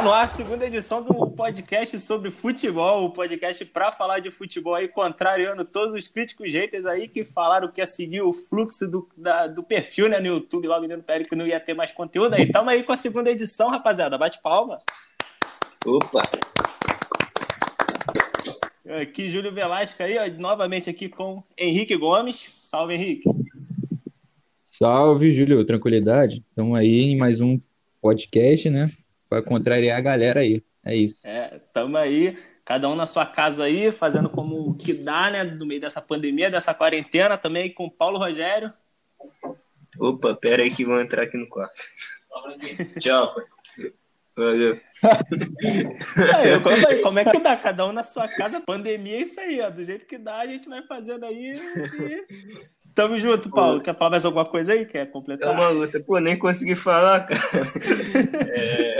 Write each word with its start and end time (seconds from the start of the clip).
Tá 0.00 0.04
no 0.04 0.12
ar, 0.14 0.32
segunda 0.32 0.66
edição 0.66 1.02
do 1.02 1.12
podcast 1.32 2.00
sobre 2.00 2.30
futebol, 2.30 3.04
o 3.04 3.10
podcast 3.10 3.62
para 3.66 3.92
falar 3.92 4.18
de 4.20 4.30
futebol 4.30 4.74
aí, 4.74 4.88
contrariando 4.88 5.62
todos 5.62 5.92
os 5.92 6.08
críticos 6.08 6.50
haters 6.50 6.86
aí 6.86 7.06
que 7.06 7.22
falaram 7.22 7.70
que 7.70 7.82
ia 7.82 7.86
seguir 7.86 8.22
o 8.22 8.32
fluxo 8.32 8.90
do, 8.90 9.06
da, 9.14 9.46
do 9.46 9.62
perfil 9.62 10.08
né, 10.08 10.18
no 10.18 10.26
YouTube, 10.26 10.66
logo 10.66 10.86
dentro 10.86 11.04
do 11.04 11.28
que 11.28 11.36
não 11.36 11.46
ia 11.46 11.60
ter 11.60 11.74
mais 11.74 11.92
conteúdo 11.92 12.32
aí. 12.32 12.50
Tamo 12.50 12.70
aí 12.70 12.82
com 12.82 12.94
a 12.94 12.96
segunda 12.96 13.30
edição, 13.30 13.68
rapaziada. 13.68 14.16
Bate 14.16 14.40
palma. 14.40 14.78
Opa! 15.84 16.22
Aqui, 19.02 19.28
Júlio 19.28 19.52
Velasco 19.52 20.02
aí, 20.02 20.16
ó, 20.16 20.40
novamente 20.40 20.88
aqui 20.88 21.10
com 21.10 21.42
Henrique 21.58 21.94
Gomes. 21.94 22.50
Salve, 22.62 22.94
Henrique. 22.94 23.24
Salve, 24.64 25.30
Júlio. 25.30 25.62
Tranquilidade? 25.66 26.42
Estamos 26.48 26.78
aí 26.78 27.02
em 27.02 27.18
mais 27.18 27.42
um 27.42 27.60
podcast, 28.00 28.70
né? 28.70 28.90
Para 29.30 29.42
contrariar 29.42 29.96
a 29.96 30.02
galera 30.02 30.40
aí. 30.40 30.60
É 30.84 30.96
isso. 30.96 31.24
É, 31.24 31.60
tamo 31.72 31.96
aí, 31.96 32.36
cada 32.64 32.88
um 32.88 32.96
na 32.96 33.06
sua 33.06 33.24
casa 33.24 33.64
aí, 33.64 33.92
fazendo 33.92 34.28
como 34.28 34.74
que 34.74 34.92
dá, 34.92 35.30
né? 35.30 35.44
No 35.44 35.64
meio 35.64 35.80
dessa 35.80 36.02
pandemia, 36.02 36.50
dessa 36.50 36.74
quarentena, 36.74 37.38
também 37.38 37.72
com 37.72 37.88
Paulo 37.88 38.18
Rogério. 38.18 38.72
Opa, 39.98 40.34
pera 40.34 40.62
aí 40.62 40.70
que 40.70 40.84
vão 40.84 41.00
entrar 41.00 41.22
aqui 41.22 41.36
no 41.36 41.48
quarto. 41.48 41.78
Tchau. 42.98 43.36
Valeu. 44.36 44.80
Aí, 46.36 46.60
como, 46.62 47.02
como, 47.02 47.18
é 47.18 47.24
que 47.24 47.38
dá? 47.38 47.56
Cada 47.56 47.86
um 47.86 47.92
na 47.92 48.02
sua 48.02 48.26
casa, 48.26 48.60
pandemia 48.60 49.16
é 49.16 49.22
isso 49.22 49.38
aí, 49.38 49.60
ó. 49.60 49.70
Do 49.70 49.84
jeito 49.84 50.06
que 50.06 50.18
dá, 50.18 50.38
a 50.38 50.46
gente 50.46 50.68
vai 50.68 50.82
fazendo 50.82 51.24
aí. 51.24 51.52
E... 51.52 52.26
Tamo 52.94 53.18
junto, 53.18 53.50
Paulo. 53.50 53.80
Quer 53.80 53.96
falar 53.96 54.10
mais 54.10 54.24
alguma 54.24 54.44
coisa 54.44 54.72
aí? 54.72 54.84
Quer 54.84 55.10
completar? 55.10 55.48
É 55.48 55.52
uma 55.52 55.68
luta. 55.68 56.00
Pô, 56.00 56.18
nem 56.18 56.38
consegui 56.38 56.74
falar, 56.74 57.26
cara. 57.26 57.40
É... 58.52 58.98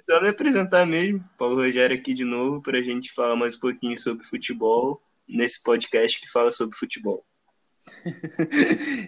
Só 0.00 0.20
me 0.20 0.28
apresentar 0.28 0.86
mesmo. 0.86 1.22
Paulo 1.38 1.56
Rogério 1.56 1.96
aqui 1.96 2.14
de 2.14 2.24
novo 2.24 2.60
para 2.62 2.78
a 2.78 2.82
gente 2.82 3.12
falar 3.12 3.36
mais 3.36 3.54
um 3.54 3.60
pouquinho 3.60 3.98
sobre 3.98 4.24
futebol 4.24 5.00
nesse 5.28 5.62
podcast 5.62 6.20
que 6.20 6.28
fala 6.28 6.50
sobre 6.50 6.76
futebol. 6.76 7.24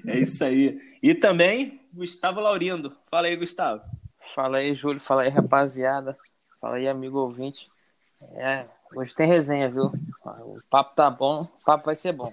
é 0.06 0.18
isso 0.18 0.44
aí. 0.44 0.78
E 1.02 1.14
também 1.14 1.80
Gustavo 1.92 2.40
Laurindo. 2.40 2.96
Fala 3.10 3.26
aí, 3.26 3.36
Gustavo. 3.36 3.82
Fala 4.34 4.58
aí, 4.58 4.74
Júlio. 4.74 5.00
Fala 5.00 5.22
aí, 5.22 5.28
rapaziada. 5.28 6.16
Fala 6.60 6.76
aí, 6.76 6.88
amigo 6.88 7.18
ouvinte. 7.18 7.68
É, 8.34 8.66
hoje 8.94 9.14
tem 9.14 9.26
resenha, 9.26 9.68
viu? 9.68 9.86
O 10.24 10.58
papo 10.70 10.94
tá 10.94 11.10
bom, 11.10 11.42
o 11.42 11.64
papo 11.64 11.86
vai 11.86 11.96
ser 11.96 12.12
bom. 12.12 12.32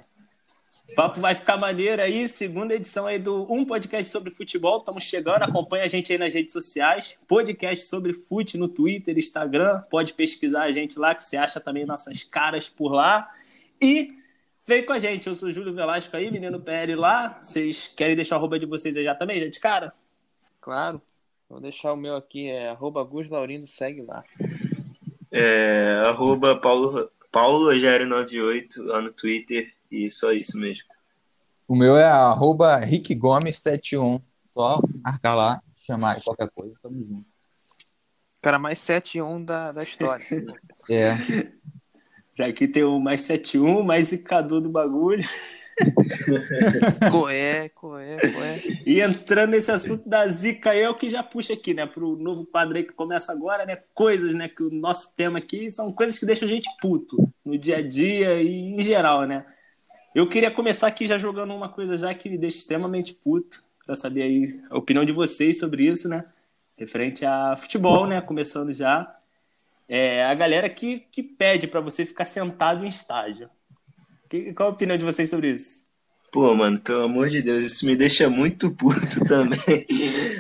O 0.91 0.95
papo 0.95 1.21
vai 1.21 1.35
ficar 1.35 1.55
maneiro 1.55 2.01
aí, 2.01 2.27
segunda 2.27 2.73
edição 2.73 3.05
aí 3.05 3.19
do 3.19 3.45
Um 3.51 3.63
Podcast 3.63 4.11
sobre 4.11 4.31
Futebol. 4.31 4.79
Estamos 4.79 5.03
chegando, 5.03 5.43
acompanha 5.43 5.83
a 5.83 5.87
gente 5.87 6.11
aí 6.11 6.17
nas 6.17 6.33
redes 6.33 6.51
sociais. 6.51 7.15
Podcast 7.27 7.85
sobre 7.85 8.11
fute 8.11 8.57
no 8.57 8.67
Twitter, 8.67 9.17
Instagram. 9.17 9.81
Pode 9.89 10.13
pesquisar 10.13 10.63
a 10.63 10.71
gente 10.71 10.97
lá, 10.97 11.13
que 11.13 11.23
você 11.23 11.37
acha 11.37 11.59
também 11.61 11.85
nossas 11.85 12.23
caras 12.23 12.67
por 12.67 12.91
lá. 12.91 13.31
E 13.79 14.13
vem 14.65 14.83
com 14.83 14.91
a 14.91 14.99
gente. 14.99 15.27
Eu 15.27 15.35
sou 15.35 15.49
o 15.49 15.53
Júlio 15.53 15.71
Velasco 15.71 16.17
aí, 16.17 16.29
menino 16.31 16.59
PL 16.59 16.95
lá. 16.95 17.37
Vocês 17.39 17.87
querem 17.95 18.15
deixar 18.15 18.35
o 18.35 18.39
arroba 18.39 18.59
de 18.59 18.65
vocês 18.65 18.97
aí 18.97 19.03
já 19.03 19.15
também, 19.15 19.39
gente? 19.39 19.59
Cara? 19.59 19.93
Claro. 20.59 21.01
Vou 21.47 21.61
deixar 21.61 21.93
o 21.93 21.97
meu 21.97 22.15
aqui, 22.15 22.47
é 22.47 22.69
arroba 22.69 23.03
Gus 23.03 23.29
Laurindo, 23.29 23.65
segue 23.65 24.01
lá. 24.01 24.23
É, 25.31 26.01
arroba 26.05 26.55
Paulo, 26.57 27.09
Paulo 27.31 27.65
Rogério 27.65 28.05
98 28.05 28.83
lá 28.83 29.01
no 29.01 29.11
Twitter 29.11 29.71
e 29.91 30.09
só 30.09 30.31
isso 30.31 30.57
mesmo. 30.59 30.87
O 31.67 31.75
meu 31.75 31.95
é 31.97 32.05
arroba 32.05 32.77
Rick 32.77 33.13
Gomes 33.13 33.59
71. 33.59 34.21
Só 34.53 34.81
marcar 35.03 35.35
lá, 35.35 35.59
chamar 35.85 36.21
qualquer 36.21 36.49
coisa, 36.49 36.75
tamo 36.81 37.03
junto. 37.03 37.27
Cara, 38.41 38.57
mais 38.57 38.79
71 38.79 39.43
da, 39.43 39.71
da 39.71 39.83
história. 39.83 40.23
é. 40.89 41.15
Já 42.35 42.47
aqui 42.47 42.67
tem 42.67 42.83
o 42.83 42.99
mais 42.99 43.21
71, 43.23 43.83
mais 43.83 44.07
zicador 44.07 44.61
do 44.61 44.69
bagulho. 44.69 45.23
coé, 47.11 47.69
coé, 47.69 48.17
coé. 48.17 48.59
E 48.85 49.01
entrando 49.01 49.51
nesse 49.51 49.71
assunto 49.71 50.07
da 50.07 50.27
zica 50.27 50.73
é 50.73 50.89
o 50.89 50.95
que 50.95 51.09
já 51.09 51.21
puxa 51.21 51.53
aqui, 51.53 51.73
né, 51.73 51.85
pro 51.85 52.15
novo 52.15 52.45
quadro 52.45 52.77
aí 52.77 52.83
que 52.83 52.93
começa 52.93 53.31
agora, 53.31 53.65
né, 53.65 53.77
coisas, 53.93 54.33
né, 54.35 54.49
que 54.49 54.63
o 54.63 54.69
nosso 54.69 55.15
tema 55.15 55.39
aqui 55.39 55.69
são 55.69 55.91
coisas 55.91 56.17
que 56.17 56.25
deixam 56.25 56.47
a 56.47 56.51
gente 56.51 56.69
puto 56.81 57.29
no 57.45 57.57
dia 57.57 57.77
a 57.77 57.81
dia 57.87 58.41
e 58.41 58.73
em 58.73 58.81
geral, 58.81 59.25
né. 59.25 59.45
Eu 60.13 60.27
queria 60.27 60.49
começar 60.49 60.87
aqui 60.87 61.05
já 61.05 61.17
jogando 61.17 61.53
uma 61.53 61.69
coisa 61.69 61.95
já 61.95 62.13
que 62.15 62.29
me 62.29 62.37
deixa 62.37 62.57
extremamente 62.57 63.13
puto, 63.13 63.63
para 63.85 63.95
saber 63.95 64.23
aí 64.23 64.45
a 64.69 64.77
opinião 64.77 65.05
de 65.05 65.11
vocês 65.11 65.59
sobre 65.59 65.87
isso, 65.87 66.09
né? 66.09 66.25
Referente 66.75 67.25
a 67.25 67.55
futebol, 67.55 68.07
né? 68.07 68.21
Começando 68.21 68.71
já. 68.71 69.15
É 69.87 70.23
a 70.25 70.33
galera 70.33 70.69
que, 70.69 71.01
que 71.11 71.21
pede 71.21 71.67
para 71.67 71.79
você 71.79 72.05
ficar 72.05 72.25
sentado 72.25 72.83
em 72.83 72.87
estádio. 72.87 73.49
Que, 74.29 74.53
qual 74.53 74.69
a 74.69 74.71
opinião 74.71 74.97
de 74.97 75.05
vocês 75.05 75.29
sobre 75.29 75.51
isso? 75.51 75.87
Pô, 76.31 76.53
mano, 76.53 76.79
pelo 76.79 77.05
amor 77.05 77.29
de 77.29 77.41
Deus, 77.41 77.63
isso 77.63 77.85
me 77.85 77.95
deixa 77.95 78.29
muito 78.29 78.71
puto 78.71 79.19
também. 79.27 79.85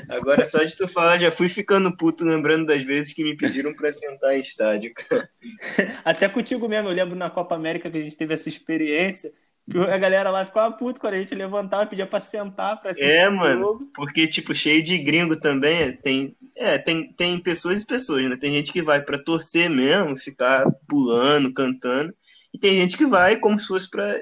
Agora, 0.07 0.43
só 0.45 0.63
de 0.63 0.75
tu 0.75 0.87
falar, 0.87 1.17
já 1.17 1.31
fui 1.31 1.49
ficando 1.49 1.95
puto 1.95 2.23
lembrando 2.23 2.67
das 2.67 2.83
vezes 2.83 3.13
que 3.13 3.23
me 3.23 3.35
pediram 3.35 3.73
pra 3.73 3.91
sentar 3.91 4.35
em 4.35 4.41
estádio, 4.41 4.93
cara. 4.93 5.29
Até 6.05 6.29
contigo 6.29 6.67
mesmo, 6.67 6.89
eu 6.89 6.93
lembro 6.93 7.15
na 7.15 7.29
Copa 7.29 7.55
América 7.55 7.89
que 7.89 7.97
a 7.97 8.01
gente 8.01 8.17
teve 8.17 8.33
essa 8.33 8.49
experiência 8.49 9.31
a 9.75 9.97
galera 9.97 10.31
lá 10.31 10.45
ficava 10.45 10.75
puto 10.75 10.99
quando 10.99 11.13
a 11.13 11.17
gente 11.17 11.35
levantava, 11.35 11.85
pedia 11.85 12.07
pra 12.07 12.19
sentar 12.19 12.79
pra 12.81 12.91
assistir. 12.91 13.09
É, 13.09 13.29
mano. 13.29 13.61
Jogo. 13.61 13.91
Porque, 13.93 14.27
tipo, 14.27 14.53
cheio 14.53 14.81
de 14.81 14.97
gringo 14.97 15.39
também. 15.39 15.93
Tem, 15.93 16.35
é, 16.57 16.77
tem, 16.77 17.13
tem 17.13 17.39
pessoas 17.39 17.81
e 17.81 17.85
pessoas, 17.85 18.29
né? 18.29 18.35
Tem 18.35 18.53
gente 18.53 18.71
que 18.71 18.81
vai 18.81 19.01
pra 19.01 19.19
torcer 19.19 19.69
mesmo, 19.69 20.17
ficar 20.17 20.65
pulando, 20.87 21.53
cantando. 21.53 22.13
E 22.53 22.57
tem 22.57 22.79
gente 22.79 22.97
que 22.97 23.05
vai 23.05 23.37
como 23.37 23.59
se 23.59 23.67
fosse 23.67 23.89
pra 23.89 24.19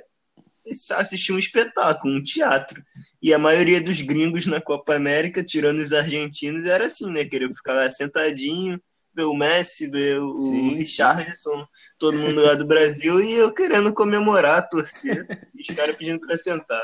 assistir 0.96 1.32
um 1.32 1.40
espetáculo, 1.40 2.14
um 2.14 2.24
teatro. 2.24 2.84
E 3.22 3.34
a 3.34 3.40
maioria 3.40 3.82
dos 3.82 4.02
gringos 4.02 4.46
na 4.46 4.60
Copa 4.60 4.96
América, 4.96 5.44
tirando 5.44 5.80
os 5.80 5.94
argentinos, 5.94 6.66
era 6.66 6.86
assim, 6.86 7.10
né? 7.10 7.24
Queria 7.24 7.48
ficar 7.54 7.74
lá 7.74 7.90
sentadinho, 7.90 8.82
o 9.24 9.34
Messi, 9.34 9.90
ver 9.90 10.20
o 10.20 10.40
Sim. 10.40 10.76
Richardson, 10.76 11.68
todo 11.98 12.18
mundo 12.18 12.42
lá 12.42 12.54
do 12.54 12.66
Brasil 12.66 13.22
e 13.22 13.34
eu 13.34 13.54
querendo 13.54 13.94
comemorar, 13.94 14.68
torcer, 14.70 15.26
e 15.56 15.62
os 15.62 15.76
caras 15.76 15.96
pedindo 15.96 16.20
para 16.20 16.36
sentar. 16.36 16.84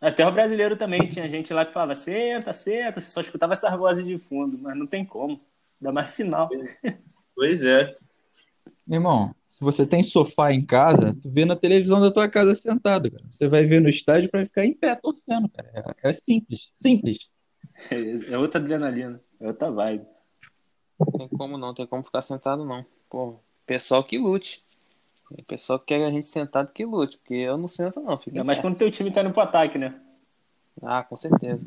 Até 0.00 0.26
o 0.26 0.32
brasileiro 0.32 0.76
também 0.76 1.08
tinha 1.08 1.28
gente 1.28 1.52
lá 1.54 1.64
que 1.64 1.72
falava 1.72 1.94
senta, 1.94 2.52
senta, 2.52 3.00
você 3.00 3.10
só 3.10 3.20
escutava 3.20 3.54
essas 3.54 3.76
vozes 3.78 4.04
de 4.04 4.18
fundo, 4.18 4.58
mas 4.58 4.76
não 4.76 4.86
tem 4.86 5.04
como, 5.04 5.40
ainda 5.80 5.92
mais 5.92 6.10
final. 6.14 6.48
Pois 7.34 7.64
é. 7.64 7.94
Irmão, 8.88 9.34
se 9.48 9.64
você 9.64 9.86
tem 9.86 10.02
sofá 10.02 10.52
em 10.52 10.64
casa, 10.64 11.16
tu 11.20 11.30
vê 11.30 11.44
na 11.44 11.56
televisão 11.56 12.00
da 12.00 12.10
tua 12.10 12.28
casa 12.28 12.54
sentado, 12.54 13.10
cara. 13.10 13.24
Você 13.30 13.48
vai 13.48 13.64
ver 13.64 13.80
no 13.80 13.88
estádio 13.88 14.30
para 14.30 14.44
ficar 14.44 14.64
em 14.64 14.74
pé 14.74 14.94
torcendo, 14.94 15.48
cara. 15.48 15.96
É, 16.02 16.10
é 16.10 16.12
simples, 16.12 16.70
simples. 16.74 17.30
É 18.30 18.38
outra 18.38 18.58
adrenalina, 18.58 19.20
é 19.38 19.48
outra 19.48 19.70
vibe. 19.70 20.06
Não 20.98 21.06
tem 21.06 21.28
como 21.28 21.58
não, 21.58 21.74
tem 21.74 21.86
como 21.86 22.02
ficar 22.02 22.22
sentado 22.22 22.64
não. 22.64 22.84
Pô, 23.08 23.36
pessoal 23.66 24.02
que 24.04 24.18
lute. 24.18 24.64
O 25.30 25.42
pessoal 25.44 25.78
que 25.78 25.86
quer 25.86 26.04
a 26.04 26.10
gente 26.10 26.26
sentado 26.26 26.72
que 26.72 26.84
lute, 26.84 27.18
porque 27.18 27.34
eu 27.34 27.56
não 27.56 27.68
sento 27.68 28.00
não. 28.00 28.16
Fica 28.18 28.38
é, 28.38 28.42
mas 28.42 28.60
quando 28.60 28.76
teu 28.76 28.90
time 28.90 29.10
tá 29.10 29.22
indo 29.22 29.32
pro 29.32 29.42
ataque, 29.42 29.76
né? 29.76 29.94
Ah, 30.82 31.02
com 31.02 31.16
certeza. 31.16 31.64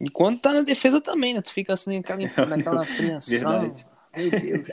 E 0.00 0.08
quando 0.08 0.40
tá 0.40 0.52
na 0.52 0.62
defesa 0.62 1.00
também, 1.00 1.34
né? 1.34 1.42
Tu 1.42 1.52
fica 1.52 1.74
assim 1.74 1.96
naquela, 1.96 2.20
naquela 2.46 2.82
apreensão. 2.82 3.60
Verdade. 3.60 3.86
Meu 4.16 4.30
Deus. 4.30 4.68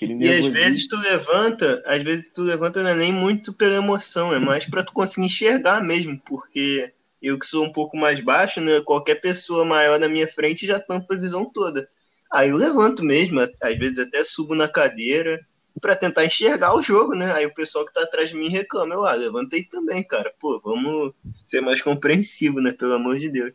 e 0.00 0.28
às 0.28 0.46
vezes 0.48 0.86
tu 0.86 0.96
levanta, 0.98 1.82
às 1.86 2.02
vezes 2.02 2.30
tu 2.30 2.42
levanta 2.42 2.82
não 2.82 2.90
é 2.90 2.94
nem 2.94 3.12
muito 3.12 3.52
pela 3.52 3.76
emoção, 3.76 4.32
é 4.32 4.38
mais 4.38 4.66
para 4.66 4.82
tu 4.82 4.92
conseguir 4.92 5.26
enxergar 5.26 5.82
mesmo, 5.82 6.20
porque 6.26 6.92
eu 7.22 7.38
que 7.38 7.46
sou 7.46 7.64
um 7.64 7.72
pouco 7.72 7.96
mais 7.96 8.20
baixo, 8.20 8.60
né? 8.60 8.80
Qualquer 8.80 9.16
pessoa 9.16 9.64
maior 9.64 9.98
na 9.98 10.08
minha 10.08 10.26
frente 10.26 10.66
já 10.66 10.80
tampa 10.80 11.14
a 11.14 11.18
visão 11.18 11.44
toda. 11.44 11.88
Aí 12.32 12.48
eu 12.48 12.56
levanto 12.56 13.04
mesmo, 13.04 13.40
às 13.40 13.76
vezes 13.76 13.98
até 13.98 14.24
subo 14.24 14.54
na 14.54 14.66
cadeira 14.66 15.38
para 15.80 15.96
tentar 15.96 16.24
enxergar 16.24 16.74
o 16.74 16.82
jogo, 16.82 17.14
né? 17.14 17.32
Aí 17.32 17.44
o 17.44 17.52
pessoal 17.52 17.84
que 17.84 17.92
tá 17.92 18.02
atrás 18.02 18.30
de 18.30 18.36
mim 18.36 18.48
reclama. 18.48 18.94
Eu, 18.94 19.04
ah, 19.04 19.14
levantei 19.14 19.64
também, 19.64 20.02
cara. 20.02 20.32
Pô, 20.38 20.58
vamos 20.58 21.12
ser 21.44 21.60
mais 21.60 21.82
compreensivo, 21.82 22.60
né? 22.60 22.72
Pelo 22.72 22.94
amor 22.94 23.18
de 23.18 23.28
Deus. 23.28 23.52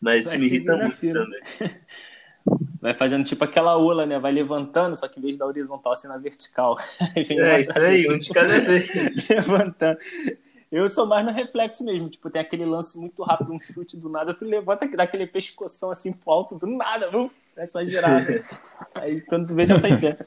Mas 0.00 0.26
isso 0.26 0.38
me 0.38 0.46
irrita 0.46 0.76
muito 0.76 1.12
também. 1.12 1.40
Vai 2.80 2.94
fazendo 2.94 3.24
tipo 3.24 3.42
aquela 3.42 3.76
ola, 3.76 4.06
né? 4.06 4.18
Vai 4.18 4.30
levantando, 4.30 4.94
só 4.94 5.08
que 5.08 5.18
em 5.18 5.22
vez 5.22 5.36
da 5.36 5.44
horizontal, 5.44 5.92
assim 5.92 6.06
na 6.06 6.18
vertical. 6.18 6.78
é, 7.16 7.60
isso 7.60 7.78
aí, 7.78 8.08
um 8.08 8.18
de 8.18 8.30
cada 8.30 8.58
vez. 8.60 8.88
levantando. 9.28 9.98
Eu 10.70 10.88
sou 10.88 11.06
mais 11.06 11.26
no 11.26 11.32
reflexo 11.32 11.84
mesmo. 11.84 12.08
Tipo, 12.08 12.30
tem 12.30 12.40
aquele 12.40 12.64
lance 12.64 12.98
muito 12.98 13.22
rápido, 13.22 13.52
um 13.52 13.60
chute 13.60 13.96
do 13.96 14.08
nada, 14.08 14.34
tu 14.34 14.44
levanta, 14.44 14.86
dá 14.88 15.02
aquele 15.02 15.26
pescoção 15.26 15.90
assim 15.90 16.12
pro 16.12 16.30
alto 16.30 16.56
do 16.58 16.66
nada, 16.66 17.10
viu? 17.10 17.30
É 17.56 17.66
só 17.66 17.84
girada. 17.84 18.44
Aí 18.94 19.20
quando 19.22 19.48
tu 19.48 19.54
vê, 19.54 19.66
já 19.66 19.80
tá 19.80 19.88
em 19.88 19.98
pé. 19.98 20.18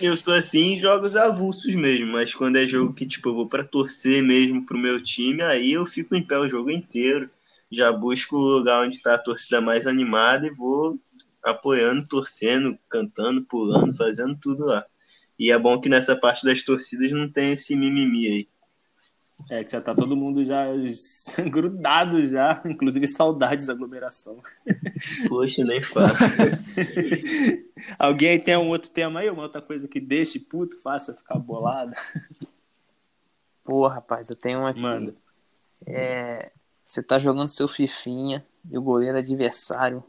Eu 0.00 0.16
sou 0.16 0.34
assim 0.34 0.72
em 0.72 0.78
jogos 0.78 1.16
avulsos 1.16 1.74
mesmo, 1.74 2.12
mas 2.12 2.34
quando 2.34 2.56
é 2.56 2.66
jogo 2.66 2.94
que 2.94 3.04
tipo, 3.04 3.28
eu 3.28 3.34
vou 3.34 3.48
para 3.48 3.64
torcer 3.64 4.22
mesmo 4.22 4.64
pro 4.64 4.78
meu 4.78 5.02
time, 5.02 5.42
aí 5.42 5.72
eu 5.72 5.84
fico 5.84 6.14
em 6.14 6.24
pé 6.24 6.38
o 6.38 6.48
jogo 6.48 6.70
inteiro. 6.70 7.28
Já 7.70 7.90
busco 7.90 8.36
o 8.36 8.58
lugar 8.58 8.82
onde 8.82 9.02
tá 9.02 9.14
a 9.14 9.18
torcida 9.18 9.60
mais 9.60 9.86
animada 9.86 10.46
e 10.46 10.50
vou 10.50 10.94
apoiando, 11.42 12.06
torcendo, 12.06 12.78
cantando, 12.88 13.42
pulando, 13.42 13.96
fazendo 13.96 14.36
tudo 14.36 14.66
lá. 14.66 14.84
E 15.38 15.50
é 15.50 15.58
bom 15.58 15.80
que 15.80 15.88
nessa 15.88 16.14
parte 16.14 16.44
das 16.44 16.62
torcidas 16.62 17.10
não 17.10 17.28
tem 17.28 17.52
esse 17.52 17.74
mimimi 17.74 18.28
aí. 18.28 18.48
É, 19.50 19.64
que 19.64 19.72
já 19.72 19.80
tá 19.80 19.94
todo 19.94 20.16
mundo 20.16 20.44
já 20.44 20.66
grudado 21.50 22.24
já, 22.24 22.62
inclusive 22.64 23.06
saudades 23.06 23.66
da 23.66 23.72
aglomeração. 23.72 24.42
Poxa, 25.28 25.64
nem 25.64 25.82
fala. 25.82 26.12
Alguém 27.98 28.38
tem 28.38 28.56
um 28.56 28.68
outro 28.68 28.90
tema 28.90 29.20
aí, 29.20 29.30
uma 29.30 29.42
outra 29.42 29.60
coisa 29.60 29.88
que 29.88 30.00
deixe 30.00 30.38
puto, 30.38 30.78
faça 30.78 31.14
ficar 31.14 31.38
bolado? 31.38 31.94
Pô, 33.64 33.86
rapaz, 33.86 34.30
eu 34.30 34.36
tenho 34.36 34.60
um 34.60 34.66
aqui. 34.66 34.80
Manda. 34.80 35.14
É, 35.86 36.50
você 36.84 37.02
tá 37.02 37.18
jogando 37.18 37.48
seu 37.48 37.66
fifinha 37.68 38.44
e 38.70 38.78
o 38.78 38.82
goleiro 38.82 39.18
adversário 39.18 40.02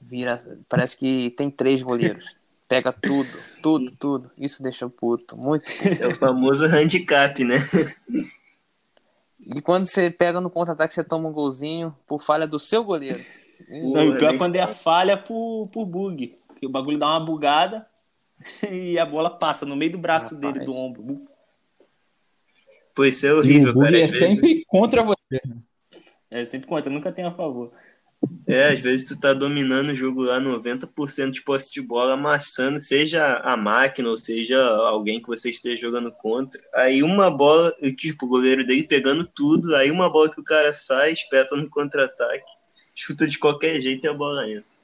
vira. 0.00 0.44
Parece 0.68 0.96
que 0.96 1.30
tem 1.30 1.50
três 1.50 1.82
goleiros. 1.82 2.36
Pega 2.68 2.92
tudo, 2.92 3.30
tudo, 3.60 3.92
tudo. 3.98 4.30
Isso 4.38 4.62
deixa 4.62 4.88
puto. 4.88 5.36
Muito 5.36 5.64
puto. 5.64 6.02
É 6.02 6.06
o 6.06 6.14
famoso 6.14 6.64
handicap, 6.66 7.44
né? 7.44 7.56
E 9.54 9.60
quando 9.60 9.86
você 9.86 10.10
pega 10.10 10.40
no 10.40 10.48
contra-ataque, 10.50 10.94
você 10.94 11.02
toma 11.04 11.28
um 11.28 11.32
golzinho 11.32 11.96
por 12.06 12.22
falha 12.22 12.46
do 12.46 12.58
seu 12.58 12.84
goleiro. 12.84 13.24
Não, 13.68 14.04
e 14.04 14.08
o 14.10 14.18
pior 14.18 14.34
é 14.34 14.38
quando 14.38 14.56
é 14.56 14.60
a 14.60 14.66
falha 14.66 15.16
por, 15.16 15.68
por 15.72 15.84
bug. 15.84 16.36
Que 16.58 16.66
o 16.66 16.70
bagulho 16.70 16.98
dá 16.98 17.08
uma 17.08 17.20
bugada 17.24 17.86
e 18.70 18.98
a 18.98 19.04
bola 19.06 19.30
passa 19.30 19.66
no 19.66 19.74
meio 19.76 19.92
do 19.92 19.98
braço 19.98 20.34
Rapaz. 20.36 20.52
dele, 20.54 20.64
do 20.64 20.74
ombro. 20.74 21.04
Isso 23.04 23.26
é 23.26 23.30
E 23.30 23.32
horrível, 23.32 23.70
o 23.70 23.74
bug 23.74 23.84
cara. 23.86 23.98
é 24.00 24.04
Às 24.04 24.10
vezes, 24.12 24.34
sempre 24.36 24.64
contra 24.66 25.02
você. 25.02 25.16
né? 25.46 25.56
É, 26.30 26.44
sempre 26.44 26.68
conta, 26.68 26.88
nunca 26.90 27.10
tem 27.12 27.24
a 27.24 27.32
favor. 27.32 27.72
É, 28.46 28.68
às 28.68 28.80
vezes 28.80 29.08
tu 29.08 29.18
tá 29.18 29.32
dominando 29.32 29.90
o 29.90 29.94
jogo 29.94 30.22
lá 30.22 30.40
90% 30.40 31.30
de 31.30 31.42
posse 31.42 31.72
de 31.72 31.80
bola, 31.80 32.14
amassando, 32.14 32.78
seja 32.78 33.36
a 33.38 33.56
máquina 33.56 34.10
ou 34.10 34.18
seja 34.18 34.60
alguém 34.60 35.22
que 35.22 35.28
você 35.28 35.50
esteja 35.50 35.82
jogando 35.82 36.12
contra. 36.12 36.60
Aí 36.74 37.02
uma 37.02 37.30
bola, 37.30 37.72
tipo, 37.96 38.26
o 38.26 38.28
goleiro 38.28 38.66
dele 38.66 38.82
pegando 38.82 39.24
tudo, 39.24 39.74
aí 39.74 39.90
uma 39.90 40.10
bola 40.10 40.30
que 40.30 40.40
o 40.40 40.44
cara 40.44 40.72
sai, 40.74 41.12
espeta 41.12 41.56
no 41.56 41.70
contra-ataque, 41.70 42.50
chuta 42.94 43.26
de 43.26 43.38
qualquer 43.38 43.80
jeito 43.80 44.04
e 44.04 44.08
a 44.08 44.14
bola 44.14 44.48
entra. 44.48 44.80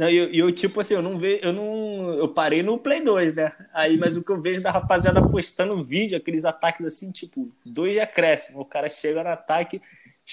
Não, 0.00 0.08
e 0.08 0.16
eu, 0.16 0.28
eu, 0.32 0.52
tipo 0.52 0.80
assim, 0.80 0.94
eu 0.94 1.02
não 1.02 1.18
vejo, 1.18 1.44
eu 1.44 1.52
não. 1.52 2.14
Eu 2.14 2.26
parei 2.26 2.62
no 2.62 2.78
Play 2.78 3.02
2, 3.02 3.34
né? 3.34 3.52
Aí, 3.70 3.98
mas 3.98 4.16
o 4.16 4.24
que 4.24 4.32
eu 4.32 4.40
vejo 4.40 4.62
da 4.62 4.70
rapaziada 4.70 5.20
postando 5.28 5.84
vídeo, 5.84 6.16
aqueles 6.16 6.46
ataques 6.46 6.86
assim, 6.86 7.12
tipo, 7.12 7.46
dois 7.66 7.92
de 7.92 8.00
acréscimo. 8.00 8.60
O 8.60 8.64
cara 8.64 8.88
chega 8.88 9.22
no 9.22 9.28
ataque, 9.28 9.82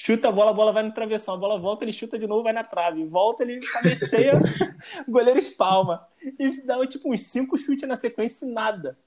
chuta 0.03 0.29
a 0.29 0.31
bola, 0.31 0.51
a 0.51 0.53
bola 0.53 0.71
vai 0.71 0.83
no 0.83 0.93
travessão, 0.93 1.33
a 1.33 1.37
bola 1.37 1.57
volta, 1.57 1.83
ele 1.83 1.91
chuta 1.91 2.19
de 2.19 2.27
novo, 2.27 2.43
vai 2.43 2.53
na 2.53 2.63
trave. 2.63 3.03
Volta, 3.05 3.43
ele 3.43 3.59
cabeceia, 3.59 4.33
o 5.07 5.11
goleiro 5.11 5.39
espalma. 5.39 6.05
E 6.39 6.61
dá 6.61 6.85
tipo 6.85 7.11
uns 7.11 7.21
cinco 7.21 7.57
chutes 7.57 7.87
na 7.87 7.95
sequência 7.95 8.45
e 8.45 8.51
nada. 8.51 8.97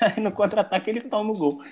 Aí 0.00 0.20
no 0.20 0.32
contra-ataque 0.32 0.90
ele 0.90 1.02
toma 1.02 1.32
o 1.32 1.36
gol. 1.36 1.62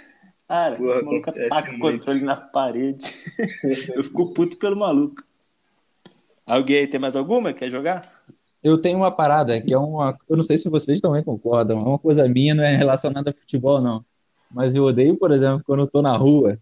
Cara, 0.46 0.76
Porra, 0.76 1.00
o 1.00 1.04
maluco 1.04 1.30
ataca 1.30 1.70
o 1.70 1.78
muito. 1.78 1.98
controle 1.98 2.24
na 2.24 2.36
parede. 2.36 3.06
eu 3.92 4.04
fico 4.04 4.32
puto 4.32 4.56
pelo 4.56 4.76
maluco. 4.76 5.22
Alguém 6.46 6.78
aí 6.78 6.86
tem 6.86 7.00
mais 7.00 7.16
alguma? 7.16 7.52
Quer 7.52 7.70
jogar? 7.70 8.22
Eu 8.62 8.78
tenho 8.78 8.98
uma 8.98 9.10
parada 9.10 9.60
que 9.60 9.72
é 9.74 9.78
uma. 9.78 10.16
Eu 10.28 10.36
não 10.36 10.44
sei 10.44 10.58
se 10.58 10.68
vocês 10.68 11.00
também 11.00 11.24
concordam, 11.24 11.80
é 11.80 11.82
uma 11.82 11.98
coisa 11.98 12.28
minha, 12.28 12.54
não 12.54 12.62
é 12.62 12.76
relacionada 12.76 13.30
a 13.30 13.34
futebol, 13.34 13.80
não. 13.80 14.04
Mas 14.50 14.76
eu 14.76 14.84
odeio, 14.84 15.16
por 15.18 15.32
exemplo, 15.32 15.62
quando 15.66 15.80
eu 15.80 15.86
tô 15.86 16.00
na 16.00 16.16
rua 16.16 16.58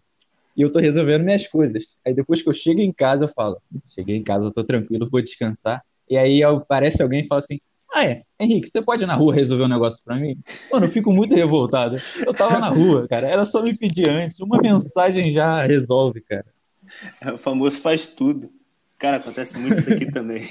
e 0.55 0.61
eu 0.61 0.71
tô 0.71 0.79
resolvendo 0.79 1.23
minhas 1.23 1.47
coisas. 1.47 1.83
Aí 2.05 2.13
depois 2.13 2.41
que 2.41 2.49
eu 2.49 2.53
chego 2.53 2.79
em 2.79 2.91
casa, 2.91 3.25
eu 3.25 3.29
falo: 3.29 3.61
cheguei 3.87 4.15
em 4.15 4.23
casa, 4.23 4.45
eu 4.45 4.51
tô 4.51 4.63
tranquilo, 4.63 5.09
vou 5.09 5.21
descansar. 5.21 5.83
E 6.09 6.17
aí 6.17 6.43
aparece 6.43 7.01
alguém 7.01 7.23
e 7.23 7.27
fala 7.27 7.39
assim: 7.39 7.59
Ah, 7.93 8.05
é, 8.05 8.21
Henrique, 8.39 8.69
você 8.69 8.81
pode 8.81 9.03
ir 9.03 9.07
na 9.07 9.15
rua 9.15 9.33
resolver 9.33 9.63
um 9.63 9.69
negócio 9.69 10.01
pra 10.03 10.15
mim? 10.15 10.37
Mano, 10.71 10.85
eu 10.85 10.91
fico 10.91 11.11
muito 11.11 11.33
revoltado. 11.33 11.97
Eu 12.25 12.33
tava 12.33 12.59
na 12.59 12.69
rua, 12.69 13.07
cara, 13.07 13.27
era 13.27 13.45
só 13.45 13.61
me 13.61 13.77
pedir 13.77 14.09
antes. 14.09 14.39
Uma 14.39 14.61
mensagem 14.61 15.31
já 15.31 15.65
resolve, 15.65 16.21
cara. 16.21 16.45
É, 17.21 17.31
O 17.31 17.37
famoso 17.37 17.79
faz 17.79 18.07
tudo. 18.07 18.47
Cara, 18.99 19.17
acontece 19.17 19.57
muito 19.59 19.79
isso 19.79 19.91
aqui 19.91 20.09
também. 20.09 20.47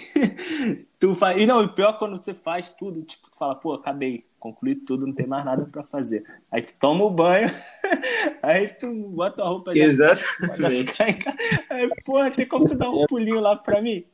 tu 0.99 1.15
faz... 1.15 1.41
E 1.41 1.47
não, 1.47 1.65
o 1.65 1.69
pior 1.69 1.99
quando 1.99 2.23
você 2.23 2.35
faz 2.35 2.71
tudo, 2.71 3.03
tipo, 3.03 3.29
fala, 3.39 3.55
pô, 3.55 3.73
acabei, 3.73 4.27
concluí 4.43 4.75
tudo, 4.75 5.07
não 5.07 5.15
tem 5.15 5.25
mais 5.27 5.45
nada 5.45 5.65
pra 5.67 5.85
fazer. 5.85 6.25
Aí 6.51 6.61
tu 6.63 6.75
toma 6.75 7.05
o 7.05 7.11
banho, 7.11 7.47
aí 8.43 8.67
tu 8.69 8.93
bota 9.11 9.41
a 9.41 9.47
roupa 9.47 9.73
já 9.73 9.85
Exatamente. 9.85 10.91
ficar 10.93 11.09
em 11.11 11.15
casa. 11.19 11.39
Aí, 11.71 11.89
porra, 12.05 12.31
tem 12.33 12.47
como 12.47 12.65
tu 12.67 12.75
dar 12.77 12.91
um 12.91 13.07
pulinho 13.07 13.41
lá 13.41 13.55
pra 13.55 13.81
mim? 13.81 14.05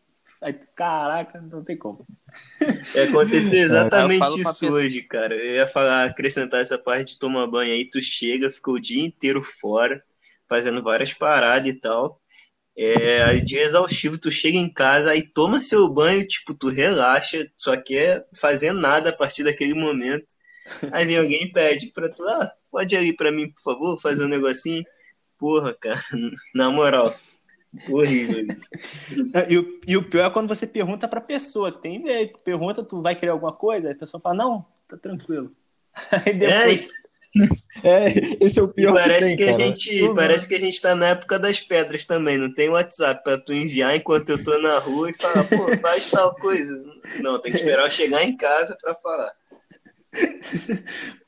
Aí, 0.42 0.52
tu, 0.52 0.66
caraca, 0.76 1.40
não 1.40 1.64
tem 1.64 1.78
como. 1.78 2.06
É, 2.94 3.04
Aconteceu 3.04 3.58
Eu 3.58 3.64
exatamente 3.64 4.26
isso 4.40 4.60
pessoa- 4.60 4.72
hoje, 4.72 5.02
cara. 5.02 5.34
Eu 5.34 5.54
ia 5.54 5.66
falar, 5.66 6.04
acrescentar 6.04 6.60
essa 6.60 6.76
parte 6.78 7.12
de 7.14 7.18
tomar 7.18 7.46
banho 7.46 7.72
aí, 7.72 7.88
tu 7.88 8.00
chega, 8.02 8.50
fica 8.50 8.70
o 8.70 8.78
dia 8.78 9.02
inteiro 9.04 9.42
fora, 9.42 10.04
fazendo 10.46 10.82
várias 10.82 11.14
paradas 11.14 11.68
e 11.70 11.74
tal. 11.74 12.17
É, 12.80 13.24
aí 13.24 13.40
dia 13.42 13.62
exaustivo, 13.64 14.16
tu 14.16 14.30
chega 14.30 14.56
em 14.56 14.72
casa, 14.72 15.10
aí 15.10 15.22
toma 15.22 15.58
seu 15.58 15.88
banho, 15.88 16.24
tipo, 16.24 16.54
tu 16.54 16.68
relaxa, 16.68 17.50
só 17.56 17.76
quer 17.76 18.24
fazer 18.32 18.72
nada 18.72 19.10
a 19.10 19.12
partir 19.12 19.42
daquele 19.42 19.74
momento. 19.74 20.26
Aí 20.92 21.04
vem 21.04 21.18
alguém 21.18 21.42
e 21.42 21.52
pede 21.52 21.90
pra 21.92 22.08
tu, 22.08 22.22
ah, 22.22 22.52
pode 22.70 22.94
ir 22.94 22.98
ali 22.98 23.16
pra 23.16 23.32
mim, 23.32 23.50
por 23.50 23.62
favor, 23.62 24.00
fazer 24.00 24.24
um 24.24 24.28
negocinho. 24.28 24.84
Porra, 25.36 25.74
cara, 25.74 26.00
na 26.54 26.70
moral, 26.70 27.12
horrível 27.90 28.46
isso. 28.46 28.68
E 29.48 29.58
o, 29.58 29.80
e 29.84 29.96
o 29.96 30.08
pior 30.08 30.26
é 30.26 30.30
quando 30.30 30.48
você 30.48 30.64
pergunta 30.64 31.08
pra 31.08 31.20
pessoa, 31.20 31.72
tem 31.72 32.00
jeito, 32.00 32.38
tu 32.38 32.44
pergunta, 32.44 32.84
tu 32.84 33.02
vai 33.02 33.16
querer 33.16 33.32
alguma 33.32 33.52
coisa? 33.52 33.88
Aí 33.88 33.94
a 33.94 33.98
pessoa 33.98 34.20
fala, 34.20 34.36
não, 34.36 34.64
tá 34.86 34.96
tranquilo. 34.96 35.52
Aí 36.12 36.32
depois, 36.32 36.80
É, 36.80 36.86
esse 38.40 38.58
é 38.58 38.62
o 38.62 38.66
E 38.70 38.72
pior 38.72 38.94
parece 38.94 39.30
que 39.30 39.36
que 39.36 39.44
tem, 39.44 39.48
a 39.48 39.52
cara. 39.52 39.64
gente, 39.66 40.02
Uhum. 40.02 40.14
parece 40.14 40.48
que 40.48 40.54
a 40.54 40.60
gente 40.60 40.80
tá 40.80 40.94
na 40.94 41.08
época 41.08 41.38
das 41.38 41.60
pedras 41.60 42.04
também. 42.04 42.38
Não 42.38 42.52
tem 42.52 42.68
WhatsApp 42.68 43.22
pra 43.22 43.38
tu 43.38 43.52
enviar 43.52 43.94
enquanto 43.96 44.30
eu 44.30 44.42
tô 44.42 44.58
na 44.58 44.78
rua 44.78 45.10
e 45.10 45.14
falar, 45.14 45.44
pô, 45.44 45.76
faz 45.78 46.10
tal 46.10 46.34
coisa. 46.36 46.82
Não, 47.20 47.38
tem 47.38 47.52
que 47.52 47.58
esperar 47.58 47.84
eu 47.84 47.90
chegar 47.90 48.24
em 48.24 48.36
casa 48.36 48.76
pra 48.80 48.94
falar. 48.94 49.32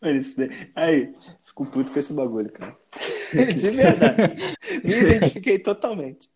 Isso 0.03 0.37
daí. 0.39 0.51
Aí, 0.77 1.09
fico 1.45 1.67
puto 1.67 1.91
com 1.93 1.99
esse 1.99 2.13
bagulho, 2.15 2.51
cara. 2.51 2.77
De 3.55 3.71
verdade. 3.71 4.35
Me 4.83 4.93
identifiquei 4.95 5.59
totalmente. 5.59 6.29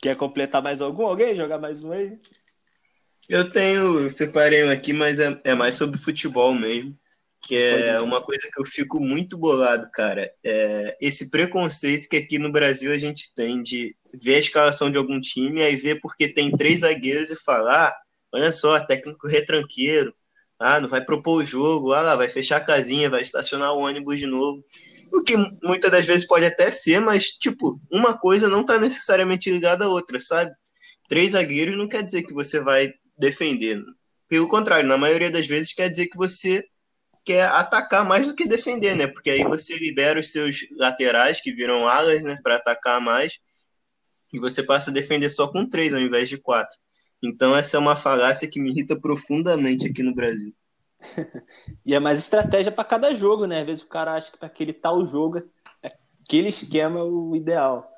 Quer 0.00 0.16
completar 0.16 0.62
mais 0.62 0.80
algum? 0.80 1.06
Alguém? 1.06 1.34
Jogar 1.36 1.58
mais 1.58 1.82
um 1.82 1.92
aí? 1.92 2.12
Eu 3.28 3.50
tenho, 3.50 4.08
separei 4.10 4.64
um 4.64 4.70
aqui, 4.70 4.92
mas 4.92 5.18
é, 5.20 5.38
é 5.44 5.54
mais 5.54 5.74
sobre 5.74 5.98
futebol 5.98 6.54
mesmo. 6.54 6.96
Que 7.42 7.56
é 7.56 8.00
uma 8.00 8.22
coisa 8.22 8.48
que 8.52 8.60
eu 8.60 8.64
fico 8.64 9.00
muito 9.00 9.36
bolado, 9.36 9.90
cara. 9.92 10.32
É 10.44 10.96
esse 11.00 11.28
preconceito 11.28 12.08
que 12.08 12.16
aqui 12.16 12.38
no 12.38 12.52
Brasil 12.52 12.92
a 12.92 12.98
gente 12.98 13.34
tem 13.34 13.60
de 13.60 13.96
ver 14.14 14.36
a 14.36 14.38
escalação 14.38 14.90
de 14.90 14.96
algum 14.96 15.20
time, 15.20 15.60
aí 15.60 15.74
ver 15.74 16.00
porque 16.00 16.32
tem 16.32 16.52
três 16.52 16.80
zagueiros 16.80 17.30
e 17.30 17.36
falar: 17.36 17.88
ah, 17.88 17.96
olha 18.32 18.52
só, 18.52 18.78
técnico 18.78 19.26
retranqueiro, 19.26 20.14
ah, 20.56 20.80
não 20.80 20.88
vai 20.88 21.04
propor 21.04 21.42
o 21.42 21.44
jogo, 21.44 21.92
ah 21.92 22.00
lá, 22.00 22.14
vai 22.14 22.28
fechar 22.28 22.58
a 22.58 22.64
casinha, 22.64 23.10
vai 23.10 23.22
estacionar 23.22 23.72
o 23.72 23.80
ônibus 23.80 24.20
de 24.20 24.26
novo. 24.26 24.64
O 25.12 25.22
que 25.22 25.36
muitas 25.62 25.90
das 25.90 26.04
vezes 26.04 26.26
pode 26.26 26.44
até 26.44 26.70
ser, 26.70 27.00
mas, 27.00 27.24
tipo, 27.24 27.80
uma 27.90 28.16
coisa 28.16 28.48
não 28.48 28.64
tá 28.64 28.78
necessariamente 28.78 29.50
ligada 29.50 29.84
à 29.84 29.88
outra, 29.88 30.20
sabe? 30.20 30.52
Três 31.08 31.32
zagueiros 31.32 31.76
não 31.76 31.88
quer 31.88 32.04
dizer 32.04 32.22
que 32.22 32.32
você 32.32 32.60
vai 32.60 32.94
defender. 33.18 33.82
Pelo 34.28 34.46
contrário, 34.46 34.88
na 34.88 34.96
maioria 34.96 35.30
das 35.30 35.46
vezes 35.46 35.74
quer 35.74 35.90
dizer 35.90 36.06
que 36.06 36.16
você 36.16 36.64
quer 37.24 37.44
atacar 37.44 38.04
mais 38.04 38.26
do 38.26 38.34
que 38.34 38.48
defender, 38.48 38.96
né? 38.96 39.06
Porque 39.06 39.30
aí 39.30 39.44
você 39.44 39.76
libera 39.76 40.20
os 40.20 40.32
seus 40.32 40.66
laterais, 40.76 41.40
que 41.40 41.52
viram 41.52 41.86
alas, 41.86 42.22
né, 42.22 42.36
para 42.42 42.56
atacar 42.56 43.00
mais, 43.00 43.38
e 44.32 44.38
você 44.38 44.62
passa 44.62 44.90
a 44.90 44.94
defender 44.94 45.28
só 45.28 45.48
com 45.48 45.68
três 45.68 45.94
ao 45.94 46.00
invés 46.00 46.28
de 46.28 46.38
quatro. 46.38 46.76
Então, 47.22 47.56
essa 47.56 47.76
é 47.76 47.80
uma 47.80 47.94
falácia 47.94 48.50
que 48.50 48.60
me 48.60 48.70
irrita 48.70 48.98
profundamente 48.98 49.86
aqui 49.86 50.02
no 50.02 50.14
Brasil. 50.14 50.52
E 51.84 51.94
é 51.94 52.00
mais 52.00 52.18
estratégia 52.18 52.70
pra 52.70 52.84
cada 52.84 53.12
jogo, 53.12 53.44
né? 53.44 53.60
Às 53.60 53.66
vezes 53.66 53.82
o 53.82 53.88
cara 53.88 54.14
acha 54.14 54.30
que 54.30 54.38
pra 54.38 54.46
aquele 54.46 54.72
tal 54.72 55.04
jogo, 55.04 55.42
aquele 55.82 56.48
esquema 56.48 57.00
é 57.00 57.02
o 57.02 57.34
ideal. 57.34 57.92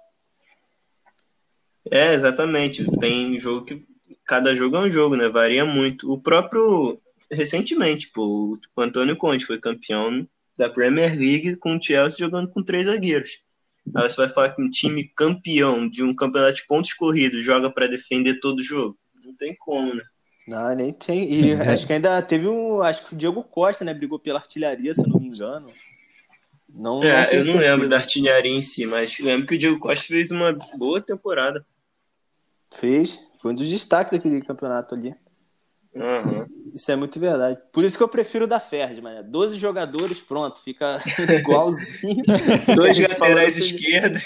É, 1.90 2.14
exatamente. 2.14 2.84
Tem 2.98 3.38
jogo 3.38 3.66
que. 3.66 3.86
Cada 4.24 4.54
jogo 4.54 4.76
é 4.76 4.80
um 4.80 4.90
jogo, 4.90 5.16
né? 5.16 5.28
Varia 5.28 5.64
muito. 5.64 6.10
O 6.10 6.18
próprio. 6.18 6.98
Recentemente, 7.30 8.10
pô, 8.12 8.58
o 8.76 8.80
Antônio 8.80 9.16
Conte 9.16 9.46
foi 9.46 9.58
campeão 9.58 10.26
da 10.56 10.68
Premier 10.68 11.18
League 11.18 11.56
com 11.56 11.76
o 11.76 11.82
Chelsea 11.82 12.18
jogando 12.18 12.48
com 12.50 12.62
três 12.62 12.86
zagueiros. 12.86 13.42
Aí 13.94 14.08
você 14.08 14.16
vai 14.16 14.28
falar 14.28 14.50
que 14.50 14.62
um 14.62 14.70
time 14.70 15.04
campeão 15.04 15.88
de 15.88 16.02
um 16.02 16.14
campeonato 16.14 16.54
de 16.54 16.66
pontos 16.66 16.92
corridos 16.94 17.44
joga 17.44 17.70
para 17.70 17.86
defender 17.86 18.40
todo 18.40 18.60
o 18.60 18.62
jogo? 18.62 18.96
Não 19.22 19.34
tem 19.34 19.54
como, 19.54 19.94
né? 19.94 20.02
Não, 20.46 20.74
nem 20.74 20.92
tem. 20.92 21.30
E 21.30 21.52
É. 21.52 21.70
acho 21.70 21.86
que 21.86 21.92
ainda 21.92 22.20
teve 22.22 22.46
um. 22.46 22.82
Acho 22.82 23.06
que 23.06 23.14
o 23.14 23.16
Diego 23.16 23.42
Costa, 23.42 23.84
né? 23.84 23.94
Brigou 23.94 24.18
pela 24.18 24.38
artilharia, 24.38 24.92
se 24.92 25.00
eu 25.00 25.08
não 25.08 25.18
me 25.20 25.28
engano. 25.28 25.70
Não, 26.68 27.02
É, 27.02 27.26
tenho 27.26 27.42
eu 27.42 27.46
não 27.46 27.56
lembro 27.56 27.88
da 27.88 27.98
artilharia 27.98 28.50
em 28.50 28.60
si, 28.62 28.86
mas 28.86 29.18
lembro 29.20 29.46
que 29.46 29.54
o 29.54 29.58
Diego 29.58 29.78
Costa 29.78 30.06
fez 30.06 30.30
uma 30.30 30.52
boa 30.76 31.00
temporada. 31.00 31.64
Fez. 32.72 33.18
Foi 33.38 33.52
um 33.52 33.54
dos 33.54 33.68
destaques 33.68 34.12
daquele 34.12 34.42
campeonato 34.42 34.94
ali. 34.94 35.12
Aham. 35.96 36.46
Isso 36.74 36.90
é 36.90 36.96
muito 36.96 37.20
verdade. 37.20 37.60
Por 37.72 37.84
isso 37.84 37.96
que 37.96 38.02
eu 38.02 38.08
prefiro 38.08 38.46
o 38.46 38.48
da 38.48 38.58
Ferd, 38.58 39.00
mano. 39.00 39.22
12 39.22 39.56
jogadores, 39.56 40.20
pronto, 40.20 40.60
fica 40.60 40.98
igualzinho. 41.38 42.24
Dois 42.74 42.98
laterais 42.98 43.56
esquerdos. 43.56 44.22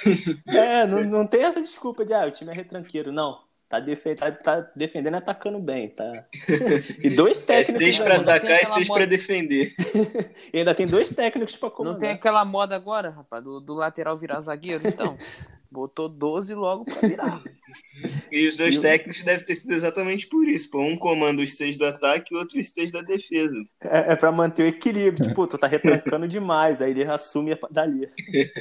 É, 0.46 0.86
não, 0.86 1.02
não 1.04 1.26
tem 1.26 1.42
essa 1.44 1.60
desculpa 1.60 2.04
de, 2.06 2.14
ah, 2.14 2.26
o 2.26 2.30
time 2.30 2.50
é 2.50 2.54
retranqueiro. 2.54 3.12
Não. 3.12 3.46
Tá, 3.68 3.78
defe- 3.80 4.14
tá- 4.14 4.32
tá 4.32 4.66
defendendo 4.74 5.12
e 5.12 5.16
atacando 5.18 5.58
bem, 5.58 5.90
tá? 5.90 6.10
E 7.04 7.10
dois 7.10 7.42
É 7.42 7.44
técnicos. 7.44 7.82
seis 7.84 7.98
né, 7.98 8.04
pra 8.06 8.14
tem 8.14 8.22
atacar 8.24 8.62
e 8.62 8.66
seis 8.66 8.88
moda- 8.88 9.00
pra 9.00 9.06
defender. 9.06 9.74
E 10.54 10.58
ainda 10.60 10.74
tem 10.74 10.86
dois 10.86 11.10
técnicos 11.12 11.54
pra 11.54 11.68
Não 11.68 11.76
comandar. 11.76 11.98
tem 12.00 12.10
aquela 12.12 12.46
moda 12.46 12.74
agora, 12.74 13.10
rapaz, 13.10 13.44
do, 13.44 13.60
do 13.60 13.74
lateral 13.74 14.16
virar 14.16 14.40
zagueiro, 14.40 14.80
então. 14.88 15.18
Botou 15.70 16.08
12 16.08 16.54
logo 16.54 16.84
pra 16.84 17.08
virar. 17.08 17.42
E 18.30 18.46
os 18.46 18.56
dois 18.56 18.76
E 18.76 18.80
técnicos 18.80 19.22
devem 19.22 19.44
ter 19.44 19.54
sido 19.56 19.72
exatamente 19.72 20.28
por 20.28 20.46
isso. 20.46 20.70
Pô, 20.70 20.80
um 20.80 20.96
comanda 20.96 21.42
os 21.42 21.56
seis 21.56 21.76
do 21.76 21.84
ataque 21.84 22.32
e 22.32 22.36
o 22.36 22.40
outro 22.40 22.60
os 22.60 22.68
seis 22.72 22.92
da 22.92 23.02
defesa. 23.02 23.56
É, 23.82 24.12
é 24.12 24.16
pra 24.16 24.30
manter 24.30 24.62
o 24.62 24.66
equilíbrio. 24.66 25.26
Tipo, 25.28 25.46
tu 25.48 25.58
tá 25.58 25.66
retrancando 25.66 26.28
demais, 26.28 26.80
aí 26.80 26.92
ele 26.92 27.02
assume 27.04 27.54
a- 27.54 27.58
dali. 27.70 28.08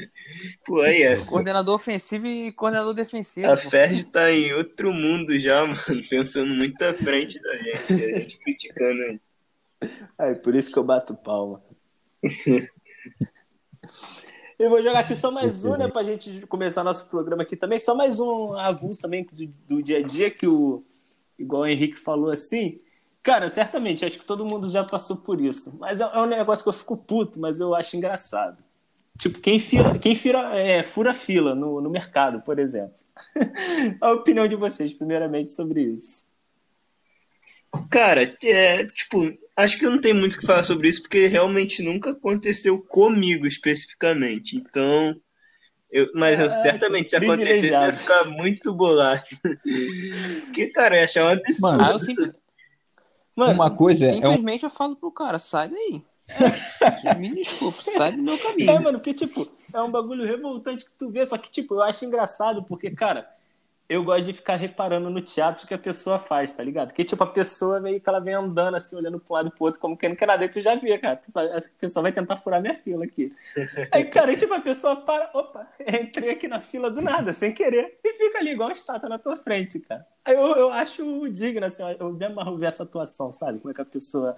Pô, 0.65 0.81
aí, 0.81 1.03
a, 1.05 1.23
Coordenador 1.23 1.75
ofensivo 1.75 2.25
e 2.25 2.51
coordenador 2.51 2.95
defensivo. 2.95 3.45
a 3.51 3.55
pô. 3.55 3.69
Ferdi 3.69 4.05
tá 4.05 4.31
em 4.31 4.53
outro 4.53 4.91
mundo 4.91 5.37
já, 5.37 5.67
mano. 5.67 6.01
Pensando 6.09 6.55
muito 6.55 6.81
à 6.81 6.93
frente 6.95 7.39
da 7.41 7.53
gente. 7.57 7.93
A 7.93 8.17
gente 8.19 8.39
criticando 8.39 9.01
aí. 9.03 9.19
É, 10.17 10.33
por 10.33 10.55
isso 10.55 10.71
que 10.71 10.79
eu 10.79 10.83
bato 10.83 11.13
palma. 11.13 11.61
Eu 14.59 14.71
vou 14.71 14.81
jogar 14.81 14.99
aqui 14.99 15.15
só 15.15 15.29
mais 15.29 15.63
um, 15.65 15.77
né, 15.77 15.87
pra 15.87 16.01
gente 16.01 16.47
começar 16.47 16.83
nosso 16.83 17.07
programa 17.09 17.43
aqui 17.43 17.55
também. 17.55 17.79
Só 17.79 17.93
mais 17.93 18.19
um 18.19 18.53
avulso 18.53 19.03
também 19.03 19.23
do, 19.31 19.47
do 19.67 19.83
dia 19.83 19.99
a 19.99 20.01
dia, 20.01 20.31
que 20.31 20.47
o, 20.47 20.83
igual 21.37 21.61
o 21.61 21.67
Henrique 21.67 21.99
falou 21.99 22.31
assim. 22.31 22.79
Cara, 23.21 23.49
certamente, 23.49 24.03
acho 24.03 24.17
que 24.17 24.25
todo 24.25 24.45
mundo 24.45 24.67
já 24.67 24.83
passou 24.83 25.17
por 25.17 25.39
isso. 25.39 25.77
Mas 25.79 26.01
é, 26.01 26.05
é 26.05 26.17
um 26.19 26.25
negócio 26.25 26.63
que 26.63 26.69
eu 26.69 26.73
fico 26.73 26.97
puto, 26.97 27.39
mas 27.39 27.59
eu 27.59 27.75
acho 27.75 27.95
engraçado. 27.95 28.63
Tipo, 29.19 29.39
quem, 29.39 29.59
fira, 29.59 29.99
quem 29.99 30.15
fira, 30.15 30.57
é, 30.57 30.81
fura 30.81 31.13
fila 31.13 31.53
no, 31.53 31.79
no 31.79 31.89
mercado, 31.89 32.41
por 32.41 32.57
exemplo. 32.57 32.95
a 34.01 34.11
opinião 34.11 34.47
de 34.47 34.55
vocês, 34.55 34.91
primeiramente, 34.91 35.51
sobre 35.51 35.81
isso. 35.81 36.26
Cara, 37.89 38.24
é, 38.43 38.86
tipo, 38.88 39.17
acho 39.55 39.77
que 39.77 39.86
eu 39.86 39.91
não 39.91 40.00
tenho 40.01 40.15
muito 40.15 40.33
o 40.36 40.39
que 40.39 40.45
falar 40.45 40.63
sobre 40.63 40.88
isso, 40.88 41.01
porque 41.01 41.27
realmente 41.27 41.83
nunca 41.83 42.12
aconteceu 42.12 42.81
comigo 42.81 43.45
especificamente. 43.45 44.57
Então, 44.57 45.15
eu, 45.91 46.09
mas 46.15 46.39
eu, 46.39 46.50
certamente, 46.50 47.09
se 47.12 47.15
acontecesse, 47.17 47.83
eu 47.83 47.88
ia 47.89 47.93
ficar 47.93 48.25
muito 48.25 48.74
bolado. 48.74 49.24
Porque, 50.45 50.69
cara, 50.71 50.95
eu 50.95 51.00
ia 51.00 51.05
achar 51.05 51.25
um 51.25 51.29
absurdo. 51.29 51.83
Ah, 51.83 51.91
eu 51.91 52.00
sim- 52.00 52.15
Mano, 53.36 53.53
Uma 53.53 53.69
coisa 53.75 54.05
é 54.05 54.27
um 54.27 54.38
simplesmente 54.39 54.63
eu 54.63 54.69
falo 54.69 54.95
pro 54.95 55.12
cara, 55.12 55.39
sai 55.39 55.69
daí. 55.69 56.03
Me 57.17 57.33
desculpa, 57.33 57.81
sai 57.83 58.12
do 58.13 58.21
meu 58.21 58.38
É, 58.38 58.39
caminho. 58.39 58.83
mano, 58.83 59.00
porque, 59.00 59.13
tipo, 59.13 59.51
é 59.74 59.81
um 59.81 59.91
bagulho 59.91 60.25
revoltante 60.25 60.86
que 60.86 60.91
tu 60.97 61.09
vê, 61.09 61.25
só 61.25 61.38
que, 61.38 61.50
tipo, 61.51 61.75
eu 61.75 61.81
acho 61.81 62.05
engraçado, 62.05 62.63
porque, 62.63 62.89
cara, 62.91 63.29
eu 63.89 64.03
gosto 64.03 64.25
de 64.25 64.34
ficar 64.34 64.56
reparando 64.56 65.10
no 65.10 65.22
teatro 65.22 65.65
que 65.65 65.74
a 65.74 65.77
pessoa 65.77 66.20
faz, 66.20 66.53
tá 66.53 66.62
ligado? 66.62 66.94
Que, 66.94 67.06
tipo, 67.06 67.24
a 67.24 67.27
pessoa 67.27 67.79
meio 67.79 68.01
que 68.01 68.10
ela 68.10 68.20
vem 68.20 68.34
andando, 68.34 68.75
assim, 68.75 68.96
olhando 68.98 69.20
pra 69.20 69.34
um 69.34 69.36
lado 69.38 69.48
e 69.48 69.51
pro 69.51 69.65
outro, 69.65 69.79
como 69.79 69.98
quem 69.98 70.10
não 70.10 70.15
quer 70.15 70.27
nada, 70.27 70.44
e 70.44 70.50
tu 70.50 70.60
já 70.60 70.75
via, 70.75 71.00
cara, 71.00 71.15
tipo, 71.15 71.39
essa 71.39 71.70
pessoa 71.79 72.03
vai 72.03 72.12
tentar 72.12 72.38
furar 72.38 72.62
minha 72.62 72.74
fila 72.75 73.06
aqui. 73.06 73.34
Aí, 73.91 74.06
cara, 74.06 74.34
e, 74.34 74.38
tipo, 74.38 74.53
a 74.53 74.60
pessoa 74.60 74.98
para, 74.98 75.29
opa, 75.34 75.67
entrei 75.79 76.32
aqui 76.32 76.48
na 76.48 76.60
fila 76.60 76.91
do 76.91 77.01
nada, 77.01 77.32
sem 77.32 77.53
querer, 77.53 77.98
e 78.03 78.13
fica 78.13 78.39
ali 78.39 78.51
igual 78.51 78.72
estátua 78.72 79.08
na 79.08 79.17
tua 79.17 79.38
frente, 79.38 79.79
cara. 79.79 80.06
Aí 80.25 80.36
eu, 80.36 80.56
eu 80.58 80.70
acho 80.74 81.29
digno, 81.29 81.65
assim, 81.65 81.84
eu 81.98 82.12
me 82.12 82.25
amarro 82.25 82.58
ver 82.58 82.65
essa 82.65 82.84
atuação, 82.84 83.32
sabe? 83.32 83.60
Como 83.60 83.72
é 83.72 83.74
que 83.74 83.82
a 83.82 83.86
pessoa 83.86 84.36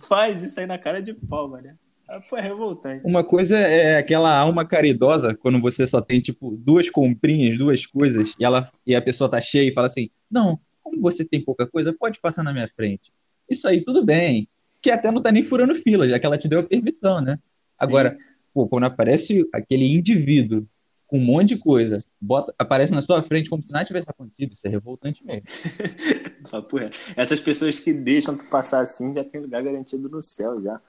faz 0.00 0.42
isso 0.42 0.58
aí 0.58 0.66
na 0.66 0.78
cara 0.78 1.00
de 1.00 1.14
palma, 1.14 1.60
né? 1.60 1.76
Ah, 2.08 2.20
é 2.36 2.40
revoltante. 2.40 3.02
Uma 3.08 3.24
coisa 3.24 3.56
é 3.56 3.96
aquela 3.96 4.36
alma 4.36 4.64
caridosa, 4.64 5.34
quando 5.34 5.60
você 5.60 5.86
só 5.86 6.00
tem, 6.00 6.20
tipo, 6.20 6.56
duas 6.56 6.90
comprinhas, 6.90 7.56
duas 7.56 7.86
coisas, 7.86 8.34
e, 8.38 8.44
ela, 8.44 8.70
e 8.86 8.94
a 8.94 9.02
pessoa 9.02 9.30
tá 9.30 9.40
cheia 9.40 9.68
e 9.68 9.72
fala 9.72 9.86
assim: 9.86 10.10
Não, 10.30 10.58
como 10.82 11.00
você 11.00 11.24
tem 11.24 11.40
pouca 11.40 11.66
coisa, 11.66 11.92
pode 11.92 12.20
passar 12.20 12.42
na 12.42 12.52
minha 12.52 12.68
frente. 12.68 13.12
Isso 13.48 13.66
aí, 13.66 13.82
tudo 13.82 14.04
bem. 14.04 14.48
Que 14.82 14.90
até 14.90 15.10
não 15.10 15.22
tá 15.22 15.32
nem 15.32 15.46
furando 15.46 15.74
fila, 15.74 16.08
já 16.08 16.18
que 16.18 16.26
ela 16.26 16.36
te 16.36 16.46
deu 16.46 16.60
a 16.60 16.62
permissão, 16.62 17.20
né? 17.20 17.38
Agora, 17.80 18.16
pô, 18.52 18.68
quando 18.68 18.84
aparece 18.84 19.48
aquele 19.52 19.86
indivíduo 19.86 20.66
com 21.06 21.18
um 21.18 21.24
monte 21.24 21.50
de 21.50 21.56
coisa, 21.56 21.96
bota, 22.20 22.54
aparece 22.58 22.92
na 22.92 23.02
sua 23.02 23.22
frente 23.22 23.48
como 23.48 23.62
se 23.62 23.72
nada 23.72 23.84
tivesse 23.84 24.10
acontecido, 24.10 24.52
isso 24.52 24.66
é 24.66 24.70
revoltante 24.70 25.24
mesmo. 25.24 25.42
Essas 27.16 27.40
pessoas 27.40 27.78
que 27.78 27.92
deixam 27.92 28.36
tu 28.36 28.44
passar 28.46 28.80
assim 28.80 29.14
já 29.14 29.24
tem 29.24 29.40
lugar 29.40 29.62
garantido 29.62 30.08
no 30.08 30.20
céu 30.20 30.60
já. 30.60 30.80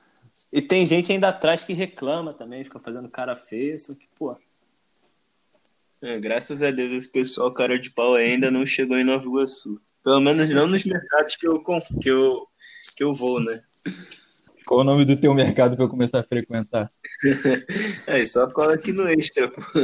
E 0.56 0.62
tem 0.62 0.86
gente 0.86 1.12
ainda 1.12 1.28
atrás 1.28 1.66
que 1.66 1.74
reclama 1.74 2.34
também, 2.34 2.64
fica 2.64 2.80
fazendo 2.80 3.10
cara 3.10 3.36
feia, 3.36 3.78
só 3.78 3.94
que, 3.94 4.08
pô, 4.18 4.38
É, 6.02 6.18
graças 6.18 6.62
a 6.62 6.72
Deus, 6.72 6.94
esse 6.94 7.12
pessoal 7.12 7.54
cara 7.54 7.78
de 7.78 7.92
pau 7.92 8.16
ainda 8.16 8.50
não 8.50 8.66
chegou 8.66 8.98
em 8.98 9.04
Nova 9.04 9.26
Iguaçu. 9.26 9.82
Pelo 10.02 10.22
menos 10.22 10.50
não 10.50 10.66
nos 10.66 10.86
mercados 10.86 11.36
que 11.36 11.46
eu, 11.46 11.62
que 11.62 12.10
eu, 12.10 12.48
que 12.96 13.04
eu 13.04 13.14
vou, 13.14 13.42
né? 13.42 13.62
Qual 14.66 14.80
o 14.80 14.84
nome 14.86 15.04
do 15.04 15.18
teu 15.18 15.34
mercado 15.34 15.76
para 15.76 15.84
eu 15.84 15.90
começar 15.90 16.22
a 16.22 16.24
frequentar? 16.24 16.90
É, 18.08 18.24
só 18.24 18.50
cola 18.50 18.76
aqui 18.76 18.94
no 18.94 19.10
extra, 19.10 19.52
pô. 19.52 19.62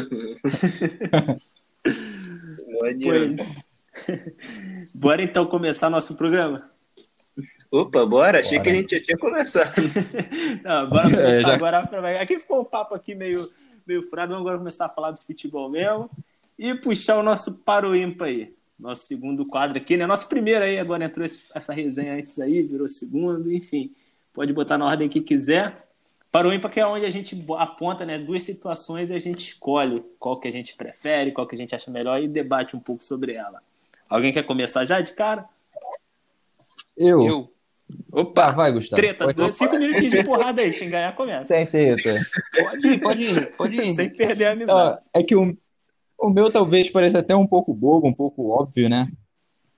Não 2.65 2.85
adianta. 2.85 3.43
Bora 4.95 5.21
então 5.21 5.45
começar 5.47 5.89
nosso 5.89 6.15
programa? 6.15 6.70
Opa, 7.71 8.05
bora? 8.05 8.39
Achei 8.39 8.57
Bora. 8.57 8.63
que 8.63 8.69
a 8.69 8.73
gente 8.81 8.95
já 8.97 9.03
tinha 9.03 9.17
começado. 9.17 9.73
Não, 10.63 10.89
bora 10.89 11.03
começar 11.09 11.29
É, 11.29 11.41
já- 11.41 11.53
agora. 11.55 12.21
Aqui 12.21 12.39
ficou 12.39 12.61
um 12.61 12.65
papo 12.65 12.93
aqui 12.95 13.15
meio, 13.15 13.49
meio 13.87 14.03
furado, 14.09 14.29
vamos 14.33 14.41
agora 14.45 14.57
começar 14.57 14.85
a 14.85 14.89
falar 14.89 15.11
do 15.11 15.21
futebol 15.21 15.69
mesmo 15.69 16.09
e 16.59 16.73
puxar 16.75 17.17
o 17.17 17.23
nosso 17.23 17.59
Paro 17.59 17.95
Ímpar 17.95 18.27
aí. 18.27 18.53
Nosso 18.79 19.05
segundo 19.05 19.45
quadro 19.45 19.77
aqui, 19.77 19.95
né? 19.95 20.05
Nosso 20.07 20.27
primeiro 20.27 20.63
aí, 20.65 20.79
agora 20.79 21.05
entrou 21.05 21.23
esse- 21.23 21.43
essa 21.53 21.71
resenha 21.73 22.15
antes 22.15 22.39
aí, 22.39 22.61
virou 22.63 22.87
segundo, 22.87 23.51
enfim. 23.51 23.91
Pode 24.33 24.51
botar 24.53 24.77
na 24.77 24.85
ordem 24.85 25.07
que 25.07 25.21
quiser. 25.21 25.87
Para 26.31 26.47
o 26.47 26.53
ímpar, 26.53 26.71
que 26.71 26.79
é 26.79 26.85
onde 26.87 27.05
a 27.05 27.09
gente 27.09 27.45
aponta 27.57 28.05
né, 28.05 28.17
duas 28.17 28.43
situações 28.43 29.09
e 29.09 29.13
a 29.13 29.19
gente 29.19 29.49
escolhe 29.49 30.01
qual 30.17 30.39
que 30.39 30.47
a 30.47 30.51
gente 30.51 30.75
prefere, 30.75 31.31
qual 31.33 31.45
que 31.45 31.53
a 31.53 31.57
gente 31.57 31.75
acha 31.75 31.91
melhor 31.91 32.21
e 32.23 32.27
debate 32.27 32.75
um 32.75 32.79
pouco 32.79 33.03
sobre 33.03 33.33
ela. 33.33 33.61
Alguém 34.09 34.31
quer 34.31 34.43
começar 34.43 34.85
já 34.85 34.99
de 35.01 35.11
cara? 35.13 35.45
Eu. 36.97 37.25
Eu. 37.25 37.51
Opa, 38.11 38.51
vai, 38.51 38.71
Gustavo. 38.71 39.01
treta, 39.01 39.33
dois, 39.33 39.55
cinco 39.55 39.77
minutinhos 39.77 40.13
de 40.13 40.23
porrada 40.23 40.61
aí, 40.61 40.71
quem 40.71 40.89
ganhar 40.89 41.13
começa. 41.13 41.53
Sem 41.53 41.65
treta. 41.65 42.21
Pode 42.63 42.87
ir, 42.87 42.99
pode 43.01 43.23
ir, 43.23 43.55
pode 43.57 43.75
ir. 43.75 43.93
Sem 43.93 44.09
perder 44.15 44.45
a 44.45 44.49
Ah, 44.49 44.53
amizade. 44.53 44.99
é 45.13 45.23
que 45.23 45.35
o, 45.35 45.57
o 46.17 46.29
meu 46.29 46.49
talvez 46.49 46.89
pareça 46.89 47.19
até 47.19 47.35
um 47.35 47.45
pouco 47.45 47.73
bobo, 47.73 48.07
um 48.07 48.13
pouco 48.13 48.49
óbvio, 48.49 48.87
né? 48.87 49.11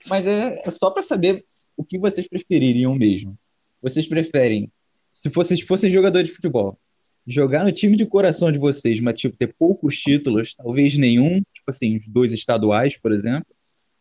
Mas 0.08 0.28
é, 0.28 0.62
é 0.64 0.70
só 0.72 0.92
para 0.92 1.02
saber 1.02 1.44
o 1.76 1.84
que 1.84 1.98
vocês 1.98 2.28
prefeririam 2.28 2.94
mesmo. 2.94 3.36
Vocês 3.82 4.06
preferem, 4.06 4.72
se 5.12 5.30
vocês 5.30 5.62
fossem 5.62 5.90
jogadores 5.90 6.28
de 6.30 6.36
futebol, 6.36 6.78
jogar 7.26 7.64
no 7.64 7.72
time 7.72 7.98
de 7.98 8.06
coração 8.06 8.52
de 8.52 8.60
vocês, 8.60 9.00
mas 9.00 9.20
tipo, 9.20 9.36
ter 9.36 9.56
poucos 9.58 9.98
títulos, 9.98 10.54
talvez 10.54 10.96
nenhum, 10.98 11.42
tipo 11.54 11.70
assim, 11.70 11.96
os 11.96 12.08
dois 12.08 12.32
estaduais, 12.32 12.96
por 12.98 13.12
exemplo, 13.12 13.48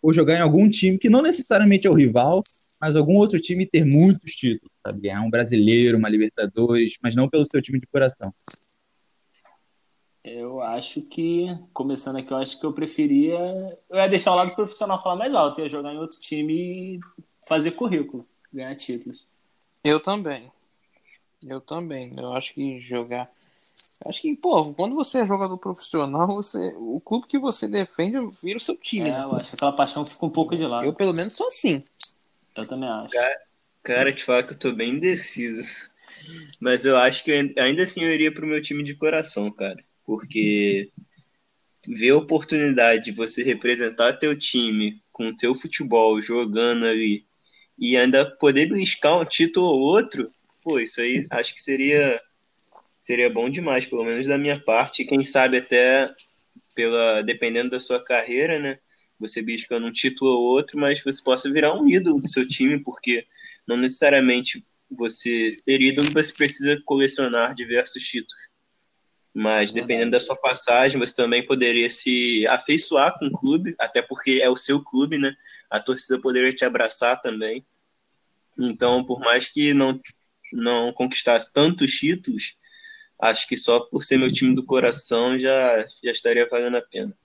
ou 0.03 0.13
jogar 0.13 0.37
em 0.37 0.43
algum 0.43 0.69
time 0.69 0.99
que 0.99 1.09
não 1.09 1.23
necessariamente 1.23 1.87
é 1.87 1.91
o 1.91 1.95
rival, 1.95 2.43
mas 2.83 2.97
algum 2.97 3.15
outro 3.15 3.41
time 3.41 3.65
ter 3.65 3.85
muitos 3.85 4.35
títulos, 4.35 4.75
sabe? 4.85 5.03
Ganhar 5.03 5.23
um 5.23 5.31
brasileiro, 5.31 5.97
uma 5.97 6.09
Libertadores, 6.09 6.97
mas 7.01 7.15
não 7.15 7.29
pelo 7.29 7.47
seu 7.47 7.63
time 7.63 7.79
de 7.79 7.87
coração. 7.87 8.35
Eu 10.25 10.61
acho 10.61 11.01
que, 11.03 11.47
começando 11.73 12.17
aqui, 12.17 12.33
eu 12.33 12.37
acho 12.39 12.59
que 12.59 12.67
eu 12.67 12.73
preferia. 12.73 13.39
Eu 13.89 13.99
ia 13.99 14.09
deixar 14.09 14.33
o 14.33 14.35
lado 14.35 14.53
profissional 14.57 15.01
falar 15.01 15.15
mais 15.15 15.33
alto, 15.33 15.61
eu 15.61 15.65
ia 15.65 15.71
jogar 15.71 15.95
em 15.95 15.99
outro 15.99 16.19
time 16.19 16.53
e 16.97 17.01
fazer 17.47 17.71
currículo, 17.73 18.27
ganhar 18.53 18.75
títulos. 18.75 19.25
Eu 19.85 20.01
também. 20.01 20.51
Eu 21.47 21.61
também. 21.61 22.13
Eu 22.17 22.33
acho 22.33 22.53
que 22.53 22.81
jogar. 22.81 23.31
eu 24.05 24.09
Acho 24.09 24.23
que, 24.23 24.35
pô, 24.35 24.75
quando 24.75 24.97
você 24.97 25.19
é 25.19 25.27
jogador 25.27 25.57
profissional, 25.57 26.27
você, 26.27 26.75
o 26.77 27.01
clube 27.01 27.29
que 27.29 27.39
você 27.39 27.69
defende 27.69 28.17
vira 28.43 28.59
o 28.59 28.61
seu 28.61 28.77
time. 28.77 29.09
É, 29.09 29.13
né? 29.13 29.23
eu 29.23 29.37
acho 29.37 29.51
que 29.51 29.57
aquela 29.57 29.73
paixão 29.73 30.05
fica 30.05 30.27
um 30.27 30.31
pouco 30.31 30.57
de 30.57 30.67
lado. 30.67 30.85
Eu, 30.85 30.93
pelo 30.93 31.13
menos, 31.13 31.35
sou 31.35 31.47
assim. 31.47 31.83
Também 32.55 32.89
acho. 32.89 33.17
Cara, 33.83 34.13
te 34.13 34.23
falar 34.25 34.45
que 34.45 34.53
eu 34.55 34.59
tô 34.59 34.73
bem 34.73 34.91
indeciso. 34.95 35.91
Mas 36.61 36.85
eu 36.87 36.97
acho 36.99 37.25
que 37.25 37.31
eu- 37.33 37.55
ainda 37.65 37.83
assim 37.85 38.03
eu 38.05 38.13
iria 38.13 38.33
pro 38.33 38.47
meu 38.47 38.63
time 38.63 38.85
de 38.85 38.97
coração, 38.97 39.51
cara. 39.53 39.85
Porque 40.05 40.91
ver 41.87 42.11
a 42.11 42.17
oportunidade 42.17 43.05
de 43.05 43.13
você 43.13 43.43
representar 43.43 44.15
teu 44.15 44.37
time 44.39 45.03
com 45.13 45.35
teu 45.35 45.55
futebol 45.55 46.21
jogando 46.23 46.87
ali 46.87 47.25
e 47.79 47.97
ainda 47.97 48.27
poder 48.39 48.67
beliscar 48.69 49.21
um 49.21 49.25
título 49.25 49.67
ou 49.67 49.81
outro, 49.81 50.31
pô, 50.63 50.79
isso 50.81 51.01
aí 51.01 51.27
acho 51.31 51.55
que 51.55 51.63
seria 51.63 52.21
seria 53.01 53.31
bom 53.31 53.51
demais, 53.51 53.87
pelo 53.87 54.05
menos 54.05 54.27
da 54.29 54.39
minha 54.39 54.61
parte. 54.61 55.05
Quem 55.05 55.25
sabe 55.25 55.59
até 55.59 56.09
pela 56.75 57.23
dependendo 57.23 57.71
da 57.71 57.81
sua 57.81 58.03
carreira, 58.05 58.59
né? 58.61 58.79
Você 59.23 59.41
buscando 59.41 59.87
um 59.87 59.93
título 59.93 60.33
ou 60.33 60.43
outro, 60.43 60.79
mas 60.79 61.03
você 61.03 61.23
possa 61.23 61.51
virar 61.51 61.75
um 61.75 61.89
ídolo 61.89 62.21
do 62.21 62.29
seu 62.29 62.47
time, 62.47 62.79
porque 62.79 63.27
não 63.67 63.77
necessariamente 63.77 64.65
você 64.91 65.51
ser 65.51 65.81
ídolo 65.81 66.11
você 66.13 66.33
precisa 66.33 66.81
colecionar 66.85 67.55
diversos 67.55 68.03
títulos. 68.03 68.43
Mas 69.33 69.73
dependendo 69.73 70.11
da 70.11 70.21
sua 70.21 70.37
passagem, 70.37 70.99
você 70.99 71.15
também 71.15 71.47
poderia 71.47 71.89
se 71.89 72.47
afeiçoar 72.49 73.19
com 73.19 73.27
o 73.27 73.33
clube, 73.33 73.75
até 73.79 74.03
porque 74.03 74.41
é 74.43 74.51
o 74.51 74.57
seu 74.57 74.83
clube, 74.83 75.17
né? 75.17 75.35
A 75.71 75.81
torcida 75.81 76.21
poderia 76.21 76.53
te 76.53 76.65
abraçar 76.67 77.19
também. 77.21 77.65
Então, 78.59 79.03
por 79.05 79.21
mais 79.21 79.49
que 79.49 79.73
não 79.73 79.99
não 80.53 80.93
conquistasse 80.93 81.51
tantos 81.51 81.93
títulos, 81.93 82.57
acho 83.19 83.49
que 83.49 83.57
só 83.57 83.81
por 83.81 84.05
ser 84.05 84.19
meu 84.19 84.31
time 84.31 84.55
do 84.55 84.67
coração 84.67 85.39
já, 85.39 85.89
já 86.05 86.13
estaria 86.13 86.47
valendo 86.47 86.77
a 86.77 86.83
pena. 86.83 87.17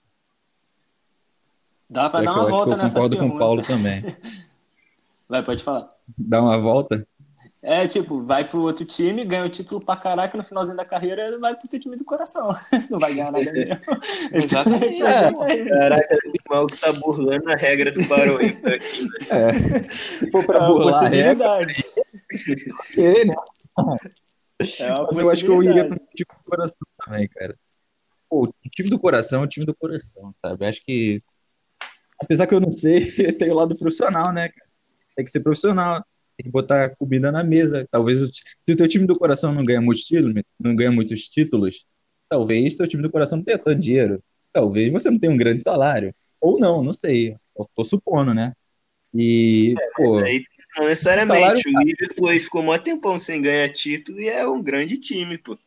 Dá 1.88 2.10
para 2.10 2.24
dar 2.24 2.34
uma 2.34 2.48
volta 2.48 2.76
nessa 2.76 2.94
pergunta. 2.94 3.16
Eu 3.16 3.20
concordo 3.20 3.30
com 3.30 3.36
o 3.36 3.38
Paulo 3.38 3.62
também. 3.62 4.04
Vai, 5.28 5.42
pode 5.42 5.62
falar. 5.62 5.88
Dá 6.16 6.40
uma 6.40 6.58
volta? 6.58 7.06
É, 7.60 7.88
tipo, 7.88 8.22
vai 8.22 8.48
pro 8.48 8.60
outro 8.60 8.84
time, 8.84 9.24
ganha 9.24 9.44
o 9.44 9.48
título 9.48 9.84
pra 9.84 9.96
caraca, 9.96 10.38
no 10.38 10.44
finalzinho 10.44 10.76
da 10.76 10.84
carreira 10.84 11.36
vai 11.38 11.56
pro 11.56 11.66
teu 11.66 11.80
time 11.80 11.96
do 11.96 12.04
coração. 12.04 12.54
Não 12.88 12.98
vai 12.98 13.12
ganhar 13.12 13.32
nada 13.32 13.52
mesmo. 13.52 13.80
Exatamente. 14.32 15.02
É. 15.02 15.68
Caraca, 15.68 16.18
o 16.24 16.54
maluco 16.54 16.76
tá 16.76 16.92
burlando 16.92 17.50
a 17.50 17.56
regra 17.56 17.90
do 17.90 18.06
Barões 18.06 18.64
aqui, 18.64 19.02
né? 19.02 19.18
É. 19.30 19.88
Se 19.90 20.30
for 20.30 20.46
pra 20.46 20.64
é 20.64 20.66
burlar 20.68 21.04
a 21.04 21.08
regra... 21.08 21.58
ok, 21.58 23.24
né? 23.24 23.34
É 24.78 24.94
uma 24.94 25.08
Mas 25.12 25.18
eu 25.18 25.30
acho 25.30 25.44
que 25.44 25.50
eu 25.50 25.62
iria 25.62 25.88
pro 25.88 25.98
time 25.98 26.26
do 26.28 26.50
coração 26.50 26.86
também, 27.04 27.28
cara. 27.28 27.56
Pô, 28.30 28.44
o 28.44 28.70
time 28.70 28.88
do 28.88 28.98
coração 29.00 29.42
é 29.42 29.44
o 29.44 29.48
time 29.48 29.66
do 29.66 29.74
coração, 29.74 30.30
sabe? 30.40 30.64
Acho 30.64 30.80
que, 30.84 31.22
apesar 32.20 32.46
que 32.46 32.54
eu 32.54 32.60
não 32.60 32.72
sei, 32.72 33.12
tem 33.38 33.50
o 33.50 33.54
lado 33.54 33.76
profissional, 33.76 34.32
né? 34.32 34.50
Tem 35.16 35.24
que 35.24 35.30
ser 35.30 35.40
profissional, 35.40 36.04
tem 36.36 36.44
que 36.44 36.50
botar 36.50 36.94
comida 36.96 37.32
na 37.32 37.42
mesa. 37.42 37.86
Talvez, 37.90 38.18
se 38.18 38.72
o 38.72 38.76
teu 38.76 38.88
time 38.88 39.06
do 39.06 39.18
coração 39.18 39.52
não 39.52 39.64
ganha 39.64 39.80
muitos 39.80 40.04
títulos, 40.04 40.42
não 40.58 40.76
ganha 40.76 40.92
muitos 40.92 41.22
títulos, 41.28 41.86
talvez 42.28 42.76
teu 42.76 42.86
time 42.86 43.02
do 43.02 43.10
coração 43.10 43.38
não 43.38 43.44
tenha 43.44 43.58
tanto 43.58 43.80
dinheiro. 43.80 44.22
Talvez 44.52 44.92
você 44.92 45.10
não 45.10 45.18
tenha 45.18 45.32
um 45.32 45.36
grande 45.36 45.62
salário. 45.62 46.14
Ou 46.40 46.58
não, 46.58 46.82
não 46.82 46.92
sei. 46.92 47.34
Estou 47.58 47.84
supondo, 47.84 48.32
né? 48.32 48.52
E, 49.14 49.74
é, 49.78 49.90
pô, 49.96 50.18
aí 50.18 50.44
não 50.76 50.86
necessariamente. 50.86 51.68
O 51.68 51.80
Liverpool 51.80 52.28
ficou 52.40 52.62
mó 52.62 52.78
tempão 52.78 53.18
sem 53.18 53.42
ganhar 53.42 53.68
título 53.70 54.20
e 54.20 54.28
é 54.28 54.46
um 54.46 54.62
grande 54.62 54.96
time, 54.96 55.38
pô. 55.38 55.58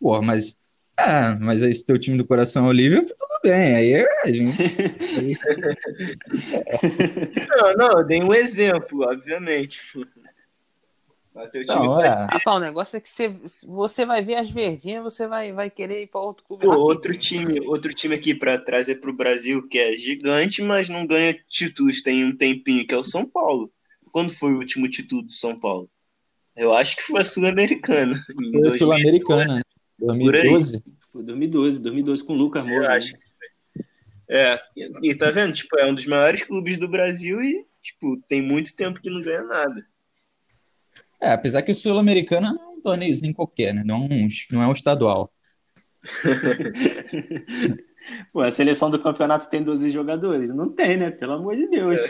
Pô, 0.00 0.20
mas. 0.22 0.56
Ah, 0.96 1.36
mas 1.40 1.62
aí 1.62 1.74
se 1.74 1.84
teu 1.84 1.98
time 1.98 2.16
do 2.16 2.26
coração 2.26 2.66
é 2.66 2.68
o 2.68 2.72
Liverpool, 2.72 3.16
tudo 3.18 3.40
bem. 3.42 3.74
Aí 3.74 3.92
é 3.92 4.06
a 4.22 4.32
gente. 4.32 4.56
não, 7.48 7.74
não, 7.76 7.98
eu 7.98 8.04
dei 8.04 8.22
um 8.22 8.32
exemplo, 8.32 9.02
obviamente. 9.02 9.80
Não, 11.66 12.00
é. 12.00 12.28
ah, 12.46 12.54
o 12.54 12.60
negócio 12.60 12.96
é 12.96 13.00
que 13.00 13.08
você, 13.08 13.34
você 13.66 14.06
vai 14.06 14.22
ver 14.22 14.36
as 14.36 14.48
verdinhas, 14.48 15.02
você 15.02 15.26
vai, 15.26 15.52
vai 15.52 15.68
querer 15.68 16.04
ir 16.04 16.06
para 16.06 16.20
outro 16.20 16.44
clube. 16.44 16.64
Pô, 16.64 16.72
outro 16.74 17.12
time, 17.12 17.58
outro 17.66 17.92
time 17.92 18.14
aqui 18.14 18.32
para 18.32 18.56
trazer 18.56 18.94
para 18.96 19.10
o 19.10 19.16
Brasil 19.16 19.66
que 19.66 19.76
é 19.76 19.96
gigante, 19.96 20.62
mas 20.62 20.88
não 20.88 21.04
ganha 21.04 21.36
títulos 21.50 22.02
tem 22.02 22.24
um 22.24 22.36
tempinho, 22.36 22.86
que 22.86 22.94
é 22.94 22.96
o 22.96 23.02
São 23.02 23.28
Paulo. 23.28 23.68
Quando 24.12 24.32
foi 24.32 24.52
o 24.52 24.58
último 24.58 24.88
título 24.88 25.22
do 25.22 25.32
São 25.32 25.58
Paulo? 25.58 25.90
Eu 26.56 26.72
acho 26.72 26.94
que 26.94 27.02
foi 27.02 27.20
a 27.20 27.24
Sul-Americana. 27.24 28.24
Foi 28.26 28.68
a 28.68 28.78
Sul-Americana, 28.78 29.60
2012. 30.06 30.82
Foi 31.12 31.22
2012, 31.22 31.80
2012 31.80 32.24
com 32.24 32.32
o 32.32 32.36
Lucas 32.36 32.66
Moura. 32.66 32.88
Né? 32.88 32.96
Acho 32.96 33.12
que 33.12 33.34
é, 34.28 34.58
e, 34.76 35.10
e 35.10 35.14
tá 35.14 35.30
vendo? 35.30 35.52
Tipo, 35.52 35.78
é 35.78 35.86
um 35.86 35.94
dos 35.94 36.06
maiores 36.06 36.42
clubes 36.42 36.78
do 36.78 36.88
Brasil 36.88 37.42
e, 37.42 37.64
tipo, 37.82 38.16
tem 38.28 38.40
muito 38.40 38.74
tempo 38.74 39.00
que 39.00 39.10
não 39.10 39.22
ganha 39.22 39.44
nada. 39.44 39.86
É, 41.20 41.32
apesar 41.32 41.62
que 41.62 41.72
o 41.72 41.76
Sul-Americana 41.76 42.52
não 42.52 42.62
é 42.62 42.66
um 42.68 42.80
torneiozinho 42.80 43.34
qualquer, 43.34 43.74
né? 43.74 43.82
Não, 43.84 44.08
não 44.50 44.62
é 44.62 44.66
um 44.66 44.72
estadual. 44.72 45.32
Pô, 48.32 48.42
a 48.42 48.50
seleção 48.50 48.90
do 48.90 48.98
campeonato 48.98 49.48
tem 49.48 49.62
12 49.62 49.90
jogadores? 49.90 50.50
Não 50.50 50.68
tem, 50.68 50.96
né? 50.96 51.10
Pelo 51.10 51.32
amor 51.34 51.56
de 51.56 51.66
Deus. 51.68 52.00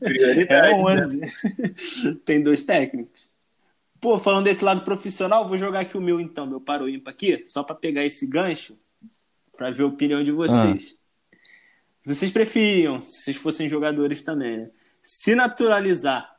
Prioridade. 0.00 0.72
É 0.72 0.74
11. 0.74 1.16
Né? 1.18 1.30
tem 2.24 2.42
dois 2.42 2.64
técnicos. 2.64 3.31
Pô, 4.02 4.18
falando 4.18 4.46
desse 4.46 4.64
lado 4.64 4.82
profissional, 4.82 5.46
vou 5.46 5.56
jogar 5.56 5.78
aqui 5.78 5.96
o 5.96 6.00
meu 6.00 6.20
então, 6.20 6.44
meu 6.44 6.60
paro 6.60 6.88
ímpar 6.88 7.12
aqui, 7.12 7.44
só 7.46 7.62
para 7.62 7.76
pegar 7.76 8.04
esse 8.04 8.28
gancho, 8.28 8.76
para 9.56 9.70
ver 9.70 9.84
a 9.84 9.86
opinião 9.86 10.24
de 10.24 10.32
vocês. 10.32 10.98
Ah. 10.98 11.36
Vocês 12.06 12.32
preferiam, 12.32 13.00
se 13.00 13.22
vocês 13.22 13.36
fossem 13.36 13.68
jogadores 13.68 14.24
também, 14.24 14.56
né? 14.56 14.70
se 15.00 15.36
naturalizar 15.36 16.34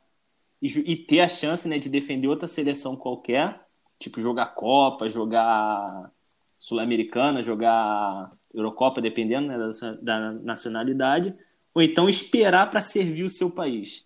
e, 0.60 0.66
e, 0.66 0.94
ter 0.94 1.20
a 1.20 1.28
chance 1.28 1.66
né, 1.66 1.78
de 1.78 1.88
defender 1.88 2.28
outra 2.28 2.46
seleção 2.46 2.96
qualquer, 2.96 3.58
tipo 3.98 4.20
jogar 4.20 4.54
Copa, 4.54 5.08
jogar 5.08 6.12
Sul-Americana, 6.58 7.42
jogar 7.42 8.30
Eurocopa, 8.52 9.00
dependendo 9.00 9.48
né, 9.48 9.56
da, 9.56 9.92
da 10.02 10.32
nacionalidade, 10.32 11.34
ou 11.72 11.80
então 11.80 12.10
esperar 12.10 12.68
para 12.68 12.82
servir 12.82 13.22
o 13.22 13.28
seu 13.30 13.50
país. 13.50 14.03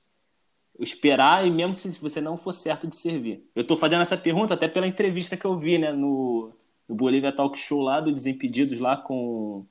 Esperar 0.78 1.46
e 1.46 1.50
mesmo 1.50 1.74
se 1.74 1.88
você 2.00 2.20
não 2.20 2.36
for 2.36 2.52
certo 2.52 2.86
de 2.86 2.96
servir. 2.96 3.44
Eu 3.54 3.62
estou 3.62 3.76
fazendo 3.76 4.02
essa 4.02 4.16
pergunta 4.16 4.54
até 4.54 4.68
pela 4.68 4.86
entrevista 4.86 5.36
que 5.36 5.44
eu 5.44 5.58
vi 5.58 5.76
né, 5.78 5.92
no, 5.92 6.52
no 6.88 6.94
Bolívia 6.94 7.32
Talk 7.32 7.58
Show 7.58 7.80
lá 7.80 8.00
do 8.00 8.12
Desimpedidos, 8.12 8.78
lá 8.78 8.96
com 8.96 9.66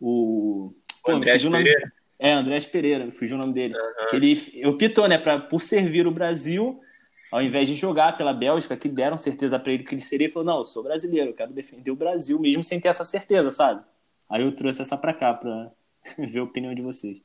o. 0.00 0.72
Pô, 1.04 1.12
André 1.12 1.38
Pereira. 1.38 1.92
É, 2.18 2.32
Andrés 2.32 2.66
Pereira, 2.66 3.06
me 3.06 3.12
fugiu 3.12 3.36
o 3.36 3.38
nome 3.38 3.54
dele. 3.54 3.74
Uhum. 3.74 4.06
Que 4.10 4.16
ele 4.16 4.66
optou, 4.66 5.08
né, 5.08 5.16
pra, 5.16 5.38
por 5.38 5.62
servir 5.62 6.06
o 6.06 6.10
Brasil, 6.10 6.78
ao 7.32 7.40
invés 7.40 7.68
de 7.68 7.74
jogar 7.74 8.16
pela 8.16 8.32
Bélgica, 8.32 8.76
que 8.76 8.88
deram 8.88 9.16
certeza 9.16 9.58
para 9.58 9.72
ele 9.72 9.84
que 9.84 9.94
ele 9.94 10.02
seria, 10.02 10.26
ele 10.26 10.32
falou: 10.32 10.46
Não, 10.46 10.58
eu 10.58 10.64
sou 10.64 10.82
brasileiro, 10.82 11.30
eu 11.30 11.34
quero 11.34 11.52
defender 11.52 11.90
o 11.90 11.96
Brasil, 11.96 12.38
mesmo 12.38 12.62
sem 12.62 12.80
ter 12.80 12.88
essa 12.88 13.04
certeza, 13.04 13.50
sabe? 13.50 13.82
Aí 14.28 14.42
eu 14.42 14.52
trouxe 14.52 14.82
essa 14.82 14.96
para 14.96 15.14
cá, 15.14 15.32
para 15.32 15.72
ver 16.18 16.40
a 16.40 16.44
opinião 16.44 16.74
de 16.74 16.82
vocês. 16.82 17.22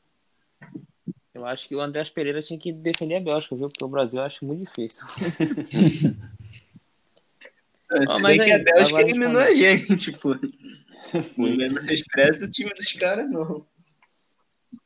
Eu 1.36 1.45
acho 1.45 1.67
que 1.67 1.76
o 1.76 1.82
Andrés 1.82 2.10
Pereira 2.10 2.41
tinha 2.41 2.58
que 2.58 2.71
defender 2.71 3.17
a 3.17 3.19
Bélgica, 3.19 3.58
viu? 3.58 3.67
Porque 3.67 3.84
o 3.84 3.89
Brasil 3.89 4.19
eu 4.19 4.26
acho 4.26 4.45
muito 4.45 4.69
difícil. 4.69 5.06
oh, 8.08 8.19
mas 8.19 8.39
aí, 8.39 8.45
que 8.48 8.54
a 8.54 8.63
Bélgica 8.63 9.02
eliminou 9.02 9.41
a 9.41 9.54
gente, 9.54 10.13
pô. 10.13 10.34
Não 11.38 11.86
expressa 11.86 12.45
o 12.45 12.50
time 12.50 12.74
dos 12.74 12.93
caras, 12.93 13.30
não. 13.30 13.65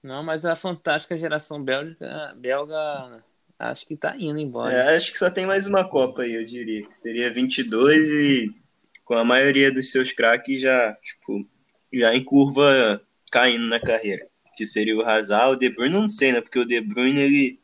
Não, 0.03 0.23
mas 0.23 0.45
a 0.45 0.55
fantástica 0.55 1.17
geração 1.17 1.63
belga, 1.63 2.35
belga 2.35 3.23
acho 3.57 3.87
que 3.87 3.95
tá 3.95 4.15
indo 4.15 4.39
embora. 4.39 4.73
É, 4.73 4.95
acho 4.95 5.11
que 5.11 5.17
só 5.17 5.31
tem 5.31 5.47
mais 5.47 5.65
uma 5.65 5.87
Copa 5.87 6.21
aí, 6.21 6.33
eu 6.33 6.45
diria. 6.45 6.85
Que 6.85 6.95
seria 6.95 7.31
22 7.31 8.09
e 8.09 8.55
com 9.03 9.15
a 9.15 9.23
maioria 9.23 9.71
dos 9.71 9.91
seus 9.91 10.11
craques 10.11 10.61
já, 10.61 10.93
tipo, 11.01 11.47
já 11.91 12.13
em 12.13 12.23
curva 12.23 13.01
caindo 13.31 13.65
na 13.65 13.79
carreira. 13.79 14.28
Que 14.59 14.65
seria 14.65 14.93
o 14.93 15.01
Hazard, 15.01 15.53
o 15.53 15.55
De 15.55 15.69
Bruyne, 15.69 15.95
não 15.95 16.09
sei, 16.09 16.33
né? 16.33 16.41
Porque 16.41 16.59
o 16.59 16.65
De 16.65 16.81
Bruyne, 16.81 17.17
ele 17.17 17.59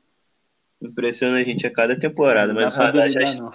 impressiona 0.81 1.35
a 1.35 1.43
gente 1.43 1.67
a 1.67 1.69
cada 1.69 1.99
temporada. 1.99 2.53
Não 2.53 2.61
mas 2.61 2.71
o 2.71 2.81
Hazard 2.81 3.11
já... 3.11 3.33
Não. 3.35 3.51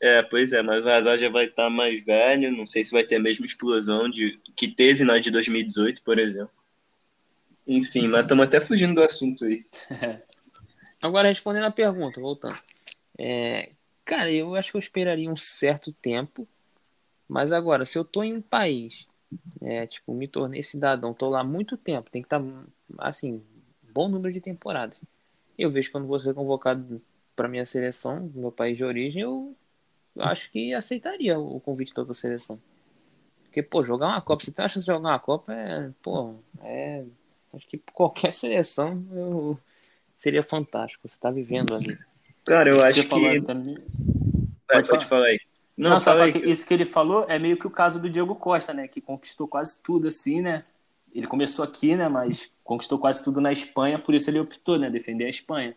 É, 0.00 0.22
pois 0.24 0.52
é, 0.52 0.60
mas 0.60 0.84
o 0.84 0.88
Hazard 0.88 1.22
já 1.22 1.28
vai 1.28 1.44
estar 1.44 1.66
tá 1.66 1.70
mais 1.70 2.04
velho, 2.04 2.50
não 2.50 2.66
sei 2.66 2.82
se 2.82 2.90
vai 2.90 3.04
ter 3.04 3.14
a 3.14 3.20
mesma 3.20 3.46
explosão 3.46 4.10
de 4.10 4.40
que 4.56 4.66
teve 4.66 5.04
na 5.04 5.20
de 5.20 5.30
2018, 5.30 6.02
por 6.02 6.18
exemplo. 6.18 6.50
Enfim, 7.64 8.08
mas 8.08 8.22
estamos 8.22 8.44
até 8.44 8.60
fugindo 8.60 8.96
do 8.96 9.02
assunto 9.04 9.44
aí. 9.44 9.64
Agora, 11.00 11.28
respondendo 11.28 11.66
a 11.66 11.70
pergunta, 11.70 12.20
voltando. 12.20 12.58
É, 13.16 13.70
cara, 14.04 14.32
eu 14.32 14.56
acho 14.56 14.72
que 14.72 14.76
eu 14.76 14.80
esperaria 14.80 15.30
um 15.30 15.36
certo 15.36 15.92
tempo. 15.92 16.48
Mas 17.28 17.52
agora, 17.52 17.86
se 17.86 17.96
eu 17.96 18.04
tô 18.04 18.24
em 18.24 18.34
um 18.34 18.42
país, 18.42 19.06
é, 19.60 19.86
tipo, 19.86 20.14
me 20.14 20.28
tornei 20.28 20.62
cidadão, 20.62 21.14
tô 21.14 21.28
lá 21.28 21.40
há 21.40 21.44
muito 21.44 21.76
tempo, 21.76 22.10
tem 22.10 22.22
que 22.22 22.26
estar, 22.26 22.40
tá, 22.40 22.64
assim, 22.98 23.42
bom 23.92 24.08
número 24.08 24.32
de 24.32 24.40
temporadas. 24.40 25.00
Eu 25.58 25.70
vejo 25.70 25.90
quando 25.90 26.06
você 26.06 26.30
é 26.30 26.34
convocado 26.34 27.00
para 27.34 27.48
minha 27.48 27.64
seleção, 27.64 28.30
meu 28.34 28.52
país 28.52 28.76
de 28.76 28.84
origem, 28.84 29.22
eu 29.22 29.56
acho 30.18 30.50
que 30.50 30.72
aceitaria 30.74 31.38
o 31.38 31.60
convite 31.60 31.94
da 31.94 32.02
outra 32.02 32.14
seleção. 32.14 32.60
Porque, 33.44 33.62
pô, 33.62 33.84
jogar 33.84 34.08
uma 34.08 34.20
Copa, 34.20 34.44
se 34.44 34.52
tem 34.52 34.64
a 34.64 34.68
chance 34.68 34.84
de 34.84 34.92
jogar 34.92 35.08
uma 35.08 35.18
Copa, 35.18 35.52
é, 35.52 35.90
pô, 36.02 36.34
é 36.60 37.04
Acho 37.52 37.66
que 37.66 37.78
qualquer 37.92 38.32
seleção 38.32 39.04
eu... 39.12 39.58
seria 40.16 40.42
fantástico. 40.42 41.08
Você 41.08 41.16
está 41.16 41.30
vivendo 41.30 41.74
ali. 41.74 41.98
Cara, 42.44 42.70
eu 42.70 42.82
acho 42.84 43.02
que. 43.06 43.40
Também... 43.40 43.76
Pode, 44.68 44.88
pode 44.88 45.06
falar 45.06 45.26
aí. 45.26 45.38
Não, 45.78 45.90
Não 45.90 46.00
só 46.00 46.32
que 46.32 46.38
isso 46.38 46.66
que 46.66 46.74
ele 46.74 46.84
falou 46.84 47.24
é 47.28 47.38
meio 47.38 47.56
que 47.56 47.66
o 47.66 47.70
caso 47.70 48.00
do 48.00 48.10
Diego 48.10 48.34
Costa, 48.34 48.74
né? 48.74 48.88
Que 48.88 49.00
conquistou 49.00 49.46
quase 49.46 49.80
tudo, 49.80 50.08
assim, 50.08 50.42
né? 50.42 50.64
Ele 51.14 51.28
começou 51.28 51.64
aqui, 51.64 51.94
né? 51.94 52.08
Mas 52.08 52.50
conquistou 52.64 52.98
quase 52.98 53.22
tudo 53.22 53.40
na 53.40 53.52
Espanha, 53.52 53.96
por 53.96 54.12
isso 54.12 54.28
ele 54.28 54.40
optou, 54.40 54.76
né? 54.76 54.90
Defender 54.90 55.26
a 55.26 55.30
Espanha. 55.30 55.76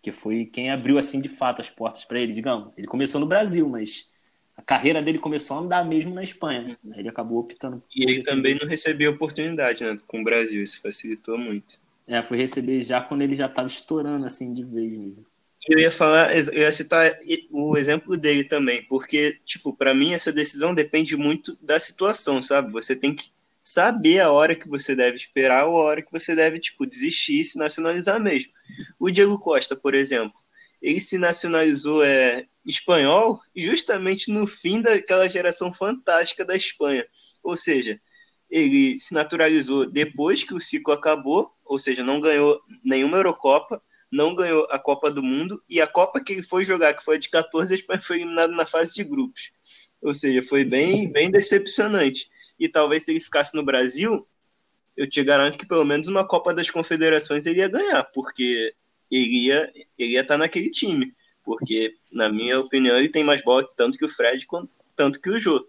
Que 0.00 0.12
foi 0.12 0.44
quem 0.46 0.70
abriu, 0.70 0.96
assim, 0.96 1.20
de 1.20 1.28
fato, 1.28 1.60
as 1.60 1.68
portas 1.68 2.04
para 2.04 2.20
ele, 2.20 2.32
digamos. 2.32 2.72
Ele 2.76 2.86
começou 2.86 3.20
no 3.20 3.26
Brasil, 3.26 3.68
mas 3.68 4.12
a 4.56 4.62
carreira 4.62 5.02
dele 5.02 5.18
começou 5.18 5.56
a 5.56 5.60
andar 5.60 5.84
mesmo 5.84 6.14
na 6.14 6.22
Espanha. 6.22 6.78
Aí 6.92 7.00
ele 7.00 7.08
acabou 7.08 7.40
optando. 7.40 7.82
E 7.92 8.04
ele 8.04 8.22
também 8.22 8.54
não 8.54 8.68
recebeu 8.68 9.10
oportunidade 9.10 9.82
né, 9.82 9.96
com 10.06 10.20
o 10.20 10.24
Brasil, 10.24 10.62
isso 10.62 10.80
facilitou 10.80 11.36
muito. 11.36 11.80
É, 12.06 12.22
foi 12.22 12.38
receber 12.38 12.80
já 12.80 13.00
quando 13.00 13.22
ele 13.22 13.34
já 13.34 13.48
tava 13.48 13.66
estourando 13.66 14.24
assim 14.24 14.54
de 14.54 14.62
vez 14.62 14.92
mesmo. 14.92 15.26
Eu 15.68 15.78
ia 15.78 15.92
falar, 15.92 16.34
eu 16.34 16.62
ia 16.62 16.72
citar 16.72 17.18
o 17.50 17.76
exemplo 17.76 18.16
dele 18.16 18.42
também, 18.42 18.82
porque, 18.84 19.38
tipo, 19.44 19.76
para 19.76 19.94
mim 19.94 20.14
essa 20.14 20.32
decisão 20.32 20.72
depende 20.72 21.14
muito 21.14 21.58
da 21.60 21.78
situação, 21.78 22.40
sabe? 22.40 22.72
Você 22.72 22.96
tem 22.96 23.14
que 23.14 23.30
saber 23.60 24.20
a 24.20 24.30
hora 24.32 24.56
que 24.56 24.66
você 24.66 24.96
deve 24.96 25.16
esperar 25.16 25.66
ou 25.66 25.78
a 25.78 25.84
hora 25.84 26.02
que 26.02 26.10
você 26.10 26.34
deve, 26.34 26.58
tipo, 26.58 26.86
desistir 26.86 27.40
e 27.40 27.44
se 27.44 27.58
nacionalizar 27.58 28.18
mesmo. 28.18 28.50
O 28.98 29.10
Diego 29.10 29.38
Costa, 29.38 29.76
por 29.76 29.94
exemplo, 29.94 30.34
ele 30.80 31.02
se 31.02 31.18
nacionalizou 31.18 32.02
é, 32.02 32.46
espanhol 32.64 33.38
justamente 33.54 34.32
no 34.32 34.46
fim 34.46 34.80
daquela 34.80 35.28
geração 35.28 35.70
fantástica 35.70 36.46
da 36.46 36.56
Espanha. 36.56 37.06
Ou 37.42 37.56
seja, 37.56 38.00
ele 38.48 38.98
se 38.98 39.12
naturalizou 39.12 39.84
depois 39.90 40.42
que 40.42 40.54
o 40.54 40.60
ciclo 40.60 40.94
acabou, 40.94 41.52
ou 41.62 41.78
seja, 41.78 42.02
não 42.02 42.22
ganhou 42.22 42.58
nenhuma 42.82 43.18
Eurocopa, 43.18 43.82
não 44.10 44.34
ganhou 44.34 44.66
a 44.70 44.78
Copa 44.78 45.10
do 45.10 45.22
Mundo, 45.22 45.62
e 45.68 45.80
a 45.80 45.86
Copa 45.86 46.20
que 46.20 46.32
ele 46.32 46.42
foi 46.42 46.64
jogar, 46.64 46.94
que 46.94 47.04
foi 47.04 47.16
a 47.16 47.18
de 47.18 47.28
14, 47.28 47.72
a 47.72 47.76
Espanha 47.76 48.00
foi 48.02 48.16
eliminada 48.16 48.52
na 48.52 48.66
fase 48.66 48.94
de 48.94 49.04
grupos. 49.04 49.50
Ou 50.00 50.14
seja, 50.14 50.42
foi 50.42 50.64
bem, 50.64 51.10
bem 51.10 51.30
decepcionante. 51.30 52.30
E 52.58 52.68
talvez 52.68 53.04
se 53.04 53.12
ele 53.12 53.20
ficasse 53.20 53.54
no 53.56 53.62
Brasil, 53.62 54.26
eu 54.96 55.08
te 55.08 55.22
garanto 55.22 55.58
que 55.58 55.66
pelo 55.66 55.84
menos 55.84 56.08
uma 56.08 56.26
Copa 56.26 56.54
das 56.54 56.70
Confederações 56.70 57.46
ele 57.46 57.60
ia 57.60 57.68
ganhar, 57.68 58.04
porque 58.04 58.74
ele 59.10 59.46
ia, 59.46 59.72
ele 59.98 60.12
ia 60.12 60.20
estar 60.20 60.38
naquele 60.38 60.70
time. 60.70 61.14
Porque, 61.44 61.94
na 62.12 62.28
minha 62.28 62.60
opinião, 62.60 62.96
ele 62.96 63.08
tem 63.08 63.24
mais 63.24 63.42
bola 63.42 63.66
tanto 63.76 63.96
que 63.96 64.04
o 64.04 64.08
Fred 64.08 64.44
quanto 64.46 64.70
tanto 64.98 65.20
que 65.20 65.30
o 65.30 65.38
Jô, 65.38 65.64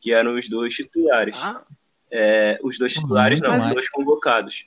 que 0.00 0.12
eram 0.12 0.36
os 0.36 0.48
dois 0.48 0.74
titulares. 0.74 1.38
Ah, 1.40 1.64
É, 2.10 2.58
os 2.62 2.76
dois 2.76 2.92
titulares, 2.92 3.40
muito 3.40 3.56
não, 3.56 3.68
os 3.68 3.72
dois 3.72 3.88
convocados. 3.88 4.66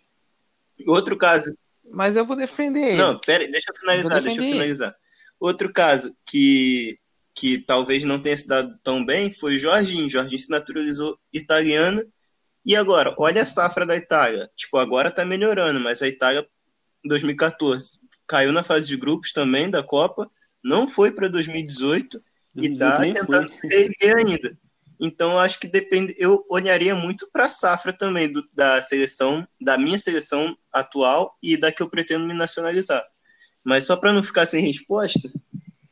Outro 0.88 1.18
caso, 1.18 1.56
mas 1.92 2.16
eu 2.16 2.26
vou 2.26 2.36
defender 2.36 2.80
ele. 2.80 2.98
não, 2.98 3.20
pera, 3.20 3.44
aí, 3.44 3.52
deixa 3.52 3.72
eu 3.72 3.76
finalizar, 3.76 4.22
deixa 4.22 4.42
eu 4.42 4.52
finalizar. 4.52 4.96
Outro 5.40 5.72
caso 5.72 6.16
que, 6.26 6.98
que 7.34 7.60
talvez 7.60 8.04
não 8.04 8.20
tenha 8.20 8.38
se 8.38 8.48
dado 8.48 8.78
tão 8.84 9.06
bem 9.06 9.32
foi 9.32 9.56
o 9.56 9.58
Jorginho. 9.58 10.10
Jorginho 10.10 10.40
se 10.40 10.50
naturalizou 10.50 11.18
italiano. 11.32 12.04
E 12.66 12.76
agora, 12.76 13.14
olha 13.18 13.44
a 13.44 13.46
safra 13.46 13.86
da 13.86 13.96
Itália. 13.96 14.50
Tipo, 14.56 14.78
agora 14.78 15.12
tá 15.12 15.24
melhorando, 15.24 15.80
mas 15.80 16.02
a 16.02 16.08
Itália, 16.08 16.48
em 17.04 17.08
2014, 17.08 18.00
caiu 18.26 18.52
na 18.52 18.64
fase 18.64 18.88
de 18.88 18.98
grupos 18.98 19.32
também 19.32 19.70
da 19.70 19.84
Copa, 19.84 20.30
não 20.64 20.88
foi 20.88 21.12
para 21.12 21.28
2018 21.28 22.18
e 22.56 22.74
tá 22.78 22.98
2018 22.98 23.02
nem 23.02 23.14
tentando 23.14 23.50
foi. 23.50 23.50
se 23.50 23.68
reerguer 23.68 24.18
ainda. 24.18 24.58
Então, 25.00 25.34
eu 25.34 25.40
acho 25.40 25.60
que 25.60 25.68
depende. 25.68 26.16
Eu 26.18 26.46
olharia 26.50 26.96
muito 26.96 27.30
para 27.32 27.46
a 27.46 27.50
safra 27.50 27.92
também 27.92 28.32
do- 28.32 28.48
da 28.54 28.82
seleção, 28.82 29.48
da 29.60 29.78
minha 29.78 30.00
seleção 30.00 30.58
atual 30.72 31.38
e 31.42 31.58
da 31.58 31.72
que 31.72 31.82
eu 31.82 31.90
pretendo 31.90 32.26
me 32.26 32.34
nacionalizar. 32.34 33.06
Mas 33.64 33.84
só 33.86 33.96
para 33.96 34.14
não 34.14 34.24
ficar 34.24 34.46
sem 34.46 34.64
resposta, 34.66 35.32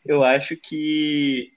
eu 0.05 0.23
acho 0.23 0.55
que 0.55 1.53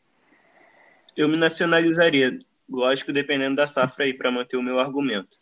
eu 1.17 1.29
me 1.29 1.37
nacionalizaria. 1.37 2.39
Lógico, 2.69 3.13
dependendo 3.13 3.57
da 3.57 3.67
safra 3.67 4.05
aí, 4.05 4.15
para 4.15 4.31
manter 4.31 4.57
o 4.57 4.63
meu 4.63 4.79
argumento. 4.79 5.39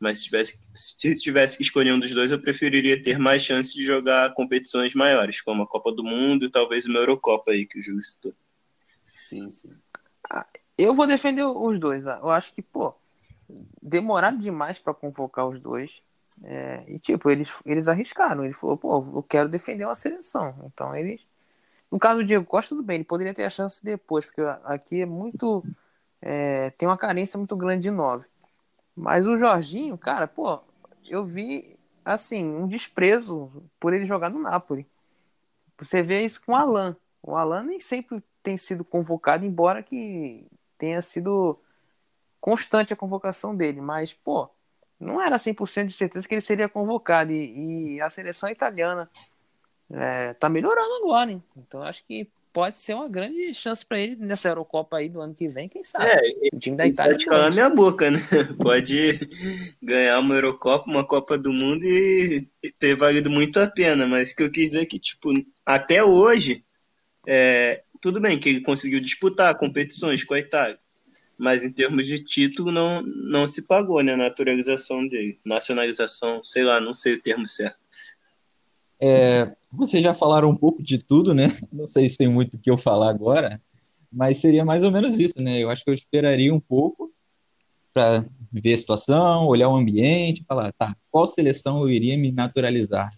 Mas 0.00 0.18
se 0.18 0.24
tivesse, 0.24 0.68
se 0.74 1.20
tivesse 1.20 1.56
que 1.56 1.62
escolher 1.62 1.92
um 1.92 1.98
dos 1.98 2.12
dois, 2.12 2.30
eu 2.30 2.40
preferiria 2.40 3.00
ter 3.00 3.18
mais 3.18 3.42
chance 3.42 3.74
de 3.74 3.84
jogar 3.84 4.32
competições 4.34 4.94
maiores, 4.94 5.40
como 5.40 5.62
a 5.62 5.66
Copa 5.66 5.92
do 5.92 6.02
Mundo 6.02 6.44
e 6.44 6.50
talvez 6.50 6.86
uma 6.86 6.98
Eurocopa 6.98 7.52
aí, 7.52 7.66
que 7.66 7.78
o 7.78 7.82
Júlio 7.82 8.02
citou. 8.02 8.32
Sim, 9.14 9.50
sim. 9.50 9.74
Eu 10.76 10.94
vou 10.94 11.06
defender 11.06 11.44
os 11.44 11.78
dois. 11.78 12.06
ah. 12.06 12.18
Eu 12.22 12.30
acho 12.30 12.52
que, 12.52 12.62
pô, 12.62 12.94
demoraram 13.80 14.38
demais 14.38 14.78
pra 14.78 14.94
convocar 14.94 15.46
os 15.46 15.60
dois. 15.60 16.02
É, 16.42 16.84
e, 16.88 16.98
tipo, 16.98 17.30
eles, 17.30 17.60
eles 17.64 17.88
arriscaram. 17.88 18.44
Ele 18.44 18.54
falou, 18.54 18.76
pô, 18.76 19.06
eu 19.14 19.22
quero 19.22 19.48
defender 19.48 19.84
uma 19.84 19.94
seleção. 19.94 20.54
Então, 20.66 20.94
eles. 20.96 21.20
No 21.90 21.98
caso 21.98 22.18
do 22.18 22.24
Diego 22.24 22.44
Costa, 22.44 22.74
tudo 22.74 22.84
bem, 22.84 22.96
ele 22.96 23.04
poderia 23.04 23.32
ter 23.34 23.44
a 23.44 23.50
chance 23.50 23.84
depois, 23.84 24.26
porque 24.26 24.42
aqui 24.64 25.02
é 25.02 25.06
muito. 25.06 25.64
é, 26.20 26.70
tem 26.70 26.88
uma 26.88 26.98
carência 26.98 27.38
muito 27.38 27.56
grande 27.56 27.82
de 27.82 27.90
nove. 27.90 28.26
Mas 28.96 29.26
o 29.26 29.36
Jorginho, 29.36 29.96
cara, 29.98 30.26
pô, 30.26 30.60
eu 31.08 31.24
vi, 31.24 31.78
assim, 32.04 32.44
um 32.44 32.66
desprezo 32.66 33.50
por 33.78 33.92
ele 33.92 34.04
jogar 34.04 34.30
no 34.30 34.40
Napoli. 34.40 34.86
Você 35.78 36.02
vê 36.02 36.22
isso 36.24 36.42
com 36.44 36.52
o 36.52 36.56
Alan. 36.56 36.96
O 37.22 37.36
Alan 37.36 37.64
nem 37.64 37.80
sempre 37.80 38.22
tem 38.42 38.56
sido 38.56 38.84
convocado, 38.84 39.44
embora 39.44 39.82
que 39.82 40.46
tenha 40.84 41.00
sido 41.00 41.58
constante 42.38 42.92
a 42.92 42.96
convocação 42.96 43.56
dele, 43.56 43.80
mas, 43.80 44.12
pô, 44.12 44.50
não 45.00 45.20
era 45.20 45.38
100% 45.38 45.86
de 45.86 45.94
certeza 45.94 46.28
que 46.28 46.34
ele 46.34 46.42
seria 46.42 46.68
convocado, 46.68 47.32
e, 47.32 47.94
e 47.94 48.00
a 48.02 48.10
seleção 48.10 48.50
italiana 48.50 49.10
é, 49.90 50.34
tá 50.34 50.48
melhorando 50.48 50.94
agora, 51.02 51.30
hein? 51.30 51.42
Então 51.56 51.82
acho 51.82 52.04
que 52.04 52.28
pode 52.52 52.76
ser 52.76 52.94
uma 52.94 53.08
grande 53.08 53.52
chance 53.54 53.84
para 53.84 53.98
ele 53.98 54.16
nessa 54.16 54.48
Eurocopa 54.48 54.98
aí 54.98 55.08
do 55.08 55.22
ano 55.22 55.34
que 55.34 55.48
vem, 55.48 55.70
quem 55.70 55.82
sabe? 55.82 56.04
É, 56.04 56.54
o 56.54 56.58
time 56.58 56.76
da 56.76 56.86
Itália 56.86 57.14
pode 57.14 57.24
calar 57.24 57.50
minha 57.50 57.70
boca, 57.70 58.10
né? 58.10 58.18
Pode 58.62 59.28
ganhar 59.82 60.20
uma 60.20 60.34
Eurocopa, 60.34 60.88
uma 60.88 61.04
Copa 61.04 61.38
do 61.38 61.52
Mundo 61.52 61.82
e 61.84 62.46
e 62.62 62.70
ter 62.70 62.94
valido 62.94 63.28
muito 63.30 63.58
a 63.58 63.66
pena. 63.66 64.06
Mas 64.06 64.30
o 64.30 64.36
que 64.36 64.42
eu 64.42 64.50
quis 64.50 64.70
dizer 64.70 64.82
é 64.82 64.86
que, 64.86 64.98
tipo, 64.98 65.30
até 65.66 66.04
hoje, 66.04 66.64
é, 67.26 67.82
tudo 68.04 68.20
bem 68.20 68.38
que 68.38 68.50
ele 68.50 68.60
conseguiu 68.60 69.00
disputar 69.00 69.56
competições 69.56 70.22
com 70.22 70.34
a 70.34 70.38
Itália. 70.38 70.78
Mas 71.38 71.64
em 71.64 71.72
termos 71.72 72.06
de 72.06 72.22
título, 72.22 72.70
não, 72.70 73.00
não 73.00 73.46
se 73.46 73.66
pagou, 73.66 74.02
né? 74.02 74.12
A 74.12 74.16
naturalização 74.18 75.08
dele. 75.08 75.40
Nacionalização, 75.42 76.44
sei 76.44 76.64
lá, 76.64 76.82
não 76.82 76.92
sei 76.92 77.14
o 77.14 77.22
termo 77.22 77.46
certo. 77.46 77.78
É, 79.00 79.50
vocês 79.72 80.02
já 80.02 80.12
falaram 80.12 80.50
um 80.50 80.54
pouco 80.54 80.82
de 80.82 80.98
tudo, 80.98 81.32
né? 81.32 81.58
Não 81.72 81.86
sei 81.86 82.10
se 82.10 82.18
tem 82.18 82.28
muito 82.28 82.58
o 82.58 82.60
que 82.60 82.70
eu 82.70 82.76
falar 82.76 83.08
agora, 83.08 83.58
mas 84.12 84.38
seria 84.38 84.66
mais 84.66 84.84
ou 84.84 84.92
menos 84.92 85.18
isso, 85.18 85.40
né? 85.40 85.58
Eu 85.58 85.70
acho 85.70 85.82
que 85.82 85.88
eu 85.88 85.94
esperaria 85.94 86.52
um 86.52 86.60
pouco 86.60 87.10
para 87.94 88.22
ver 88.52 88.74
a 88.74 88.76
situação, 88.76 89.46
olhar 89.46 89.70
o 89.70 89.76
ambiente, 89.76 90.44
falar, 90.44 90.74
tá, 90.74 90.94
qual 91.10 91.26
seleção 91.26 91.80
eu 91.80 91.88
iria 91.88 92.18
me 92.18 92.30
naturalizar? 92.30 93.08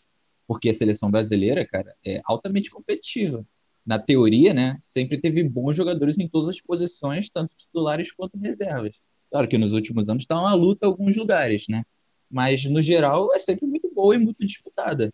Porque 0.46 0.68
a 0.68 0.74
seleção 0.74 1.10
brasileira, 1.10 1.66
cara, 1.66 1.92
é 2.04 2.20
altamente 2.24 2.70
competitiva. 2.70 3.44
Na 3.86 3.98
teoria, 3.98 4.52
né, 4.52 4.78
sempre 4.82 5.18
teve 5.18 5.42
bons 5.44 5.76
jogadores 5.76 6.18
em 6.18 6.28
todas 6.28 6.48
as 6.48 6.60
posições, 6.60 7.30
tanto 7.30 7.54
titulares 7.56 8.10
quanto 8.12 8.36
reservas. 8.36 9.00
Claro 9.30 9.48
que 9.48 9.56
nos 9.56 9.72
últimos 9.72 10.08
anos 10.08 10.24
está 10.24 10.38
uma 10.38 10.54
luta 10.54 10.86
em 10.86 10.88
alguns 10.88 11.16
lugares, 11.16 11.64
né? 11.68 11.84
Mas 12.30 12.64
no 12.64 12.82
geral 12.82 13.32
é 13.32 13.38
sempre 13.38 13.66
muito 13.66 13.88
boa 13.94 14.14
e 14.14 14.18
muito 14.18 14.44
disputada. 14.44 15.12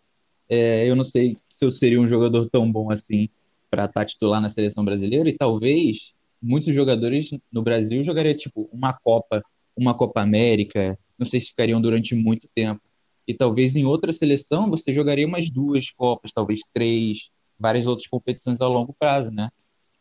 É, 0.49 0.89
eu 0.89 0.97
não 0.97 1.05
sei 1.05 1.37
se 1.49 1.65
eu 1.65 1.71
seria 1.71 2.01
um 2.01 2.09
jogador 2.09 2.49
tão 2.49 2.71
bom 2.71 2.91
assim 2.91 3.29
para 3.71 3.87
estar 3.87 4.05
titular 4.05 4.41
na 4.41 4.49
seleção 4.49 4.85
brasileira 4.85 5.29
e 5.29 5.37
talvez 5.37 6.15
muitos 6.41 6.75
jogadores 6.75 7.31
no 7.51 7.63
Brasil 7.63 8.03
jogariam 8.03 8.35
tipo 8.35 8.69
uma 8.73 8.93
Copa, 8.93 9.43
uma 9.77 9.95
Copa 9.95 10.21
América, 10.21 10.99
não 11.19 11.27
sei 11.27 11.41
se 11.41 11.49
ficariam 11.49 11.81
durante 11.81 12.15
muito 12.15 12.49
tempo. 12.55 12.83
E 13.27 13.33
talvez 13.33 13.77
em 13.77 13.85
outra 13.85 14.13
seleção 14.13 14.69
você 14.69 14.93
jogaria 14.93 15.27
umas 15.27 15.49
duas 15.49 15.91
Copas, 15.91 16.33
talvez 16.33 16.61
três, 16.73 17.31
várias 17.63 17.87
outras 17.87 18.09
competições 18.09 18.61
a 18.61 18.67
longo 18.67 18.93
prazo, 18.93 19.31
né? 19.31 19.51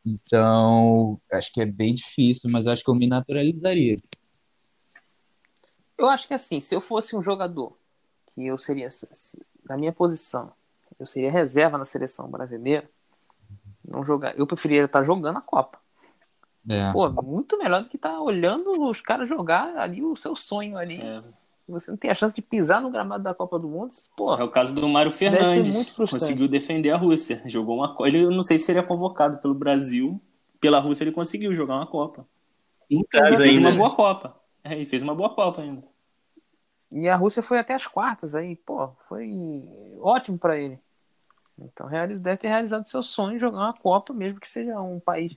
Então, 0.06 1.22
acho 1.32 1.54
que 1.54 1.62
é 1.62 1.66
bem 1.66 1.94
difícil, 1.94 2.50
mas 2.50 2.66
acho 2.66 2.84
que 2.84 2.90
eu 2.90 2.96
me 2.96 3.06
naturalizaria. 3.08 3.98
Eu 5.98 6.10
acho 6.10 6.28
que 6.28 6.34
assim, 6.34 6.60
se 6.60 6.74
eu 6.76 6.82
fosse 6.82 7.16
um 7.16 7.22
jogador 7.22 7.78
que 8.26 8.46
eu 8.48 8.58
seria 8.58 8.90
se- 8.90 9.46
na 9.64 9.78
minha 9.78 9.94
posição, 9.94 10.52
eu 11.00 11.06
seria 11.06 11.32
reserva 11.32 11.78
na 11.78 11.86
seleção 11.86 12.28
brasileira, 12.28 12.90
não 13.88 14.04
jogar, 14.04 14.38
eu 14.38 14.48
preferia 14.48 14.86
estar 14.86 15.04
jogando 15.04 15.38
a 15.38 15.42
Copa. 15.42 15.80
É. 16.68 16.92
Pô, 16.92 17.10
muito 17.10 17.58
melhor 17.58 17.84
do 17.84 17.90
que 17.90 17.96
estar 17.96 18.20
olhando 18.20 18.90
os 18.90 19.02
caras 19.02 19.30
jogar 19.30 19.78
ali 19.78 20.04
o 20.04 20.16
seu 20.16 20.36
sonho 20.36 20.78
ali. 20.78 21.02
É. 21.02 21.24
Você 21.72 21.92
não 21.92 21.98
tem 21.98 22.12
a 22.12 22.16
chance 22.16 22.36
de 22.36 22.42
pisar 22.42 22.82
no 22.82 22.92
gramado 22.92 23.24
da 23.24 23.34
Copa 23.34 23.58
do 23.58 23.68
Mundo. 23.68 23.92
Pô, 24.16 24.36
É 24.36 24.44
o 24.44 24.50
caso 24.52 24.74
do 24.74 24.88
Mário 24.88 25.12
Fernandes. 25.12 25.90
Conseguiu 25.92 26.48
defender 26.48 26.92
a 26.92 26.98
Rússia. 26.98 27.42
Jogou 27.46 27.78
uma 27.78 27.90
Copa. 27.96 28.08
Ele 28.08 28.24
eu 28.24 28.32
não 28.32 28.44
sei 28.44 28.58
se 28.58 28.66
seria 28.66 28.84
convocado 28.84 29.38
pelo 29.38 29.54
Brasil. 29.54 30.22
Pela 30.60 30.80
Rússia 30.80 31.04
ele 31.04 31.12
conseguiu 31.12 31.54
jogar 31.54 31.76
uma 31.76 31.88
Copa. 31.88 32.28
Em 32.90 33.04
casa 33.04 33.44
Fez 33.44 33.58
ainda. 33.58 33.70
uma 33.70 33.78
boa 33.78 33.96
Copa. 33.96 34.40
É, 34.64 34.78
e 34.78 34.86
fez 34.86 35.02
uma 35.02 35.16
boa 35.16 35.34
Copa 35.34 35.62
ainda. 35.62 35.84
E 36.92 37.08
a 37.08 37.16
Rússia 37.16 37.42
foi 37.42 37.58
até 37.58 37.74
as 37.74 37.88
quartas 37.88 38.36
aí, 38.36 38.56
pô, 38.56 38.90
foi 39.08 39.32
ótimo 40.02 40.38
pra 40.38 40.58
ele. 40.58 40.78
Então 41.58 41.88
deve 41.90 42.38
ter 42.38 42.50
realizado 42.50 42.88
seu 42.88 43.02
sonho 43.02 43.40
jogar 43.40 43.60
uma 43.60 43.74
Copa, 43.74 44.14
mesmo 44.14 44.40
que 44.40 44.48
seja 44.50 44.80
um 44.82 45.00
país 45.00 45.36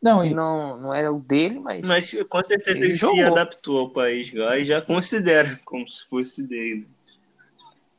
Não, 0.00 0.22
que 0.22 0.28
e- 0.28 0.34
não, 0.34 0.80
não 0.80 0.94
era 0.94 1.12
o 1.12 1.18
dele, 1.20 1.58
mas 1.58 1.86
Mas 1.86 2.10
com 2.28 2.44
certeza 2.44 2.78
Ele 2.78 2.86
ele, 2.88 2.94
se 2.94 3.22
adaptou 3.22 3.78
ao 3.80 3.90
país 3.90 4.32
lá 4.32 4.56
e 4.58 4.64
já 4.64 4.80
considera 4.80 5.58
como 5.64 5.88
se 5.88 6.06
fosse 6.08 6.46
dele. 6.46 6.88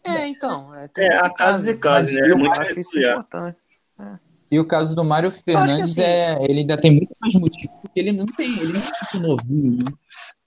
é, 0.04 0.28
então. 0.28 0.74
É, 0.76 0.90
É, 0.98 1.08
esse 1.08 1.18
há 1.18 1.30
casos 1.30 1.68
e 1.68 1.78
casos, 1.78 2.12
Mas 2.14 2.22
né? 2.22 2.28
É 2.28 2.32
eu 2.32 2.38
muito 2.38 2.60
peculiar. 2.60 3.14
importante. 3.20 3.58
E 4.52 4.60
o 4.60 4.66
caso 4.66 4.96
do 4.96 5.04
Mário 5.04 5.30
Fernandes 5.32 5.92
assim- 5.92 6.02
é. 6.02 6.44
Ele 6.50 6.62
ainda 6.62 6.76
tem 6.78 6.90
muito 6.92 7.14
mais 7.22 7.34
motivo, 7.36 7.72
porque 7.82 8.00
ele 8.00 8.12
não 8.12 8.26
tem. 8.26 8.48
Ele 8.48 8.74
não 8.74 8.80
é 8.80 9.24
muito 9.24 9.28
novinho, 9.28 9.78
né? 9.78 9.84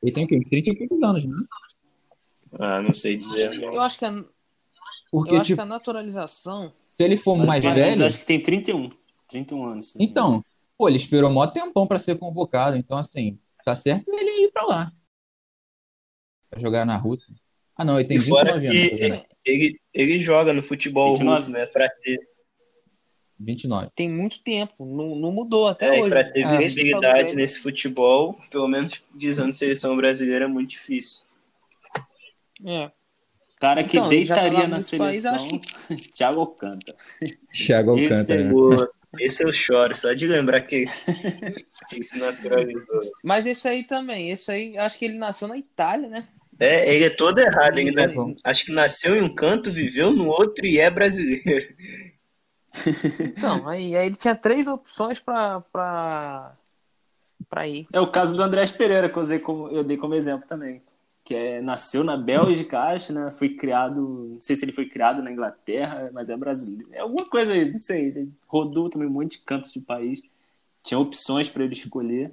Ele 0.02 0.12
tem 0.12 0.24
o 0.24 0.28
quê? 0.28 0.38
Uns 0.38 0.48
30 0.48 0.70
e 0.70 0.76
poucos 0.88 1.02
anos, 1.04 1.24
né? 1.24 1.36
Ah, 2.58 2.82
não 2.82 2.92
sei 2.92 3.16
dizer. 3.16 3.62
Eu 3.62 3.80
acho 3.80 3.98
que 3.98 4.04
a, 4.04 4.24
Porque, 5.10 5.30
eu 5.32 5.36
acho 5.36 5.44
tipo, 5.46 5.56
que 5.56 5.62
a 5.62 5.66
naturalização. 5.66 6.72
se 6.90 7.02
ele 7.04 7.16
for 7.16 7.36
mais 7.36 7.62
velho. 7.62 8.04
Acho 8.04 8.18
que 8.18 8.26
tem 8.26 8.42
31. 8.42 8.90
31 9.28 9.64
anos. 9.66 9.94
Então, 9.98 10.42
pô, 10.82 10.88
ele 10.88 10.96
esperou 10.96 11.30
mó 11.30 11.46
tempão 11.46 11.86
pra 11.86 12.00
ser 12.00 12.18
convocado. 12.18 12.76
Então, 12.76 12.98
assim, 12.98 13.38
tá 13.64 13.76
certo 13.76 14.08
ele 14.12 14.46
ir 14.46 14.50
pra 14.50 14.64
lá. 14.64 14.92
Pra 16.50 16.58
jogar 16.60 16.84
na 16.84 16.96
Rússia. 16.96 17.32
Ah, 17.76 17.84
não, 17.84 18.00
ele 18.00 18.08
tem 18.08 18.16
E 18.16 18.20
fora 18.20 18.58
29 18.58 18.66
anos. 18.88 19.00
que- 19.00 19.08
tá? 19.10 19.26
Ele, 19.46 19.80
ele 19.94 20.18
joga 20.18 20.52
no 20.52 20.60
futebol 20.62 21.12
29. 21.12 21.36
russo, 21.38 21.50
né? 21.52 21.66
Pra 21.66 21.88
ter, 21.88 22.18
29. 23.38 23.90
Tem 23.94 24.10
muito 24.10 24.42
tempo, 24.42 24.84
não, 24.84 25.14
não 25.14 25.30
mudou 25.30 25.68
até 25.68 25.86
é, 25.86 25.98
e 25.98 26.00
hoje. 26.02 26.10
pra 26.10 26.24
ter 26.24 26.42
Ah, 26.44 26.52
visibilidade 26.58 27.28
dele. 27.28 27.36
nesse 27.36 27.60
futebol, 27.60 28.36
pelo 28.50 28.66
menos 28.66 29.00
visando 29.14 29.52
seleção 29.54 29.96
brasileira, 29.96 30.46
é 30.46 30.48
muito 30.48 30.70
difícil. 30.70 31.22
É. 32.66 32.90
Cara 33.60 33.84
que 33.84 33.96
Então, 33.96 34.08
tá 34.08 34.10
deitaria 34.10 34.66
na 34.66 34.80
seleção, 34.80 35.34
acho 35.36 35.48
Thiago 36.12 36.40
Alcântara. 36.40 36.96
Thiago 37.54 37.96
Esse 37.98 38.12
Alcântara. 38.12 38.40
aí. 38.40 38.46
né? 38.46 38.88
Esse 39.18 39.44
eu 39.44 39.52
choro, 39.52 39.94
só 39.94 40.12
de 40.12 40.26
lembrar 40.26 40.60
que, 40.62 40.86
se 42.02 42.18
naturalizou. 42.18 43.02
Mas 43.22 43.46
esse 43.46 43.68
aí 43.68 43.84
também, 43.84 44.30
esse 44.30 44.50
aí, 44.50 44.78
acho 44.78 44.98
que 44.98 45.04
ele 45.04 45.18
nasceu 45.18 45.46
na 45.48 45.56
Itália, 45.56 46.08
né? 46.08 46.26
É, 46.58 46.94
ele 46.94 47.04
é 47.06 47.10
todo 47.10 47.38
errado. 47.38 47.78
Ele 47.78 47.92
Tá 47.92 48.06
na- 48.06 48.34
acho 48.44 48.64
que 48.66 48.72
nasceu 48.72 49.16
em 49.16 49.22
um 49.22 49.34
canto, 49.34 49.70
viveu 49.70 50.12
no 50.12 50.28
outro 50.28 50.64
e 50.66 50.78
é 50.78 50.88
brasileiro. 50.90 51.74
Então, 53.36 53.68
aí, 53.68 53.96
aí 53.96 54.06
ele 54.06 54.16
tinha 54.16 54.34
três 54.34 54.66
opções 54.66 55.20
pra, 55.20 55.60
pra, 55.60 56.56
pra 57.48 57.66
ir. 57.68 57.86
É 57.92 58.00
o 58.00 58.10
caso 58.10 58.36
do 58.36 58.42
Andrés 58.42 58.70
Pereira, 58.70 59.08
que 59.10 59.16
eu, 59.16 59.20
usei 59.20 59.38
como, 59.38 59.68
eu 59.68 59.84
dei 59.84 59.96
como 59.96 60.14
exemplo 60.14 60.46
também. 60.48 60.82
Que 61.24 61.34
é, 61.34 61.60
nasceu 61.62 62.02
na 62.02 62.16
Bélgica, 62.16 62.80
acho, 62.80 63.12
né? 63.12 63.30
Foi 63.30 63.50
criado. 63.50 64.30
Não 64.34 64.40
sei 64.40 64.56
se 64.56 64.64
ele 64.64 64.72
foi 64.72 64.86
criado 64.86 65.22
na 65.22 65.30
Inglaterra, 65.30 66.10
mas 66.12 66.28
é 66.28 66.36
brasileiro. 66.36 66.88
É 66.92 67.00
alguma 67.00 67.24
coisa 67.28 67.52
aí, 67.52 67.72
não 67.72 67.80
sei. 67.80 68.06
Ele 68.06 68.32
rodou 68.48 68.90
também 68.90 69.06
um 69.06 69.12
monte 69.12 69.38
de 69.38 69.44
cantos 69.44 69.72
do 69.72 69.80
país. 69.80 70.20
Tinha 70.82 70.98
opções 70.98 71.48
para 71.48 71.64
ele 71.64 71.74
escolher. 71.74 72.32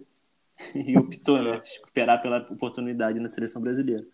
E 0.76 0.98
optou, 0.98 1.42
né? 1.42 1.62
Esperar 1.64 2.22
pela 2.22 2.40
oportunidade 2.52 3.18
na 3.22 3.30
seleção 3.30 3.62
brasileira. 3.62 4.06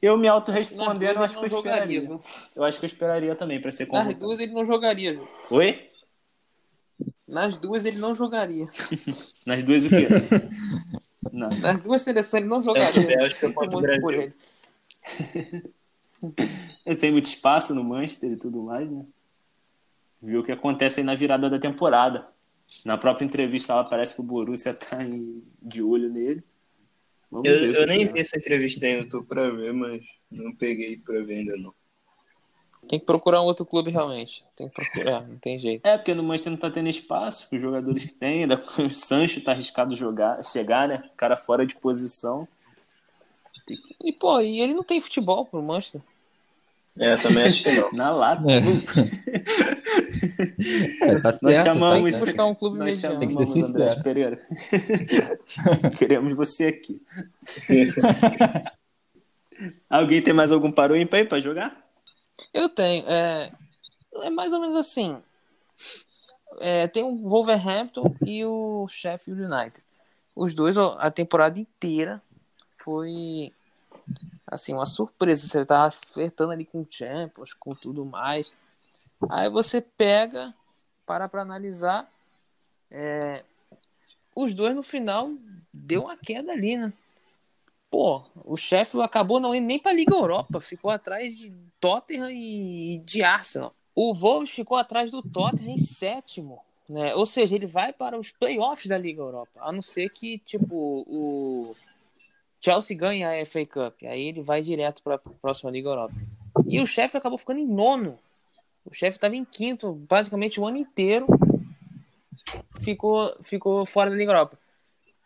Eu 0.00 0.16
me 0.16 0.22
Nas 0.26 0.34
auto-respondendo, 0.36 1.22
acho 1.22 1.38
que 1.38 1.44
eu 1.44 1.48
jogaria, 1.50 1.98
esperaria. 1.98 2.00
viu? 2.00 2.22
Eu 2.56 2.64
acho 2.64 2.78
que 2.78 2.84
eu 2.84 2.88
esperaria 2.88 3.34
também 3.36 3.60
para 3.60 3.70
ser 3.70 3.82
Nas 3.84 3.90
convocado. 3.90 4.18
duas 4.20 4.40
ele 4.40 4.52
não 4.52 4.64
jogaria, 4.66 5.12
viu? 5.12 5.28
Oi? 5.50 5.90
Nas 7.28 7.58
duas 7.58 7.84
ele 7.84 7.98
não 7.98 8.14
jogaria. 8.14 8.66
Nas 9.44 9.62
duas 9.62 9.84
o 9.84 9.88
quê? 9.90 10.06
Não. 11.32 11.50
Nas 11.58 11.80
duas 11.80 12.02
seleções 12.02 12.42
ele 12.42 12.48
não 12.50 12.62
jogaria. 12.62 13.02
É, 13.02 13.16
Bélgica 13.16 13.52
contra 13.52 13.78
o 13.78 13.82
por 13.82 13.82
Brasil. 13.82 14.22
ele. 14.22 14.34
Ele 16.86 16.96
tem 16.96 17.12
muito 17.12 17.26
espaço 17.26 17.74
no 17.74 17.84
Manchester 17.84 18.32
e 18.32 18.36
tudo 18.36 18.62
mais, 18.62 18.90
né? 18.90 19.04
Viu 20.22 20.40
o 20.40 20.44
que 20.44 20.52
acontece 20.52 21.00
aí 21.00 21.04
na 21.06 21.14
virada 21.14 21.50
da 21.50 21.58
temporada. 21.58 22.26
Na 22.82 22.96
própria 22.96 23.26
entrevista 23.26 23.74
lá 23.74 23.84
parece 23.84 24.14
que 24.14 24.20
o 24.22 24.24
Borussia 24.24 24.72
tá 24.72 25.02
em- 25.04 25.42
de 25.60 25.82
olho 25.82 26.08
nele. 26.08 26.42
Vamos 27.30 27.46
Eu, 27.46 27.72
eu 27.74 27.86
nem 27.86 28.06
vi 28.06 28.20
essa 28.20 28.38
entrevista 28.38 28.86
ainda, 28.86 29.06
tô 29.08 29.22
pra 29.22 29.50
ver, 29.50 29.72
mas 29.74 30.00
não 30.30 30.54
peguei 30.54 30.96
pra 30.96 31.20
ver 31.22 31.40
ainda 31.40 31.56
não. 31.58 31.74
Tem 32.88 32.98
que 32.98 33.06
procurar 33.06 33.42
um 33.42 33.46
outro 33.46 33.64
clube 33.64 33.90
realmente. 33.90 34.44
Tem 34.56 34.68
que 34.68 34.74
procurar, 34.74 35.20
não 35.28 35.36
tem 35.36 35.58
jeito. 35.58 35.86
É, 35.86 35.96
porque 35.96 36.14
no 36.14 36.22
Manchester 36.22 36.52
não 36.52 36.58
tá 36.58 36.70
tendo 36.70 36.88
espaço, 36.88 37.48
os 37.52 37.60
jogadores 37.60 38.04
que 38.04 38.14
tem, 38.14 38.46
o 38.46 38.90
Sancho 38.90 39.42
tá 39.42 39.52
arriscado 39.52 39.94
jogar, 39.96 40.42
chegar, 40.44 40.88
né? 40.88 41.02
Cara 41.16 41.36
fora 41.36 41.66
de 41.66 41.74
posição. 41.76 42.44
E, 44.02 44.12
pô, 44.12 44.40
e 44.40 44.60
ele 44.60 44.74
não 44.74 44.82
tem 44.82 45.00
futebol 45.00 45.46
pro 45.46 45.62
Manchester. 45.62 46.02
É, 46.98 47.16
também 47.16 47.44
acho 47.44 47.64
que 47.64 47.72
não. 47.72 47.90
Na 47.92 48.10
lata. 48.10 48.44
É. 48.50 48.58
É, 51.02 51.20
tá 51.20 51.30
Nós 51.30 51.40
certo. 51.40 51.54
Tem 51.54 51.54
chamamos 51.64 52.02
que 52.02 52.08
isso. 52.08 52.20
buscar 52.24 52.44
um 52.46 52.54
clube 52.54 52.78
Nós 52.78 53.02
mediano. 53.02 53.18
Tem 53.18 53.28
que 53.28 53.34
chamamos 53.34 53.52
sincero. 53.52 54.02
Pereira. 54.02 54.40
Queremos 55.98 56.34
você 56.34 56.66
aqui. 56.66 57.02
Alguém 59.90 60.22
tem 60.22 60.32
mais 60.32 60.52
algum 60.52 60.70
parou 60.70 60.96
aí 60.96 61.06
pra 61.06 61.40
jogar? 61.40 61.83
Eu 62.52 62.68
tenho. 62.68 63.04
É, 63.08 63.50
é 64.22 64.30
mais 64.30 64.52
ou 64.52 64.60
menos 64.60 64.76
assim. 64.76 65.22
É, 66.60 66.86
tem 66.88 67.02
o 67.02 67.16
Wolverhampton 67.28 68.14
e 68.24 68.44
o 68.44 68.86
Sheffield 68.88 69.42
United. 69.42 69.82
Os 70.34 70.54
dois, 70.54 70.76
a 70.76 71.10
temporada 71.10 71.58
inteira 71.58 72.22
foi 72.78 73.52
assim, 74.46 74.72
uma 74.74 74.86
surpresa. 74.86 75.46
Você 75.46 75.64
tava 75.64 75.90
flertando 75.90 76.52
ali 76.52 76.64
com 76.64 76.86
Champions, 76.88 77.52
com 77.54 77.74
tudo 77.74 78.04
mais. 78.04 78.52
Aí 79.30 79.48
você 79.50 79.80
pega, 79.80 80.54
para 81.06 81.28
pra 81.28 81.42
analisar. 81.42 82.10
é, 82.90 83.44
os 84.36 84.54
dois 84.54 84.74
no 84.74 84.82
final 84.82 85.30
deu 85.72 86.02
uma 86.02 86.16
queda 86.16 86.52
ali, 86.52 86.76
né? 86.76 86.92
Pô, 87.90 88.24
o 88.44 88.56
Sheffield 88.56 89.06
acabou 89.06 89.38
não 89.38 89.54
indo 89.54 89.66
nem 89.66 89.78
pra 89.78 89.92
Liga 89.92 90.14
Europa, 90.14 90.60
ficou 90.60 90.90
atrás 90.90 91.36
de 91.36 91.50
Tottenham 91.88 92.30
e 92.30 93.02
de 93.04 93.22
Arsenal. 93.22 93.74
O 93.94 94.14
Wolves 94.14 94.48
ficou 94.48 94.78
atrás 94.78 95.10
do 95.10 95.22
Tottenham 95.22 95.74
em 95.74 95.76
sétimo, 95.76 96.58
né? 96.88 97.14
Ou 97.14 97.26
seja, 97.26 97.54
ele 97.54 97.66
vai 97.66 97.92
para 97.92 98.18
os 98.18 98.30
playoffs 98.30 98.86
da 98.88 98.96
Liga 98.96 99.20
Europa, 99.20 99.60
a 99.60 99.70
não 99.70 99.82
ser 99.82 100.08
que, 100.08 100.38
tipo, 100.38 101.04
o 101.06 101.76
Chelsea 102.58 102.96
ganhe 102.96 103.22
a 103.22 103.44
FA 103.44 103.66
Cup, 103.66 104.02
aí 104.04 104.28
ele 104.28 104.40
vai 104.40 104.62
direto 104.62 105.02
para 105.02 105.16
a 105.16 105.18
próxima 105.18 105.70
Liga 105.70 105.90
Europa. 105.90 106.14
E 106.66 106.80
o 106.80 106.86
Sheffield 106.86 107.18
acabou 107.18 107.36
ficando 107.36 107.60
em 107.60 107.66
nono. 107.66 108.18
O 108.86 108.94
Sheffield 108.94 109.16
estava 109.16 109.36
em 109.36 109.44
quinto, 109.44 109.92
basicamente 110.08 110.58
o 110.58 110.66
ano 110.66 110.78
inteiro 110.78 111.26
ficou, 112.80 113.36
ficou 113.42 113.84
fora 113.84 114.08
da 114.08 114.16
Liga 114.16 114.30
Europa. 114.32 114.58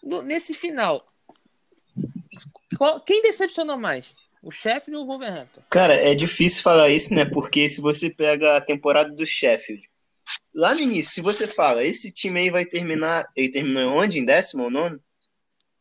No- 0.03 0.23
nesse 0.23 0.55
final, 0.55 1.07
qual- 2.77 3.01
quem 3.01 3.23
decepcionou 3.23 3.79
mais? 3.79 4.16
O 4.42 4.51
Sheffield 4.51 4.96
ou 4.96 5.05
o 5.05 5.07
Wolverhampton? 5.07 5.62
Cara, 5.70 5.94
é 5.94 6.14
difícil 6.14 6.62
falar 6.62 6.90
isso, 6.90 7.14
né? 7.14 7.24
Porque 7.24 7.68
se 7.68 7.81
você 7.81 8.11
pega 8.11 8.57
a 8.57 8.61
temporada 8.61 9.11
do 9.11 9.27
Sheffield, 9.27 9.83
lá 10.55 10.74
no 10.74 10.81
início, 10.81 11.12
se 11.12 11.20
você 11.20 11.46
fala, 11.46 11.85
esse 11.85 12.12
time 12.12 12.40
aí 12.40 12.51
vai 12.51 12.64
terminar. 12.64 13.27
Ele 13.37 13.51
terminou 13.51 13.94
onde? 13.94 14.18
Em 14.18 14.24
décimo 14.24 14.64
ou 14.64 14.70
nono? 14.70 15.01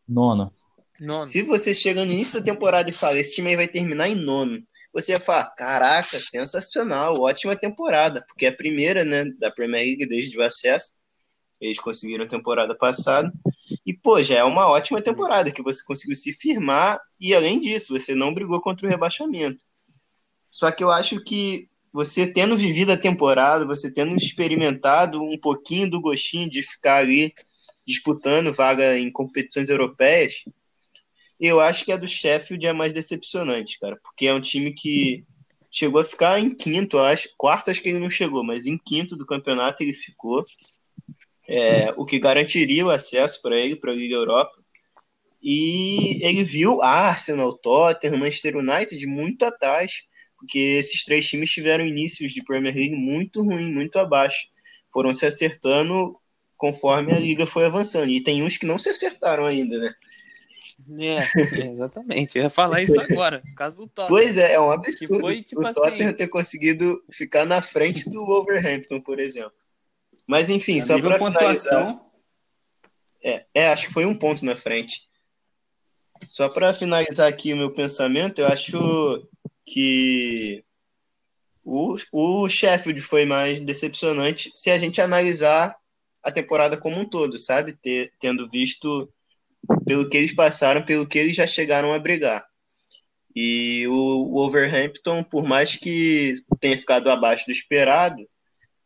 Nono. 0.08 0.54
Nono. 1.00 1.28
Se 1.28 1.44
você 1.44 1.74
chega 1.74 2.04
no 2.04 2.12
início 2.12 2.40
da 2.40 2.46
temporada 2.46 2.90
e 2.90 2.94
fala, 2.94 3.20
esse 3.20 3.36
time 3.36 3.50
aí 3.50 3.56
vai 3.56 3.68
terminar 3.68 4.10
em 4.10 4.16
nono, 4.16 4.64
você 4.94 5.12
vai 5.14 5.22
falar, 5.22 5.46
caraca, 5.56 6.04
sensacional, 6.04 7.14
ótima 7.20 7.56
temporada, 7.56 8.24
porque 8.28 8.46
é 8.46 8.50
a 8.50 8.56
primeira, 8.56 9.06
né, 9.06 9.26
da 9.40 9.52
Premier 9.52 9.84
League 9.84 10.08
desde 10.08 10.40
o 10.40 10.44
acesso. 10.44 10.96
Eles 11.60 11.80
conseguiram 11.80 12.28
temporada 12.28 12.76
passada. 12.76 13.32
E, 13.86 13.94
pô, 13.94 14.22
já 14.22 14.36
é 14.36 14.44
uma 14.44 14.68
ótima 14.68 15.02
temporada 15.02 15.52
que 15.52 15.64
você 15.64 15.84
conseguiu 15.84 16.16
se 16.16 16.34
firmar 16.34 17.00
e, 17.20 17.34
além 17.34 17.60
disso, 17.60 17.98
você 17.98 18.14
não 18.14 18.34
brigou 18.34 18.62
contra 18.62 18.86
o 18.86 18.90
rebaixamento. 18.90 19.64
Só 20.50 20.72
que 20.72 20.84
eu 20.84 20.92
acho 20.92 21.24
que 21.24 21.68
você 21.92 22.32
tendo 22.32 22.56
vivido 22.56 22.92
a 22.92 22.98
temporada, 22.98 23.66
você 23.66 23.92
tendo 23.92 24.16
experimentado 24.16 25.22
um 25.22 25.38
pouquinho 25.40 25.90
do 25.90 26.02
gostinho 26.02 26.50
de 26.50 26.62
ficar 26.62 26.98
ali 26.98 27.34
disputando 27.88 28.54
vaga 28.54 29.00
em 29.00 29.12
competições 29.12 29.70
europeias, 29.70 30.44
eu 31.40 31.60
acho 31.60 31.86
que 31.86 31.92
a 31.92 31.98
do 31.98 32.08
Sheffield 32.08 32.66
é 32.66 32.74
mais 32.74 32.94
decepcionante, 32.94 33.80
cara, 33.80 33.98
porque 34.04 34.28
é 34.28 34.34
um 34.34 34.42
time 34.42 34.74
que 34.74 35.24
chegou 35.72 36.02
a 36.02 36.04
ficar 36.04 36.40
em 36.40 36.54
quinto, 36.56 36.98
acho, 36.98 37.30
quarto 37.38 37.70
acho 37.70 37.82
que 37.82 37.90
ele 37.90 38.00
não 38.00 38.10
chegou, 38.10 38.44
mas 38.44 38.66
em 38.66 38.78
quinto 38.78 39.16
do 39.16 39.26
campeonato 39.26 39.84
ele 39.84 39.94
ficou, 39.94 40.44
é, 41.48 41.94
o 41.96 42.06
que 42.06 42.20
garantiria 42.20 42.86
o 42.86 42.90
acesso 42.90 43.42
para 43.42 43.56
ele 43.56 43.76
para 43.76 43.92
a 43.92 43.96
Liga 43.96 44.16
Europa. 44.16 44.58
E 45.42 46.20
ele 46.26 46.44
viu 46.44 46.82
Arsenal, 46.82 47.56
Tottenham, 47.58 48.18
Manchester 48.18 48.58
United 48.58 49.06
muito 49.08 49.46
atrás, 49.46 50.04
porque 50.38 50.58
esses 50.58 51.06
três 51.06 51.28
times 51.28 51.50
tiveram 51.52 51.86
inícios 51.86 52.32
de 52.34 52.44
Premier 52.44 52.76
League 52.76 52.96
muito 52.96 53.42
ruim, 53.44 53.72
muito 53.72 53.98
abaixo. 53.98 54.48
Foram 54.92 55.14
se 55.14 55.26
acertando 55.26 56.16
conforme 56.58 57.14
a 57.14 57.20
liga 57.20 57.46
foi 57.46 57.66
avançando. 57.66 58.10
E 58.10 58.22
tem 58.22 58.44
uns 58.44 58.58
que 58.58 58.66
não 58.66 58.80
se 58.80 58.90
acertaram 58.90 59.46
ainda, 59.46 59.78
né? 59.78 59.94
É, 61.00 61.68
exatamente. 61.72 62.38
Eu 62.38 62.44
ia 62.44 62.50
falar 62.50 62.82
isso 62.82 63.00
agora. 63.00 63.42
Caso 63.56 63.82
do 63.84 63.88
Tottenham. 63.88 64.08
Pois 64.10 64.38
é, 64.38 64.54
é 64.54 64.60
um 64.60 64.72
absurdo 64.72 65.14
Que 65.16 65.20
foi, 65.20 65.44
tipo 65.44 65.62
o 65.62 65.68
assim- 65.68 65.80
Tottenham 65.82 66.14
ter 66.14 66.28
conseguido 66.28 67.02
ficar 67.12 67.46
na 67.46 67.62
frente 67.62 68.10
do 68.10 68.26
Wolverhampton, 68.26 69.00
por 69.02 69.20
exemplo. 69.20 69.54
Mas 70.28 70.50
enfim, 70.50 70.80
A 70.80 70.82
só 70.82 71.00
para 71.00 71.18
finalizar. 71.18 71.86
pontuação, 71.86 72.12
É, 73.24 73.46
é, 73.54 73.68
acho 73.70 73.88
que 73.88 73.94
foi 73.94 74.06
um 74.06 74.16
ponto 74.18 74.46
na 74.46 74.56
frente. 74.56 75.08
Só 76.28 76.50
para 76.50 76.74
finalizar 76.74 77.28
aqui 77.28 77.54
o 77.54 77.58
meu 77.58 77.72
pensamento, 77.74 78.40
eu 78.40 78.48
acho 78.48 79.28
que 79.66 80.64
O, 81.64 81.96
o 82.12 82.50
Sheffield 82.50 83.02
foi 83.02 83.26
mais 83.26 83.60
decepcionante 83.60 84.52
se 84.56 84.70
a 84.72 84.78
gente 84.78 85.02
analisar 85.02 85.76
a 86.24 86.32
temporada 86.32 86.78
como 86.78 87.00
um 87.00 87.08
todo, 87.08 87.38
sabe? 87.38 87.74
Ter, 87.74 88.14
tendo 88.20 88.50
visto 88.50 89.12
pelo 89.86 90.08
que 90.10 90.18
eles 90.18 90.34
passaram, 90.34 90.84
pelo 90.86 91.08
que 91.08 91.18
eles 91.20 91.36
já 91.36 91.46
chegaram 91.46 91.94
a 91.94 92.00
brigar. 92.00 92.46
E 93.36 93.86
o, 93.88 93.94
o 93.94 94.32
Wolverhampton, 94.32 95.24
por 95.24 95.44
mais 95.44 95.76
que 95.76 96.36
tenha 96.60 96.78
ficado 96.78 97.10
abaixo 97.12 97.46
do 97.46 97.52
esperado, 97.52 98.28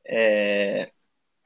é, 0.06 0.92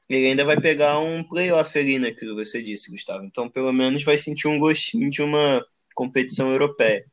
ele 0.08 0.28
ainda 0.28 0.44
vai 0.44 0.60
pegar 0.60 0.98
um 1.00 1.24
playoff 1.24 1.76
ali, 1.78 1.98
né, 1.98 2.12
que 2.12 2.32
você 2.34 2.62
disse, 2.62 2.90
Gustavo. 2.90 3.24
Então, 3.24 3.48
pelo 3.48 3.72
menos 3.72 4.04
vai 4.04 4.16
sentir 4.16 4.46
um 4.48 4.58
gostinho 4.58 5.10
de 5.10 5.22
uma 5.22 5.64
competição 5.94 6.50
europeia. 6.52 7.04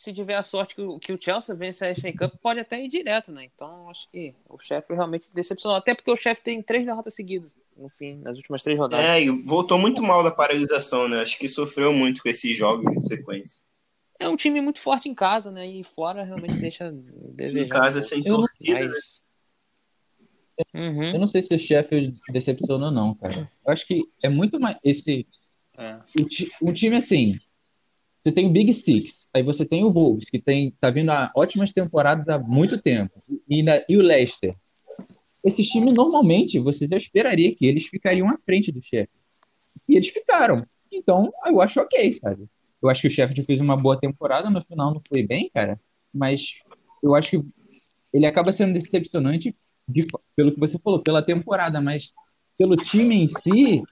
Se 0.00 0.12
tiver 0.12 0.36
a 0.36 0.42
sorte 0.42 0.76
que 0.76 0.82
o, 0.82 0.98
que 1.00 1.12
o 1.12 1.18
Chelsea 1.20 1.52
vence 1.54 1.84
a 1.84 1.94
FA 1.94 2.12
Cup, 2.16 2.34
pode 2.40 2.60
até 2.60 2.80
ir 2.80 2.86
direto, 2.86 3.32
né? 3.32 3.44
Então, 3.52 3.90
acho 3.90 4.06
que 4.08 4.32
o 4.48 4.56
chefe 4.56 4.94
realmente 4.94 5.28
decepcionou. 5.34 5.76
Até 5.76 5.96
porque 5.96 6.10
o 6.12 6.16
chefe 6.16 6.42
tem 6.42 6.62
três 6.62 6.86
derrotas 6.86 7.14
seguidas, 7.14 7.56
no 7.76 7.88
fim, 7.88 8.14
nas 8.20 8.36
últimas 8.36 8.62
três 8.62 8.78
rodadas. 8.78 9.04
É, 9.04 9.20
e 9.20 9.28
voltou 9.44 9.76
muito 9.76 10.00
mal 10.02 10.22
da 10.22 10.30
paralisação, 10.30 11.08
né? 11.08 11.20
Acho 11.20 11.36
que 11.36 11.48
sofreu 11.48 11.92
muito 11.92 12.22
com 12.22 12.28
esses 12.28 12.56
jogos 12.56 12.88
em 12.94 13.00
sequência. 13.00 13.64
É 14.18 14.28
um 14.28 14.36
time 14.36 14.60
muito 14.60 14.78
forte 14.78 15.08
em 15.08 15.14
casa, 15.14 15.50
né? 15.50 15.66
E 15.66 15.82
fora 15.82 16.22
realmente 16.22 16.56
deixa 16.56 16.92
desejar. 17.34 17.66
Em 17.66 17.68
casa 17.68 18.00
sem 18.00 18.22
Eu 18.24 18.32
não- 18.32 18.40
torcida, 18.42 18.86
né? 18.88 18.94
Uhum. 20.74 21.04
Eu 21.04 21.18
não 21.18 21.26
sei 21.26 21.42
se 21.42 21.54
o 21.54 21.58
Sheffield 21.58 22.14
decepcionou, 22.32 22.90
não, 22.90 23.14
cara. 23.14 23.50
Eu 23.66 23.72
acho 23.72 23.86
que 23.86 24.04
é 24.22 24.28
muito 24.28 24.58
mais. 24.58 24.76
Esse, 24.82 25.26
É. 25.76 25.98
o 26.18 26.24
ti- 26.24 26.48
um 26.62 26.72
time 26.72 26.96
assim. 26.96 27.36
Você 28.16 28.32
tem 28.32 28.46
o 28.46 28.50
Big 28.50 28.72
Six, 28.72 29.28
aí 29.32 29.42
você 29.42 29.64
tem 29.64 29.84
o 29.84 29.92
Wolves, 29.92 30.28
que 30.28 30.38
tem, 30.40 30.72
tá 30.80 30.90
vindo 30.90 31.10
há 31.10 31.30
ótimas 31.36 31.70
temporadas 31.72 32.26
há 32.28 32.38
muito 32.38 32.80
tempo, 32.82 33.22
e, 33.48 33.62
na- 33.62 33.82
e 33.88 33.96
o 33.96 34.02
Leicester. 34.02 34.54
Esses 35.44 35.68
times, 35.68 35.94
normalmente, 35.94 36.58
você 36.58 36.88
já 36.88 36.96
esperaria 36.96 37.54
que 37.54 37.64
eles 37.66 37.86
ficariam 37.86 38.28
à 38.28 38.36
frente 38.38 38.72
do 38.72 38.80
Sheffield. 38.82 39.10
E 39.88 39.94
eles 39.94 40.08
ficaram. 40.08 40.56
Então, 40.90 41.30
eu 41.46 41.60
acho 41.60 41.78
ok, 41.80 42.12
sabe? 42.14 42.48
Eu 42.82 42.88
acho 42.88 43.02
que 43.02 43.06
o 43.06 43.10
Sheffield 43.10 43.44
fez 43.44 43.60
uma 43.60 43.76
boa 43.76 43.98
temporada, 43.98 44.50
no 44.50 44.62
final 44.62 44.92
não 44.92 45.02
foi 45.08 45.22
bem, 45.24 45.48
cara, 45.54 45.78
mas 46.12 46.54
eu 47.02 47.14
acho 47.14 47.30
que 47.30 47.40
ele 48.12 48.26
acaba 48.26 48.50
sendo 48.50 48.72
decepcionante 48.72 49.54
de 49.88 50.06
pelo 50.34 50.52
que 50.52 50.60
você 50.60 50.78
falou, 50.78 51.02
pela 51.02 51.22
temporada, 51.22 51.80
mas 51.80 52.12
pelo 52.58 52.76
time 52.76 53.24
em 53.24 53.28
si, 53.28 53.82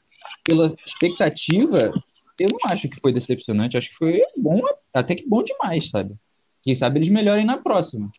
pela 0.42 0.66
expectativa, 0.66 1.92
eu 2.38 2.48
não 2.50 2.59
acho 2.64 2.88
que 2.88 3.00
foi 3.00 3.12
decepcionante. 3.12 3.76
Acho 3.76 3.90
que 3.90 3.96
foi 3.96 4.22
bom, 4.37 4.61
até 4.92 5.14
que 5.14 5.26
bom 5.26 5.42
demais, 5.42 5.90
sabe? 5.90 6.14
Quem 6.62 6.74
sabe 6.74 6.98
eles 6.98 7.09
melhorem 7.09 7.44
na 7.44 7.59
próxima. 7.59 8.11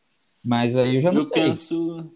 Mas 0.43 0.75
aí 0.75 0.95
eu 0.95 1.01
já 1.01 1.11
não 1.11 1.21
Eu 1.21 1.25
sei. 1.25 1.43
penso. 1.43 2.11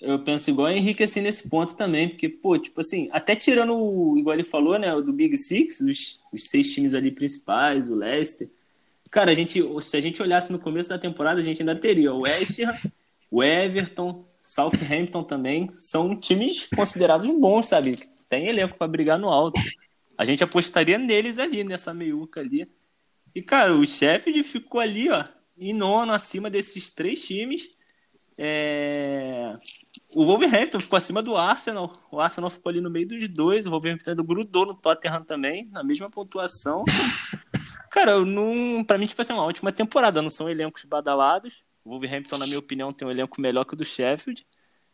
Eu 0.00 0.18
penso 0.18 0.50
igual 0.50 0.66
o 0.66 0.70
Henrique 0.70 1.04
assim 1.04 1.20
nesse 1.20 1.48
ponto 1.48 1.76
também, 1.76 2.08
porque, 2.08 2.28
pô, 2.28 2.58
tipo 2.58 2.80
assim, 2.80 3.08
até 3.12 3.36
tirando, 3.36 3.76
o, 3.76 4.18
igual 4.18 4.34
ele 4.34 4.42
falou, 4.42 4.76
né, 4.76 4.92
o 4.92 5.00
do 5.00 5.12
Big 5.12 5.36
Six, 5.36 5.80
os, 5.80 6.18
os 6.32 6.50
seis 6.50 6.72
times 6.74 6.92
ali 6.92 7.12
principais, 7.12 7.88
o 7.88 7.94
Leicester. 7.94 8.50
Cara, 9.12 9.30
a 9.30 9.34
gente, 9.34 9.62
se 9.80 9.96
a 9.96 10.00
gente 10.00 10.20
olhasse 10.20 10.50
no 10.50 10.58
começo 10.58 10.88
da 10.88 10.98
temporada, 10.98 11.40
a 11.40 11.44
gente 11.44 11.62
ainda 11.62 11.76
teria 11.76 12.12
o 12.12 12.22
West 12.22 12.58
Ham, 12.58 12.74
o 13.30 13.44
Everton, 13.44 14.26
Southampton 14.42 15.22
também. 15.24 15.70
São 15.72 16.18
times 16.18 16.68
considerados 16.74 17.28
bons, 17.38 17.68
sabe? 17.68 17.96
Tem 18.28 18.48
elenco 18.48 18.76
para 18.76 18.88
brigar 18.88 19.18
no 19.18 19.28
alto. 19.28 19.60
A 20.16 20.24
gente 20.24 20.44
apostaria 20.44 20.98
neles 20.98 21.38
ali, 21.38 21.64
nessa 21.64 21.92
meiuca 21.92 22.40
ali. 22.40 22.68
E, 23.34 23.42
cara, 23.42 23.74
o 23.74 23.84
Sheffield 23.84 24.42
ficou 24.42 24.80
ali, 24.80 25.10
ó, 25.10 25.24
em 25.56 25.72
nono, 25.72 26.12
acima 26.12 26.50
desses 26.50 26.90
três 26.90 27.24
times. 27.24 27.70
É... 28.36 29.56
O 30.14 30.24
Wolverhampton 30.24 30.80
ficou 30.80 30.96
acima 30.96 31.22
do 31.22 31.36
Arsenal. 31.36 31.92
O 32.10 32.20
Arsenal 32.20 32.50
ficou 32.50 32.70
ali 32.70 32.80
no 32.80 32.90
meio 32.90 33.06
dos 33.06 33.28
dois. 33.28 33.66
O 33.66 33.70
Wolverhampton 33.70 34.14
grudou 34.16 34.66
no 34.66 34.74
Tottenham 34.74 35.24
também, 35.24 35.68
na 35.70 35.82
mesma 35.84 36.10
pontuação. 36.10 36.84
Cara, 37.90 38.12
eu 38.12 38.26
não... 38.26 38.82
pra 38.84 38.98
mim, 38.98 39.06
tipo 39.06 39.20
assim, 39.20 39.32
uma 39.32 39.44
ótima 39.44 39.70
temporada. 39.70 40.22
Não 40.22 40.30
são 40.30 40.48
elencos 40.48 40.84
badalados. 40.84 41.64
O 41.84 41.90
Wolverhampton, 41.90 42.38
na 42.38 42.46
minha 42.46 42.58
opinião, 42.58 42.92
tem 42.92 43.06
um 43.06 43.10
elenco 43.10 43.40
melhor 43.40 43.64
que 43.64 43.74
o 43.74 43.76
do 43.76 43.84
Sheffield. 43.84 44.46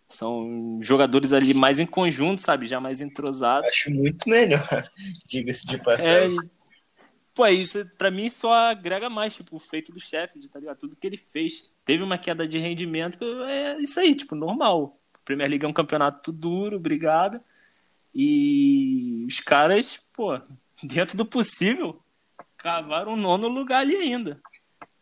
São 0.08 0.78
jogadores 0.82 1.32
ali 1.34 1.52
mais 1.52 1.78
em 1.78 1.84
conjunto, 1.86 2.40
sabe? 2.40 2.66
Já 2.66 2.80
mais 2.80 3.00
entrosados. 3.02 3.68
Acho 3.68 3.90
muito 3.90 4.28
melhor, 4.28 4.58
diga-se 5.28 5.66
de 5.66 5.76
É, 5.76 5.78
passagem. 5.78 6.36
e- 6.36 6.50
pô, 7.34 7.44
é 7.44 7.52
isso 7.52 7.84
pra 7.98 8.10
mim 8.10 8.30
só 8.30 8.52
agrega 8.52 9.10
mais, 9.10 9.34
tipo, 9.36 9.54
o 9.56 9.60
feito 9.60 9.92
do 9.92 10.00
Sheffield, 10.00 10.48
tá 10.48 10.58
ligado? 10.58 10.78
Tudo 10.78 10.96
que 10.96 11.06
ele 11.06 11.18
fez. 11.18 11.74
Teve 11.84 12.02
uma 12.02 12.16
queda 12.16 12.48
de 12.48 12.58
rendimento, 12.58 13.22
é 13.44 13.78
isso 13.80 14.00
aí, 14.00 14.14
tipo, 14.14 14.34
normal. 14.34 14.98
Premier 15.26 15.50
League 15.50 15.64
é 15.66 15.68
um 15.68 15.74
campeonato 15.74 16.32
duro, 16.32 16.76
obrigado. 16.76 17.38
E 18.14 19.24
os 19.28 19.40
caras, 19.40 20.00
pô, 20.14 20.40
dentro 20.82 21.16
do 21.18 21.26
possível, 21.26 22.02
cavaram 22.56 23.12
um 23.12 23.16
nono 23.16 23.46
lugar 23.46 23.80
ali 23.80 23.94
ainda. 23.94 24.40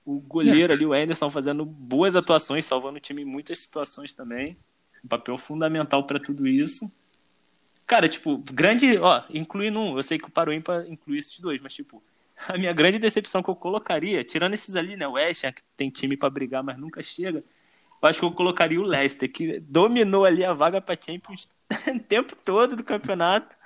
O 0.07 0.21
goleiro 0.21 0.73
ali, 0.73 0.87
o 0.87 0.93
Anderson, 0.93 1.29
fazendo 1.31 1.65
boas 1.65 2.15
atuações, 2.15 2.65
salvando 2.65 2.97
o 2.97 3.01
time 3.01 3.23
em 3.23 3.25
muitas 3.25 3.59
situações 3.59 4.13
também. 4.13 4.57
Um 5.05 5.09
papel 5.09 5.37
fundamental 5.37 6.07
pra 6.07 6.21
tudo 6.21 6.47
isso. 6.47 6.87
Cara, 7.87 8.09
tipo, 8.09 8.39
grande, 8.39 8.97
ó, 8.99 9.25
incluindo 9.29 9.79
um, 9.81 9.97
eu 9.97 10.03
sei 10.03 10.19
que 10.19 10.27
o 10.27 10.31
Paro 10.31 10.53
Ímpar 10.53 10.87
inclui 10.89 11.19
esses 11.19 11.39
dois, 11.41 11.61
mas 11.61 11.75
tipo, 11.75 12.03
a 12.49 12.57
minha 12.57 12.73
grande 12.73 12.99
decepção 12.99 13.43
que 13.43 13.51
eu 13.51 13.57
colocaria, 13.57 14.25
tirando 14.25 14.55
esses 14.55 14.75
ali, 14.77 14.97
né, 14.97 15.07
o 15.07 15.13
West 15.13 15.45
que 15.53 15.63
tem 15.77 15.91
time 15.91 16.17
pra 16.17 16.31
brigar, 16.31 16.63
mas 16.63 16.79
nunca 16.79 17.03
chega, 17.03 17.45
eu 18.03 18.09
acho 18.09 18.19
que 18.21 18.25
eu 18.25 18.33
colocaria 18.33 18.81
o 18.81 18.85
Leicester, 18.85 19.31
que 19.31 19.61
dominou 19.61 20.25
ali 20.25 20.45
a 20.45 20.53
vaga 20.53 20.81
pra 20.81 20.97
Champions 20.97 21.49
o 21.95 21.99
tempo 22.01 22.37
todo 22.37 22.77
do 22.77 22.85
campeonato. 22.85 23.57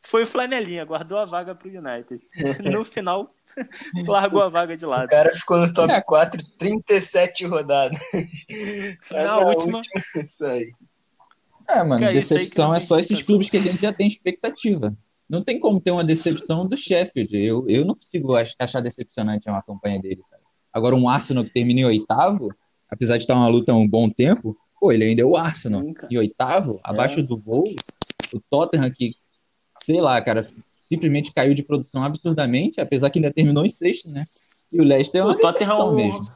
Foi 0.00 0.24
flanelinha, 0.24 0.84
guardou 0.84 1.18
a 1.18 1.24
vaga 1.24 1.54
pro 1.54 1.68
United. 1.68 2.22
No 2.70 2.84
final, 2.84 3.34
largou 4.06 4.42
a 4.42 4.48
vaga 4.48 4.76
de 4.76 4.84
O 4.86 4.88
lado. 4.88 5.08
cara 5.08 5.30
ficou 5.30 5.58
no 5.58 5.72
top 5.72 5.92
É. 5.92 6.00
4 6.00 6.44
37 6.58 7.46
rodadas. 7.46 7.98
Na 9.10 9.24
na 9.24 9.36
última- 9.38 9.80
Isso 10.16 10.44
aí. 10.46 10.72
É, 11.68 11.82
mano, 11.84 12.06
que 12.06 12.12
decepção 12.14 12.74
é 12.74 12.80
só 12.80 12.98
esses 12.98 13.22
clubes 13.22 13.50
que 13.50 13.56
a 13.58 13.60
gente 13.60 13.80
já 13.80 13.92
tem 13.92 14.06
expectativa. 14.06 14.96
Não 15.28 15.44
tem 15.44 15.60
como 15.60 15.78
ter 15.80 15.90
uma 15.90 16.02
decepção 16.04 16.66
do 16.66 16.74
Sheffield. 16.76 17.36
Eu, 17.36 17.68
eu 17.68 17.84
não 17.84 17.94
consigo 17.94 18.34
ach- 18.34 18.54
achar 18.58 18.80
decepcionante 18.80 19.48
uma 19.50 19.62
campanha 19.62 20.00
dele, 20.00 20.22
sabe? 20.22 20.42
Agora, 20.72 20.94
um 20.96 21.06
Arsenal 21.08 21.44
que 21.44 21.50
termina 21.52 21.80
em 21.80 21.84
oitavo, 21.84 22.48
apesar 22.90 23.18
de 23.18 23.24
estar 23.24 23.34
uma 23.34 23.48
luta 23.48 23.72
há 23.72 23.74
um 23.76 23.86
bom 23.86 24.08
tempo, 24.08 24.56
pô, 24.80 24.90
ele 24.90 25.04
ainda 25.04 25.20
é 25.20 25.24
o 25.26 25.36
Arsenal. 25.36 25.82
Sim. 25.82 25.94
Em 26.10 26.16
oitavo, 26.16 26.80
abaixo 26.82 27.20
do 27.26 27.36
Wolves, 27.36 27.76
o 28.32 28.40
Tottenham 28.40 28.90
que, 28.90 29.12
sei 29.82 30.00
lá, 30.00 30.18
cara, 30.22 30.48
simplesmente 30.88 31.32
caiu 31.32 31.54
de 31.54 31.62
produção 31.62 32.02
absurdamente, 32.02 32.80
apesar 32.80 33.10
que 33.10 33.18
ainda 33.18 33.32
terminou 33.32 33.64
em 33.64 33.70
sexto, 33.70 34.08
né? 34.08 34.24
E 34.72 34.80
o 34.80 34.84
Leicester 34.84 35.20
é 35.20 35.24
uma 35.24 35.32
O 35.32 35.38
Tottenham, 35.38 35.88
o 35.90 35.94
mesmo. 35.94 36.26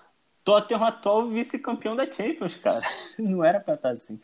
Tottenham 0.45 0.85
atual 0.85 1.29
vice-campeão 1.29 1.97
da 1.97 2.11
Champions, 2.11 2.55
cara. 2.57 2.81
Não 3.19 3.43
era 3.43 3.61
pra 3.61 3.75
estar 3.75 3.91
assim. 3.91 4.21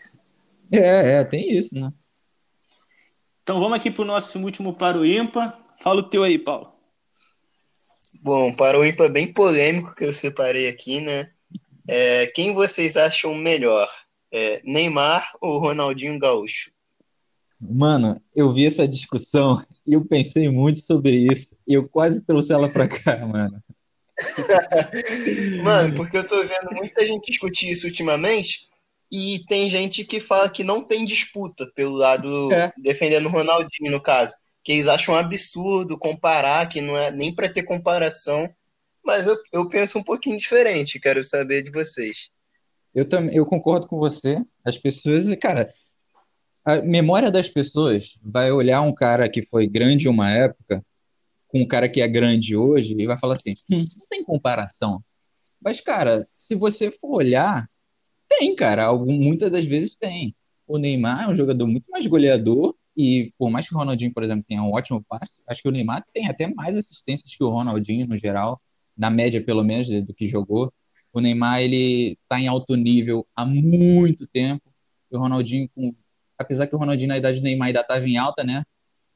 É, 0.71 1.21
é, 1.21 1.25
tem 1.25 1.51
isso, 1.51 1.75
né? 1.75 1.91
Então 3.43 3.59
vamos 3.59 3.79
aqui 3.79 3.91
pro 3.91 4.05
nosso 4.05 4.39
último 4.39 4.75
para 4.75 4.99
o 4.99 5.07
ímpar. 5.07 5.59
Fala 5.81 6.01
o 6.01 6.09
teu 6.09 6.23
aí, 6.23 6.39
Paulo. 6.39 6.73
Bom, 8.21 8.53
para 8.53 8.79
o 8.79 8.85
ímpar 8.85 9.11
bem 9.11 9.33
polêmico 9.33 9.95
que 9.95 10.05
eu 10.05 10.13
separei 10.13 10.69
aqui, 10.69 11.01
né? 11.01 11.31
É, 11.89 12.27
quem 12.27 12.53
vocês 12.53 12.97
acham 12.97 13.35
melhor? 13.35 13.89
É, 14.31 14.61
Neymar 14.63 15.33
ou 15.41 15.59
Ronaldinho 15.59 16.19
Gaúcho? 16.19 16.71
Mano, 17.61 18.21
eu 18.35 18.53
vi 18.53 18.67
essa 18.67 18.87
discussão 18.87 19.65
e 19.87 19.95
eu 19.95 20.05
pensei 20.05 20.49
muito 20.49 20.81
sobre 20.81 21.27
isso. 21.33 21.57
E 21.67 21.75
eu 21.75 21.89
quase 21.89 22.21
trouxe 22.21 22.53
ela 22.53 22.69
pra 22.69 22.87
cá, 22.87 23.19
mano. 23.27 23.63
Mano, 25.63 25.95
porque 25.95 26.17
eu 26.17 26.27
tô 26.27 26.37
vendo 26.43 26.73
muita 26.73 27.05
gente 27.05 27.31
discutir 27.31 27.71
isso 27.71 27.87
ultimamente 27.87 28.69
e 29.11 29.45
tem 29.49 29.69
gente 29.71 30.05
que 30.05 30.21
fala 30.21 30.51
que 30.51 30.63
não 30.63 30.85
tem 30.85 31.05
disputa 31.05 31.67
pelo 31.75 31.97
lado 31.97 32.53
É. 32.53 32.73
defendendo 32.79 33.27
o 33.27 33.31
Ronaldinho, 33.31 33.91
no 33.91 34.01
caso. 34.01 34.35
Que 34.63 34.73
eles 34.73 34.87
acham 34.87 35.15
um 35.15 35.19
absurdo 35.19 35.99
comparar, 35.99 36.69
que 36.69 36.81
não 36.81 36.97
é 36.97 37.11
nem 37.11 37.35
pra 37.35 37.49
ter 37.49 37.63
comparação. 37.63 38.49
Mas 39.05 39.27
eu, 39.27 39.37
eu 39.53 39.69
penso 39.69 39.99
um 39.99 40.03
pouquinho 40.03 40.39
diferente, 40.39 41.01
quero 41.01 41.25
saber 41.25 41.63
de 41.63 41.71
vocês. 41.71 42.29
Eu 42.95 43.09
também, 43.09 43.35
eu 43.35 43.47
concordo 43.47 43.87
com 43.87 43.99
você. 43.99 44.43
As 44.65 44.77
pessoas, 44.77 45.25
cara, 45.41 45.73
a 46.65 46.77
memória 46.83 47.31
das 47.31 47.49
pessoas 47.49 48.19
vai 48.23 48.53
olhar 48.53 48.83
um 48.83 48.95
cara 48.95 49.29
que 49.29 49.43
foi 49.43 49.67
grande 49.67 50.09
uma 50.09 50.31
época 50.31 50.85
com 51.49 51.63
um 51.63 51.67
cara 51.67 51.89
que 51.89 52.01
é 52.01 52.09
grande 52.09 52.57
hoje 52.57 52.95
e 52.99 53.07
vai 53.07 53.19
falar 53.19 53.35
assim, 53.35 53.55
"Hum, 53.71 53.79
não 53.99 54.07
tem 54.09 54.23
comparação. 54.23 55.03
Mas, 55.61 55.81
cara, 55.81 56.29
se 56.37 56.55
você 56.55 56.91
for 56.91 57.17
olhar, 57.17 57.65
tem, 58.29 58.55
cara. 58.55 58.85
Algum, 58.85 59.13
muitas 59.13 59.51
das 59.51 59.65
vezes 59.65 59.97
tem. 59.97 60.35
O 60.67 60.77
Neymar 60.79 61.25
é 61.25 61.29
um 61.29 61.35
jogador 61.35 61.67
muito 61.67 61.91
mais 61.91 62.07
goleador 62.07 62.75
e 62.97 63.33
por 63.39 63.51
mais 63.51 63.67
que 63.67 63.75
o 63.75 63.79
Ronaldinho, 63.79 64.13
por 64.13 64.23
exemplo, 64.23 64.45
tenha 64.47 64.63
um 64.63 64.73
ótimo 64.73 65.03
passe, 65.09 65.41
acho 65.49 65.63
que 65.63 65.69
o 65.69 65.73
Neymar 65.73 66.05
tem 66.13 66.29
até 66.29 66.47
mais 66.47 66.77
assistências 66.77 67.35
que 67.35 67.43
o 67.43 67.49
Ronaldinho 67.49 68.07
no 68.07 68.19
geral, 68.19 68.61
na 68.97 69.09
média 69.09 69.43
pelo 69.43 69.65
menos 69.65 69.89
do 69.89 70.13
que 70.13 70.27
jogou. 70.27 70.73
O 71.13 71.21
Neymar, 71.21 71.63
ele 71.63 72.19
tá 72.29 72.39
em 72.39 72.49
alto 72.49 72.75
nível 72.77 73.27
há 73.35 73.47
muito 73.47 74.27
tempo. 74.27 74.71
E 75.11 75.17
o 75.17 75.21
Ronaldinho, 75.21 75.69
com... 75.75 75.95
apesar 76.39 76.67
que 76.67 76.75
o 76.75 76.79
Ronaldinho 76.79 77.09
na 77.09 77.19
idade 77.19 77.41
do 77.41 77.45
Neymar 77.45 77.69
ainda 77.69 77.81
estava 77.81 78.07
em 78.07 78.17
alta, 78.17 78.45
né? 78.45 78.65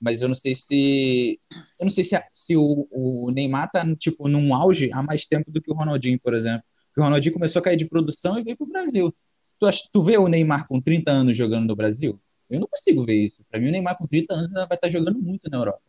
Mas 0.00 0.20
eu 0.20 0.28
não 0.28 0.34
sei 0.34 0.54
se 0.54 1.40
eu 1.78 1.84
não 1.84 1.90
sei 1.90 2.04
se, 2.04 2.20
se 2.34 2.56
o, 2.56 2.88
o 2.90 3.30
Neymar 3.30 3.70
tá 3.70 3.84
tipo 3.96 4.28
num 4.28 4.54
auge 4.54 4.90
há 4.92 5.02
mais 5.02 5.24
tempo 5.24 5.50
do 5.50 5.62
que 5.62 5.70
o 5.70 5.74
Ronaldinho, 5.74 6.18
por 6.20 6.34
exemplo. 6.34 6.64
Porque 6.88 7.00
o 7.00 7.04
Ronaldinho 7.04 7.32
começou 7.34 7.60
a 7.60 7.62
cair 7.62 7.76
de 7.76 7.86
produção 7.86 8.38
e 8.38 8.42
veio 8.42 8.56
pro 8.56 8.66
Brasil. 8.66 9.14
Tu, 9.58 9.66
tu 9.92 10.02
vê 10.02 10.18
o 10.18 10.28
Neymar 10.28 10.66
com 10.66 10.80
30 10.80 11.10
anos 11.10 11.36
jogando 11.36 11.68
no 11.68 11.76
Brasil? 11.76 12.20
Eu 12.50 12.60
não 12.60 12.66
consigo 12.66 13.04
ver 13.04 13.14
isso. 13.14 13.44
Para 13.50 13.60
mim, 13.60 13.68
o 13.68 13.72
Neymar 13.72 13.96
com 13.96 14.06
30 14.06 14.34
anos 14.34 14.50
vai 14.52 14.64
estar 14.64 14.78
tá 14.78 14.88
jogando 14.88 15.18
muito 15.20 15.48
na 15.48 15.56
Europa. 15.58 15.80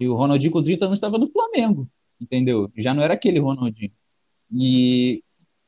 E 0.00 0.08
o 0.08 0.14
Ronaldinho 0.14 0.52
com 0.52 0.62
30 0.62 0.86
anos 0.86 0.96
estava 0.96 1.18
no 1.18 1.30
Flamengo, 1.30 1.88
entendeu? 2.20 2.72
Já 2.76 2.94
não 2.94 3.02
era 3.02 3.14
aquele 3.14 3.38
Ronaldinho. 3.38 3.92
E, 4.52 5.22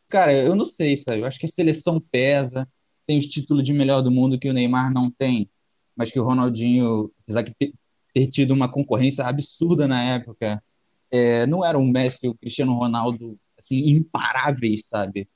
cara, 0.08 0.32
eu 0.32 0.54
não 0.56 0.64
sei, 0.64 0.96
sabe? 0.96 1.20
Eu 1.20 1.26
acho 1.26 1.38
que 1.38 1.46
a 1.46 1.48
seleção 1.48 2.00
pesa. 2.00 2.68
Tem 3.06 3.18
os 3.18 3.26
títulos 3.26 3.64
de 3.64 3.72
melhor 3.72 4.02
do 4.02 4.10
mundo 4.10 4.38
que 4.38 4.48
o 4.48 4.52
Neymar 4.52 4.92
não 4.92 5.10
tem, 5.10 5.50
mas 5.96 6.10
que 6.10 6.18
o 6.20 6.24
Ronaldinho, 6.24 7.10
apesar 7.22 7.42
de 7.42 7.54
ter, 7.54 8.26
tido 8.28 8.52
uma 8.52 8.68
concorrência 8.70 9.24
absurda 9.24 9.86
na 9.88 10.02
época, 10.02 10.62
é, 11.10 11.46
não 11.46 11.64
era 11.64 11.78
um 11.78 11.86
Messi 11.86 12.26
e 12.26 12.28
o 12.28 12.34
Cristiano 12.34 12.74
Ronaldo 12.74 13.38
assim 13.58 13.76
imparáveis, 13.90 14.86
sabe? 14.86 15.28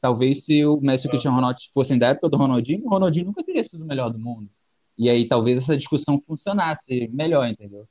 Talvez 0.00 0.44
se 0.44 0.64
o 0.64 0.80
Messi 0.80 1.06
e 1.06 1.08
o 1.08 1.10
Cristiano 1.10 1.36
Ronaldo 1.36 1.58
fossem 1.72 1.98
da 1.98 2.08
época 2.08 2.28
do 2.28 2.36
Ronaldinho, 2.36 2.84
o 2.84 2.88
Ronaldinho 2.88 3.26
nunca 3.26 3.42
teria 3.42 3.64
sido 3.64 3.82
o 3.84 3.86
melhor 3.86 4.10
do 4.10 4.18
mundo. 4.18 4.48
E 4.98 5.10
aí 5.10 5.26
talvez 5.26 5.58
essa 5.58 5.76
discussão 5.76 6.20
funcionasse 6.20 7.08
melhor, 7.08 7.48
entendeu? 7.48 7.88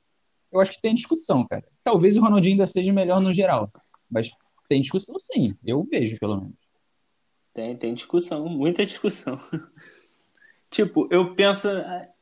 Eu 0.50 0.60
acho 0.60 0.72
que 0.72 0.80
tem 0.80 0.94
discussão, 0.94 1.46
cara. 1.46 1.64
Talvez 1.84 2.16
o 2.16 2.20
Ronaldinho 2.20 2.54
ainda 2.54 2.66
seja 2.66 2.92
melhor 2.92 3.20
no 3.20 3.32
geral, 3.32 3.70
mas 4.10 4.30
tem 4.68 4.80
discussão 4.80 5.18
sim, 5.18 5.54
eu 5.64 5.84
vejo 5.84 6.18
pelo 6.18 6.36
menos. 6.40 6.65
Tem, 7.56 7.74
tem 7.74 7.94
discussão, 7.94 8.44
muita 8.50 8.84
discussão. 8.84 9.40
tipo, 10.68 11.08
eu 11.10 11.34
penso. 11.34 11.66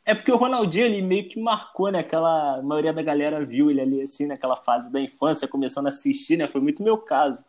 É 0.04 0.14
porque 0.14 0.30
o 0.30 0.36
Ronaldinho 0.36 0.84
ele 0.84 1.02
meio 1.02 1.28
que 1.28 1.40
marcou, 1.40 1.90
né? 1.90 1.98
Aquela 1.98 2.58
a 2.58 2.62
maioria 2.62 2.92
da 2.92 3.02
galera 3.02 3.44
viu 3.44 3.68
ele 3.68 3.80
ali 3.80 4.00
assim, 4.00 4.28
naquela 4.28 4.54
fase 4.54 4.92
da 4.92 5.00
infância, 5.00 5.48
começando 5.48 5.86
a 5.86 5.88
assistir, 5.88 6.36
né? 6.36 6.46
Foi 6.46 6.60
muito 6.60 6.84
meu 6.84 6.98
caso. 6.98 7.44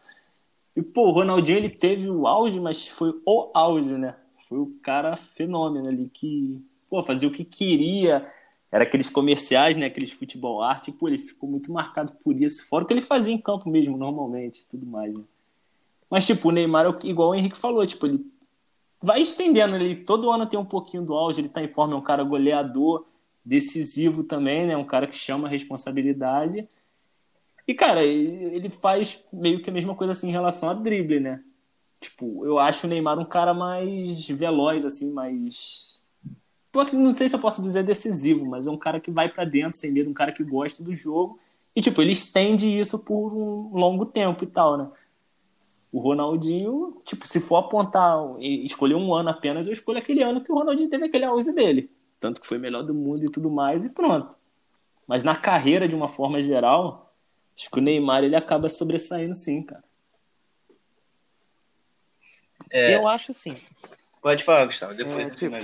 E, 0.75 0.81
pô, 0.81 1.09
o 1.09 1.11
Ronaldinho 1.11 1.59
ele 1.59 1.69
teve 1.69 2.09
o 2.09 2.25
auge, 2.25 2.59
mas 2.59 2.87
foi 2.87 3.13
o 3.23 3.51
auge, 3.53 3.93
né? 3.99 4.15
Foi 4.49 4.57
o 4.57 4.73
cara 4.81 5.15
fenômeno 5.15 5.87
ali 5.87 6.09
que, 6.11 6.59
pô, 6.89 7.03
fazia 7.03 7.29
o 7.29 7.31
que 7.31 7.45
queria. 7.45 8.27
Era 8.71 8.83
aqueles 8.83 9.11
comerciais, 9.11 9.77
né? 9.77 9.85
Aqueles 9.85 10.11
futebol 10.11 10.63
arte. 10.63 10.91
Pô, 10.91 11.07
ele 11.07 11.19
ficou 11.19 11.47
muito 11.47 11.71
marcado 11.71 12.13
por 12.23 12.35
isso. 12.41 12.67
Fora 12.67 12.83
o 12.83 12.87
que 12.87 12.93
ele 12.93 13.01
fazia 13.01 13.31
em 13.31 13.37
campo 13.39 13.69
mesmo, 13.69 13.95
normalmente, 13.95 14.65
tudo 14.65 14.87
mais, 14.87 15.13
né? 15.13 15.23
Mas, 16.15 16.25
tipo, 16.25 16.47
o 16.47 16.51
Neymar, 16.53 16.97
igual 17.03 17.31
o 17.31 17.35
Henrique 17.35 17.57
falou, 17.57 17.85
tipo, 17.85 18.07
ele 18.07 18.25
vai 19.03 19.21
estendendo. 19.21 19.75
Ele 19.75 19.97
todo 19.97 20.31
ano 20.31 20.45
tem 20.45 20.57
um 20.57 20.63
pouquinho 20.63 21.03
do 21.03 21.13
auge, 21.13 21.41
ele 21.41 21.49
tá 21.49 21.61
em 21.61 21.67
forma, 21.67 21.93
é 21.93 21.97
um 21.97 22.01
cara 22.01 22.23
goleador, 22.23 23.05
decisivo 23.43 24.23
também, 24.23 24.65
né? 24.65 24.77
Um 24.77 24.85
cara 24.85 25.07
que 25.07 25.15
chama 25.17 25.49
a 25.49 25.51
responsabilidade. 25.51 26.69
E, 27.67 27.73
cara, 27.73 28.01
ele 28.01 28.69
faz 28.69 29.21
meio 29.29 29.61
que 29.61 29.69
a 29.69 29.73
mesma 29.73 29.93
coisa 29.93 30.13
assim 30.13 30.29
em 30.29 30.31
relação 30.31 30.69
a 30.69 30.73
drible, 30.73 31.19
né? 31.19 31.43
Tipo, 31.99 32.45
eu 32.45 32.59
acho 32.59 32.87
o 32.87 32.89
Neymar 32.89 33.19
um 33.19 33.25
cara 33.25 33.53
mais 33.53 34.25
veloz, 34.25 34.85
assim, 34.85 35.11
mais. 35.11 35.99
Posso, 36.71 36.97
não 36.97 37.13
sei 37.13 37.27
se 37.27 37.35
eu 37.35 37.39
posso 37.41 37.61
dizer 37.61 37.83
decisivo, 37.83 38.45
mas 38.45 38.67
é 38.67 38.71
um 38.71 38.77
cara 38.77 39.01
que 39.01 39.11
vai 39.11 39.27
para 39.27 39.43
dentro 39.43 39.77
sem 39.77 39.91
medo, 39.91 40.09
um 40.09 40.13
cara 40.13 40.31
que 40.31 40.45
gosta 40.45 40.81
do 40.81 40.95
jogo. 40.95 41.37
E, 41.75 41.81
tipo, 41.81 42.01
ele 42.01 42.13
estende 42.13 42.67
isso 42.67 42.99
por 42.99 43.33
um 43.33 43.77
longo 43.77 44.05
tempo 44.05 44.45
e 44.45 44.47
tal, 44.47 44.77
né? 44.77 44.87
O 45.91 45.99
Ronaldinho, 45.99 47.01
tipo, 47.05 47.27
se 47.27 47.39
for 47.39 47.57
apontar 47.57 48.17
e 48.39 48.65
escolher 48.65 48.95
um 48.95 49.13
ano 49.13 49.29
apenas, 49.29 49.67
eu 49.67 49.73
escolho 49.73 49.99
aquele 49.99 50.21
ano 50.21 50.43
que 50.43 50.51
o 50.51 50.55
Ronaldinho 50.55 50.89
teve 50.89 51.05
aquele 51.05 51.25
auge 51.25 51.51
dele. 51.53 51.89
Tanto 52.19 52.41
que 52.41 52.47
foi 52.47 52.57
melhor 52.57 52.83
do 52.83 52.93
mundo 52.93 53.25
e 53.25 53.31
tudo 53.31 53.49
mais, 53.49 53.85
e 53.85 53.89
pronto. 53.89 54.35
Mas 55.07 55.23
na 55.23 55.35
carreira, 55.35 55.87
de 55.87 55.95
uma 55.95 56.07
forma 56.07 56.41
geral, 56.41 57.05
Acho 57.57 57.71
que 57.71 57.79
o 57.79 57.81
Neymar 57.81 58.23
ele 58.23 58.35
acaba 58.35 58.67
sobressaindo 58.67 59.33
sim, 59.33 59.63
cara. 59.63 59.81
É... 62.69 62.95
Eu 62.95 63.07
acho 63.07 63.33
sim. 63.33 63.55
Pode 64.21 64.43
falar, 64.43 64.65
Gustavo, 64.65 64.93
depois 64.93 65.19
é, 65.19 65.29
tipo, 65.29 65.55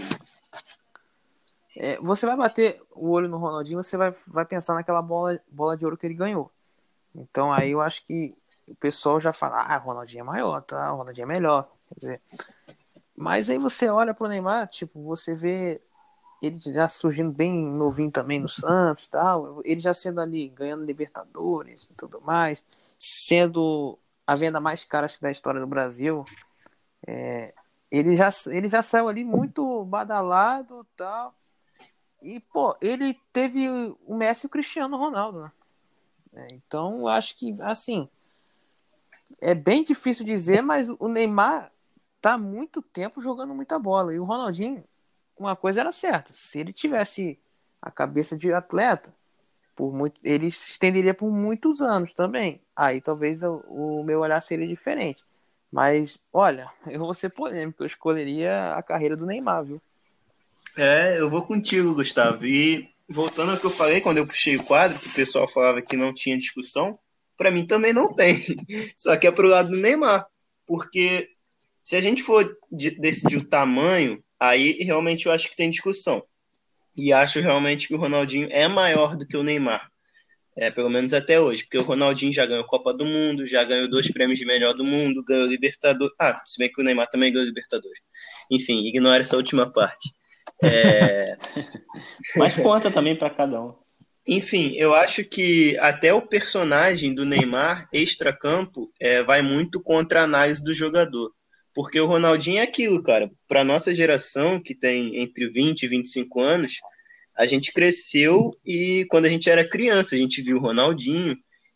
é, 1.75 1.97
você 1.97 2.25
vai 2.25 2.37
bater 2.37 2.81
o 2.91 3.09
olho 3.09 3.27
no 3.27 3.37
Ronaldinho, 3.37 3.81
você 3.81 3.97
vai, 3.97 4.13
vai 4.27 4.45
pensar 4.45 4.75
naquela 4.75 5.01
bola, 5.01 5.39
bola 5.49 5.75
de 5.75 5.83
ouro 5.83 5.97
que 5.97 6.05
ele 6.05 6.13
ganhou. 6.13 6.51
Então 7.13 7.51
aí 7.51 7.71
eu 7.71 7.81
acho 7.81 8.05
que 8.05 8.35
o 8.71 8.75
pessoal 8.75 9.19
já 9.19 9.31
fala, 9.31 9.61
ah, 9.61 9.77
Ronaldinho 9.77 10.21
é 10.21 10.23
maior, 10.23 10.61
tá? 10.61 10.89
Ronaldinho 10.91 11.25
é 11.25 11.27
melhor. 11.27 11.69
Quer 11.89 11.95
dizer, 11.99 12.21
mas 13.15 13.49
aí 13.49 13.57
você 13.57 13.89
olha 13.89 14.13
pro 14.13 14.27
Neymar, 14.27 14.67
tipo, 14.67 15.01
você 15.03 15.35
vê 15.35 15.81
ele 16.41 16.59
já 16.59 16.87
surgindo 16.87 17.31
bem 17.31 17.53
novinho 17.53 18.09
também 18.09 18.39
no 18.39 18.49
Santos 18.49 19.07
tal, 19.07 19.61
ele 19.63 19.79
já 19.79 19.93
sendo 19.93 20.19
ali, 20.19 20.49
ganhando 20.49 20.83
Libertadores 20.83 21.83
e 21.83 21.93
tudo 21.93 22.19
mais, 22.19 22.65
sendo 22.97 23.99
a 24.25 24.33
venda 24.33 24.59
mais 24.59 24.83
cara 24.83 25.05
da 25.21 25.29
história 25.29 25.61
do 25.61 25.67
Brasil, 25.67 26.25
é, 27.05 27.53
ele, 27.91 28.15
já, 28.15 28.29
ele 28.47 28.67
já 28.67 28.81
saiu 28.81 29.07
ali 29.07 29.23
muito 29.23 29.85
badalado 29.85 30.83
tal, 30.97 31.35
e, 32.21 32.39
pô, 32.39 32.75
ele 32.81 33.19
teve 33.31 33.67
o 34.05 34.15
Messi 34.15 34.45
e 34.45 34.47
o 34.47 34.49
Cristiano 34.49 34.97
Ronaldo, 34.97 35.41
né? 35.41 35.51
É, 36.33 36.47
então, 36.53 36.99
eu 36.99 37.07
acho 37.07 37.35
que, 37.37 37.55
assim, 37.61 38.07
é 39.41 39.53
bem 39.53 39.83
difícil 39.83 40.23
dizer, 40.23 40.61
mas 40.61 40.89
o 40.89 41.07
Neymar 41.07 41.71
tá 42.21 42.37
muito 42.37 42.81
tempo 42.81 43.19
jogando 43.19 43.53
muita 43.53 43.79
bola, 43.79 44.13
e 44.13 44.19
o 44.19 44.23
Ronaldinho 44.23 44.83
uma 45.41 45.55
coisa 45.55 45.81
era 45.81 45.91
certa: 45.91 46.31
se 46.31 46.59
ele 46.59 46.71
tivesse 46.71 47.39
a 47.81 47.89
cabeça 47.89 48.37
de 48.37 48.53
atleta, 48.53 49.13
por 49.75 49.91
muito, 49.91 50.19
ele 50.23 50.51
se 50.51 50.73
estenderia 50.73 51.13
por 51.13 51.31
muitos 51.31 51.81
anos 51.81 52.13
também. 52.13 52.61
Aí 52.75 53.01
talvez 53.01 53.41
o, 53.41 53.63
o 53.67 54.03
meu 54.03 54.19
olhar 54.19 54.39
seria 54.41 54.67
diferente. 54.67 55.23
Mas, 55.71 56.19
olha, 56.31 56.69
eu 56.87 56.99
vou 56.99 57.13
ser 57.13 57.29
polêmico, 57.29 57.81
eu 57.81 57.87
escolheria 57.87 58.75
a 58.75 58.83
carreira 58.83 59.17
do 59.17 59.25
Neymar, 59.25 59.65
viu? 59.65 59.81
É, 60.77 61.19
eu 61.19 61.29
vou 61.29 61.41
contigo, 61.41 61.95
Gustavo. 61.95 62.45
E 62.45 62.89
voltando 63.09 63.51
ao 63.51 63.57
que 63.57 63.65
eu 63.65 63.71
falei 63.71 63.99
quando 63.99 64.17
eu 64.17 64.27
puxei 64.27 64.55
o 64.55 64.63
quadro, 64.63 64.97
que 64.97 65.09
o 65.09 65.15
pessoal 65.15 65.47
falava 65.47 65.81
que 65.81 65.97
não 65.97 66.13
tinha 66.13 66.37
discussão, 66.37 66.91
para 67.41 67.49
mim 67.49 67.65
também 67.65 67.91
não 67.91 68.07
tem. 68.07 68.39
Só 68.95 69.17
que 69.17 69.25
é 69.25 69.31
pro 69.31 69.47
lado 69.47 69.71
do 69.71 69.81
Neymar. 69.81 70.27
Porque 70.67 71.27
se 71.83 71.95
a 71.95 72.01
gente 72.01 72.21
for 72.21 72.55
decidir 72.71 73.37
o 73.37 73.49
tamanho, 73.49 74.23
aí 74.39 74.73
realmente 74.83 75.25
eu 75.25 75.31
acho 75.31 75.49
que 75.49 75.55
tem 75.55 75.67
discussão. 75.67 76.21
E 76.95 77.11
acho 77.11 77.39
realmente 77.39 77.87
que 77.87 77.95
o 77.95 77.97
Ronaldinho 77.97 78.47
é 78.51 78.67
maior 78.67 79.17
do 79.17 79.25
que 79.25 79.35
o 79.35 79.41
Neymar. 79.41 79.89
É, 80.55 80.69
pelo 80.69 80.87
menos 80.87 81.15
até 81.15 81.39
hoje, 81.39 81.63
porque 81.63 81.79
o 81.79 81.83
Ronaldinho 81.83 82.31
já 82.31 82.45
ganhou 82.45 82.63
Copa 82.63 82.93
do 82.93 83.05
Mundo, 83.05 83.47
já 83.47 83.63
ganhou 83.63 83.89
dois 83.89 84.11
prêmios 84.11 84.37
de 84.37 84.45
melhor 84.45 84.75
do 84.75 84.83
mundo, 84.83 85.23
ganhou 85.23 85.47
Libertadores. 85.47 86.13
Ah, 86.21 86.39
se 86.45 86.59
bem 86.59 86.71
que 86.71 86.79
o 86.79 86.83
Neymar 86.83 87.07
também 87.07 87.33
ganhou 87.33 87.47
Libertadores. 87.47 87.99
Enfim, 88.51 88.85
ignora 88.85 89.21
essa 89.21 89.35
última 89.35 89.73
parte. 89.73 90.13
É... 90.63 91.35
Mas 92.37 92.55
conta 92.55 92.91
também 92.91 93.17
para 93.17 93.31
cada 93.31 93.59
um. 93.59 93.80
Enfim, 94.27 94.73
eu 94.75 94.93
acho 94.93 95.23
que 95.23 95.75
até 95.79 96.13
o 96.13 96.21
personagem 96.21 97.13
do 97.13 97.25
Neymar, 97.25 97.89
extra-campo, 97.91 98.91
é, 98.99 99.23
vai 99.23 99.41
muito 99.41 99.81
contra 99.81 100.21
a 100.21 100.23
análise 100.23 100.63
do 100.63 100.73
jogador. 100.73 101.33
Porque 101.73 101.99
o 101.99 102.05
Ronaldinho 102.05 102.59
é 102.59 102.61
aquilo, 102.61 103.01
cara. 103.01 103.31
Para 103.47 103.63
nossa 103.63 103.95
geração, 103.95 104.61
que 104.61 104.75
tem 104.75 105.21
entre 105.21 105.49
20 105.49 105.83
e 105.83 105.87
25 105.87 106.39
anos, 106.41 106.73
a 107.35 107.45
gente 107.45 107.71
cresceu 107.73 108.51
e 108.65 109.05
quando 109.09 109.25
a 109.25 109.29
gente 109.29 109.49
era 109.49 109.67
criança, 109.67 110.15
a 110.15 110.19
gente 110.19 110.41
viu 110.41 110.57
o 110.57 110.61
Ronaldinho 110.61 111.35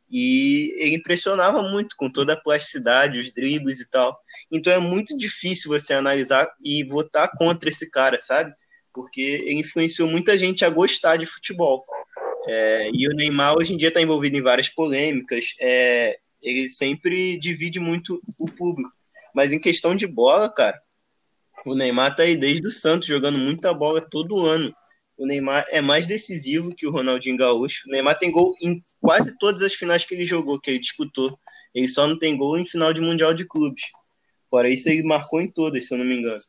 e 0.10 0.74
ele 0.78 0.96
impressionava 0.96 1.64
muito 1.64 1.96
com 1.98 2.10
toda 2.10 2.34
a 2.34 2.40
plasticidade, 2.40 3.20
os 3.20 3.32
dribles 3.32 3.80
e 3.80 3.90
tal. 3.90 4.16
Então 4.52 4.72
é 4.72 4.80
muito 4.80 5.18
difícil 5.18 5.72
você 5.72 5.94
analisar 5.94 6.48
e 6.64 6.84
votar 6.84 7.32
contra 7.38 7.70
esse 7.70 7.90
cara, 7.90 8.18
sabe? 8.18 8.54
Porque 8.94 9.22
ele 9.22 9.60
influenciou 9.62 10.08
muita 10.08 10.38
gente 10.38 10.64
a 10.64 10.70
gostar 10.70 11.18
de 11.18 11.26
futebol. 11.26 11.86
É, 12.48 12.90
e 12.94 13.08
o 13.08 13.16
Neymar 13.16 13.58
hoje 13.58 13.74
em 13.74 13.78
dia 13.78 13.88
está 13.88 14.02
envolvido 14.02 14.38
em 14.38 14.42
várias 14.42 14.70
polêmicas. 14.70 15.56
É, 15.60 16.18
ele 16.42 16.68
sempre 16.68 17.38
divide 17.38 17.80
muito 17.80 18.22
o 18.40 18.50
público. 18.52 18.92
Mas 19.34 19.52
em 19.52 19.60
questão 19.60 19.96
de 19.96 20.08
bola, 20.08 20.50
cara, 20.50 20.80
o 21.66 21.76
Neymar 21.76 22.16
tá 22.16 22.24
aí 22.24 22.36
desde 22.36 22.66
o 22.68 22.72
Santos 22.72 23.08
jogando 23.08 23.38
muita 23.38 23.74
bola 23.74 24.00
todo 24.00 24.46
ano. 24.46 24.74
O 25.18 25.26
Neymar 25.26 25.66
é 25.70 25.82
mais 25.82 26.06
decisivo 26.06 26.76
que 26.76 26.86
o 26.86 26.92
Ronaldinho 26.92 27.38
Gaúcho. 27.38 27.84
O 27.88 27.92
Neymar 27.92 28.20
tem 28.20 28.32
gol 28.32 28.54
em 28.62 28.84
quase 29.02 29.38
todas 29.38 29.62
as 29.62 29.74
finais 29.74 30.06
que 30.06 30.14
ele 30.14 30.26
jogou, 30.26 30.60
que 30.60 30.70
ele 30.70 30.80
disputou. 30.80 31.38
Ele 31.74 31.88
só 31.88 32.08
não 32.08 32.18
tem 32.18 32.38
gol 32.38 32.58
em 32.58 32.66
final 32.66 32.94
de 32.94 33.02
Mundial 33.02 33.34
de 33.34 33.46
Clubes. 33.46 33.84
Fora 34.50 34.70
isso, 34.70 34.90
ele 34.90 35.04
marcou 35.04 35.42
em 35.42 35.50
todas, 35.50 35.88
se 35.88 35.94
eu 35.94 35.98
não 35.98 36.06
me 36.06 36.18
engano. 36.18 36.42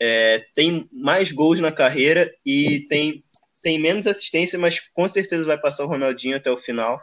É, 0.00 0.44
tem 0.54 0.86
mais 0.92 1.32
gols 1.32 1.58
na 1.58 1.72
carreira 1.72 2.32
e 2.44 2.86
tem, 2.88 3.24
tem 3.66 3.80
menos 3.80 4.06
assistência, 4.06 4.56
mas 4.56 4.78
com 4.94 5.08
certeza 5.08 5.44
vai 5.44 5.58
passar 5.58 5.82
o 5.82 5.88
Ronaldinho 5.88 6.36
até 6.36 6.48
o 6.48 6.56
final. 6.56 7.02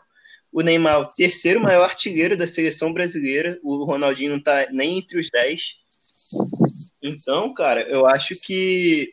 O 0.50 0.62
Neymar, 0.62 1.02
o 1.02 1.10
terceiro 1.10 1.60
maior 1.60 1.84
artilheiro 1.84 2.38
da 2.38 2.48
seleção 2.48 2.94
brasileira. 2.94 3.60
O 3.62 3.84
Ronaldinho 3.84 4.32
não 4.32 4.40
tá 4.40 4.68
nem 4.72 5.00
entre 5.00 5.20
os 5.20 5.30
10. 5.30 5.76
Então, 7.02 7.54
cara, 7.54 7.82
eu 7.82 8.08
acho 8.08 8.40
que 8.40 9.12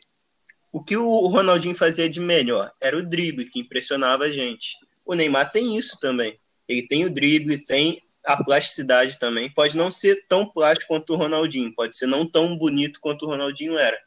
o 0.71 0.81
que 0.81 0.95
o 0.95 1.27
Ronaldinho 1.27 1.75
fazia 1.75 2.09
de 2.09 2.21
melhor 2.21 2.71
era 2.79 2.97
o 2.97 3.05
drible, 3.05 3.49
que 3.49 3.59
impressionava 3.59 4.23
a 4.23 4.31
gente. 4.31 4.77
O 5.05 5.13
Neymar 5.13 5.51
tem 5.51 5.77
isso 5.77 5.99
também. 5.99 6.39
Ele 6.69 6.87
tem 6.87 7.03
o 7.03 7.13
drible, 7.13 7.57
tem 7.65 8.01
a 8.23 8.41
plasticidade 8.41 9.19
também. 9.19 9.51
Pode 9.53 9.75
não 9.75 9.91
ser 9.91 10.25
tão 10.29 10.45
plástico 10.45 10.87
quanto 10.87 11.11
o 11.11 11.17
Ronaldinho, 11.17 11.75
pode 11.75 11.97
ser 11.97 12.05
não 12.07 12.25
tão 12.25 12.57
bonito 12.57 13.01
quanto 13.01 13.25
o 13.25 13.27
Ronaldinho 13.27 13.77
era. 13.77 13.99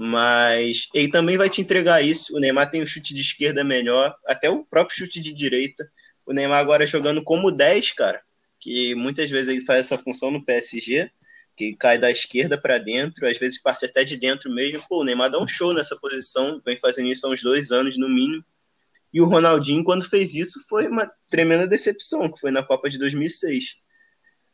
Mas 0.00 0.88
ele 0.94 1.10
também 1.10 1.36
vai 1.36 1.50
te 1.50 1.60
entregar 1.60 2.00
isso. 2.00 2.36
O 2.36 2.38
Neymar 2.38 2.70
tem 2.70 2.80
um 2.80 2.86
chute 2.86 3.12
de 3.12 3.20
esquerda 3.20 3.64
melhor, 3.64 4.14
até 4.24 4.48
o 4.48 4.64
próprio 4.64 4.96
chute 4.96 5.18
de 5.20 5.32
direita. 5.32 5.90
O 6.24 6.32
Neymar 6.32 6.60
agora 6.60 6.86
jogando 6.86 7.20
como 7.20 7.50
10, 7.50 7.90
cara, 7.94 8.22
que 8.60 8.94
muitas 8.94 9.28
vezes 9.28 9.48
ele 9.48 9.64
faz 9.64 9.80
essa 9.80 9.98
função 9.98 10.30
no 10.30 10.44
PSG, 10.44 11.10
que 11.56 11.74
cai 11.74 11.98
da 11.98 12.12
esquerda 12.12 12.56
para 12.56 12.78
dentro, 12.78 13.26
às 13.26 13.36
vezes 13.38 13.60
parte 13.60 13.86
até 13.86 14.04
de 14.04 14.16
dentro 14.16 14.48
mesmo. 14.48 14.86
Pô, 14.88 15.00
o 15.00 15.04
Neymar 15.04 15.32
dá 15.32 15.40
um 15.40 15.48
show 15.48 15.74
nessa 15.74 15.96
posição, 15.96 16.62
vem 16.64 16.76
fazendo 16.76 17.08
isso 17.08 17.26
há 17.26 17.30
uns 17.30 17.42
dois 17.42 17.72
anos 17.72 17.98
no 17.98 18.08
mínimo. 18.08 18.44
E 19.12 19.20
o 19.20 19.26
Ronaldinho, 19.26 19.82
quando 19.82 20.08
fez 20.08 20.32
isso, 20.32 20.64
foi 20.68 20.86
uma 20.86 21.10
tremenda 21.28 21.66
decepção, 21.66 22.30
que 22.30 22.38
foi 22.38 22.52
na 22.52 22.62
Copa 22.62 22.88
de 22.88 22.98
2006. 22.98 23.74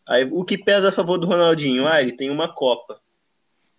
Aí, 0.09 0.25
o 0.25 0.43
que 0.43 0.57
pesa 0.57 0.89
a 0.89 0.93
favor 0.93 1.19
do 1.19 1.27
Ronaldinho? 1.27 1.87
Ah, 1.87 2.01
ele 2.01 2.13
tem 2.13 2.31
uma 2.31 2.55
Copa. 2.55 3.04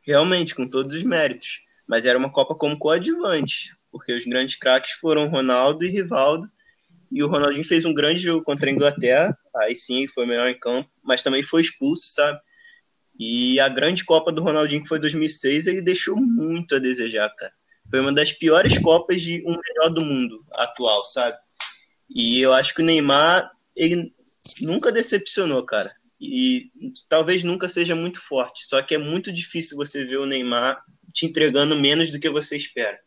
Realmente, 0.05 0.53
com 0.53 0.67
todos 0.67 0.95
os 0.95 1.03
méritos. 1.03 1.61
Mas 1.87 2.05
era 2.05 2.17
uma 2.17 2.31
Copa 2.31 2.55
como 2.55 2.77
coadjuvante, 2.77 3.75
porque 3.91 4.13
os 4.13 4.25
grandes 4.25 4.55
craques 4.55 4.91
foram 4.91 5.27
Ronaldo 5.27 5.83
e 5.83 5.89
Rivaldo. 5.89 6.49
E 7.11 7.23
o 7.23 7.27
Ronaldinho 7.27 7.63
fez 7.63 7.85
um 7.85 7.93
grande 7.93 8.19
jogo 8.19 8.43
contra 8.43 8.69
a 8.69 8.73
Inglaterra. 8.73 9.37
Aí 9.55 9.75
sim, 9.75 10.07
foi 10.07 10.25
melhor 10.25 10.47
em 10.47 10.59
campo, 10.59 10.89
mas 11.03 11.23
também 11.23 11.43
foi 11.43 11.61
expulso, 11.61 12.09
sabe? 12.09 12.39
E 13.17 13.59
a 13.59 13.69
grande 13.69 14.03
Copa 14.03 14.31
do 14.31 14.43
Ronaldinho, 14.43 14.81
que 14.81 14.87
foi 14.87 14.99
2006, 14.99 15.67
ele 15.67 15.81
deixou 15.81 16.17
muito 16.17 16.75
a 16.75 16.79
desejar, 16.79 17.29
cara. 17.35 17.53
Foi 17.89 17.99
uma 17.99 18.13
das 18.13 18.33
piores 18.33 18.77
Copas 18.77 19.21
de 19.21 19.41
um 19.45 19.55
melhor 19.55 19.89
do 19.89 20.03
mundo 20.03 20.43
atual, 20.51 21.05
sabe? 21.05 21.37
E 22.09 22.41
eu 22.41 22.53
acho 22.53 22.73
que 22.73 22.81
o 22.81 22.85
Neymar, 22.85 23.49
ele 23.75 24.13
nunca 24.61 24.91
decepcionou, 24.91 25.63
cara. 25.63 25.93
E 26.19 26.71
talvez 27.09 27.43
nunca 27.43 27.67
seja 27.67 27.95
muito 27.95 28.21
forte. 28.21 28.65
Só 28.65 28.81
que 28.81 28.95
é 28.95 28.97
muito 28.97 29.31
difícil 29.31 29.77
você 29.77 30.05
ver 30.05 30.17
o 30.17 30.25
Neymar 30.25 30.83
te 31.13 31.25
entregando 31.25 31.75
menos 31.75 32.11
do 32.11 32.19
que 32.19 32.29
você 32.29 32.55
espera. 32.57 32.99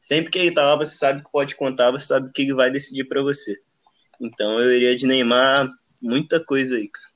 Sempre 0.00 0.30
que 0.30 0.38
ele 0.38 0.52
tá 0.52 0.64
lá, 0.64 0.76
você 0.76 0.96
sabe 0.96 1.22
que 1.24 1.30
pode 1.30 1.56
contar, 1.56 1.90
você 1.90 2.06
sabe 2.06 2.30
que 2.32 2.42
ele 2.42 2.54
vai 2.54 2.70
decidir 2.70 3.04
para 3.04 3.22
você. 3.22 3.58
Então 4.20 4.60
eu 4.60 4.72
iria 4.72 4.94
de 4.94 5.06
Neymar 5.06 5.68
muita 6.00 6.42
coisa 6.42 6.76
aí, 6.76 6.88
cara. 6.88 7.08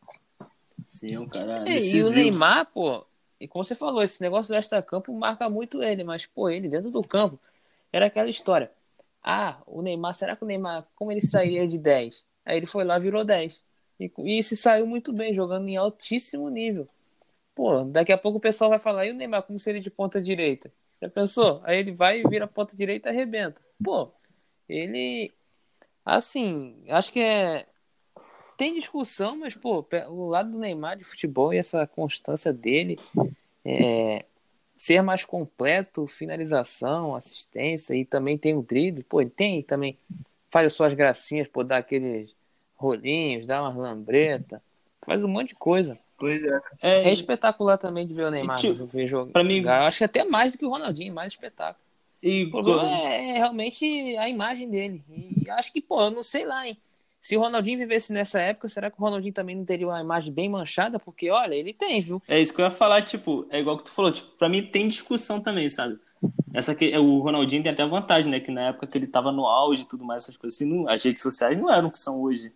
Sim, 0.87 1.19
um 1.19 1.29
cara. 1.29 1.69
É, 1.69 1.81
e 1.81 2.03
o 2.03 2.11
Neymar, 2.11 2.67
pô, 2.73 3.07
e 3.41 3.49
como 3.49 3.65
você 3.65 3.75
falou, 3.75 4.03
esse 4.03 4.21
negócio 4.21 4.53
do 4.53 4.57
extra-campo 4.57 5.13
marca 5.13 5.49
muito 5.49 5.83
ele, 5.83 6.05
mas, 6.05 6.27
pô, 6.27 6.49
ele 6.49 6.69
dentro 6.69 6.91
do 6.91 7.03
campo 7.03 7.41
era 7.93 8.07
aquela 8.07 8.31
história. 8.31 8.71
Ah, 9.23 9.61
o 9.67 9.83
Neymar, 9.83 10.15
será 10.15 10.37
que 10.37 10.45
o 10.45 10.47
Neymar, 10.47 10.87
como 10.95 11.11
ele 11.11 11.21
saía 11.21 11.67
de 11.67 11.79
10? 11.79 12.25
Aí 12.45 12.57
ele 12.57 12.67
foi 12.67 12.85
lá 12.85 12.99
virou 12.99 13.25
10. 13.25 13.63
E, 14.19 14.39
e 14.39 14.43
se 14.43 14.57
saiu 14.57 14.87
muito 14.87 15.13
bem, 15.13 15.35
jogando 15.35 15.69
em 15.69 15.77
altíssimo 15.77 16.49
nível. 16.49 16.87
Pô, 17.55 17.85
daqui 17.85 18.13
a 18.13 18.19
pouco 18.19 18.39
o 18.39 18.41
pessoal 18.41 18.71
vai 18.71 18.79
falar, 18.79 19.07
e 19.07 19.11
o 19.11 19.15
Neymar, 19.15 19.43
como 19.43 19.59
seria 19.59 19.81
de 19.81 19.91
ponta 19.91 20.21
direita? 20.21 20.71
Já 21.01 21.09
pensou? 21.09 21.61
Aí 21.65 21.79
ele 21.79 21.93
vai 21.93 22.21
e 22.21 22.29
vira 22.29 22.47
ponta 22.47 22.77
direita 22.77 23.09
e 23.09 23.13
arrebenta. 23.13 23.61
Pô, 23.83 24.11
ele. 24.69 25.33
Assim, 26.05 26.83
acho 26.89 27.13
que 27.13 27.21
é. 27.21 27.67
Tem 28.57 28.75
discussão, 28.75 29.37
mas, 29.37 29.55
pô, 29.55 29.85
o 30.09 30.29
lado 30.29 30.53
do 30.53 30.59
Neymar 30.59 30.97
de 30.97 31.05
futebol 31.05 31.53
e 31.53 31.59
essa 31.59 31.87
constância 31.87 32.53
dele, 32.53 32.99
é, 33.65 34.25
ser 34.77 35.03
mais 35.03 35.25
completo, 35.25 36.07
finalização, 36.07 37.17
assistência 37.17 37.95
e 37.95 38.05
também 38.05 38.39
tem 38.39 38.55
o 38.55 38.63
drible, 38.63 39.03
pô, 39.03 39.21
ele 39.21 39.31
tem 39.31 39.63
também, 39.63 39.99
faz 40.51 40.67
as 40.67 40.73
suas 40.75 40.93
gracinhas, 40.95 41.49
pô, 41.49 41.65
dá 41.65 41.79
aqueles 41.79 42.35
rolinhos, 42.83 43.47
dá 43.47 43.63
umas 43.63 43.77
lambretas, 43.77 44.61
faz 45.05 45.23
um 45.25 45.29
monte 45.29 45.49
de 45.49 45.55
coisa. 45.55 45.99
Pois 46.19 46.45
é. 46.45 46.61
É, 46.81 47.09
é 47.09 47.13
espetacular 47.13 47.79
também 47.79 48.07
de 48.07 48.15
ver 48.15 48.27
o 48.27 48.31
Neymar 48.31 48.59
tipo, 48.59 48.87
ver 48.87 49.07
jogo. 49.07 49.33
Pra 49.33 49.43
mim, 49.43 49.63
eu 49.63 49.71
acho 49.71 49.99
que 49.99 50.05
até 50.05 50.25
mais 50.25 50.53
do 50.53 50.59
que 50.59 50.65
o 50.65 50.71
Ronaldinho, 50.71 51.13
mais 51.13 51.33
espetáculo. 51.33 51.83
E, 52.23 52.45
o 52.45 52.51
problema 52.51 52.89
é, 52.89 53.31
é, 53.31 53.33
realmente 53.39 53.85
a 54.17 54.29
imagem 54.29 54.71
dele. 54.71 55.03
E 55.09 55.51
acho 55.51 55.73
que, 55.73 55.81
pô, 55.81 56.01
eu 56.01 56.11
não 56.11 56.23
sei 56.23 56.47
lá, 56.47 56.67
hein. 56.67 56.77
Se 57.21 57.37
o 57.37 57.41
Ronaldinho 57.41 57.79
vivesse 57.79 58.13
nessa 58.13 58.41
época, 58.41 58.69
será 58.69 58.91
que 58.91 58.97
o 58.99 59.01
Ronaldinho 59.01 59.35
também 59.35 59.57
não 59.57 59.65
teria 59.65 59.87
uma 59.87 60.01
imagem 60.01 60.33
bem 60.33 60.49
manchada? 60.49 60.99
Porque, 60.99 61.31
olha, 61.31 61.55
ele 61.55 61.73
tem, 61.73 62.01
viu? 62.01 62.21
É 62.29 62.41
isso 62.41 62.55
que 62.55 62.61
eu 62.61 62.65
ia 62.65 62.71
falar, 62.71 63.03
tipo, 63.03 63.47
é 63.51 63.61
igual 63.61 63.79
que 63.79 63.85
tu 63.85 63.91
falou, 63.91 64.11
tipo, 64.11 64.29
pra 64.37 64.49
mim 64.49 64.63
tem 64.67 64.89
discussão 64.89 65.41
também, 65.41 65.69
sabe? 65.69 65.99
Essa 66.55 66.75
que, 66.75 66.97
o 66.97 67.21
Ronaldinho 67.21 67.63
tem 67.63 67.73
até 67.73 67.85
vantagem, 67.85 68.31
né? 68.31 68.39
Que 68.39 68.51
na 68.51 68.69
época 68.69 68.87
que 68.87 68.99
ele 68.99 69.07
tava 69.07 69.33
no 69.33 69.47
auge 69.47 69.83
e 69.83 69.87
tudo 69.87 70.05
mais, 70.05 70.25
essas 70.25 70.37
coisas 70.37 70.57
assim, 70.57 70.69
não, 70.69 70.89
as 70.89 71.03
redes 71.03 71.23
sociais 71.23 71.59
não 71.59 71.73
eram 71.73 71.89
o 71.89 71.91
que 71.91 71.99
são 71.99 72.21
hoje. 72.21 72.53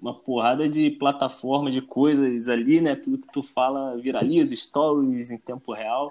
Uma 0.00 0.14
porrada 0.14 0.68
de 0.68 0.90
plataforma, 0.90 1.70
de 1.70 1.80
coisas 1.80 2.48
ali, 2.48 2.80
né? 2.80 2.94
Tudo 2.94 3.18
que 3.18 3.32
tu 3.32 3.42
fala 3.42 3.96
viraliza, 3.96 4.54
stories 4.54 5.30
em 5.30 5.38
tempo 5.38 5.72
real. 5.72 6.08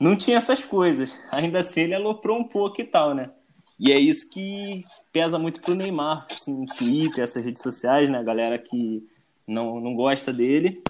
Não 0.00 0.16
tinha 0.16 0.36
essas 0.36 0.64
coisas. 0.64 1.18
Ainda 1.32 1.60
assim, 1.60 1.82
ele 1.82 1.94
aloprou 1.94 2.38
um 2.38 2.44
pouco 2.44 2.80
e 2.80 2.84
tal, 2.84 3.14
né? 3.14 3.30
E 3.78 3.92
é 3.92 3.98
isso 3.98 4.30
que 4.30 4.80
pesa 5.12 5.38
muito 5.38 5.60
pro 5.60 5.74
Neymar, 5.74 6.26
assim, 6.30 6.64
Twitter, 6.78 7.24
essas 7.24 7.44
redes 7.44 7.62
sociais, 7.62 8.08
né? 8.08 8.18
A 8.18 8.22
galera 8.22 8.58
que 8.58 9.04
não, 9.46 9.80
não 9.80 9.94
gosta 9.94 10.32
dele. 10.32 10.82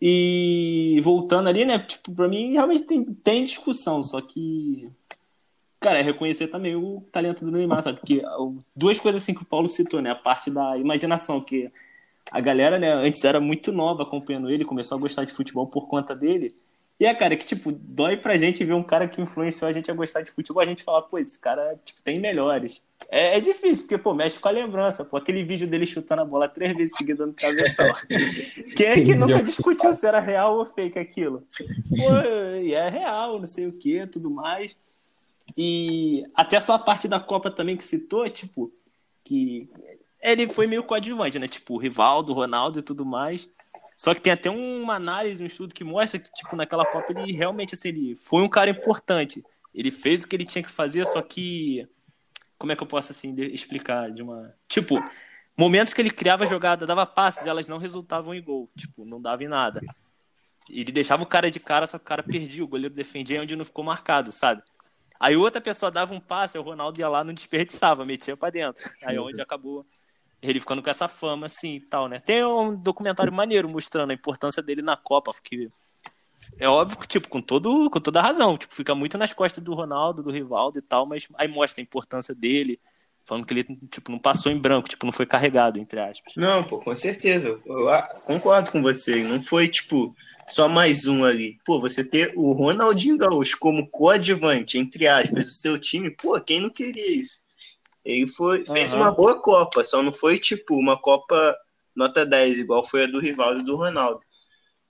E 0.00 1.00
voltando 1.02 1.48
ali, 1.48 1.64
né? 1.64 1.78
Tipo, 1.78 2.12
pra 2.12 2.28
mim 2.28 2.52
realmente 2.52 2.84
tem, 2.84 3.04
tem 3.04 3.44
discussão, 3.44 4.02
só 4.02 4.20
que. 4.20 4.88
Cara, 5.84 5.98
é 5.98 6.02
reconhecer 6.02 6.46
também 6.46 6.74
o 6.74 7.02
talento 7.12 7.44
do 7.44 7.50
Neymar, 7.50 7.78
sabe? 7.78 7.98
Porque 7.98 8.22
duas 8.74 8.98
coisas 8.98 9.22
assim 9.22 9.34
que 9.34 9.42
o 9.42 9.44
Paulo 9.44 9.68
citou, 9.68 10.00
né? 10.00 10.12
A 10.12 10.14
parte 10.14 10.50
da 10.50 10.78
imaginação, 10.78 11.42
que 11.42 11.70
a 12.30 12.40
galera, 12.40 12.78
né, 12.78 12.90
antes 12.90 13.22
era 13.22 13.38
muito 13.38 13.70
nova 13.70 14.02
acompanhando 14.02 14.50
ele, 14.50 14.64
começou 14.64 14.96
a 14.96 15.00
gostar 15.02 15.24
de 15.24 15.34
futebol 15.34 15.66
por 15.66 15.86
conta 15.86 16.16
dele. 16.16 16.54
E 16.98 17.04
é, 17.04 17.14
cara, 17.14 17.36
que, 17.36 17.44
tipo, 17.44 17.70
dói 17.70 18.16
pra 18.16 18.38
gente 18.38 18.64
ver 18.64 18.72
um 18.72 18.82
cara 18.82 19.06
que 19.06 19.20
influenciou 19.20 19.68
a 19.68 19.72
gente 19.72 19.90
a 19.90 19.94
gostar 19.94 20.22
de 20.22 20.30
futebol, 20.30 20.62
a 20.62 20.64
gente 20.64 20.82
falar, 20.82 21.02
pô, 21.02 21.18
esse 21.18 21.38
cara, 21.38 21.78
tipo, 21.84 22.00
tem 22.00 22.18
melhores. 22.18 22.82
É, 23.10 23.36
é 23.36 23.40
difícil, 23.42 23.84
porque, 23.84 23.98
pô, 23.98 24.14
mexe 24.14 24.38
com 24.38 24.48
a 24.48 24.52
lembrança, 24.52 25.04
pô, 25.04 25.18
aquele 25.18 25.44
vídeo 25.44 25.68
dele 25.68 25.84
chutando 25.84 26.22
a 26.22 26.24
bola 26.24 26.48
três 26.48 26.74
vezes 26.74 26.96
seguidas 26.96 27.26
no 27.26 27.34
travessão. 27.34 27.92
Quem 28.74 28.86
é 28.86 29.04
que 29.04 29.14
nunca 29.14 29.42
discutiu 29.42 29.92
se 29.92 30.06
era 30.06 30.18
real 30.18 30.56
ou 30.56 30.64
fake 30.64 30.98
aquilo? 30.98 31.46
Pô, 31.90 32.58
e 32.62 32.72
é 32.72 32.88
real, 32.88 33.38
não 33.38 33.46
sei 33.46 33.66
o 33.66 33.78
que, 33.78 34.06
tudo 34.06 34.30
mais. 34.30 34.74
E 35.56 36.24
até 36.34 36.58
só 36.60 36.74
a 36.74 36.78
parte 36.78 37.06
da 37.06 37.20
Copa 37.20 37.50
também 37.50 37.76
que 37.76 37.84
citou, 37.84 38.28
tipo, 38.30 38.72
que 39.22 39.68
ele 40.20 40.48
foi 40.48 40.66
meio 40.66 40.82
coadjuvante, 40.82 41.38
né? 41.38 41.46
Tipo, 41.46 41.76
Rivaldo, 41.76 42.32
Ronaldo 42.32 42.78
e 42.78 42.82
tudo 42.82 43.04
mais. 43.04 43.48
Só 43.96 44.14
que 44.14 44.20
tem 44.20 44.32
até 44.32 44.50
uma 44.50 44.94
análise, 44.94 45.42
um 45.42 45.46
estudo 45.46 45.74
que 45.74 45.84
mostra 45.84 46.18
que, 46.18 46.32
tipo, 46.32 46.56
naquela 46.56 46.86
Copa 46.86 47.12
ele 47.12 47.32
realmente, 47.32 47.74
assim, 47.74 47.88
ele 47.88 48.14
foi 48.14 48.42
um 48.42 48.48
cara 48.48 48.70
importante. 48.70 49.44
Ele 49.74 49.90
fez 49.90 50.24
o 50.24 50.28
que 50.28 50.34
ele 50.34 50.46
tinha 50.46 50.62
que 50.62 50.70
fazer, 50.70 51.06
só 51.06 51.20
que. 51.20 51.86
Como 52.58 52.72
é 52.72 52.76
que 52.76 52.82
eu 52.82 52.86
posso, 52.86 53.12
assim, 53.12 53.34
explicar? 53.52 54.10
De 54.10 54.22
uma. 54.22 54.54
Tipo, 54.68 55.02
momentos 55.56 55.92
que 55.92 56.00
ele 56.00 56.10
criava 56.10 56.46
jogada, 56.46 56.86
dava 56.86 57.04
passes, 57.04 57.46
elas 57.46 57.68
não 57.68 57.78
resultavam 57.78 58.34
em 58.34 58.42
gol. 58.42 58.70
Tipo, 58.76 59.04
não 59.04 59.20
dava 59.20 59.44
em 59.44 59.48
nada. 59.48 59.80
Ele 60.70 60.90
deixava 60.90 61.22
o 61.22 61.26
cara 61.26 61.50
de 61.50 61.60
cara, 61.60 61.86
só 61.86 61.98
que 61.98 62.04
o 62.04 62.08
cara 62.08 62.22
perdia, 62.22 62.64
o 62.64 62.68
goleiro 62.68 62.94
defendia 62.94 63.42
onde 63.42 63.54
não 63.54 63.64
ficou 63.64 63.84
marcado, 63.84 64.32
sabe? 64.32 64.62
Aí 65.18 65.36
outra 65.36 65.60
pessoa 65.60 65.90
dava 65.90 66.12
um 66.12 66.20
passe, 66.20 66.58
o 66.58 66.62
Ronaldo 66.62 67.00
ia 67.00 67.08
lá, 67.08 67.24
não 67.24 67.32
desperdiçava, 67.32 68.04
metia 68.04 68.36
para 68.36 68.50
dentro. 68.50 68.82
Aí 69.04 69.18
onde 69.18 69.40
acabou 69.40 69.86
ele 70.42 70.60
ficando 70.60 70.82
com 70.82 70.90
essa 70.90 71.08
fama, 71.08 71.46
assim, 71.46 71.76
e 71.76 71.80
tal, 71.80 72.06
né? 72.06 72.20
Tem 72.20 72.44
um 72.44 72.76
documentário 72.76 73.32
maneiro 73.32 73.68
mostrando 73.68 74.10
a 74.10 74.14
importância 74.14 74.62
dele 74.62 74.82
na 74.82 74.96
Copa, 74.96 75.32
porque 75.32 75.70
é 76.58 76.68
óbvio 76.68 76.98
que, 76.98 77.08
tipo, 77.08 77.28
com, 77.28 77.40
todo, 77.40 77.88
com 77.88 78.00
toda 78.00 78.20
a 78.20 78.22
razão, 78.22 78.58
tipo, 78.58 78.74
fica 78.74 78.94
muito 78.94 79.16
nas 79.16 79.32
costas 79.32 79.64
do 79.64 79.72
Ronaldo, 79.72 80.22
do 80.22 80.30
Rivaldo 80.30 80.78
e 80.78 80.82
tal, 80.82 81.06
mas 81.06 81.26
aí 81.36 81.48
mostra 81.48 81.80
a 81.80 81.82
importância 81.82 82.34
dele, 82.34 82.78
falando 83.24 83.46
que 83.46 83.54
ele, 83.54 83.64
tipo, 83.90 84.12
não 84.12 84.18
passou 84.18 84.52
em 84.52 84.58
branco, 84.58 84.88
tipo, 84.88 85.06
não 85.06 85.12
foi 85.12 85.26
carregado, 85.26 85.78
entre 85.78 85.98
aspas. 86.00 86.34
Não, 86.36 86.62
pô, 86.62 86.78
com 86.78 86.94
certeza, 86.94 87.60
eu 87.64 87.88
concordo 88.26 88.70
com 88.70 88.82
você, 88.82 89.22
não 89.24 89.42
foi, 89.42 89.68
tipo, 89.68 90.14
só 90.46 90.68
mais 90.68 91.06
um 91.06 91.24
ali. 91.24 91.58
Pô, 91.64 91.80
você 91.80 92.04
ter 92.04 92.32
o 92.36 92.52
Ronaldinho 92.52 93.16
Gaúcho 93.16 93.58
como 93.58 93.88
coadjuvante, 93.88 94.78
entre 94.78 95.06
aspas, 95.08 95.46
do 95.46 95.52
seu 95.52 95.78
time, 95.78 96.10
pô, 96.10 96.38
quem 96.40 96.60
não 96.60 96.70
queria 96.70 97.10
isso? 97.10 97.44
Ele 98.04 98.28
foi, 98.28 98.58
uhum. 98.60 98.74
fez 98.74 98.92
uma 98.92 99.10
boa 99.10 99.40
Copa, 99.40 99.82
só 99.82 100.02
não 100.02 100.12
foi 100.12 100.38
tipo 100.38 100.76
uma 100.76 101.00
Copa 101.00 101.56
nota 101.96 102.26
10, 102.26 102.58
igual 102.58 102.86
foi 102.86 103.04
a 103.04 103.06
do 103.06 103.20
Rivaldo 103.20 103.60
e 103.60 103.64
do 103.64 103.76
Ronaldo. 103.76 104.20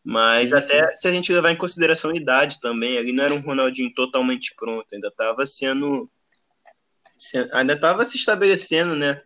Mas 0.03 0.51
sim, 0.51 0.57
até 0.57 0.93
sim. 0.93 1.01
se 1.01 1.09
a 1.09 1.13
gente 1.13 1.33
levar 1.33 1.53
em 1.53 1.57
consideração 1.57 2.11
a 2.11 2.17
idade 2.17 2.61
também, 2.61 2.95
ele 2.97 3.13
não 3.13 3.25
era 3.25 3.35
um 3.35 3.41
Ronaldinho 3.41 3.93
totalmente 3.95 4.55
pronto, 4.57 4.87
ainda 4.93 5.09
estava 5.09 5.47
sendo, 5.47 6.11
ainda 7.53 7.75
estava 7.75 8.05
se 8.05 8.17
estabelecendo, 8.17 8.95
né? 8.95 9.21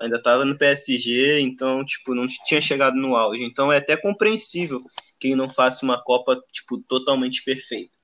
ainda 0.00 0.16
estava 0.16 0.44
no 0.44 0.56
PSG, 0.56 1.40
então, 1.40 1.84
tipo, 1.84 2.14
não 2.14 2.26
tinha 2.46 2.60
chegado 2.60 2.96
no 2.96 3.14
auge. 3.14 3.44
Então 3.44 3.70
é 3.70 3.76
até 3.76 3.96
compreensível 3.96 4.80
que 5.20 5.28
ele 5.28 5.36
não 5.36 5.48
faça 5.48 5.84
uma 5.84 6.02
Copa, 6.02 6.42
tipo, 6.50 6.78
totalmente 6.78 7.44
perfeita. 7.44 7.98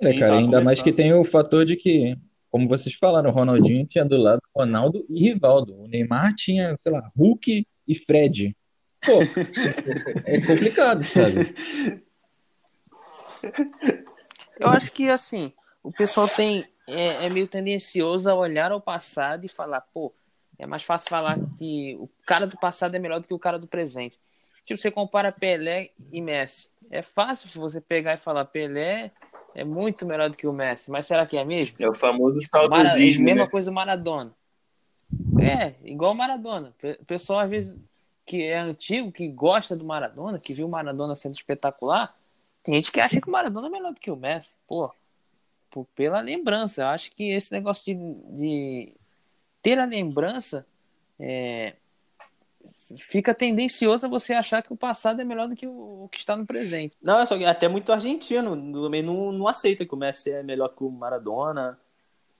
É, 0.00 0.12
Sim, 0.12 0.18
cara, 0.18 0.30
tava 0.30 0.40
ainda 0.40 0.62
mais 0.62 0.78
que 0.78 0.90
começando. 0.90 0.96
tem 0.96 1.12
o 1.12 1.24
fator 1.24 1.66
de 1.66 1.76
que, 1.76 2.16
como 2.50 2.66
vocês 2.66 2.94
falaram, 2.94 3.28
o 3.28 3.32
Ronaldinho 3.32 3.86
tinha 3.86 4.04
do 4.04 4.16
lado 4.16 4.40
Ronaldo 4.56 5.04
e 5.10 5.28
Rivaldo. 5.28 5.78
O 5.78 5.86
Neymar 5.86 6.34
tinha, 6.34 6.74
sei 6.78 6.92
lá, 6.92 7.10
Hulk 7.14 7.66
e 7.86 7.94
Fred. 7.94 8.56
Pô, 9.02 9.20
é 10.24 10.40
complicado, 10.40 11.04
sabe? 11.04 11.54
Eu 14.58 14.68
acho 14.68 14.92
que 14.92 15.08
assim, 15.08 15.52
o 15.82 15.90
pessoal 15.90 16.28
tem 16.28 16.62
é, 16.90 17.26
é 17.26 17.30
meio 17.30 17.46
tendencioso 17.46 18.28
a 18.28 18.34
olhar 18.34 18.72
ao 18.72 18.80
passado 18.80 19.44
e 19.44 19.48
falar, 19.48 19.80
pô, 19.80 20.12
é 20.58 20.66
mais 20.66 20.82
fácil 20.82 21.08
falar 21.08 21.38
que 21.56 21.96
o 21.98 22.08
cara 22.26 22.46
do 22.46 22.56
passado 22.58 22.94
é 22.94 22.98
melhor 22.98 23.20
do 23.20 23.26
que 23.26 23.34
o 23.34 23.38
cara 23.38 23.58
do 23.58 23.66
presente. 23.66 24.18
Tipo, 24.64 24.80
você 24.80 24.90
compara 24.90 25.32
Pelé 25.32 25.90
e 26.12 26.20
Messi. 26.20 26.68
É 26.90 27.02
fácil 27.02 27.48
você 27.54 27.80
pegar 27.80 28.14
e 28.14 28.18
falar 28.18 28.44
Pelé 28.44 29.10
é 29.54 29.64
muito 29.64 30.06
melhor 30.06 30.30
do 30.30 30.36
que 30.36 30.46
o 30.46 30.52
Messi, 30.52 30.90
mas 30.90 31.06
será 31.06 31.26
que 31.26 31.36
é 31.36 31.44
mesmo? 31.44 31.76
É 31.80 31.88
o 31.88 31.94
famoso 31.94 32.38
Mara... 32.52 32.68
saudosismo, 32.68 33.24
Mesma 33.24 33.44
né? 33.44 33.50
coisa 33.50 33.70
o 33.70 33.74
Maradona. 33.74 34.32
É, 35.40 35.74
igual 35.82 36.12
o 36.12 36.14
Maradona. 36.14 36.74
O 37.00 37.04
pessoal, 37.04 37.40
às 37.40 37.50
vezes, 37.50 37.76
que 38.24 38.42
é 38.44 38.58
antigo, 38.58 39.10
que 39.10 39.26
gosta 39.28 39.74
do 39.74 39.84
Maradona, 39.84 40.38
que 40.38 40.54
viu 40.54 40.66
o 40.66 40.70
Maradona 40.70 41.14
sendo 41.14 41.34
espetacular, 41.34 42.14
tem 42.62 42.74
gente 42.74 42.92
que 42.92 43.00
acha 43.00 43.20
que 43.20 43.28
o 43.28 43.32
Maradona 43.32 43.66
é 43.66 43.70
melhor 43.70 43.92
do 43.92 44.00
que 44.00 44.10
o 44.10 44.16
Messi. 44.16 44.54
Pô, 44.68 44.92
por- 45.70 45.86
pela 45.94 46.20
lembrança. 46.20 46.82
Eu 46.82 46.86
acho 46.88 47.12
que 47.12 47.30
esse 47.32 47.52
negócio 47.52 47.84
de, 47.84 47.94
de 47.94 48.92
ter 49.62 49.78
a 49.78 49.84
lembrança 49.84 50.66
é, 51.18 51.74
fica 52.98 53.34
tendencioso 53.34 54.06
a 54.06 54.08
você 54.08 54.32
achar 54.34 54.62
que 54.62 54.72
o 54.72 54.76
passado 54.76 55.20
é 55.20 55.24
melhor 55.24 55.48
do 55.48 55.56
que 55.56 55.66
o, 55.66 56.04
o 56.04 56.08
que 56.10 56.18
está 56.18 56.36
no 56.36 56.46
presente. 56.46 56.96
Não, 57.02 57.18
é 57.20 57.26
só 57.26 57.36
que 57.36 57.44
até 57.44 57.68
muito 57.68 57.92
argentino 57.92 58.50
também 58.82 59.02
não, 59.02 59.32
não 59.32 59.48
aceita 59.48 59.84
que 59.84 59.94
o 59.94 59.98
Messi 59.98 60.30
é 60.30 60.42
melhor 60.42 60.68
que 60.68 60.82
o 60.84 60.90
Maradona. 60.90 61.78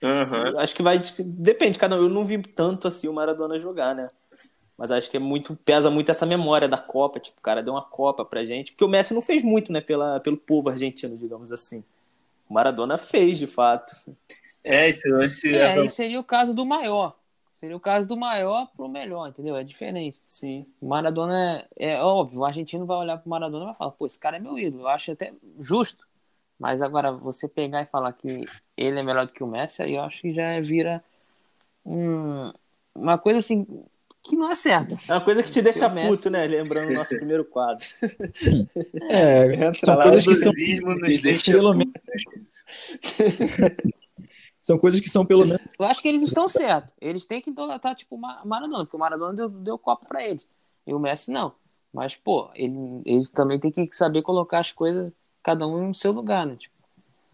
Aham. 0.03 0.59
Acho 0.59 0.75
que 0.75 0.81
vai. 0.81 0.99
Depende, 1.19 1.77
cada 1.77 1.95
um. 1.95 2.03
Eu 2.03 2.09
não 2.09 2.25
vi 2.25 2.41
tanto 2.41 2.87
assim 2.87 3.07
o 3.07 3.13
Maradona 3.13 3.59
jogar, 3.59 3.93
né? 3.95 4.09
Mas 4.75 4.89
acho 4.89 5.11
que 5.11 5.17
é 5.17 5.19
muito. 5.19 5.55
Pesa 5.55 5.91
muito 5.91 6.09
essa 6.09 6.25
memória 6.25 6.67
da 6.67 6.77
Copa. 6.77 7.19
Tipo, 7.19 7.37
o 7.37 7.41
cara 7.41 7.61
deu 7.61 7.73
uma 7.73 7.83
Copa 7.83 8.25
pra 8.25 8.43
gente. 8.43 8.71
Porque 8.71 8.83
o 8.83 8.87
Messi 8.87 9.13
não 9.13 9.21
fez 9.21 9.43
muito, 9.43 9.71
né? 9.71 9.79
Pela, 9.79 10.19
pelo 10.19 10.37
povo 10.37 10.69
argentino, 10.69 11.15
digamos 11.15 11.51
assim. 11.51 11.83
O 12.51 12.53
Maradona 12.53 12.97
fez, 12.97 13.37
de 13.39 13.47
fato. 13.47 13.95
É, 14.61 14.89
esse 14.89 15.09
lance. 15.09 15.55
É, 15.55 15.59
é- 15.61 15.71
aí 15.71 15.87
seria 15.87 16.19
o 16.19 16.23
caso 16.23 16.53
do 16.53 16.65
maior. 16.65 17.15
Seria 17.61 17.77
o 17.77 17.79
caso 17.79 18.09
do 18.09 18.17
maior 18.17 18.67
pro 18.75 18.89
melhor, 18.89 19.29
entendeu? 19.29 19.55
É 19.55 19.63
diferente. 19.63 20.21
Sim. 20.27 20.65
O 20.81 20.89
Maradona 20.89 21.65
é, 21.79 21.93
é 21.93 22.03
óbvio, 22.03 22.41
o 22.41 22.45
argentino 22.45 22.85
vai 22.85 22.97
olhar 22.97 23.17
pro 23.19 23.29
Maradona 23.29 23.63
e 23.63 23.67
vai 23.67 23.75
falar, 23.75 23.91
pô, 23.91 24.05
esse 24.05 24.19
cara 24.19 24.35
é 24.35 24.39
meu 24.41 24.59
ídolo. 24.59 24.83
Eu 24.83 24.87
acho 24.89 25.13
até 25.13 25.33
justo. 25.61 26.05
Mas 26.59 26.81
agora, 26.81 27.09
você 27.13 27.47
pegar 27.47 27.83
e 27.83 27.85
falar 27.85 28.11
que 28.11 28.45
ele 28.75 28.99
é 28.99 29.03
melhor 29.03 29.25
do 29.25 29.31
que 29.31 29.43
o 29.45 29.47
Messi, 29.47 29.81
aí 29.81 29.95
eu 29.95 30.01
acho 30.01 30.21
que 30.21 30.33
já 30.33 30.59
vira 30.59 31.01
um- 31.85 32.51
uma 32.93 33.17
coisa 33.17 33.39
assim 33.39 33.65
que 34.23 34.35
não 34.35 34.51
é 34.51 34.55
certo. 34.55 34.97
É 35.07 35.13
uma 35.13 35.21
coisa 35.21 35.43
que 35.43 35.51
te 35.51 35.61
deixa 35.61 35.87
O 35.87 35.93
Messi- 35.93 36.17
puto, 36.17 36.29
né? 36.29 36.45
Lembrando 36.47 36.91
o 36.91 36.93
nosso 36.93 37.13
primeiro 37.17 37.43
quadro. 37.45 37.85
É, 39.09 39.53
Entra 39.55 39.85
são 39.85 39.95
lá, 39.97 40.03
coisas 40.03 40.25
que 40.25 40.35
são, 40.35 40.53
nos 40.95 41.21
deixa. 41.21 41.51
pelo 41.51 41.73
menos, 41.73 41.93
são 44.59 44.77
coisas 44.77 44.99
que 44.99 45.09
são 45.09 45.25
pelo 45.25 45.45
menos. 45.45 45.61
Eu 45.79 45.85
acho 45.85 46.01
que 46.01 46.07
eles 46.07 46.21
estão 46.21 46.47
certos. 46.47 46.91
Eles 47.01 47.25
têm 47.25 47.41
que 47.41 47.49
idolatrar, 47.49 47.95
tipo, 47.95 48.15
o 48.15 48.19
Ma- 48.19 48.41
Maradona, 48.45 48.83
porque 48.85 48.95
o 48.95 48.99
Maradona 48.99 49.33
deu, 49.33 49.49
deu 49.49 49.77
copo 49.77 50.05
pra 50.07 50.25
eles. 50.25 50.47
E 50.85 50.93
o 50.93 50.99
Messi 50.99 51.31
não. 51.31 51.53
Mas, 51.93 52.15
pô, 52.15 52.49
ele, 52.55 52.73
eles 53.05 53.29
também 53.29 53.59
têm 53.59 53.71
que 53.71 53.95
saber 53.95 54.21
colocar 54.21 54.59
as 54.59 54.71
coisas, 54.71 55.11
cada 55.43 55.67
um 55.67 55.87
no 55.89 55.95
seu 55.95 56.11
lugar, 56.11 56.45
né? 56.45 56.55
Tipo, 56.57 56.73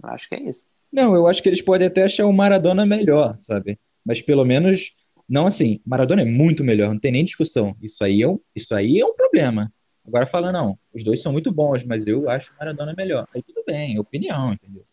eu 0.03 0.09
acho 0.09 0.27
que 0.27 0.35
é 0.35 0.41
isso. 0.41 0.65
Não, 0.91 1.13
eu 1.15 1.27
acho 1.27 1.43
que 1.43 1.49
eles 1.49 1.61
podem 1.61 1.87
até 1.87 2.03
achar 2.03 2.25
o 2.25 2.33
Maradona 2.33 2.85
melhor, 2.85 3.35
sabe? 3.39 3.77
Mas 4.05 4.21
pelo 4.21 4.45
menos, 4.45 4.93
não 5.27 5.47
assim, 5.47 5.79
Maradona 5.85 6.21
é 6.21 6.25
muito 6.25 6.63
melhor, 6.63 6.89
não 6.93 6.99
tem 6.99 7.11
nem 7.11 7.25
discussão. 7.25 7.75
Isso 7.81 8.03
aí 8.03 8.21
é 8.21 8.27
um, 8.27 8.39
isso 8.55 8.73
aí 8.73 8.99
é 8.99 9.05
um 9.05 9.13
problema. 9.13 9.71
Agora 10.07 10.25
fala, 10.25 10.51
não, 10.51 10.79
os 10.93 11.03
dois 11.03 11.21
são 11.21 11.33
muito 11.33 11.51
bons, 11.51 11.83
mas 11.83 12.07
eu 12.07 12.29
acho 12.29 12.51
o 12.53 12.55
Maradona 12.57 12.93
melhor. 12.95 13.27
Aí 13.35 13.41
tudo 13.43 13.61
bem, 13.65 13.97
é 13.97 13.99
opinião, 13.99 14.53
entendeu? 14.53 14.83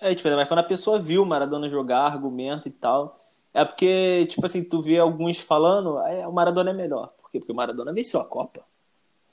É, 0.00 0.14
tipo, 0.14 0.28
mas 0.30 0.46
quando 0.46 0.60
a 0.60 0.64
pessoa 0.64 0.98
viu 0.98 1.22
o 1.22 1.26
Maradona 1.26 1.68
jogar, 1.68 2.00
argumento 2.06 2.68
e 2.68 2.70
tal. 2.70 3.18
É 3.54 3.64
porque, 3.64 4.26
tipo 4.28 4.44
assim, 4.44 4.62
tu 4.68 4.82
vê 4.82 4.98
alguns 4.98 5.38
falando, 5.38 5.98
é, 6.00 6.26
o 6.26 6.32
Maradona 6.32 6.70
é 6.70 6.74
melhor. 6.74 7.12
Por 7.20 7.30
quê? 7.30 7.38
Porque 7.38 7.52
o 7.52 7.56
Maradona 7.56 7.92
venceu 7.92 8.20
a 8.20 8.24
Copa. 8.24 8.62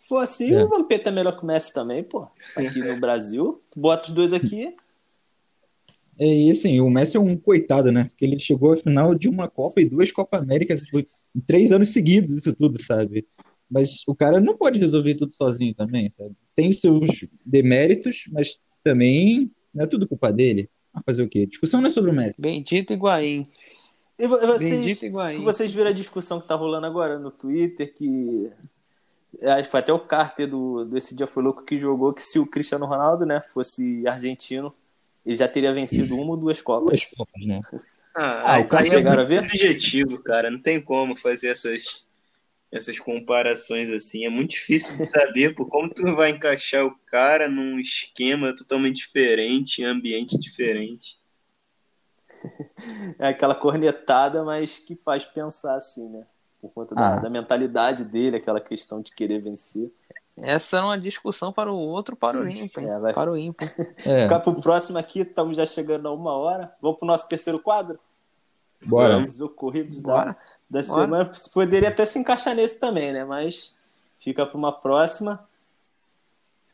Pô, 0.08 0.20
assim, 0.20 0.54
É. 0.54 0.64
o 0.64 0.68
Vampeta 0.70 1.10
é 1.10 1.12
melhor 1.12 1.36
que 1.38 1.44
o 1.44 1.46
Messi 1.46 1.74
também, 1.74 2.04
pô. 2.04 2.28
Aqui 2.56 2.80
no 2.80 2.96
Brasil. 3.02 3.62
Bota 3.76 4.08
os 4.08 4.14
dois 4.14 4.32
aqui. 4.32 4.76
É, 6.22 6.26
e 6.26 6.52
assim, 6.52 6.80
o 6.80 6.88
Messi 6.88 7.18
é 7.18 7.20
um 7.20 7.36
coitado, 7.36 7.92
né? 7.92 8.04
Porque 8.04 8.24
ele 8.24 8.38
chegou 8.38 8.74
à 8.74 8.78
final 8.78 9.16
de 9.16 9.28
uma 9.28 9.50
Copa 9.50 9.82
e 9.82 9.90
duas 9.90 10.12
Copa 10.12 10.38
Américas 10.38 10.82
tipo, 10.84 11.00
em 11.36 11.40
três 11.42 11.72
anos 11.72 11.90
seguidos, 11.90 12.30
isso 12.30 12.54
tudo, 12.54 12.80
sabe? 12.80 13.26
Mas 13.68 14.04
o 14.08 14.14
cara 14.14 14.40
não 14.40 14.56
pode 14.56 14.78
resolver 14.80 15.16
tudo 15.16 15.34
sozinho 15.34 15.74
também, 15.74 16.12
sabe? 16.12 16.36
Tem 16.54 16.70
os 16.70 16.80
seus 16.80 17.10
deméritos, 17.44 18.26
mas 18.32 18.60
também 18.84 19.50
não 19.74 19.86
é 19.86 19.88
tudo 19.88 20.08
culpa 20.08 20.32
dele. 20.32 20.70
Ah, 20.94 21.02
fazer 21.04 21.24
o 21.24 21.28
quê? 21.28 21.48
Discussão 21.48 21.82
não 21.82 21.88
é 21.88 21.90
sobre 21.90 22.12
o 22.12 22.14
Messi. 22.14 22.40
Bendito 22.40 22.94
Higuaín. 22.94 23.48
E 24.20 24.28
vo- 24.28 24.38
vocês, 24.38 24.80
Bendito 24.86 25.06
Higuaín. 25.06 25.44
vocês 25.44 25.72
viram 25.74 25.90
a 25.90 25.94
discussão 25.94 26.40
que 26.40 26.48
tá 26.48 26.54
rolando 26.54 26.86
agora 26.86 27.18
no 27.18 27.32
Twitter, 27.32 27.92
que 27.96 28.48
acho 29.42 29.64
que 29.64 29.72
foi 29.72 29.80
até 29.80 29.92
o 29.92 30.00
Carter 30.00 30.48
do, 30.48 30.86
desse 30.86 31.16
dia 31.16 31.26
foi 31.26 31.42
louco 31.42 31.64
que 31.64 31.80
jogou 31.80 32.14
que 32.14 32.22
se 32.22 32.38
o 32.38 32.46
Cristiano 32.46 32.86
Ronaldo, 32.86 33.26
né, 33.26 33.42
fosse 33.52 34.06
argentino, 34.06 34.72
ele 35.26 35.36
já 35.36 35.48
teria 35.48 35.74
vencido 35.74 36.16
uma 36.16 36.32
ou 36.32 36.38
duas 36.38 36.62
Copas. 36.62 37.00
Duas 37.00 37.06
Copas, 37.16 37.46
né? 37.46 37.62
Ah, 38.16 38.56
Ah, 38.56 38.60
o 38.60 38.68
cara 38.68 38.86
é 38.88 38.90
chegaram 38.90 39.24
muito 39.24 39.34
a 39.34 39.42
ver? 39.42 39.50
subjetivo, 39.50 40.20
cara. 40.24 40.52
Não 40.52 40.62
tem 40.62 40.82
como 40.82 41.16
fazer 41.16 41.48
essas, 41.50 42.06
essas 42.72 43.00
comparações 43.00 43.90
assim. 43.90 44.26
É 44.26 44.30
muito 44.30 44.50
difícil 44.52 44.98
de 44.98 45.06
saber 45.06 45.56
por 45.56 45.68
como 45.70 45.90
tu 45.90 46.16
vai 46.16 46.32
encaixar 46.32 46.86
o 46.86 46.98
cara 47.08 47.48
num 47.48 47.80
esquema 47.80 48.54
totalmente 48.56 48.98
diferente, 48.98 49.84
ambiente 49.84 50.38
diferente. 50.38 51.20
É 53.20 53.28
aquela 53.28 53.54
cornetada, 53.56 54.44
mas 54.44 54.80
que 54.80 54.96
faz 54.96 55.26
pensar 55.26 55.76
assim, 55.76 56.10
né? 56.10 56.26
Por 56.60 56.72
conta 56.72 56.96
da, 56.96 57.14
Ah. 57.14 57.20
da 57.20 57.30
mentalidade 57.30 58.04
dele, 58.04 58.38
aquela 58.38 58.60
questão 58.60 59.02
de 59.02 59.14
querer 59.14 59.42
vencer. 59.42 59.92
Essa 60.38 60.78
é 60.78 60.82
uma 60.82 60.98
discussão 61.00 61.52
para 61.52 61.72
o 61.72 61.78
outro, 61.78 62.16
para 62.16 62.40
o 62.40 62.48
ímpar. 62.50 62.84
É, 62.84 63.00
vai- 63.00 63.14
Para 63.14 63.32
o 63.32 63.38
ímpar. 63.38 63.74
É, 64.06 64.24
Ficar 64.24 64.40
pro 64.40 64.60
próximo 64.62 64.98
aqui, 64.98 65.20
estamos 65.22 65.58
já 65.58 65.66
chegando 65.66 66.08
a 66.08 66.14
uma 66.14 66.34
hora. 66.34 66.74
Vamos 66.82 66.98
pro 67.00 67.08
nosso 67.08 67.28
terceiro 67.28 67.60
quadro? 67.62 68.00
bora. 68.84 69.18
Os 69.24 69.40
ocorridos 69.42 70.02
da, 70.02 70.12
Bora. 70.14 70.38
da 70.70 70.82
Bora. 70.82 71.02
semana. 71.04 71.32
Poderia 71.54 71.90
até 71.90 72.06
se 72.06 72.18
encaixar 72.18 72.56
nesse 72.56 72.80
também, 72.80 73.12
né? 73.14 73.24
Mas 73.24 73.76
fica 74.20 74.46
para 74.46 74.58
uma 74.58 74.72
próxima. 74.72 75.48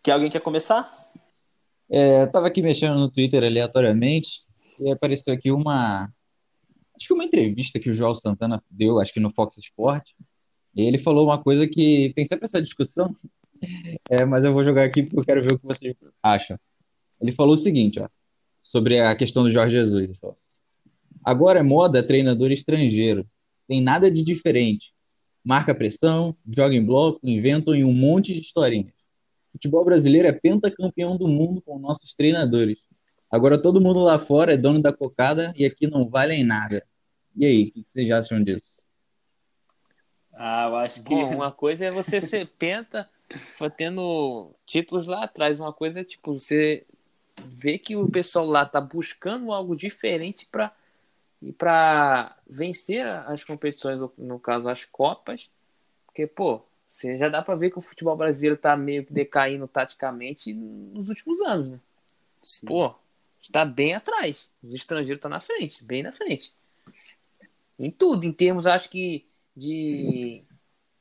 Quer 0.01 0.12
alguém 0.14 0.30
quer 0.32 0.39
começar? 0.39 1.10
É, 1.89 2.24
eu 2.24 2.32
tava 2.32 2.47
aqui 2.47 2.62
mexendo 2.62 2.97
no 2.97 3.10
Twitter 3.10 3.43
aleatoriamente 3.43 4.41
e 4.80 4.89
apareceu 4.91 5.34
aqui 5.34 5.51
uma. 5.51 6.10
Acho 6.95 7.08
que 7.08 7.14
uma 7.14 7.26
entrevista 7.26 7.80
que 7.80 7.89
o 7.89 7.93
João 7.93 8.16
Santana 8.16 8.64
deu, 8.70 8.99
acho 8.99 9.14
que 9.14 9.20
no 9.20 9.32
Fox 9.32 9.58
Sport. 9.58 10.12
E 10.76 10.84
ele 10.84 10.97
falou 10.99 11.26
uma 11.26 11.41
coisa 11.41 11.68
que 11.68 12.12
tem 12.16 12.24
sempre 12.26 12.45
essa 12.45 12.62
discussão, 12.62 13.14
é, 14.10 14.26
mas 14.26 14.45
eu 14.45 14.53
vou 14.53 14.64
jogar 14.64 14.84
aqui 14.84 15.03
porque 15.03 15.20
eu 15.20 15.26
quero 15.26 15.41
ver 15.41 15.53
o 15.53 15.60
que 15.60 15.66
vocês 15.66 15.95
acham. 16.22 16.60
Ele 17.20 17.32
falou 17.32 17.53
o 17.53 17.58
seguinte, 17.58 17.99
ó, 17.99 18.08
sobre 18.62 18.99
a 18.99 19.16
questão 19.16 19.43
do 19.43 19.51
Jorge 19.51 19.76
Jesus. 19.76 20.10
Ele 20.10 20.18
falou, 20.20 20.38
Agora 21.28 21.60
é 21.60 21.64
moda 21.64 22.01
treinador 22.01 22.51
estrangeiro. 22.53 23.28
Tem 23.68 23.82
nada 23.82 24.10
de 24.10 24.24
diferente. 24.24 24.93
Marca 25.43 25.76
pressão, 25.76 26.34
joga 26.47 26.74
em 26.74 26.86
bloco, 26.86 27.20
inventam 27.22 27.76
em 27.76 27.84
um 27.84 27.91
monte 27.91 28.34
de 28.34 28.39
historinhas. 28.39 28.93
Futebol 29.51 29.84
brasileiro 29.84 30.26
é 30.26 30.32
pentacampeão 30.32 31.18
do 31.18 31.28
mundo 31.28 31.62
com 31.62 31.78
nossos 31.78 32.16
treinadores. 32.16 32.88
Agora 33.30 33.62
todo 33.62 33.82
mundo 33.82 33.99
lá 33.99 34.18
fora 34.18 34.53
é 34.53 34.58
dono 34.58 34.82
da 34.82 34.93
cocada 34.93 35.53
e 35.58 35.66
aqui 35.66 35.86
não 35.86 36.08
valem 36.08 36.45
nada. 36.45 36.82
E 37.36 37.45
aí, 37.45 37.68
o 37.68 37.72
que 37.74 37.84
vocês 37.86 38.10
acham 38.10 38.41
disso? 38.41 38.82
Ah, 40.34 40.68
eu 40.70 40.76
acho 40.78 41.03
que. 41.03 41.10
Bom, 41.10 41.36
uma 41.36 41.51
coisa 41.51 41.86
é 41.86 41.91
você 41.91 42.22
ser 42.22 42.47
penta, 42.58 43.10
foi 43.53 43.69
tendo 43.69 44.51
títulos 44.65 45.07
lá 45.07 45.23
atrás. 45.23 45.59
Uma 45.59 45.73
coisa 45.73 46.01
é, 46.01 46.03
tipo, 46.03 46.34
você 46.34 46.86
vê 47.43 47.78
que 47.78 47.95
o 47.95 48.09
pessoal 48.09 48.45
lá 48.45 48.65
tá 48.65 48.82
buscando 48.82 49.51
algo 49.51 49.75
diferente 49.75 50.47
para 50.51 50.73
e 51.41 51.51
para 51.51 52.36
vencer 52.49 53.05
as 53.05 53.43
competições, 53.43 53.99
no 54.17 54.39
caso 54.39 54.67
as 54.67 54.86
Copas, 54.86 55.49
porque, 56.05 56.25
pô, 56.25 56.61
você 56.89 57.17
já 57.17 57.30
dá 57.30 57.41
para 57.43 57.55
ver 57.55 57.69
que 57.69 57.78
o 57.78 57.82
futebol 57.82 58.15
brasileiro 58.15 58.57
tá 58.57 58.75
meio 58.75 59.05
que 59.05 59.13
decaindo 59.13 59.67
taticamente 59.67 60.53
nos 60.53 61.09
últimos 61.09 61.39
anos, 61.41 61.71
né? 61.71 61.80
Sim. 62.41 62.65
Pô, 62.65 62.95
está 63.39 63.63
bem 63.63 63.93
atrás. 63.93 64.49
Os 64.63 64.73
estrangeiros 64.73 65.19
estão 65.19 65.30
na 65.30 65.39
frente, 65.39 65.84
bem 65.84 66.01
na 66.01 66.11
frente. 66.11 66.51
Em 67.78 67.91
tudo, 67.91 68.25
em 68.25 68.34
termos, 68.34 68.65
acho 68.65 68.89
que 68.89 69.25
de 69.55 70.43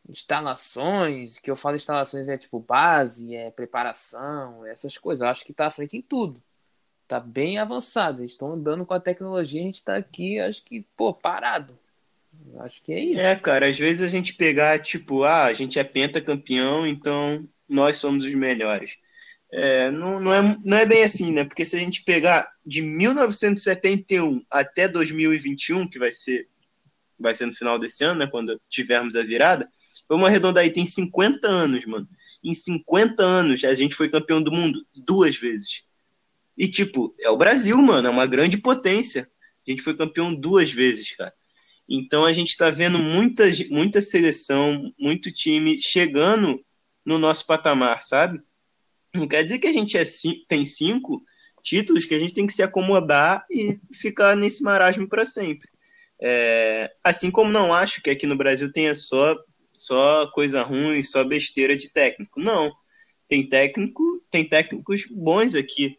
instalações, 0.09 1.39
que 1.39 1.51
eu 1.51 1.57
falo 1.57 1.77
instalações 1.77 2.29
é 2.29 2.39
tipo 2.39 2.61
base, 2.61 3.35
é 3.35 3.51
preparação, 3.51 4.65
essas 4.67 4.97
coisas. 4.97 5.23
Eu 5.23 5.29
acho 5.29 5.45
que 5.45 5.53
tá 5.53 5.67
à 5.67 5.71
frente 5.71 5.97
em 5.97 6.03
tudo. 6.03 6.43
Tá 7.09 7.21
bem 7.21 7.59
avançado. 7.59 8.23
Eles 8.23 8.33
estão 8.33 8.53
andando 8.53 8.85
com 8.85 8.95
a 8.95 9.01
tecnologia, 9.01 9.61
a 9.61 9.65
gente 9.65 9.85
tá 9.85 9.97
aqui, 9.97 10.41
acho 10.41 10.63
que, 10.65 10.85
pô, 10.97 11.13
parado. 11.13 11.79
Eu 12.53 12.63
acho 12.63 12.83
que 12.83 12.93
é 12.93 13.01
isso. 13.01 13.21
É, 13.21 13.37
cara, 13.37 13.69
às 13.69 13.79
vezes 13.79 14.03
a 14.03 14.09
gente 14.09 14.35
pegar, 14.35 14.79
tipo, 14.81 15.25
ah, 15.25 15.45
a 15.45 15.53
gente 15.53 15.79
é 15.79 15.85
pentacampeão, 15.85 16.87
então 16.87 17.49
nós 17.69 17.99
somos 17.99 18.25
os 18.25 18.35
melhores. 18.35 18.99
É, 19.53 19.91
não, 19.91 20.21
não, 20.21 20.35
é, 20.35 20.57
não 20.65 20.77
é 20.77 20.85
bem 20.85 21.03
assim, 21.03 21.33
né? 21.33 21.45
Porque 21.45 21.65
se 21.65 21.77
a 21.77 21.79
gente 21.79 22.03
pegar 22.03 22.51
de 22.65 22.83
1971 22.83 24.45
até 24.51 24.89
2021, 24.89 25.89
que 25.89 25.99
vai 25.99 26.13
ser, 26.13 26.49
vai 27.19 27.35
ser 27.35 27.47
no 27.47 27.55
final 27.55 27.79
desse 27.79 28.05
ano, 28.05 28.21
né? 28.21 28.27
Quando 28.27 28.61
tivermos 28.69 29.17
a 29.17 29.23
virada, 29.23 29.69
vamos 30.09 30.27
arredondar 30.27 30.65
aí, 30.65 30.71
tem 30.71 30.87
50 30.87 31.49
anos, 31.49 31.85
mano. 31.87 32.09
Em 32.43 32.55
50 32.55 33.23
anos 33.23 33.65
a 33.65 33.75
gente 33.75 33.95
foi 33.95 34.09
campeão 34.09 34.43
do 34.43 34.53
mundo 34.53 34.85
duas 34.95 35.37
vezes. 35.37 35.83
E, 36.57 36.69
tipo, 36.69 37.15
é 37.21 37.29
o 37.29 37.37
Brasil, 37.37 37.77
mano, 37.79 38.09
é 38.09 38.11
uma 38.11 38.27
grande 38.27 38.59
potência. 38.59 39.29
A 39.67 39.71
gente 39.71 39.83
foi 39.83 39.97
campeão 39.97 40.35
duas 40.35 40.73
vezes, 40.73 41.15
cara. 41.15 41.33
Então 41.89 42.25
a 42.25 42.33
gente 42.33 42.49
está 42.49 42.71
vendo 42.71 42.99
muita, 42.99 43.45
muita 43.71 44.01
seleção, 44.01 44.93
muito 44.99 45.31
time 45.31 45.81
chegando 45.81 46.65
no 47.05 47.19
nosso 47.19 47.47
patamar, 47.47 48.03
sabe? 48.03 48.41
Não 49.15 49.29
quer 49.29 49.45
dizer 49.45 49.59
que 49.59 49.69
a 49.69 49.73
gente 49.73 49.97
é, 49.97 50.03
tem 50.49 50.65
cinco 50.65 51.23
títulos 51.63 52.05
que 52.05 52.15
a 52.15 52.19
gente 52.19 52.35
tem 52.35 52.47
que 52.47 52.53
se 52.53 52.63
acomodar 52.63 53.45
e 53.51 53.79
ficar 53.93 54.37
nesse 54.37 54.63
marasmo 54.63 55.09
para 55.09 55.25
sempre. 55.25 55.69
É, 56.21 56.91
assim 57.05 57.31
como 57.31 57.51
não 57.51 57.73
acho 57.73 58.03
que 58.03 58.11
aqui 58.11 58.27
no 58.27 58.37
Brasil 58.37 58.71
tenha 58.73 58.95
só, 58.95 59.37
só 59.79 60.27
coisa 60.29 60.63
ruim, 60.63 61.03
só 61.03 61.25
besteira 61.25 61.77
de 61.77 61.91
técnico. 61.91 62.41
Não. 62.41 62.73
Tem 63.29 63.49
técnico, 63.49 64.03
tem 64.31 64.49
técnicos 64.49 65.07
bons 65.11 65.55
aqui. 65.55 65.97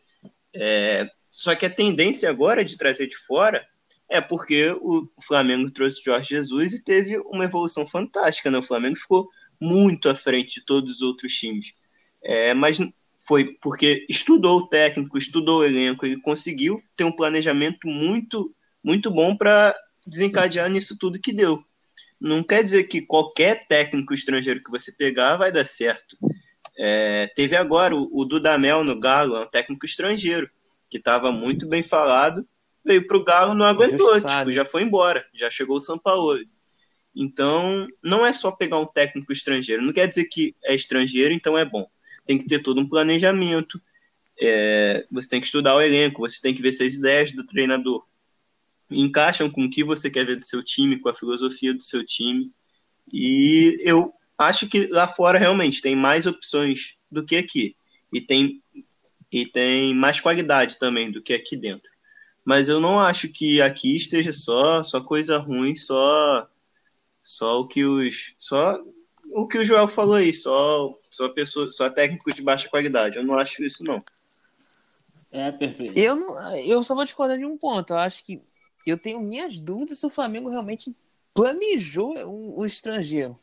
É, 0.55 1.09
só 1.29 1.55
que 1.55 1.65
a 1.65 1.69
tendência 1.69 2.29
agora 2.29 2.63
de 2.63 2.77
trazer 2.77 3.07
de 3.07 3.17
fora 3.17 3.65
é 4.09 4.21
porque 4.21 4.71
o 4.71 5.07
Flamengo 5.21 5.69
trouxe 5.69 6.01
Jorge 6.03 6.29
Jesus 6.29 6.73
e 6.73 6.83
teve 6.83 7.17
uma 7.19 7.45
evolução 7.45 7.85
fantástica. 7.85 8.49
Né? 8.49 8.57
O 8.57 8.63
Flamengo 8.63 8.95
ficou 8.95 9.27
muito 9.59 10.09
à 10.09 10.15
frente 10.15 10.55
de 10.55 10.65
todos 10.65 10.95
os 10.95 11.01
outros 11.01 11.33
times. 11.33 11.73
É, 12.23 12.53
mas 12.53 12.77
foi 13.27 13.57
porque 13.61 14.05
estudou 14.09 14.59
o 14.59 14.67
técnico, 14.67 15.17
estudou 15.17 15.59
o 15.59 15.65
elenco, 15.65 16.05
ele 16.05 16.21
conseguiu 16.21 16.81
ter 16.95 17.03
um 17.03 17.11
planejamento 17.11 17.87
muito, 17.87 18.53
muito 18.83 19.11
bom 19.11 19.35
para 19.35 19.75
desencadear 20.05 20.69
nisso 20.69 20.97
tudo 20.97 21.19
que 21.19 21.33
deu. 21.33 21.59
Não 22.19 22.43
quer 22.43 22.63
dizer 22.63 22.85
que 22.85 23.01
qualquer 23.01 23.67
técnico 23.67 24.13
estrangeiro 24.13 24.61
que 24.63 24.71
você 24.71 24.91
pegar 24.91 25.37
vai 25.37 25.51
dar 25.51 25.63
certo. 25.63 26.17
É, 26.77 27.27
teve 27.35 27.55
agora 27.55 27.95
o, 27.95 28.09
o 28.11 28.25
Dudamel 28.25 28.83
no 28.83 28.99
Galo, 28.99 29.35
é 29.35 29.41
um 29.41 29.49
técnico 29.49 29.85
estrangeiro, 29.85 30.49
que 30.89 30.97
estava 30.97 31.31
muito 31.31 31.67
bem 31.67 31.83
falado, 31.83 32.47
veio 32.85 33.05
para 33.05 33.17
o 33.17 33.23
Galo, 33.23 33.53
não 33.53 33.65
aguentou, 33.65 34.19
tipo, 34.21 34.51
já 34.51 34.65
foi 34.65 34.83
embora, 34.83 35.25
já 35.33 35.49
chegou 35.49 35.77
o 35.77 35.81
São 35.81 35.97
Paulo. 35.97 36.39
Então, 37.15 37.87
não 38.03 38.25
é 38.25 38.31
só 38.31 38.51
pegar 38.51 38.79
um 38.79 38.85
técnico 38.85 39.31
estrangeiro, 39.31 39.83
não 39.83 39.93
quer 39.93 40.07
dizer 40.07 40.25
que 40.25 40.55
é 40.63 40.75
estrangeiro, 40.75 41.33
então 41.33 41.57
é 41.57 41.65
bom 41.65 41.87
tem 42.27 42.37
que 42.37 42.45
ter 42.45 42.59
todo 42.59 42.81
um 42.81 42.87
planejamento, 42.87 43.81
é, 44.39 45.07
você 45.09 45.29
tem 45.29 45.39
que 45.39 45.47
estudar 45.47 45.75
o 45.75 45.81
elenco, 45.81 46.19
você 46.19 46.39
tem 46.39 46.53
que 46.53 46.61
ver 46.61 46.73
se 46.73 46.83
as 46.83 46.93
ideias 46.93 47.31
do 47.31 47.47
treinador 47.47 48.03
encaixam 48.89 49.49
com 49.49 49.65
o 49.65 49.69
que 49.69 49.83
você 49.83 50.09
quer 50.09 50.25
ver 50.25 50.37
do 50.37 50.45
seu 50.45 50.63
time, 50.63 50.99
com 50.99 51.09
a 51.09 51.13
filosofia 51.13 51.73
do 51.73 51.81
seu 51.81 52.05
time. 52.05 52.51
E 53.11 53.77
eu 53.81 54.13
acho 54.37 54.67
que 54.67 54.87
lá 54.87 55.07
fora 55.07 55.39
realmente 55.39 55.81
tem 55.81 55.95
mais 55.95 56.25
opções 56.25 56.97
do 57.11 57.25
que 57.25 57.37
aqui. 57.37 57.75
E 58.13 58.21
tem, 58.21 58.61
e 59.31 59.45
tem 59.45 59.93
mais 59.93 60.19
qualidade 60.19 60.77
também 60.77 61.11
do 61.11 61.21
que 61.21 61.33
aqui 61.33 61.57
dentro. 61.57 61.91
Mas 62.45 62.69
eu 62.69 62.79
não 62.79 62.99
acho 62.99 63.27
que 63.27 63.61
aqui 63.61 63.95
esteja 63.95 64.31
só, 64.31 64.81
só 64.83 65.01
coisa 65.01 65.37
ruim, 65.37 65.75
só 65.75 66.47
só 67.21 67.59
o 67.59 67.67
que 67.67 67.83
os 67.83 68.33
só 68.37 68.81
o 69.33 69.45
que 69.45 69.57
o 69.57 69.63
Joel 69.65 69.87
falou 69.87 70.15
aí, 70.15 70.31
só, 70.31 70.97
só, 71.11 71.27
pessoa, 71.29 71.69
só 71.69 71.89
técnicos 71.89 72.33
de 72.33 72.41
baixa 72.41 72.69
qualidade. 72.69 73.17
Eu 73.17 73.25
não 73.25 73.37
acho 73.37 73.61
isso, 73.63 73.83
não. 73.83 74.03
É, 75.29 75.51
perfeito. 75.51 75.97
Eu, 75.97 76.15
não, 76.15 76.55
eu 76.55 76.83
só 76.83 76.95
vou 76.95 77.03
discordar 77.03 77.37
de 77.37 77.45
um 77.45 77.57
ponto. 77.57 77.91
Eu 77.91 77.97
acho 77.97 78.23
que 78.23 78.41
eu 78.89 78.97
tenho 78.97 79.19
minhas 79.19 79.59
dúvidas 79.59 79.99
se 79.99 80.05
o 80.05 80.09
Flamengo 80.09 80.49
realmente 80.49 80.95
planejou 81.33 82.17
o, 82.25 82.59
o 82.59 82.65
estrangeiro. 82.65 83.37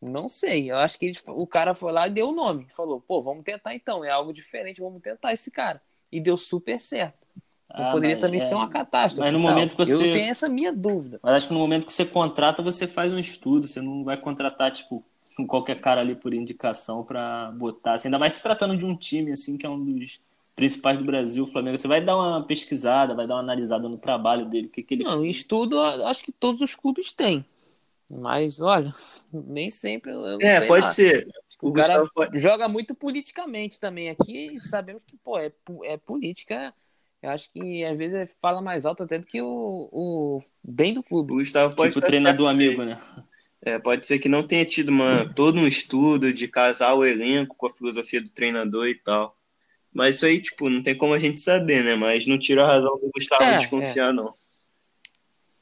Não 0.00 0.28
sei. 0.28 0.70
Eu 0.70 0.78
acho 0.78 0.98
que 0.98 1.06
ele, 1.06 1.18
o 1.28 1.46
cara 1.46 1.74
foi 1.74 1.92
lá 1.92 2.08
e 2.08 2.10
deu 2.10 2.28
o 2.28 2.32
nome. 2.32 2.66
Falou, 2.76 3.00
pô, 3.00 3.22
vamos 3.22 3.44
tentar 3.44 3.74
então. 3.74 4.04
É 4.04 4.10
algo 4.10 4.32
diferente, 4.32 4.80
vamos 4.80 5.00
tentar 5.00 5.32
esse 5.32 5.50
cara. 5.50 5.80
E 6.10 6.20
deu 6.20 6.36
super 6.36 6.80
certo. 6.80 7.26
Ah, 7.70 7.92
poderia 7.92 8.20
também 8.20 8.40
é... 8.40 8.44
ser 8.44 8.54
uma 8.54 8.68
catástrofe. 8.68 9.20
Mas 9.20 9.32
no 9.32 9.38
momento 9.38 9.74
que 9.74 9.78
você. 9.78 9.94
Eu 9.94 9.98
tenho 9.98 10.30
essa 10.30 10.48
minha 10.48 10.72
dúvida. 10.72 11.18
Mas 11.22 11.34
acho 11.34 11.48
que 11.48 11.54
no 11.54 11.60
momento 11.60 11.86
que 11.86 11.92
você 11.92 12.04
contrata, 12.04 12.62
você 12.62 12.86
faz 12.86 13.12
um 13.12 13.18
estudo. 13.18 13.66
Você 13.66 13.80
não 13.80 14.04
vai 14.04 14.16
contratar, 14.16 14.72
tipo, 14.72 15.02
com 15.36 15.46
qualquer 15.46 15.80
cara 15.80 16.00
ali 16.00 16.14
por 16.14 16.34
indicação 16.34 17.02
para 17.04 17.50
botar. 17.52 17.94
Assim, 17.94 18.08
ainda 18.08 18.18
mais 18.18 18.34
se 18.34 18.42
tratando 18.42 18.76
de 18.76 18.84
um 18.84 18.96
time, 18.96 19.32
assim, 19.32 19.56
que 19.56 19.64
é 19.64 19.70
um 19.70 19.82
dos 19.82 20.20
principais 20.54 20.98
do 20.98 21.04
Brasil, 21.04 21.44
o 21.44 21.46
Flamengo. 21.50 21.76
Você 21.76 21.88
vai 21.88 22.04
dar 22.04 22.16
uma 22.16 22.44
pesquisada, 22.44 23.14
vai 23.14 23.26
dar 23.26 23.34
uma 23.34 23.40
analisada 23.40 23.88
no 23.88 23.98
trabalho 23.98 24.46
dele, 24.46 24.66
o 24.66 24.70
que, 24.70 24.82
que 24.82 24.94
ele. 24.94 25.04
Não, 25.04 25.24
estudo, 25.24 25.80
acho 25.80 26.24
que 26.24 26.32
todos 26.32 26.60
os 26.60 26.74
clubes 26.74 27.12
têm. 27.12 27.44
Mas, 28.08 28.60
olha, 28.60 28.92
nem 29.32 29.70
sempre. 29.70 30.12
é, 30.40 30.66
pode 30.66 30.90
ser. 30.90 31.28
O, 31.60 31.68
o 31.68 31.72
cara 31.72 32.04
pode... 32.14 32.38
joga 32.38 32.68
muito 32.68 32.94
politicamente 32.94 33.78
também 33.78 34.10
aqui, 34.10 34.58
sabemos 34.60 35.02
que, 35.06 35.16
pô, 35.16 35.38
é, 35.38 35.52
é 35.84 35.96
política 35.96 36.74
eu 37.22 37.30
acho 37.30 37.50
que 37.52 37.84
às 37.84 37.96
vezes 37.96 38.28
fala 38.40 38.60
mais 38.60 38.84
alto 38.84 39.04
até 39.04 39.16
do 39.16 39.24
que 39.24 39.40
o, 39.40 39.88
o 39.92 40.42
bem 40.62 40.92
do 40.92 41.04
clube. 41.04 41.32
O 41.32 41.36
Gustavo 41.36 41.74
pode 41.76 41.94
tipo, 41.94 42.04
treinador 42.04 42.50
amigo, 42.50 42.84
né? 42.84 43.00
É, 43.64 43.78
pode 43.78 44.04
ser 44.04 44.18
que 44.18 44.28
não 44.28 44.44
tenha 44.44 44.64
tido 44.64 44.88
uma, 44.88 45.32
todo 45.32 45.60
um 45.60 45.66
estudo 45.66 46.32
de 46.32 46.48
casar 46.48 46.94
o 46.94 47.04
elenco 47.04 47.54
com 47.54 47.66
a 47.66 47.72
filosofia 47.72 48.20
do 48.20 48.30
treinador 48.30 48.88
e 48.88 48.96
tal. 48.96 49.38
Mas 49.92 50.16
isso 50.16 50.26
aí, 50.26 50.40
tipo, 50.40 50.70
não 50.70 50.82
tem 50.82 50.96
como 50.96 51.12
a 51.12 51.18
gente 51.18 51.40
saber, 51.40 51.84
né? 51.84 51.94
Mas 51.94 52.26
não 52.26 52.38
tira 52.38 52.64
a 52.64 52.66
razão 52.66 52.98
do 52.98 53.10
Gustavo 53.14 53.44
é, 53.44 53.56
desconfiar, 53.56 54.10
é. 54.10 54.12
não. 54.12 54.32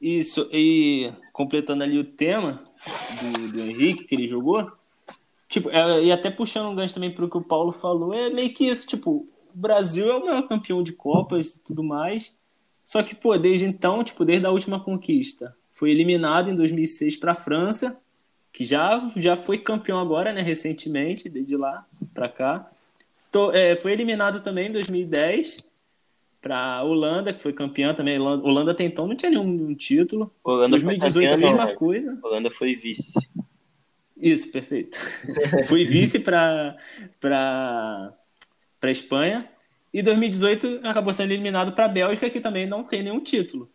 Isso, 0.01 0.49
e 0.51 1.11
completando 1.31 1.83
ali 1.83 1.99
o 1.99 2.03
tema 2.03 2.53
do, 2.53 3.51
do 3.51 3.71
Henrique, 3.71 4.05
que 4.05 4.15
ele 4.15 4.27
jogou, 4.27 4.71
tipo, 5.47 5.69
é, 5.69 6.03
e 6.05 6.11
até 6.11 6.31
puxando 6.31 6.69
um 6.69 6.75
gancho 6.75 6.93
também 6.93 7.11
pro 7.13 7.29
que 7.29 7.37
o 7.37 7.47
Paulo 7.47 7.71
falou, 7.71 8.13
é 8.13 8.29
meio 8.29 8.51
que 8.53 8.67
isso, 8.67 8.87
tipo, 8.87 9.27
o 9.53 9.57
Brasil 9.57 10.09
é 10.09 10.15
o 10.15 10.25
maior 10.25 10.47
campeão 10.47 10.81
de 10.81 10.93
Copas 10.93 11.49
e 11.49 11.59
tudo 11.59 11.83
mais. 11.83 12.35
Só 12.83 13.03
que, 13.03 13.13
pô, 13.13 13.37
desde 13.37 13.65
então, 13.65 14.03
tipo, 14.03 14.25
desde 14.25 14.45
a 14.45 14.51
última 14.51 14.79
conquista, 14.79 15.55
foi 15.71 15.91
eliminado 15.91 16.49
em 16.49 16.55
2006 16.55 17.17
para 17.17 17.33
a 17.33 17.35
França, 17.35 18.01
que 18.51 18.63
já, 18.63 19.11
já 19.15 19.35
foi 19.35 19.59
campeão 19.59 19.99
agora, 19.99 20.33
né, 20.33 20.41
recentemente, 20.41 21.29
desde 21.29 21.55
lá 21.55 21.85
para 22.13 22.27
cá. 22.27 22.71
Tô, 23.31 23.51
é, 23.51 23.75
foi 23.77 23.93
eliminado 23.93 24.41
também 24.41 24.67
em 24.67 24.71
2010 24.73 25.57
para 26.41 26.83
Holanda, 26.83 27.31
que 27.31 27.41
foi 27.41 27.53
campeã 27.53 27.93
também. 27.93 28.19
Holanda 28.19 28.71
até 28.71 28.83
então 28.83 29.07
não 29.07 29.15
tinha 29.15 29.29
nenhum, 29.29 29.45
nenhum 29.45 29.73
título. 29.73 30.33
Holanda 30.43 30.71
2018 30.71 31.13
foi 31.13 31.23
campeã, 31.23 31.33
a 31.33 31.51
mesma 31.51 31.65
não, 31.71 31.75
coisa. 31.75 32.19
Holanda 32.21 32.51
foi 32.51 32.75
vice. 32.75 33.29
Isso, 34.17 34.51
perfeito. 34.51 34.97
foi 35.67 35.85
vice 35.85 36.19
para 36.19 36.75
para 37.21 38.91
Espanha. 38.91 39.47
E 39.93 40.01
2018 40.01 40.81
acabou 40.83 41.13
sendo 41.13 41.31
eliminado 41.31 41.73
para 41.73 41.85
a 41.85 41.89
Bélgica, 41.89 42.29
que 42.29 42.39
também 42.39 42.65
não 42.65 42.83
tem 42.83 43.03
nenhum 43.03 43.19
título. 43.19 43.69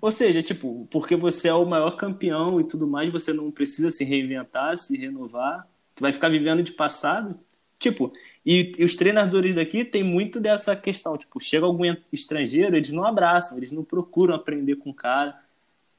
Ou 0.00 0.10
seja, 0.10 0.42
tipo, 0.42 0.86
porque 0.90 1.14
você 1.14 1.48
é 1.48 1.54
o 1.54 1.64
maior 1.64 1.96
campeão 1.96 2.60
e 2.60 2.64
tudo 2.64 2.86
mais, 2.86 3.12
você 3.12 3.32
não 3.32 3.50
precisa 3.50 3.90
se 3.90 4.04
reinventar, 4.04 4.76
se 4.76 4.96
renovar. 4.96 5.66
Tu 5.94 6.00
vai 6.00 6.10
ficar 6.10 6.28
vivendo 6.28 6.62
de 6.62 6.72
passado. 6.72 7.38
Tipo, 7.78 8.12
e, 8.44 8.72
e 8.76 8.84
os 8.84 8.96
treinadores 8.96 9.54
daqui 9.54 9.84
tem 9.84 10.02
muito 10.02 10.40
dessa 10.40 10.74
questão. 10.74 11.16
Tipo, 11.16 11.38
chega 11.38 11.64
algum 11.64 11.84
estrangeiro, 12.12 12.76
eles 12.76 12.90
não 12.90 13.04
abraçam, 13.04 13.56
eles 13.56 13.70
não 13.70 13.84
procuram 13.84 14.34
aprender 14.34 14.76
com 14.76 14.90
o 14.90 14.94
cara, 14.94 15.38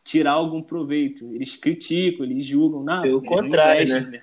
tirar 0.04 0.34
algum 0.34 0.62
proveito. 0.62 1.34
Eles 1.34 1.56
criticam, 1.56 2.26
eles 2.26 2.46
julgam. 2.46 2.84
Não, 2.84 3.02
Pelo 3.02 3.24
contrário, 3.24 3.88
né? 3.88 4.22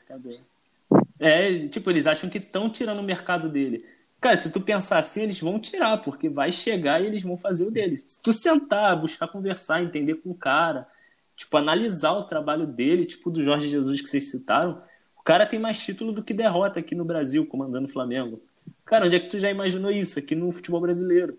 É, 1.19 1.67
tipo, 1.69 1.91
eles 1.91 2.07
acham 2.07 2.29
que 2.29 2.39
estão 2.39 2.69
tirando 2.69 3.01
o 3.01 3.05
mercado 3.05 3.49
dele. 3.49 3.85
Cara, 4.21 4.37
se 4.37 4.53
tu 4.53 4.61
pensar 4.61 4.99
assim, 4.99 5.23
eles 5.23 5.41
vão 5.41 5.59
tirar, 5.59 5.99
porque 5.99 6.29
vai 6.29 6.53
chegar 6.53 7.03
e 7.03 7.07
eles 7.07 7.23
vão 7.23 7.39
fazer 7.39 7.67
o 7.67 7.71
deles. 7.71 8.05
Se 8.07 8.23
tu 8.23 8.35
sentar, 8.35 9.01
buscar 9.01 9.29
conversar, 9.29 9.83
entender 9.83 10.17
com 10.17 10.31
o 10.31 10.35
cara, 10.35 10.87
tipo, 11.35 11.57
analisar 11.57 12.13
o 12.13 12.25
trabalho 12.25 12.67
dele, 12.67 13.07
tipo 13.07 13.31
do 13.31 13.43
Jorge 13.43 13.69
Jesus 13.69 14.03
que 14.03 14.09
vocês 14.09 14.31
citaram, 14.31 14.83
cara 15.31 15.47
tem 15.47 15.61
mais 15.61 15.79
título 15.79 16.11
do 16.11 16.25
que 16.25 16.35
derrota 16.35 16.81
aqui 16.81 16.93
no 16.93 17.05
Brasil, 17.05 17.47
comandando 17.47 17.87
o 17.87 17.93
Flamengo. 17.93 18.43
Cara, 18.85 19.07
onde 19.07 19.15
é 19.15 19.21
que 19.21 19.29
tu 19.29 19.39
já 19.39 19.49
imaginou 19.49 19.89
isso 19.89 20.19
aqui 20.19 20.35
no 20.35 20.51
futebol 20.51 20.81
brasileiro? 20.81 21.39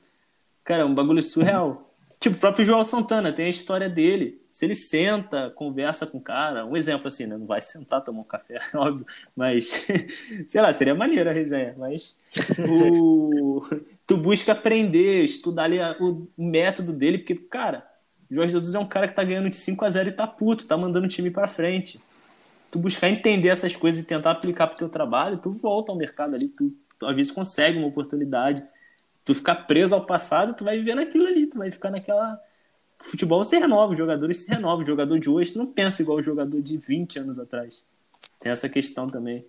Cara, 0.64 0.84
é 0.84 0.86
um 0.86 0.96
bagulho 0.96 1.22
surreal. 1.22 1.94
Tipo, 2.18 2.38
o 2.38 2.40
próprio 2.40 2.64
João 2.64 2.86
Santana 2.86 3.34
tem 3.34 3.48
a 3.48 3.50
história 3.50 3.90
dele. 3.90 4.42
Se 4.50 4.64
ele 4.64 4.76
senta, 4.76 5.50
conversa 5.50 6.08
com 6.08 6.20
o 6.20 6.22
cara, 6.22 6.66
um 6.66 6.78
exemplo 6.78 7.06
assim, 7.10 7.26
né? 7.26 7.36
Não 7.36 7.46
vai 7.46 7.62
sentar, 7.62 8.02
tomar 8.02 8.22
um 8.22 8.24
café, 8.24 8.60
óbvio, 8.74 9.06
mas 9.36 9.86
sei 10.48 10.62
lá, 10.62 10.72
seria 10.72 10.96
maneiro 10.96 11.30
a 11.30 11.34
resenha. 11.34 11.76
Mas 11.78 12.18
o... 12.66 13.62
tu 14.08 14.16
busca 14.16 14.54
aprender, 14.54 15.22
estudar 15.22 15.64
ali 15.64 15.80
o 16.00 16.26
método 16.38 16.94
dele, 16.94 17.18
porque, 17.18 17.36
cara, 17.36 17.86
Jorge 18.30 18.54
Jesus 18.54 18.74
é 18.74 18.80
um 18.80 18.88
cara 18.88 19.10
que 19.10 19.16
tá 19.16 19.24
ganhando 19.26 19.50
de 19.50 19.58
5 19.58 19.84
a 19.84 19.90
0 19.90 20.08
e 20.08 20.14
tá 20.14 20.26
puto, 20.26 20.66
tá 20.66 20.78
mandando 20.78 21.08
o 21.08 21.10
time 21.10 21.30
pra 21.30 21.46
frente. 21.46 22.00
Tu 22.72 22.80
buscar 22.80 23.10
entender 23.10 23.50
essas 23.50 23.76
coisas 23.76 24.02
e 24.02 24.06
tentar 24.06 24.32
aplicar 24.32 24.68
pro 24.68 24.78
teu 24.78 24.90
trabalho, 24.90 25.38
tu 25.38 25.52
volta 25.52 25.92
ao 25.92 25.98
mercado 25.98 26.34
ali, 26.34 26.48
tu, 26.48 26.74
tu 26.98 27.06
às 27.06 27.16
vezes 27.16 27.32
consegue 27.32 27.78
uma 27.78 27.88
oportunidade 27.88 28.64
tu 29.24 29.34
ficar 29.34 29.56
preso 29.56 29.96
ao 29.96 30.06
passado, 30.06 30.56
tu 30.56 30.64
vai 30.64 30.78
viver 30.78 30.96
naquilo 30.96 31.26
ali, 31.26 31.48
tu 31.48 31.58
vai 31.58 31.72
ficar 31.72 31.92
naquela. 31.92 32.40
O 33.00 33.04
futebol 33.04 33.44
se 33.44 33.58
renova, 33.58 33.92
os 33.92 33.98
jogadores 33.98 34.38
se 34.38 34.52
renovam. 34.52 34.84
O 34.84 34.88
jogador 34.88 35.20
de 35.20 35.30
hoje 35.30 35.58
não 35.58 35.66
pensa 35.66 36.02
igual 36.02 36.18
o 36.18 36.24
jogador 36.24 36.62
de 36.62 36.78
20 36.78 37.20
anos 37.20 37.40
atrás. 37.40 37.88
Tem 38.40 38.52
essa 38.52 38.70
questão 38.70 39.08
também. 39.08 39.46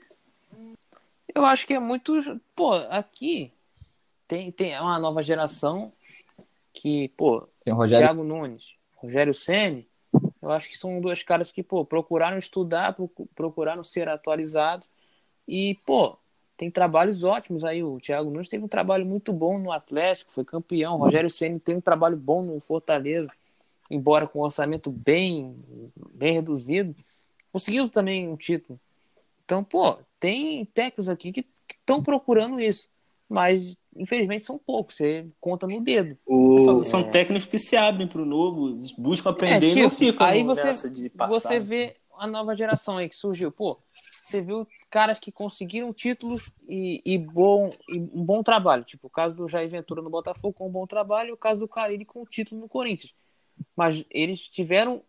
Eu 1.34 1.44
acho 1.44 1.66
que 1.66 1.74
é 1.74 1.78
muito. 1.78 2.40
Pô, 2.54 2.74
aqui 2.90 3.52
tem, 4.26 4.50
tem 4.50 4.78
uma 4.80 4.98
nova 4.98 5.22
geração 5.22 5.92
que, 6.72 7.08
pô, 7.16 7.46
Tem 7.62 7.72
o 7.72 7.76
Rogério. 7.76 8.06
Thiago 8.06 8.24
Nunes, 8.24 8.74
Rogério 8.96 9.34
Ceni, 9.34 9.86
eu 10.42 10.50
acho 10.50 10.68
que 10.68 10.76
são 10.76 11.00
dois 11.00 11.22
caras 11.22 11.52
que, 11.52 11.62
pô, 11.62 11.84
procuraram 11.84 12.36
estudar, 12.36 12.94
procu- 12.94 13.28
procuraram 13.34 13.84
ser 13.84 14.08
atualizados 14.08 14.86
e, 15.46 15.78
pô, 15.86 16.18
tem 16.56 16.70
trabalhos 16.70 17.24
ótimos 17.24 17.64
aí. 17.64 17.82
O 17.82 17.98
Thiago 17.98 18.30
Nunes 18.30 18.48
teve 18.48 18.64
um 18.64 18.68
trabalho 18.68 19.06
muito 19.06 19.32
bom 19.32 19.58
no 19.58 19.72
Atlético, 19.72 20.32
foi 20.32 20.44
campeão. 20.44 20.94
O 20.94 20.98
Rogério 20.98 21.30
Ceni 21.30 21.58
tem 21.58 21.76
um 21.76 21.80
trabalho 21.80 22.16
bom 22.16 22.42
no 22.42 22.60
Fortaleza, 22.60 23.30
embora 23.90 24.26
com 24.26 24.40
um 24.40 24.42
orçamento 24.42 24.90
bem, 24.90 25.56
bem 26.14 26.34
reduzido, 26.34 26.94
conseguiu 27.52 27.88
também 27.88 28.28
um 28.28 28.36
título. 28.36 28.78
Então, 29.44 29.62
pô, 29.62 29.98
tem 30.18 30.64
técnicos 30.66 31.08
aqui 31.08 31.32
que 31.32 31.46
estão 31.70 32.02
procurando 32.02 32.60
isso, 32.60 32.88
mas 33.32 33.76
infelizmente 33.96 34.44
são 34.44 34.58
poucos. 34.58 34.96
Você 34.96 35.26
conta 35.40 35.66
no 35.66 35.80
dedo. 35.80 36.18
O... 36.26 36.58
São, 36.60 36.84
são 36.84 37.10
técnicos 37.10 37.48
que 37.48 37.58
se 37.58 37.76
abrem 37.76 38.06
pro 38.06 38.24
novo, 38.26 38.76
buscam 38.98 39.30
aprender 39.30 39.70
e 39.70 39.82
não 39.82 39.90
tipo, 39.90 40.04
ficam 40.04 40.26
aí 40.26 40.42
você- 40.44 40.64
nessa 40.64 40.90
de 40.90 41.08
passar. 41.08 41.40
Você 41.40 41.58
vê 41.58 41.96
a 42.18 42.26
nova 42.26 42.54
geração 42.54 42.98
aí 42.98 43.08
que 43.08 43.16
surgiu, 43.16 43.50
pô, 43.50 43.74
você 43.74 44.40
viu 44.42 44.66
caras 44.90 45.18
que 45.18 45.32
conseguiram 45.32 45.92
títulos 45.92 46.50
e, 46.68 47.02
e 47.04 47.18
bom, 47.18 47.68
e 47.88 47.98
um 47.98 48.22
bom 48.22 48.42
trabalho. 48.42 48.84
Tipo, 48.84 49.06
o 49.06 49.10
caso 49.10 49.34
do 49.34 49.48
Jair 49.48 49.68
Ventura 49.68 50.02
no 50.02 50.10
Botafogo 50.10 50.52
com 50.52 50.68
um 50.68 50.72
bom 50.72 50.86
trabalho 50.86 51.30
e 51.30 51.32
o 51.32 51.36
caso 51.36 51.60
do 51.60 51.68
Carille 51.68 52.04
com 52.04 52.22
o 52.22 52.26
título 52.26 52.60
no 52.60 52.68
Corinthians. 52.68 53.14
Mas 53.74 54.04
eles 54.10 54.46
tiveram 54.46 55.02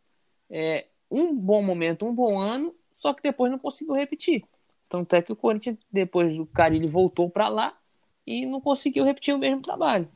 é, 0.50 0.88
um 1.12 1.36
bom 1.36 1.62
momento, 1.62 2.06
um 2.06 2.16
bom 2.16 2.40
ano, 2.40 2.74
só 2.94 3.14
que 3.14 3.22
depois 3.22 3.52
não 3.52 3.60
conseguiu 3.60 3.94
repetir. 3.94 4.44
Tanto 4.88 5.14
é 5.14 5.22
que 5.22 5.32
o 5.32 5.36
Corinthians, 5.36 5.78
depois 5.92 6.36
do 6.38 6.46
Carille, 6.46 6.88
voltou 6.88 7.30
para 7.30 7.50
lá 7.50 7.78
e 8.26 8.46
não 8.46 8.62
conseguiu 8.62 9.04
repetir 9.04 9.34
o 9.34 9.38
mesmo 9.38 9.62
trabalho. 9.62 10.08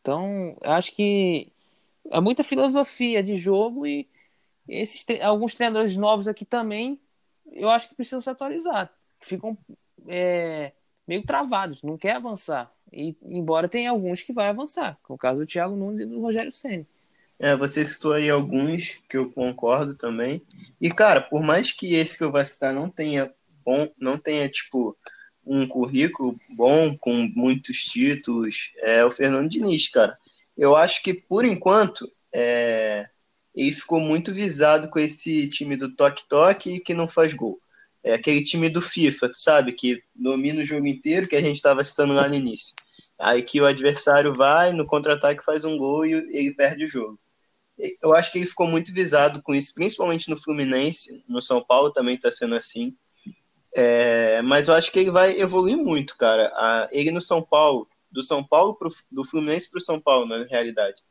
Então, 0.00 0.56
acho 0.62 0.92
que 0.94 1.52
é 2.10 2.20
muita 2.20 2.44
filosofia 2.44 3.22
de 3.22 3.36
jogo 3.36 3.86
e 3.86 4.08
esses 4.68 5.04
alguns 5.22 5.54
treinadores 5.54 5.96
novos 5.96 6.26
aqui 6.26 6.44
também, 6.44 6.98
eu 7.52 7.68
acho 7.68 7.88
que 7.88 7.94
precisam 7.94 8.20
se 8.20 8.30
atualizar. 8.30 8.90
Ficam 9.20 9.56
é, 10.08 10.72
meio 11.06 11.22
travados, 11.22 11.82
não 11.82 11.98
quer 11.98 12.16
avançar. 12.16 12.70
E 12.92 13.16
embora 13.22 13.68
tenha 13.68 13.90
alguns 13.90 14.22
que 14.22 14.32
vai 14.32 14.48
avançar, 14.48 14.98
como 15.02 15.16
o 15.16 15.18
caso 15.18 15.40
do 15.40 15.46
Thiago 15.46 15.76
Nunes 15.76 16.00
e 16.00 16.06
do 16.06 16.20
Rogério 16.20 16.52
Ceni. 16.52 16.86
É, 17.38 17.56
você 17.56 17.84
citou 17.84 18.12
aí 18.12 18.30
alguns 18.30 19.02
que 19.08 19.16
eu 19.16 19.30
concordo 19.30 19.94
também. 19.94 20.40
E, 20.80 20.90
cara, 20.90 21.20
por 21.20 21.42
mais 21.42 21.72
que 21.72 21.94
esse 21.94 22.16
que 22.16 22.24
eu 22.24 22.30
vou 22.30 22.44
citar 22.44 22.72
não 22.72 22.88
tenha 22.88 23.32
bom, 23.64 23.88
não 23.98 24.16
tenha, 24.16 24.48
tipo, 24.48 24.96
um 25.46 25.66
currículo 25.66 26.38
bom, 26.48 26.96
com 26.96 27.28
muitos 27.34 27.84
títulos, 27.84 28.72
é 28.78 29.04
o 29.04 29.10
Fernando 29.10 29.48
Diniz, 29.48 29.88
cara. 29.88 30.16
Eu 30.56 30.76
acho 30.76 31.02
que, 31.02 31.12
por 31.12 31.44
enquanto, 31.44 32.10
é, 32.32 33.08
ele 33.54 33.72
ficou 33.72 34.00
muito 34.00 34.32
visado 34.32 34.88
com 34.88 34.98
esse 34.98 35.48
time 35.48 35.76
do 35.76 35.94
toque-toque 35.94 36.80
que 36.80 36.94
não 36.94 37.06
faz 37.06 37.32
gol. 37.32 37.60
É 38.02 38.14
aquele 38.14 38.42
time 38.42 38.68
do 38.68 38.80
FIFA, 38.80 39.30
sabe? 39.32 39.72
Que 39.72 40.02
domina 40.14 40.62
o 40.62 40.66
jogo 40.66 40.86
inteiro, 40.86 41.28
que 41.28 41.36
a 41.36 41.40
gente 41.40 41.56
estava 41.56 41.82
citando 41.82 42.12
lá 42.12 42.28
no 42.28 42.34
início. 42.34 42.74
Aí 43.18 43.42
que 43.42 43.60
o 43.60 43.66
adversário 43.66 44.34
vai, 44.34 44.72
no 44.72 44.86
contra-ataque 44.86 45.44
faz 45.44 45.64
um 45.64 45.78
gol 45.78 46.04
e 46.04 46.12
ele 46.12 46.52
perde 46.52 46.84
o 46.84 46.88
jogo. 46.88 47.18
Eu 48.02 48.14
acho 48.14 48.30
que 48.30 48.38
ele 48.38 48.46
ficou 48.46 48.66
muito 48.66 48.92
visado 48.92 49.42
com 49.42 49.54
isso, 49.54 49.74
principalmente 49.74 50.30
no 50.30 50.36
Fluminense, 50.36 51.24
no 51.28 51.42
São 51.42 51.62
Paulo 51.62 51.90
também 51.90 52.14
está 52.14 52.30
sendo 52.30 52.54
assim. 52.54 52.94
É, 53.76 54.40
mas 54.42 54.68
eu 54.68 54.74
acho 54.74 54.92
que 54.92 55.00
ele 55.00 55.10
vai 55.10 55.38
evoluir 55.38 55.76
muito, 55.76 56.16
cara. 56.16 56.52
A- 56.54 56.88
ele 56.92 57.10
no 57.10 57.20
São 57.20 57.42
Paulo, 57.42 57.88
do 58.10 58.22
São 58.22 58.42
Paulo 58.44 58.74
pro, 58.76 58.88
do 59.10 59.24
Fluminense 59.24 59.68
para 59.68 59.78
o 59.78 59.80
São 59.82 60.00
Paulo, 60.00 60.26
na 60.26 60.44
realidade, 60.44 61.02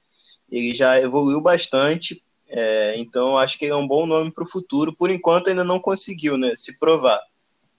ele 0.49 0.73
já 0.73 0.99
evoluiu 0.99 1.41
bastante. 1.41 2.23
é, 2.47 2.95
então 2.97 3.29
eu 3.31 3.37
acho 3.37 3.57
que 3.57 3.65
ele 3.65 3.73
é 3.73 3.75
um 3.75 3.87
bom 3.87 4.05
nome 4.05 4.31
para 4.31 4.43
o 4.43 4.49
futuro. 4.49 4.95
Por 4.95 5.09
enquanto 5.09 5.49
ainda 5.49 5.63
não 5.63 5.79
conseguiu, 5.79 6.37
né, 6.37 6.55
se 6.55 6.77
provar. 6.79 7.19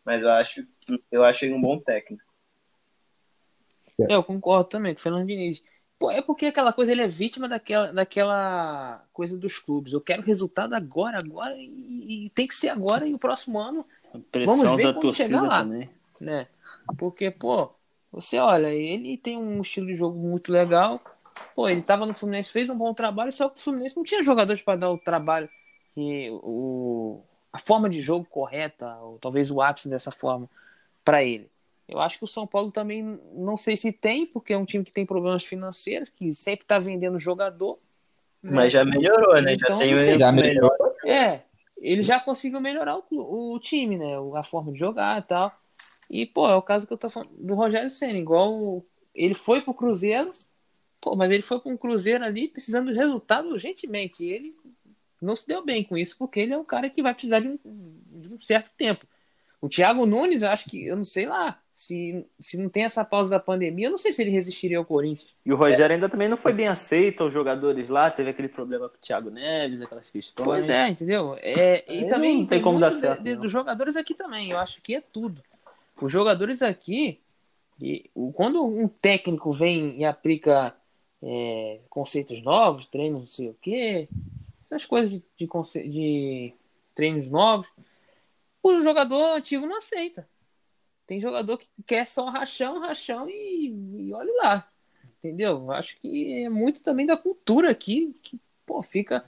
Mas 0.05 0.21
eu 0.23 0.29
acho, 0.31 0.67
eu 1.11 1.25
acho 1.25 1.45
ele 1.45 1.55
um 1.55 1.61
bom 1.61 1.79
técnico. 1.79 2.25
É, 4.01 4.15
eu 4.15 4.23
concordo 4.23 4.69
também 4.69 4.93
com 4.93 5.01
o 5.01 5.03
Fernando 5.03 5.27
Diniz. 5.27 5.63
Pô, 5.99 6.11
é 6.11 6.21
porque 6.21 6.47
aquela 6.47 6.73
coisa, 6.73 6.91
ele 6.93 7.03
é 7.03 7.07
vítima 7.09 7.49
daquela, 7.49 7.93
daquela 7.93 9.05
coisa 9.13 9.39
dos 9.39 9.59
clubes. 9.59 9.93
Eu 9.93 10.01
quero 10.01 10.23
resultado 10.23 10.75
agora, 10.75 11.19
agora, 11.19 11.55
e, 11.57 12.27
e 12.27 12.31
tem 12.31 12.47
que 12.47 12.55
ser 12.55 12.69
agora, 12.69 13.07
e 13.07 13.15
o 13.15 13.19
próximo 13.19 13.59
ano 13.61 13.87
A 14.15 14.19
pressão 14.31 14.57
Vamos 14.57 14.77
ver 14.77 14.83
da 14.85 15.01
torcida 15.01 15.43
lá. 15.43 15.63
também. 15.63 15.91
né? 16.21 16.47
Porque, 16.97 17.31
pô, 17.31 17.71
você 18.13 18.39
olha, 18.39 18.69
ele 18.69 19.19
tem 19.19 19.37
um 19.37 19.61
estilo 19.61 19.87
de 19.87 19.97
jogo 19.97 20.17
muito 20.17 20.53
legal. 20.53 21.01
Pô, 21.55 21.69
ele 21.69 21.83
tava 21.83 22.07
no 22.07 22.15
Fluminense, 22.15 22.53
fez 22.53 22.71
um 22.71 22.77
bom 22.79 22.95
trabalho, 22.95 23.33
só 23.33 23.49
que 23.49 23.59
o 23.59 23.63
Fluminense 23.63 23.97
não 23.97 24.05
tinha 24.05 24.23
jogadores 24.23 24.63
para 24.63 24.79
dar 24.79 24.91
o 24.91 24.99
trabalho 24.99 25.49
e 25.97 26.31
o 26.31 27.21
a 27.53 27.59
forma 27.59 27.89
de 27.89 28.01
jogo 28.01 28.27
correta, 28.29 28.97
ou 28.97 29.17
talvez 29.19 29.49
o 29.49 29.63
ápice 29.63 29.89
dessa 29.89 30.11
forma 30.11 30.51
para 31.05 31.23
ele. 31.23 31.49
Eu 31.89 32.01
acho 32.01 32.19
que 32.19 32.25
o 32.25 32.29
São 32.29 32.49
Paulo 32.49 32.73
também 32.73 33.21
não 33.33 33.57
sei 33.57 33.77
se 33.77 33.93
tem, 33.93 34.27
porque 34.27 34.53
é 34.53 34.59
um 34.59 34.65
time 34.65 34.83
que 34.85 34.93
tem 34.93 35.07
problemas 35.07 35.45
financeiros, 35.45 36.09
que 36.09 36.35
sempre 36.35 36.67
tá 36.67 36.81
vendendo 36.81 37.17
jogador. 37.17 37.79
né? 38.43 38.51
Mas 38.57 38.73
já 38.73 38.85
melhorou, 38.85 39.41
né? 39.41 39.55
Então, 39.55 39.69
já 39.69 39.79
tem 39.79 39.95
um 39.95 40.19
Já 40.19 40.33
melhor. 40.33 40.73
melhorou. 40.73 40.97
É, 41.05 41.43
ele 41.85 42.03
já 42.03 42.19
conseguiu 42.19 42.61
melhorar 42.61 42.97
o, 42.97 43.55
o 43.55 43.61
time, 43.61 43.99
né? 43.99 44.15
A 44.37 44.43
forma 44.43 44.73
de 44.73 44.79
jogar 44.79 45.21
e 45.21 45.23
tal. 45.23 45.53
E, 46.09 46.25
pô, 46.25 46.49
é 46.49 46.55
o 46.55 46.63
caso 46.63 46.87
que 46.87 46.93
eu 46.93 46.99
tô 46.99 47.11
falando 47.11 47.31
do 47.37 47.55
Rogério 47.55 47.91
Senna. 47.91 48.19
Igual 48.19 48.83
ele 49.15 49.35
foi 49.35 49.61
pro 49.61 49.75
Cruzeiro, 49.75 50.33
pô, 51.01 51.15
mas 51.15 51.31
ele 51.31 51.43
foi 51.43 51.61
com 51.61 51.73
um 51.73 51.77
Cruzeiro 51.77 52.25
ali 52.25 52.49
precisando 52.49 52.91
de 52.91 52.99
resultado 52.99 53.51
urgentemente. 53.51 54.25
E 54.25 54.33
ele 54.33 54.57
não 55.21 55.37
se 55.37 55.47
deu 55.47 55.63
bem 55.63 55.85
com 55.85 55.97
isso, 55.97 56.17
porque 56.17 56.41
ele 56.41 56.55
é 56.55 56.59
um 56.59 56.65
cara 56.65 56.89
que 56.89 57.03
vai 57.03 57.13
precisar 57.13 57.41
de 57.41 57.49
um, 57.49 57.59
de 57.63 58.33
um 58.33 58.41
certo 58.41 58.73
tempo. 58.77 59.07
O 59.61 59.69
Thiago 59.69 60.07
Nunes, 60.07 60.43
acho 60.43 60.71
que, 60.71 60.87
eu 60.87 60.97
não 60.97 61.05
sei 61.05 61.27
lá, 61.27 61.61
se, 61.75 62.25
se 62.39 62.57
não 62.57 62.69
tem 62.69 62.85
essa 62.85 63.05
pausa 63.05 63.31
da 63.31 63.41
pandemia, 63.41 63.87
eu 63.87 63.91
não 63.91 63.99
sei 63.99 64.13
se 64.13 64.23
ele 64.23 64.31
resistiria 64.31 64.79
ao 64.79 64.85
Corinthians. 64.85 65.31
E 65.45 65.53
o 65.53 65.57
Rogério 65.57 65.95
ainda 65.95 66.09
também 66.09 66.29
não 66.29 66.37
foi 66.37 66.53
bem 66.53 66.69
aceito 66.69 67.23
aos 67.23 67.33
jogadores 67.33 67.89
lá, 67.89 68.11
teve 68.11 68.31
aquele 68.31 68.49
problema 68.49 68.89
com 68.89 68.97
o 68.97 69.01
Thiago 69.01 69.31
Neves, 69.31 69.81
aquelas 69.83 70.09
questões. 70.09 70.47
Pois 70.47 70.69
é, 70.71 70.89
entendeu? 70.89 71.37
É, 71.41 71.85
e 71.93 72.05
também 72.09 72.39
não 72.39 72.47
tem 72.47 72.63
como 72.63 72.79
dar 72.79 72.91
certo, 72.91 73.23
de- 73.23 73.37
dos 73.37 73.51
jogadores 73.51 73.97
aqui 73.97 74.15
também. 74.15 74.51
Eu 74.51 74.59
acho 74.59 74.81
que 74.81 74.95
é 74.95 75.01
tudo. 75.01 75.43
Os 76.01 76.11
jogadores 76.11 76.63
aqui, 76.63 77.21
e 77.81 78.09
o- 78.15 78.33
quando 78.33 78.65
um 78.65 78.87
técnico 78.89 79.53
vem 79.53 79.99
e 79.99 80.05
aplica 80.05 80.75
é, 81.27 81.81
conceitos 81.89 82.43
novos, 82.43 82.85
treinos 82.87 83.21
não 83.21 83.27
sei 83.27 83.49
o 83.49 83.57
quê, 83.61 84.09
essas 84.65 84.85
coisas 84.85 85.11
de, 85.11 85.21
de, 85.39 85.89
de 85.91 86.53
treinos 86.95 87.27
novos, 87.29 87.67
o 88.63 88.81
jogador 88.81 89.37
antigo 89.37 89.67
não 89.67 89.79
aceita. 89.79 90.29
Tem 91.07 91.21
jogador 91.21 91.59
que 91.59 91.67
quer 91.87 92.07
só 92.07 92.29
rachão, 92.29 92.81
rachão 92.81 93.29
e, 93.29 93.75
e 93.99 94.13
olha 94.13 94.33
lá. 94.43 94.69
Entendeu? 95.19 95.59
Eu 95.59 95.73
Acho 95.73 95.97
que 96.01 96.45
é 96.45 96.49
muito 96.49 96.83
também 96.83 97.07
da 97.07 97.17
cultura 97.17 97.71
aqui 97.71 98.13
que, 98.23 98.41
pô, 98.67 98.83
fica 98.83 99.25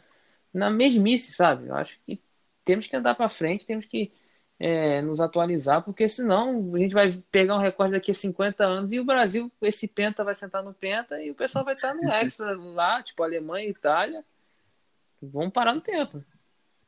na 0.52 0.70
mesmice, 0.70 1.32
sabe? 1.32 1.68
Eu 1.68 1.74
acho 1.74 1.98
que 2.06 2.22
temos 2.64 2.86
que 2.86 2.96
andar 2.96 3.14
para 3.14 3.28
frente, 3.28 3.66
temos 3.66 3.84
que 3.84 4.12
é, 4.58 5.02
nos 5.02 5.20
atualizar, 5.20 5.82
porque 5.82 6.08
senão 6.08 6.74
a 6.74 6.78
gente 6.78 6.94
vai 6.94 7.12
pegar 7.30 7.56
um 7.56 7.60
recorde 7.60 7.92
daqui 7.92 8.10
a 8.10 8.14
50 8.14 8.64
anos 8.64 8.92
e 8.92 8.98
o 8.98 9.04
Brasil, 9.04 9.50
esse 9.60 9.86
penta 9.86 10.24
vai 10.24 10.34
sentar 10.34 10.62
no 10.62 10.72
penta 10.72 11.22
e 11.22 11.30
o 11.30 11.34
pessoal 11.34 11.64
vai 11.64 11.74
estar 11.74 11.94
no 11.94 12.08
hexa 12.12 12.54
lá, 12.58 13.02
tipo 13.02 13.22
Alemanha, 13.22 13.68
Itália. 13.68 14.24
Vamos 15.20 15.52
parar 15.52 15.74
no 15.74 15.80
tempo. 15.80 16.24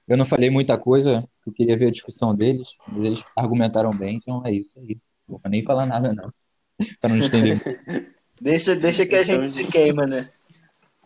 Eu 0.06 0.16
não 0.16 0.24
falei 0.24 0.48
muita 0.48 0.78
coisa, 0.78 1.28
eu 1.48 1.52
queria 1.52 1.76
ver 1.76 1.88
a 1.88 1.90
discussão 1.90 2.34
deles, 2.34 2.68
mas 2.86 3.04
eles 3.04 3.24
argumentaram 3.36 3.90
bem, 3.96 4.16
então 4.16 4.44
é 4.46 4.52
isso 4.52 4.78
aí. 4.78 4.98
Não 5.28 5.38
vou 5.38 5.50
nem 5.50 5.64
falar 5.64 5.86
nada, 5.86 6.12
não. 6.12 6.32
Para 7.00 7.14
não 7.14 7.24
estender. 7.24 7.60
Deixa, 8.40 8.76
deixa 8.76 9.04
que 9.04 9.16
a 9.16 9.22
Então, 9.22 9.34
gente 9.34 9.50
se 9.50 9.66
queima, 9.66 10.06
né? 10.06 10.30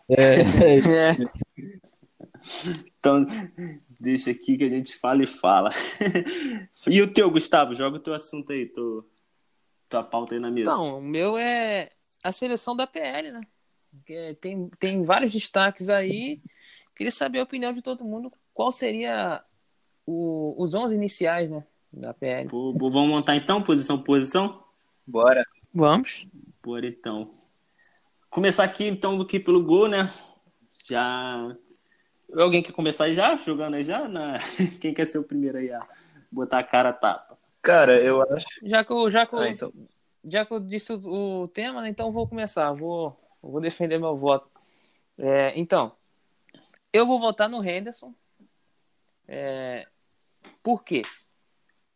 É, 0.07 0.41
É. 0.41 1.17
Então, 2.99 3.25
deixa 3.99 4.31
aqui 4.31 4.57
que 4.57 4.63
a 4.65 4.69
gente 4.69 4.95
fala 4.95 5.23
e 5.23 5.25
fala. 5.25 5.69
E 6.87 7.01
o 7.01 7.11
teu, 7.11 7.31
Gustavo? 7.31 7.73
Joga 7.73 7.97
o 7.97 7.99
teu 7.99 8.13
assunto 8.13 8.51
aí, 8.51 8.65
tu, 8.65 9.05
tua 9.89 10.03
pauta 10.03 10.35
aí 10.35 10.39
na 10.39 10.51
mesa. 10.51 10.71
Então, 10.71 10.97
o 10.99 11.01
meu 11.01 11.37
é 11.37 11.89
a 12.23 12.31
seleção 12.31 12.75
da 12.75 12.85
PL, 12.85 13.31
né? 13.31 13.41
Tem, 14.39 14.69
tem 14.79 15.05
vários 15.05 15.31
destaques 15.31 15.89
aí. 15.89 16.41
Queria 16.95 17.11
saber 17.11 17.39
a 17.39 17.43
opinião 17.43 17.73
de 17.73 17.81
todo 17.81 18.03
mundo. 18.05 18.29
Qual 18.53 18.71
seria 18.71 19.43
o- 20.05 20.55
os 20.61 20.73
11 20.73 20.93
iniciais, 20.95 21.49
né? 21.49 21.63
Da 21.91 22.13
PL. 22.13 22.49
Pô, 22.49 22.73
pô, 22.77 22.89
vamos 22.89 23.09
montar 23.09 23.35
então, 23.35 23.61
posição 23.61 23.97
por 23.97 24.05
posição? 24.05 24.63
Bora. 25.05 25.43
Vamos. 25.73 26.25
Por 26.61 26.83
então. 26.83 27.31
Começar 28.29 28.63
aqui 28.63 28.85
então 28.87 29.17
do 29.17 29.25
que 29.27 29.39
pelo 29.39 29.63
gol, 29.63 29.87
né? 29.87 30.11
Já. 30.85 31.55
Alguém 32.35 32.63
quer 32.63 32.71
começar 32.71 33.05
aí 33.05 33.13
já? 33.13 33.35
Jogando 33.37 33.75
aí 33.75 33.83
já? 33.83 34.07
Na... 34.07 34.37
Quem 34.81 34.93
quer 34.93 35.05
ser 35.05 35.19
o 35.19 35.27
primeiro 35.27 35.57
aí 35.59 35.71
a 35.71 35.87
botar 36.31 36.59
a 36.59 36.63
cara 36.63 36.89
a 36.89 36.93
tapa? 36.93 37.37
Cara, 37.61 37.93
eu 38.01 38.21
acho. 38.23 38.45
Já 38.63 38.83
que 38.83 38.91
eu, 38.91 39.09
já 39.09 39.25
que 39.27 39.35
eu, 39.35 39.39
Ah, 39.39 39.49
então. 39.49 39.71
já 40.25 40.45
que 40.45 40.51
eu 40.53 40.59
disse 40.59 40.91
o, 40.93 41.43
o 41.43 41.47
tema, 41.47 41.81
né, 41.81 41.89
então 41.89 42.07
eu 42.07 42.11
vou 42.11 42.27
começar. 42.27 42.71
Vou, 42.73 43.15
vou 43.41 43.61
defender 43.61 43.99
meu 43.99 44.17
voto. 44.17 44.49
É, 45.17 45.53
então, 45.59 45.95
eu 46.91 47.05
vou 47.05 47.19
votar 47.19 47.47
no 47.47 47.63
Henderson. 47.63 48.13
É, 49.27 49.87
por 50.63 50.83
quê? 50.83 51.01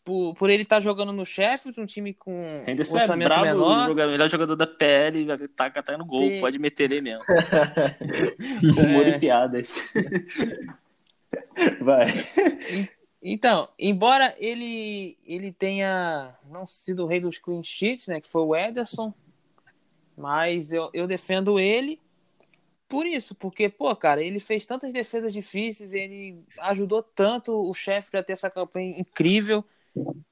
Por, 0.04 0.34
por 0.36 0.50
ele 0.50 0.64
estar 0.64 0.80
jogando 0.80 1.12
no 1.12 1.26
Sheffield, 1.26 1.82
um 1.82 1.86
time 1.86 2.14
com 2.14 2.40
Henderson 2.66 2.98
é 2.98 3.02
orçamento 3.02 3.28
brabo, 3.28 3.44
menor. 3.44 3.88
joga- 3.88 4.08
melhor 4.08 4.30
jogador 4.30 4.56
da 4.56 4.66
PL, 4.68 5.26
vai 5.26 5.38
tá 5.50 5.70
catando 5.70 6.06
gol, 6.06 6.22
Tem- 6.22 6.40
pode 6.40 6.58
meter 6.60 6.92
ele 6.92 7.02
mesmo. 7.02 7.26
Humor 8.80 9.06
É. 9.06 9.10
e 9.16 9.20
piadas. 9.20 9.82
Vai. 11.82 12.06
Então, 13.22 13.68
embora 13.78 14.34
ele 14.38 15.18
ele 15.26 15.52
tenha 15.52 16.34
não 16.50 16.66
sido 16.66 17.04
o 17.04 17.08
rei 17.08 17.20
dos 17.20 17.38
clean 17.40 17.62
sheets, 17.64 18.08
né, 18.08 18.22
que 18.22 18.30
foi 18.30 18.42
o 18.44 18.56
Ederson, 18.56 19.14
mas 20.16 20.72
eu, 20.72 20.90
eu 20.94 21.06
defendo 21.08 21.60
ele 21.60 22.00
por 22.88 23.06
isso, 23.06 23.36
porque, 23.36 23.68
pô, 23.68 23.94
cara, 23.96 24.24
ele 24.24 24.40
fez 24.40 24.66
tantas 24.66 24.94
defesas 24.94 25.34
difíceis, 25.34 25.92
ele 25.92 26.42
ajudou 26.60 27.04
tanto 27.04 27.52
o 27.52 27.74
chefe 27.74 28.10
para 28.10 28.24
ter 28.24 28.34
essa 28.34 28.50
campanha 28.50 28.98
incrível. 29.00 29.64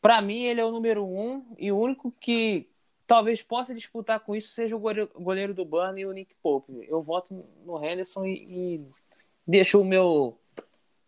Para 0.02 0.22
mim, 0.22 0.44
ele 0.44 0.62
é 0.62 0.66
o 0.66 0.72
número 0.72 1.06
um 1.06 1.44
e 1.58 1.72
o 1.72 1.78
único 1.78 2.12
que 2.12 2.68
talvez 3.06 3.42
possa 3.44 3.74
disputar 3.74 4.20
com 4.22 4.36
isso 4.36 4.54
seja 4.54 4.76
o 4.76 4.80
goleiro, 4.80 5.54
do 5.54 5.66
Burnley 5.66 6.04
e 6.04 6.06
o 6.06 6.12
Nick 6.14 6.34
Pope. 6.42 6.72
Eu 6.88 7.02
voto 7.02 7.46
no 7.66 7.84
Henderson 7.84 8.26
e, 8.26 8.34
e 8.48 8.82
deixo 9.46 9.82
o 9.82 9.86
meu, 9.86 10.38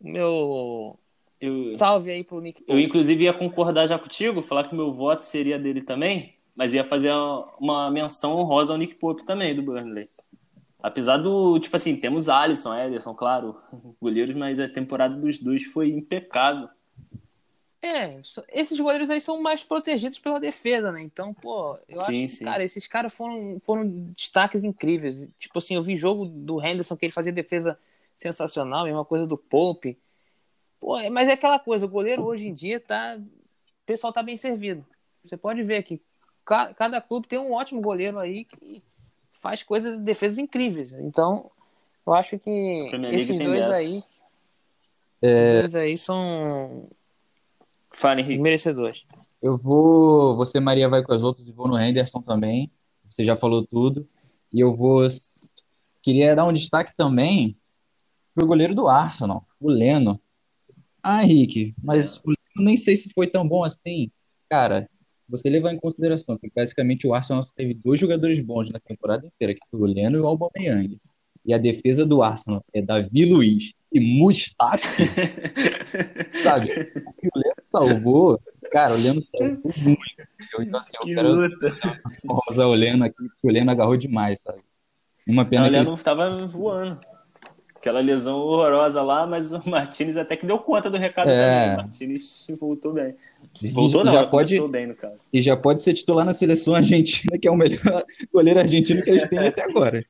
meu 0.02 1.00
Eu, 1.40 1.68
salve 1.68 2.12
aí 2.12 2.24
pro 2.24 2.42
Nick 2.42 2.62
eu, 2.62 2.68
Pope. 2.68 2.84
inclusive, 2.84 3.24
ia 3.24 3.34
concordar 3.34 3.88
já 3.88 3.98
contigo, 3.98 4.42
falar 4.42 4.68
que 4.68 4.74
o 4.74 4.78
meu 4.78 4.92
voto 4.92 5.24
seria 5.24 5.58
dele 5.58 5.82
também, 5.82 6.36
mas 6.56 6.74
ia 6.74 6.84
fazer 6.84 7.12
uma 7.60 7.90
menção 7.90 8.38
honrosa 8.38 8.74
ao 8.74 8.80
Nick 8.80 8.96
Pope 8.96 9.26
também, 9.26 9.56
do 9.56 9.62
Burnley. 9.62 10.08
Apesar 10.88 11.18
do, 11.18 11.60
tipo 11.60 11.76
assim, 11.76 12.00
temos 12.00 12.30
Alisson, 12.30 12.74
Ederson, 12.74 13.14
claro, 13.14 13.58
goleiros, 14.02 14.36
mas 14.36 14.58
a 14.60 14.68
temporada 14.70 15.16
dos 15.16 15.38
dois 15.38 15.64
foi 15.66 15.90
impecável. 15.90 16.70
É, 17.82 18.16
esses 18.54 18.80
goleiros 18.80 19.10
aí 19.10 19.20
são 19.22 19.42
mais 19.42 19.64
protegidos 19.64 20.18
pela 20.18 20.40
defesa, 20.40 20.92
né? 20.92 21.02
Então, 21.02 21.34
pô, 21.34 21.78
eu 21.88 22.00
Sim, 22.00 22.06
acho 22.06 22.22
que, 22.22 22.30
sim. 22.30 22.46
cara, 22.46 22.64
esses 22.64 22.88
caras 22.88 23.14
foram, 23.14 23.60
foram 23.60 23.88
destaques 24.16 24.64
incríveis. 24.64 25.30
Tipo 25.38 25.60
assim, 25.60 25.76
eu 25.76 25.84
vi 25.84 25.96
jogo 25.96 26.26
do 26.26 26.64
Henderson 26.64 26.96
que 26.98 27.06
ele 27.06 27.14
fazia 27.14 27.32
defesa 27.32 27.78
sensacional, 28.16 28.86
mesma 28.86 29.06
coisa 29.06 29.28
do 29.28 29.38
Pope. 29.38 29.98
Pô, 30.80 30.98
é- 30.98 31.10
mas 31.10 31.28
é 31.28 31.34
aquela 31.34 31.60
coisa, 31.60 31.86
o 31.86 31.90
goleiro 31.90 32.24
hoje 32.24 32.48
em 32.48 32.54
dia 32.54 32.80
tá. 32.80 33.18
O 33.20 33.86
pessoal 33.86 34.12
tá 34.14 34.24
bem 34.24 34.38
servido. 34.38 34.86
Você 35.24 35.38
pode 35.38 35.62
ver 35.64 35.84
que 35.84 36.02
ca- 36.46 36.74
cada 36.74 37.02
clube 37.02 37.28
tem 37.28 37.38
um 37.40 37.52
ótimo 37.54 37.82
goleiro 37.82 38.20
aí 38.20 38.46
que 38.46 38.82
faz 39.48 39.64
coisas, 39.64 39.98
defesas 40.02 40.38
incríveis. 40.38 40.92
Então, 40.92 41.50
eu 42.06 42.14
acho 42.14 42.38
que 42.38 42.50
esses 43.14 43.40
dois 43.40 43.60
dessa. 43.60 43.76
aí. 43.76 44.04
Esses 45.22 45.54
dois 45.62 45.76
aí 45.76 45.98
são 45.98 46.90
Fala, 47.90 48.20
Henrique. 48.20 48.42
merecedores. 48.42 49.06
Eu 49.42 49.58
vou. 49.58 50.36
Você, 50.36 50.60
Maria, 50.60 50.90
vai 50.90 51.02
com 51.02 51.14
as 51.14 51.24
outras 51.24 51.48
e 51.48 51.54
vou 51.54 51.66
no 51.66 51.80
Henderson 51.80 52.22
também. 52.22 52.70
Você 53.10 53.24
já 53.24 53.38
falou 53.38 53.66
tudo. 53.66 54.06
E 54.52 54.60
eu 54.60 54.76
vou. 54.76 55.08
Queria 56.04 56.36
dar 56.36 56.46
um 56.46 56.52
destaque 56.52 56.94
também 56.98 57.58
pro 58.36 58.46
goleiro 58.46 58.76
do 58.76 58.90
Arsenal, 58.90 59.48
o 59.62 59.70
Leno. 59.70 60.20
Ah, 61.02 61.24
Henrique, 61.24 61.74
mas 61.82 62.18
o 62.18 62.32
Leno 62.32 62.66
nem 62.66 62.76
sei 62.76 62.98
se 62.98 63.14
foi 63.14 63.28
tão 63.28 63.48
bom 63.48 63.64
assim. 63.64 64.12
Cara, 64.50 64.90
você 65.30 65.50
levar 65.50 65.74
em 65.74 65.80
consideração 65.80 66.38
que 66.38 66.50
basicamente 66.56 67.06
o 67.08 67.14
Arsenal 67.14 67.44
teve 67.56 67.74
dois 67.74 68.00
jogadores 68.00 68.40
bons 68.40 68.70
na 68.72 68.80
temporada 68.80 69.26
inteira, 69.26 69.54
que 69.54 69.60
foi 69.70 69.80
o 69.82 69.86
Leno 69.86 70.18
e 70.18 70.22
o 70.22 70.28
Aubameyang. 70.28 71.00
E 71.46 71.54
a 71.54 71.58
defesa 71.58 72.06
do 72.06 72.22
Arsenal 72.22 72.64
é 72.74 72.82
Davi 72.82 73.26
Luiz 73.26 73.74
e 73.92 74.00
Mustafi, 74.00 75.04
sabe? 76.44 76.70
E 77.24 77.28
o 77.28 77.40
Leno 77.40 77.56
salvou. 77.72 78.40
Cara, 78.72 78.94
o 78.94 78.98
Leno 78.98 79.22
salvou 79.22 79.72
muito. 79.82 80.02
Então, 80.60 80.80
assim, 80.80 80.92
eu 80.96 81.00
Que 81.08 81.16
quero 81.16 81.30
luta. 81.34 81.74
usar 82.52 82.66
o 82.66 82.74
Leno 82.74 83.06
aqui, 83.06 83.16
porque 83.16 83.48
o 83.48 83.52
Leno 83.52 83.72
agarrou 83.72 83.96
demais, 83.96 84.42
sabe? 84.42 84.60
Uma 85.28 85.44
Não, 85.44 85.50
pena 85.50 85.64
o 85.68 85.70
que 85.70 85.76
ele 85.76 85.86
Leno 85.86 85.98
tava 85.98 86.48
voando. 86.48 86.98
Aquela 87.88 88.02
lesão 88.02 88.40
horrorosa 88.40 89.02
lá, 89.02 89.26
mas 89.26 89.52
o 89.54 89.62
Martinez 89.70 90.18
até 90.18 90.36
que 90.36 90.46
deu 90.46 90.60
conta 90.60 90.90
do 90.90 90.98
recado 90.98 91.30
É. 91.30 91.62
também. 91.62 91.74
O 91.74 91.78
Martinez 91.78 92.48
voltou 92.60 92.92
bem. 92.94 93.16
Voltou 93.74 94.04
não, 94.04 94.12
já 94.12 94.28
pode, 94.28 94.68
bem 94.68 94.88
no 94.88 94.96
caso. 94.96 95.16
e 95.32 95.42
já 95.42 95.56
pode 95.56 95.82
ser 95.82 95.94
titular 95.94 96.26
na 96.26 96.34
seleção 96.34 96.76
argentina, 96.76 97.38
que 97.40 97.48
é 97.48 97.52
o 97.52 97.56
melhor 97.56 98.04
goleiro 98.32 98.60
argentino 98.60 99.02
que 99.02 99.10
eles 99.10 99.28
têm 99.30 99.40
até 99.40 99.64
agora. 99.64 100.04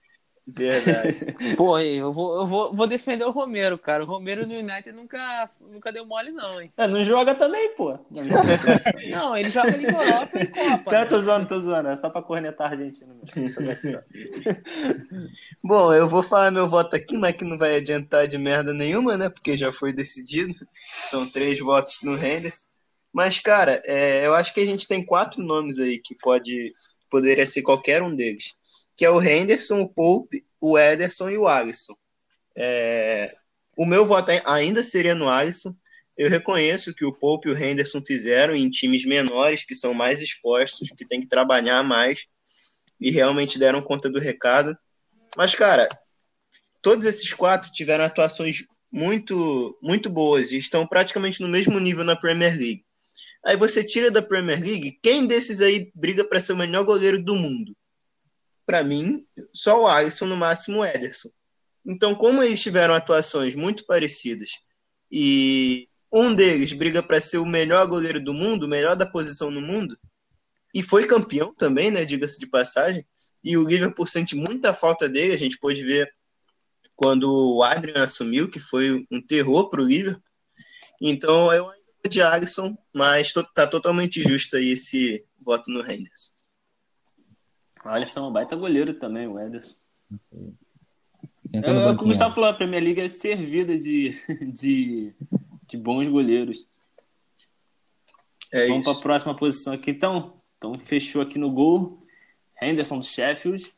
Verdade. 0.47 1.35
Pô, 1.57 1.77
eu 1.77 2.13
vou, 2.13 2.39
eu 2.39 2.47
vou, 2.47 2.73
vou 2.73 2.87
defender 2.87 3.25
o 3.25 3.31
Romero, 3.31 3.77
cara. 3.77 4.03
O 4.03 4.07
Romero 4.07 4.47
no 4.47 4.53
United 4.53 4.93
nunca, 4.93 5.49
nunca 5.59 5.91
deu 5.91 6.05
mole, 6.05 6.31
não, 6.31 6.61
hein? 6.61 6.71
É, 6.77 6.87
não 6.87 7.03
joga 7.03 7.35
também, 7.35 7.75
pô. 7.75 7.99
Não. 8.09 8.23
Não, 9.11 9.35
ele 9.37 9.49
joga 9.49 9.75
Liga 9.75 9.91
Europa 9.91 10.39
e 10.39 10.47
Copa. 10.47 10.83
Então, 10.87 10.93
né? 10.93 11.05
tô 11.05 11.19
zoando, 11.19 11.47
tô 11.49 11.59
zoando. 11.59 11.89
É 11.89 11.97
só 11.97 12.09
pra 12.09 12.21
cornetar 12.21 12.67
a 12.67 12.71
Argentina 12.71 13.13
mesmo. 13.13 14.01
Bom, 15.61 15.93
eu 15.93 16.07
vou 16.07 16.23
falar 16.23 16.49
meu 16.49 16.67
voto 16.67 16.95
aqui, 16.95 17.17
mas 17.17 17.35
que 17.35 17.43
não 17.43 17.57
vai 17.57 17.75
adiantar 17.75 18.25
de 18.25 18.37
merda 18.37 18.73
nenhuma, 18.73 19.17
né? 19.17 19.29
Porque 19.29 19.57
já 19.57 19.71
foi 19.71 19.91
decidido. 19.91 20.53
São 20.75 21.29
três 21.29 21.59
votos 21.59 22.03
no 22.03 22.15
Henderson. 22.15 22.67
Mas, 23.11 23.39
cara, 23.39 23.81
é, 23.85 24.25
eu 24.25 24.33
acho 24.33 24.53
que 24.53 24.61
a 24.61 24.65
gente 24.65 24.87
tem 24.87 25.03
quatro 25.03 25.43
nomes 25.43 25.79
aí 25.79 25.99
que 25.99 26.15
pode, 26.21 26.71
poderia 27.09 27.45
ser 27.45 27.63
qualquer 27.63 28.01
um 28.01 28.15
deles. 28.15 28.55
Que 28.97 29.05
é 29.05 29.09
o 29.09 29.21
Henderson, 29.21 29.81
o 29.81 29.87
Pope, 29.89 30.43
o 30.59 30.77
Ederson 30.77 31.29
e 31.29 31.37
o 31.37 31.47
Alisson. 31.47 31.95
É, 32.57 33.31
o 33.77 33.85
meu 33.85 34.05
voto 34.05 34.31
ai- 34.31 34.41
ainda 34.45 34.81
seria 34.81 35.13
no 35.13 35.29
Alisson. 35.29 35.75
Eu 36.17 36.29
reconheço 36.29 36.95
que 36.95 37.05
o 37.05 37.13
Pope 37.13 37.47
e 37.47 37.51
o 37.51 37.57
Henderson 37.57 38.01
fizeram 38.05 38.55
em 38.55 38.69
times 38.69 39.05
menores, 39.05 39.63
que 39.63 39.75
são 39.75 39.93
mais 39.93 40.19
expostos, 40.19 40.89
que 40.97 41.05
tem 41.05 41.21
que 41.21 41.27
trabalhar 41.27 41.83
mais, 41.83 42.25
e 42.99 43.11
realmente 43.11 43.59
deram 43.59 43.83
conta 43.83 44.09
do 44.09 44.19
recado. 44.19 44.75
Mas, 45.37 45.53
cara, 45.53 45.87
todos 46.81 47.05
esses 47.05 47.31
quatro 47.33 47.71
tiveram 47.71 48.03
atuações 48.03 48.65
muito, 48.91 49.77
muito 49.79 50.09
boas 50.09 50.51
e 50.51 50.57
estão 50.57 50.87
praticamente 50.87 51.39
no 51.41 51.47
mesmo 51.47 51.79
nível 51.79 52.03
na 52.03 52.15
Premier 52.15 52.57
League. 52.57 52.83
Aí 53.45 53.55
você 53.55 53.83
tira 53.83 54.09
da 54.09 54.21
Premier 54.21 54.59
League, 54.59 54.97
quem 55.03 55.27
desses 55.27 55.61
aí 55.61 55.91
briga 55.93 56.23
para 56.23 56.39
ser 56.39 56.53
o 56.53 56.57
melhor 56.57 56.83
goleiro 56.83 57.23
do 57.23 57.35
mundo? 57.35 57.75
Para 58.67 58.83
mim, 58.83 59.25
só 59.53 59.81
o 59.81 59.87
Alisson, 59.87 60.25
no 60.25 60.35
máximo 60.35 60.79
o 60.79 60.85
Ederson. 60.85 61.29
Então, 61.85 62.13
como 62.13 62.43
eles 62.43 62.61
tiveram 62.61 62.93
atuações 62.93 63.55
muito 63.55 63.85
parecidas 63.85 64.51
e 65.09 65.87
um 66.11 66.35
deles 66.35 66.73
briga 66.73 67.01
para 67.01 67.19
ser 67.21 67.37
o 67.37 67.45
melhor 67.45 67.87
goleiro 67.87 68.19
do 68.19 68.33
mundo, 68.33 68.65
o 68.65 68.69
melhor 68.69 68.97
da 68.97 69.05
posição 69.05 69.49
no 69.49 69.61
mundo, 69.61 69.97
e 70.73 70.83
foi 70.83 71.07
campeão 71.07 71.53
também, 71.55 71.89
né, 71.89 72.03
diga-se 72.03 72.37
de 72.37 72.45
passagem, 72.45 73.05
e 73.41 73.57
o 73.57 73.65
Liverpool 73.65 74.05
sente 74.05 74.35
muita 74.35 74.73
falta 74.73 75.07
dele, 75.07 75.33
a 75.33 75.37
gente 75.37 75.57
pôde 75.57 75.83
ver 75.85 76.13
quando 76.93 77.55
o 77.55 77.63
Adrian 77.63 78.03
assumiu, 78.03 78.49
que 78.49 78.59
foi 78.59 79.07
um 79.09 79.21
terror 79.21 79.69
para 79.69 79.81
o 79.81 79.85
Liverpool. 79.85 80.21
Então, 80.99 81.53
eu 81.53 81.69
ainda 81.69 81.87
de 82.09 82.21
Alisson, 82.21 82.77
mas 82.93 83.31
to- 83.31 83.47
tá 83.53 83.65
totalmente 83.65 84.21
justo 84.23 84.57
aí 84.57 84.71
esse 84.71 85.23
voto 85.39 85.71
no 85.71 85.79
Henderson. 85.81 86.31
O 87.87 87.89
Alisson 87.89 88.19
é 88.19 88.23
um 88.23 88.31
baita 88.33 88.53
goleiro 88.53 88.93
também, 88.95 89.27
o 89.27 89.39
Ederson. 89.39 89.73
Senta 91.49 91.67
É, 91.67 91.71
é 91.71 91.89
o 91.89 91.97
que 91.97 92.03
o. 92.03 92.07
Gustavo 92.07 92.35
falou, 92.35 92.49
a 92.49 92.53
Premier 92.53 92.83
League 92.83 92.99
é 92.99 93.07
servida 93.07 93.79
de, 93.79 94.13
de, 94.51 95.13
de 95.69 95.77
bons 95.77 96.05
goleiros. 96.09 96.67
É 98.51 98.67
Vamos 98.67 98.85
para 98.85 98.97
a 98.97 99.01
próxima 99.01 99.35
posição 99.37 99.73
aqui, 99.73 99.91
então. 99.91 100.33
Então, 100.57 100.73
fechou 100.73 101.21
aqui 101.21 101.39
no 101.39 101.49
gol. 101.49 102.05
Henderson 102.61 102.99
do 102.99 103.05
Sheffield. 103.05 103.71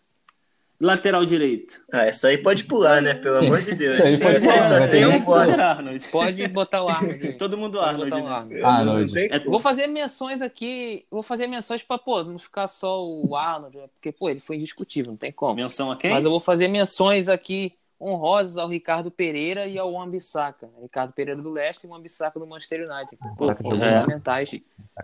Lateral 0.81 1.25
direito. 1.25 1.83
Ah, 1.91 2.05
essa 2.05 2.29
aí 2.29 2.37
pode 2.37 2.63
pular, 2.63 3.01
né? 3.01 3.13
Pelo 3.13 3.39
amor 3.39 3.61
de 3.61 3.75
Deus. 3.75 3.99
Aí 3.99 4.17
pode 4.17 4.39
pular, 4.39 4.79
né? 4.79 4.87
tem 4.87 5.05
um. 5.05 5.33
Arnold. 5.33 6.07
Pode 6.07 6.47
botar 6.47 6.83
o 6.83 6.87
Arnold. 6.87 7.33
Todo 7.37 7.57
mundo 7.57 7.77
Pode 7.77 7.89
Arnold, 7.89 8.09
botar 8.09 8.23
o 8.23 8.25
né? 8.25 8.35
Arnold. 8.35 8.63
Arnold. 8.63 9.19
É. 9.19 9.39
Vou 9.39 9.59
fazer 9.59 9.87
menções 9.87 10.41
aqui. 10.41 11.05
Vou 11.11 11.21
fazer 11.21 11.47
menções 11.47 11.83
pra, 11.83 11.97
pô, 11.97 12.23
não 12.23 12.39
ficar 12.39 12.69
só 12.69 13.05
o 13.05 13.35
Arnold, 13.35 13.77
né? 13.77 13.83
porque, 13.93 14.13
pô, 14.13 14.29
ele 14.29 14.39
foi 14.39 14.55
indiscutível, 14.55 15.11
não 15.11 15.17
tem 15.17 15.33
como. 15.33 15.55
Menção 15.55 15.91
a 15.91 15.97
quem? 15.97 16.11
Mas 16.11 16.23
eu 16.23 16.31
vou 16.31 16.39
fazer 16.39 16.69
menções 16.69 17.27
aqui 17.27 17.73
honrosas 18.01 18.55
ao 18.55 18.69
Ricardo 18.69 19.11
Pereira 19.11 19.67
e 19.67 19.77
ao 19.77 19.91
Wan-Bissaka. 19.91 20.69
Ricardo 20.81 21.11
Pereira 21.11 21.41
do 21.41 21.51
Leste 21.51 21.83
e 21.83 21.87
o 21.87 21.91
Wan-Bissaka 21.91 22.39
do 22.39 22.47
Manchester 22.47 22.89
United. 22.89 23.17
Pô, 23.37 23.47
muito. 23.47 23.63
fundamentais 23.63 24.49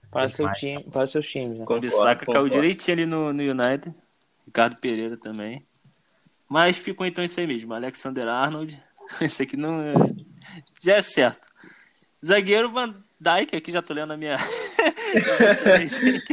para, 0.09 0.29
seu 0.29 0.49
time, 0.53 0.81
para 0.83 1.03
os 1.03 1.11
seus 1.11 1.29
times. 1.29 1.59
Né? 1.59 1.65
O 1.65 2.31
caiu 2.31 2.47
direitinho 2.47 2.95
ali 2.95 3.05
no, 3.05 3.33
no 3.33 3.43
United. 3.43 3.93
Ricardo 4.55 4.79
Pereira 4.79 5.17
também. 5.17 5.65
Mas 6.47 6.77
ficou 6.77 7.05
então 7.05 7.21
isso 7.21 7.37
aí 7.41 7.45
mesmo. 7.45 7.73
Alexander 7.73 8.25
Arnold. 8.29 8.81
Esse 9.19 9.43
aqui 9.43 9.57
não 9.57 9.81
é... 9.81 9.93
Já 10.81 10.93
é 10.95 11.01
certo. 11.01 11.49
Zagueiro 12.25 12.69
Van 12.71 12.95
Dijk, 13.19 13.53
aqui 13.53 13.69
já 13.73 13.81
tô 13.81 13.93
lendo 13.93 14.13
a 14.13 14.17
minha. 14.17 14.37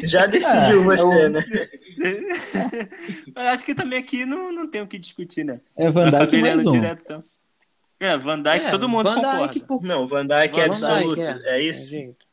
Já 0.05 0.27
decidiu 0.27 0.81
É, 0.83 0.85
você, 0.85 1.27
eu- 1.27 1.31
né? 1.31 1.41
Mas 3.35 3.47
acho 3.49 3.65
que 3.65 3.75
também 3.75 3.99
aqui 3.99 4.25
não, 4.25 4.51
não 4.53 4.69
tem 4.69 4.83
o 4.83 4.87
que 4.87 4.99
discutir, 4.99 5.45
né? 5.45 5.61
É 5.77 5.91
Van 5.91 6.09
acabei 6.09 6.41
mais 6.41 6.65
um. 6.67 6.71
diretão. 6.71 7.23
É, 8.01 8.17
Van 8.17 8.41
Dijk, 8.43 8.67
É, 8.67 8.71
todo 8.71 8.89
mundo 8.89 9.05
Van 9.05 9.15
concorda. 9.17 9.61
Por... 9.61 9.83
Não, 9.83 10.07
Van 10.07 10.27
Dijk 10.27 10.59
é 10.61 10.69
Van 10.69 10.75
Dijk, 10.75 10.87
absoluto. 10.91 11.29
É 11.47 11.61
isso? 11.61 11.91
jeito. 11.91 12.27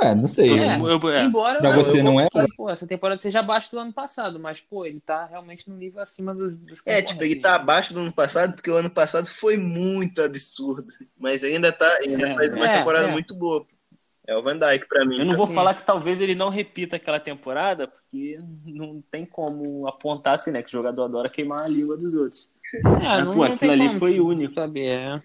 É, 0.00 0.14
não 0.14 0.26
sei. 0.26 0.58
É. 0.58 0.76
mundo- 0.76 0.90
eu- 0.90 1.08
é. 1.10 1.22
Embora 1.22 1.58
Pra 1.60 1.70
eu- 1.70 1.76
você 1.84 2.00
eu 2.00 2.04
não 2.04 2.18
é? 2.20 2.28
que, 2.28 2.46
Pô, 2.56 2.68
essa 2.68 2.86
temporada 2.86 3.20
seja 3.20 3.38
abaixo 3.40 3.70
do 3.70 3.78
ano 3.78 3.92
passado, 3.92 4.40
mas 4.40 4.60
pô, 4.60 4.84
ele 4.84 5.00
tá 5.00 5.24
realmente 5.26 5.70
no 5.70 5.76
nível 5.76 6.02
acima 6.02 6.34
dos, 6.34 6.56
dos 6.58 6.78
É, 6.84 7.00
tipo, 7.00 7.22
ele 7.22 7.36
tá 7.36 7.54
abaixo 7.56 7.94
do 7.94 8.00
ano 8.00 8.12
passado, 8.12 8.54
porque 8.54 8.70
o 8.70 8.74
ano 8.76 8.90
passado 8.90 9.26
foi 9.26 9.56
muito 9.56 10.20
absurdo. 10.20 10.86
Mas 11.16 11.44
ainda 11.44 11.70
tá, 11.70 11.86
ainda 12.02 12.28
É. 12.28 12.34
faz 12.34 12.54
uma 12.54 12.68
É, 12.68 12.78
temporada 12.78 13.08
é. 13.08 13.12
muito 13.12 13.34
boa. 13.36 13.64
É 14.26 14.34
o 14.36 14.42
Van 14.42 14.56
Dijk 14.58 14.88
pra 14.88 15.04
mim. 15.04 15.18
Eu 15.18 15.26
não 15.26 15.36
vou 15.36 15.46
Sim. 15.46 15.54
falar 15.54 15.74
que 15.74 15.84
talvez 15.84 16.18
ele 16.20 16.34
não 16.34 16.48
repita 16.48 16.96
aquela 16.96 17.20
temporada, 17.20 17.86
porque 17.86 18.38
não 18.64 19.02
tem 19.10 19.24
como 19.26 19.86
apontar 19.86 20.34
assim, 20.34 20.50
né? 20.50 20.62
Que 20.62 20.70
o 20.70 20.72
jogador 20.80 21.04
adora 21.04 21.28
queimar 21.28 21.64
a 21.64 21.68
língua 21.68 21.94
dos 21.96 22.14
outros. 22.14 22.50
É, 22.74 22.80
Mas, 22.82 23.24
não, 23.24 23.32
pô, 23.32 23.38
não 23.38 23.44
aquilo 23.44 23.58
tem 23.58 23.70
ali 23.70 23.86
como, 23.88 23.98
foi 23.98 24.12
tipo, 24.12 24.24
único. 24.26 24.54
Saber, 24.54 24.86
é. 24.88 25.22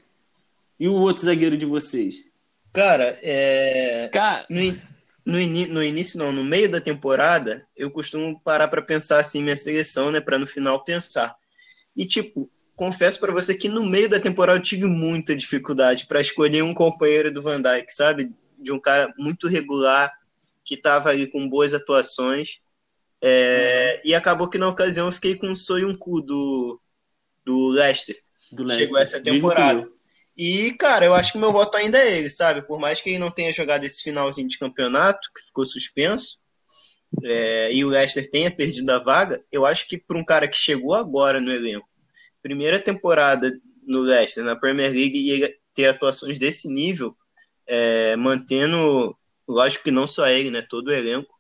E 0.78 0.88
o 0.89 0.93
outro 0.95 1.24
zagueiro 1.24 1.57
de 1.57 1.65
vocês? 1.65 2.28
Cara, 2.74 3.17
é... 3.22 4.09
Cara, 4.13 4.45
no, 4.49 4.59
in- 4.59 4.80
no, 5.26 5.39
ini- 5.39 5.67
no 5.67 5.84
início, 5.84 6.17
não, 6.20 6.32
no 6.32 6.43
meio 6.43 6.70
da 6.70 6.80
temporada, 6.80 7.65
eu 7.76 7.89
costumo 7.91 8.39
parar 8.41 8.67
pra 8.67 8.82
pensar 8.82 9.20
assim 9.20 9.41
minha 9.43 9.55
seleção, 9.55 10.11
né? 10.11 10.22
Pra 10.22 10.38
no 10.38 10.45
final 10.47 10.84
pensar. 10.84 11.36
E, 11.95 12.05
tipo, 12.05 12.49
confesso 12.76 13.20
pra 13.20 13.32
você 13.34 13.55
que 13.55 13.67
no 13.67 13.86
meio 13.86 14.07
da 14.07 14.20
temporada 14.20 14.57
eu 14.57 14.63
tive 14.63 14.86
muita 14.86 15.36
dificuldade 15.36 16.05
pra 16.07 16.22
escolher 16.22 16.61
um 16.63 16.74
companheiro 16.74 17.34
do 17.34 17.41
Van 17.41 17.61
Dijk, 17.61 17.93
sabe? 17.93 18.32
De 18.57 18.72
um 18.72 18.80
cara 18.80 19.13
muito 19.17 19.47
regular, 19.47 20.13
que 20.63 20.78
tava 20.78 21.09
ali 21.09 21.28
com 21.28 21.49
boas 21.49 21.74
atuações. 21.74 22.59
É, 23.22 23.99
E 24.05 24.15
acabou 24.15 24.47
que 24.47 24.57
na 24.57 24.67
ocasião 24.67 25.07
eu 25.07 25.11
fiquei 25.11 25.36
com 25.36 25.51
o 25.51 25.55
Soyuncu 25.55 26.22
do, 26.22 26.80
do 27.43 27.67
Leicester. 27.70 28.15
Do 28.51 28.67
Chegou 28.70 28.95
Leicester? 28.95 29.01
essa 29.01 29.17
Mesmo 29.17 29.49
que 29.49 29.55
temporada. 29.55 29.88
E, 30.41 30.71
cara, 30.71 31.03
eu 31.03 31.13
acho 31.13 31.33
que 31.33 31.37
meu 31.37 31.51
voto 31.51 31.75
ainda 31.75 31.97
é 31.97 32.17
ele, 32.17 32.29
sabe? 32.29 32.61
Por 32.61 32.79
mais 32.79 33.01
que 33.01 33.09
ele 33.09 33.19
não 33.19 33.29
tenha 33.29 33.51
jogado 33.51 33.83
esse 33.83 34.01
finalzinho 34.01 34.47
de 34.47 34.57
campeonato, 34.57 35.29
que 35.35 35.45
ficou 35.45 35.65
suspenso, 35.65 36.37
é, 37.25 37.73
e 37.73 37.83
o 37.83 37.89
Leicester 37.89 38.29
tenha 38.29 38.49
perdido 38.49 38.89
a 38.89 38.99
vaga, 38.99 39.43
eu 39.51 39.65
acho 39.65 39.85
que 39.85 39.97
para 39.97 40.17
um 40.17 40.23
cara 40.23 40.47
que 40.47 40.55
chegou 40.55 40.95
agora 40.95 41.41
no 41.41 41.51
elenco, 41.51 41.89
primeira 42.41 42.79
temporada 42.79 43.51
no 43.85 43.99
Leicester, 43.99 44.45
na 44.45 44.55
Premier 44.55 44.93
League, 44.93 45.19
e 45.19 45.29
ele 45.29 45.57
ter 45.73 45.87
atuações 45.87 46.39
desse 46.39 46.69
nível, 46.69 47.13
é, 47.67 48.15
mantendo, 48.15 49.13
lógico 49.45 49.83
que 49.83 49.91
não 49.91 50.07
só 50.07 50.25
ele, 50.25 50.49
né? 50.49 50.61
Todo 50.69 50.87
o 50.87 50.93
elenco, 50.93 51.33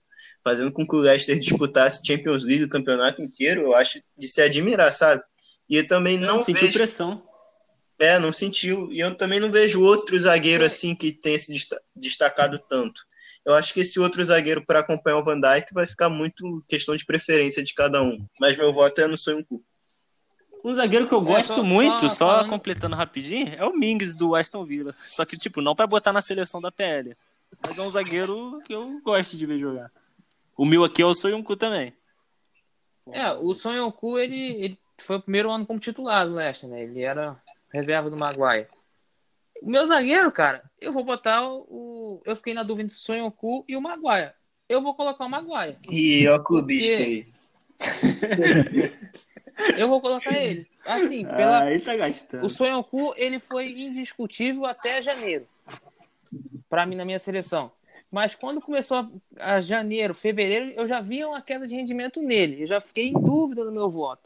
fazendo 0.43 0.73
com 0.73 0.85
que 0.85 0.95
o 0.97 0.99
Leicester 0.99 1.39
disputasse 1.39 2.05
Champions 2.05 2.43
League 2.43 2.65
o 2.65 2.69
campeonato 2.69 3.21
inteiro, 3.21 3.61
eu 3.61 3.75
acho 3.75 4.01
de 4.17 4.27
se 4.27 4.41
admirar, 4.41 4.91
sabe? 4.91 5.23
E 5.69 5.77
eu 5.77 5.87
também 5.87 6.17
não, 6.17 6.35
Não 6.35 6.43
vejo... 6.43 6.73
pressão. 6.73 7.28
É, 7.99 8.17
não 8.17 8.31
sentiu. 8.31 8.91
E 8.91 8.99
eu 8.99 9.13
também 9.15 9.39
não 9.39 9.51
vejo 9.51 9.83
outro 9.83 10.17
zagueiro 10.17 10.63
assim 10.63 10.95
que 10.95 11.11
tenha 11.11 11.37
se 11.37 11.51
desta- 11.51 11.81
destacado 11.95 12.57
tanto. 12.69 13.01
Eu 13.45 13.53
acho 13.55 13.73
que 13.73 13.81
esse 13.81 13.99
outro 13.99 14.23
zagueiro 14.23 14.65
para 14.65 14.79
acompanhar 14.79 15.17
o 15.17 15.23
Van 15.23 15.39
Dijk 15.39 15.73
vai 15.73 15.85
ficar 15.85 16.09
muito 16.09 16.63
questão 16.67 16.95
de 16.95 17.05
preferência 17.05 17.63
de 17.63 17.73
cada 17.73 18.01
um. 18.01 18.25
Mas 18.39 18.55
meu 18.55 18.71
voto 18.71 18.99
é 19.01 19.07
no 19.07 19.17
Soyuncu. 19.17 19.63
Um 20.63 20.73
zagueiro 20.73 21.07
que 21.07 21.13
eu 21.13 21.21
É, 21.21 21.23
gosto 21.25 21.55
só- 21.55 21.63
muito, 21.63 22.01
só 22.01 22.09
só, 22.09 22.27
falando- 22.27 22.49
completando 22.49 22.95
rapidinho, 22.95 23.53
é 23.55 23.65
o 23.65 23.73
Mings 23.77 24.15
do 24.15 24.35
Aston 24.35 24.65
Villa. 24.65 24.91
Só 24.93 25.25
que, 25.25 25.37
tipo, 25.37 25.61
não 25.61 25.73
pra 25.75 25.87
botar 25.87 26.11
na 26.13 26.21
seleção 26.21 26.61
da 26.61 26.71
PL. 26.71 27.15
Mas 27.65 27.77
é 27.77 27.81
um 27.81 27.89
zagueiro 27.89 28.57
que 28.67 28.73
eu 28.73 29.01
gosto 29.03 29.35
de 29.37 29.45
ver 29.45 29.59
jogar. 29.59 29.89
O 30.57 30.65
meu 30.65 30.83
aqui 30.83 31.01
é 31.01 31.05
o 31.05 31.13
Soyuncu 31.15 31.55
também. 31.55 31.93
é, 33.11 33.31
o 33.33 33.55
Sonhoku, 33.55 34.19
ele, 34.19 34.37
ele 34.63 34.79
foi 34.99 35.15
o 35.15 35.21
primeiro 35.21 35.49
ano 35.49 35.65
como 35.65 35.79
titular 35.79 36.27
do 36.27 36.35
Leicester, 36.35 36.69
né? 36.69 36.83
Ele 36.83 37.01
era 37.01 37.41
reserva 37.73 38.09
do 38.09 38.17
Maguire. 38.17 38.67
O 39.61 39.69
meu 39.69 39.85
zagueiro, 39.87 40.31
cara, 40.31 40.63
eu 40.79 40.93
vou 40.93 41.03
botar 41.03 41.47
o. 41.47 41.59
o- 41.69 42.21
eu 42.25 42.35
fiquei 42.35 42.53
na 42.53 42.63
dúvida 42.63 42.85
entre 42.87 42.97
o 42.97 43.01
Sonhoku 43.01 43.63
e 43.67 43.75
o 43.75 43.81
Maguire. 43.81 44.31
Eu 44.67 44.81
vou 44.81 44.93
colocar 44.95 45.25
o 45.25 45.29
Maguire. 45.29 45.77
E 45.89 46.27
ó, 46.27 46.39
clubista 46.39 46.95
aí. 47.03 47.27
Eu 49.77 49.87
vou 49.89 49.99
colocar 49.99 50.31
ele. 50.37 50.67
Assim, 50.85 51.25
pela, 51.25 51.63
Aí 51.63 51.79
tá 51.81 51.95
gastando. 51.95 52.45
O 52.45 52.49
Sonhoku, 52.49 53.13
ele 53.17 53.39
foi 53.39 53.69
indiscutível 53.71 54.65
até 54.65 55.01
janeiro. 55.01 55.47
Pra 56.69 56.85
mim, 56.85 56.95
na 56.95 57.03
minha 57.05 57.19
seleção. 57.19 57.71
Mas 58.11 58.35
quando 58.35 58.61
começou 58.61 58.97
a, 59.37 59.55
a 59.55 59.59
janeiro, 59.59 60.13
fevereiro, 60.13 60.71
eu 60.71 60.87
já 60.87 61.01
via 61.01 61.27
uma 61.27 61.41
queda 61.41 61.67
de 61.67 61.75
rendimento 61.75 62.21
nele. 62.21 62.63
Eu 62.63 62.67
já 62.67 62.79
fiquei 62.79 63.07
em 63.09 63.13
dúvida 63.13 63.65
no 63.65 63.71
meu 63.71 63.89
voto. 63.89 64.23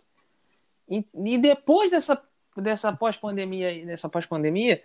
E, 0.89 1.04
e 1.26 1.38
depois 1.38 1.91
dessa, 1.91 2.22
dessa 2.58 2.91
pós-pandemia, 2.93 3.86
dessa 3.86 4.10
pós-pandemia, 4.10 4.84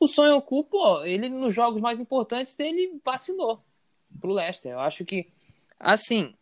o 0.00 0.08
Sonhoku, 0.08 0.64
pô, 0.64 1.02
ele 1.04 1.28
nos 1.28 1.54
jogos 1.54 1.80
mais 1.80 2.00
importantes, 2.00 2.58
ele 2.58 3.00
vacilou 3.04 3.62
pro 4.20 4.32
Leicester. 4.32 4.72
Eu 4.72 4.80
acho 4.80 5.04
que, 5.04 5.28
assim, 5.78 6.34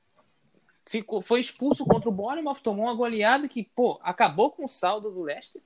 ficou, 0.88 1.20
foi 1.20 1.40
expulso 1.40 1.84
contra 1.84 2.09
o 2.09 2.12
Bournemouth, 2.12 2.61
tomou 2.62 2.86
uma 2.86 2.94
goleada 2.94 3.46
que, 3.46 3.62
pô, 3.62 4.01
acabou 4.03 4.51
com 4.51 4.64
o 4.64 4.68
saldo 4.68 5.11
do 5.11 5.22
Leicester 5.22 5.62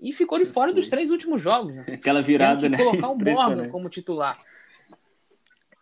e 0.00 0.12
ficou 0.12 0.38
de 0.38 0.46
fora 0.46 0.72
dos 0.72 0.88
três 0.88 1.10
últimos 1.10 1.40
jogos. 1.42 1.74
Né? 1.74 1.84
Aquela 1.88 2.20
Tendo 2.20 2.26
virada, 2.26 2.60
que 2.60 2.68
né? 2.68 2.76
colocar 2.76 3.08
o 3.10 3.14
Impressionante. 3.14 3.70
como 3.70 3.88
titular. 3.88 4.36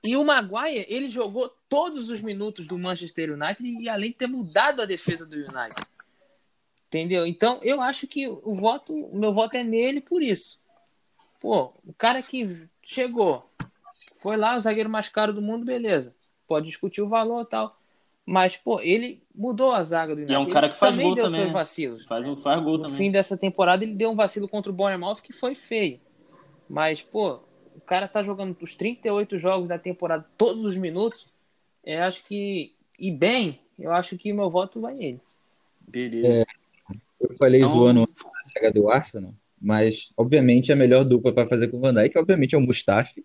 E 0.02 0.16
o 0.16 0.24
Maguire, 0.24 0.84
ele 0.88 1.08
jogou 1.08 1.50
todos 1.68 2.10
os 2.10 2.22
minutos 2.22 2.66
do 2.66 2.78
Manchester 2.78 3.32
United 3.32 3.64
e 3.64 3.88
além 3.88 4.10
de 4.10 4.16
ter 4.16 4.26
mudado 4.26 4.82
a 4.82 4.84
defesa 4.84 5.24
do 5.26 5.36
United. 5.36 5.93
Entendeu? 6.94 7.26
Então, 7.26 7.58
eu 7.62 7.80
acho 7.80 8.06
que 8.06 8.28
o 8.28 8.54
voto, 8.54 8.92
o 8.92 9.18
meu 9.18 9.32
voto 9.34 9.56
é 9.56 9.64
nele 9.64 10.00
por 10.00 10.22
isso. 10.22 10.58
Pô, 11.42 11.72
o 11.84 11.92
cara 11.92 12.22
que 12.22 12.56
chegou, 12.82 13.42
foi 14.20 14.36
lá, 14.36 14.56
o 14.56 14.60
zagueiro 14.60 14.88
mais 14.88 15.08
caro 15.08 15.32
do 15.32 15.42
mundo, 15.42 15.64
beleza. 15.64 16.14
Pode 16.46 16.66
discutir 16.66 17.02
o 17.02 17.08
valor 17.08 17.42
e 17.42 17.46
tal. 17.46 17.76
Mas, 18.24 18.56
pô, 18.56 18.80
ele 18.80 19.20
mudou 19.34 19.72
a 19.72 19.82
zaga 19.82 20.14
do 20.14 20.18
United. 20.18 20.32
E 20.32 20.36
é 20.36 20.38
um 20.38 20.48
cara 20.48 20.68
que 20.68 20.76
faz 20.76 20.94
também 20.94 21.08
gol 21.08 21.14
deu 21.16 21.24
também, 21.24 21.40
seus 21.40 21.52
né? 21.52 21.58
vacilos. 21.58 22.06
Faz, 22.06 22.26
um, 22.26 22.36
faz 22.36 22.62
gol 22.62 22.78
No 22.78 22.84
também. 22.84 22.96
fim 22.96 23.10
dessa 23.10 23.36
temporada, 23.36 23.82
ele 23.82 23.94
deu 23.94 24.10
um 24.10 24.14
vacilo 24.14 24.48
contra 24.48 24.70
o 24.70 24.74
Bournemouth 24.74 25.20
que 25.22 25.32
foi 25.32 25.54
feio. 25.54 26.00
Mas, 26.68 27.02
pô, 27.02 27.40
o 27.74 27.80
cara 27.80 28.06
tá 28.08 28.22
jogando 28.22 28.56
os 28.62 28.74
38 28.74 29.36
jogos 29.36 29.68
da 29.68 29.78
temporada, 29.78 30.24
todos 30.38 30.64
os 30.64 30.76
minutos. 30.76 31.34
Eu 31.84 32.02
acho 32.04 32.24
que. 32.24 32.72
E 32.98 33.10
bem, 33.10 33.60
eu 33.78 33.92
acho 33.92 34.16
que 34.16 34.32
meu 34.32 34.48
voto 34.48 34.80
vai 34.80 34.94
nele. 34.94 35.20
Beleza. 35.86 36.46
Eu 37.30 37.36
falei 37.38 37.60
Então, 37.60 37.72
zoando 37.74 38.00
a 38.02 38.52
saga 38.52 38.72
do 38.72 38.90
Arsenal, 38.90 39.34
mas 39.60 40.12
obviamente 40.16 40.72
a 40.72 40.76
melhor 40.76 41.04
dupla 41.04 41.32
para 41.32 41.48
fazer 41.48 41.68
com 41.68 41.78
o 41.78 41.80
Van 41.80 41.94
Dijk, 41.94 42.18
obviamente, 42.18 42.54
é 42.54 42.58
o 42.58 42.60
Mustafi. 42.60 43.24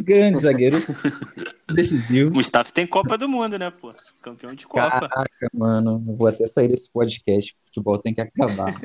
Grande 0.00 0.38
zagueiro, 0.38 0.76
decisivo. 1.74 2.32
Mustafa 2.32 2.72
tem 2.72 2.86
Copa 2.86 3.18
do 3.18 3.28
Mundo, 3.28 3.58
né, 3.58 3.68
pô? 3.70 3.90
Campeão 4.22 4.54
de 4.54 4.64
Copa. 4.64 5.08
Caraca, 5.08 5.48
mano, 5.52 5.98
vou 6.16 6.28
até 6.28 6.46
sair 6.46 6.68
desse 6.68 6.92
podcast. 6.92 7.56
Futebol 7.64 7.98
tem 7.98 8.14
que 8.14 8.20
acabar. 8.20 8.72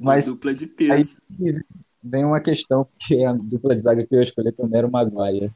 Mas 0.00 0.26
Dupla 0.26 0.54
de 0.54 0.64
aí 0.64 0.70
peso. 0.70 1.18
vem 2.02 2.24
uma 2.24 2.40
questão 2.40 2.86
que 3.00 3.24
a 3.24 3.32
dupla 3.32 3.74
de 3.74 3.82
zaga 3.82 4.06
que 4.06 4.14
eu 4.14 4.22
escolhi 4.22 4.52
também 4.52 4.78
era 4.78 4.86
o 4.86 4.90
Maguire. 4.90 5.50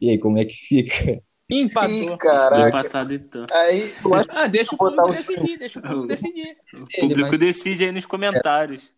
E 0.00 0.10
aí, 0.10 0.18
como 0.18 0.38
é 0.38 0.44
que 0.46 0.54
fica? 0.54 1.22
Empatou. 1.50 2.16
caraca. 2.18 2.68
Empatado 2.68 3.12
então. 3.14 3.46
Aí, 3.52 3.92
Eu 4.04 4.14
acho 4.14 4.28
Ah, 4.34 4.46
deixa 4.46 4.74
o 4.74 4.78
público 4.78 5.02
o- 5.08 5.12
decidir, 5.14 5.58
deixa 5.58 5.78
o 5.78 5.82
público 5.82 6.06
decidir. 6.06 6.56
O 6.74 6.78
ele, 6.92 7.00
público 7.08 7.30
mas- 7.30 7.40
decide 7.40 7.84
aí 7.84 7.92
nos 7.92 8.06
comentários. 8.06 8.92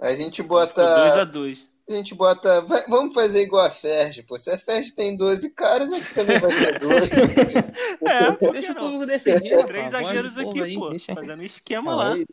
a 0.00 0.14
gente 0.14 0.42
Ficou 0.42 0.58
bota. 0.58 0.82
2x2. 1.16 1.66
A 1.88 1.92
gente 1.94 2.14
bota. 2.16 2.62
vai- 2.62 2.84
vamos 2.88 3.14
fazer 3.14 3.42
igual 3.42 3.64
a 3.64 3.70
Ferg, 3.70 4.22
pô. 4.24 4.36
Se 4.36 4.50
a 4.50 4.58
Ferg 4.58 4.90
tem 4.96 5.16
12 5.16 5.54
caras, 5.54 5.92
aqui 5.92 6.14
também 6.14 6.38
vai 6.40 6.50
ter 6.50 6.78
12. 6.80 6.96
É, 8.48 8.52
Deixa 8.52 8.72
o 8.72 8.74
povo 8.74 9.06
decidir. 9.06 9.64
Três 9.66 9.90
zagueiros 9.92 10.36
aqui, 10.36 10.62
aí, 10.62 10.74
pô. 10.74 10.90
deixa- 10.90 11.14
Fazendo 11.14 11.40
um 11.40 11.44
esquema 11.44 11.90
Não, 11.92 11.98
lá. 11.98 12.14
aí- 12.14 12.24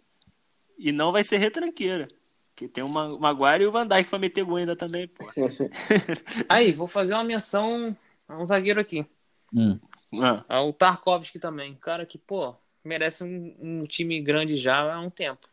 E 0.77 0.91
não 0.91 1.11
vai 1.11 1.23
ser 1.23 1.37
retranqueira. 1.37 2.07
Porque 2.55 2.67
tem 2.67 2.83
o 2.83 2.87
Ma- 2.89 3.07
o 3.07 3.19
Maguire 3.19 3.63
e 3.63 3.67
o 3.67 3.71
Van 3.71 3.87
Dijk 3.87 4.09
pra 4.09 4.19
meter 4.19 4.43
gol 4.45 4.57
ainda 4.57 4.75
também, 4.75 5.07
pô. 5.07 5.25
Aí, 6.47 6.71
vou 6.71 6.87
fazer 6.87 7.13
uma 7.13 7.23
menção 7.23 7.97
a 8.27 8.37
um 8.37 8.45
zagueiro 8.45 8.79
aqui. 8.79 9.05
Hum. 9.51 9.79
Ah, 10.21 10.45
Ao 10.47 10.71
Tarkovsky 10.71 11.39
também. 11.39 11.73
Cara 11.75 12.05
que, 12.05 12.19
pô, 12.19 12.55
merece 12.83 13.23
um, 13.23 13.55
um 13.59 13.85
time 13.87 14.21
grande 14.21 14.55
já 14.57 14.93
há 14.93 14.99
um 14.99 15.09
tempo. 15.09 15.47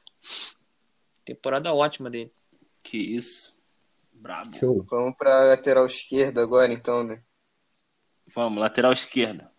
Temporada 1.25 1.73
ótima 1.73 2.11
dele. 2.11 2.31
que 2.83 2.99
isso. 2.99 3.59
Brabo. 4.13 4.55
Show. 4.59 4.85
Vamos 4.91 5.17
pra 5.17 5.45
lateral 5.45 5.87
esquerda 5.87 6.43
agora, 6.43 6.71
então, 6.71 7.03
né? 7.03 7.23
Vamos, 8.35 8.61
lateral 8.61 8.93
esquerda. 8.93 9.51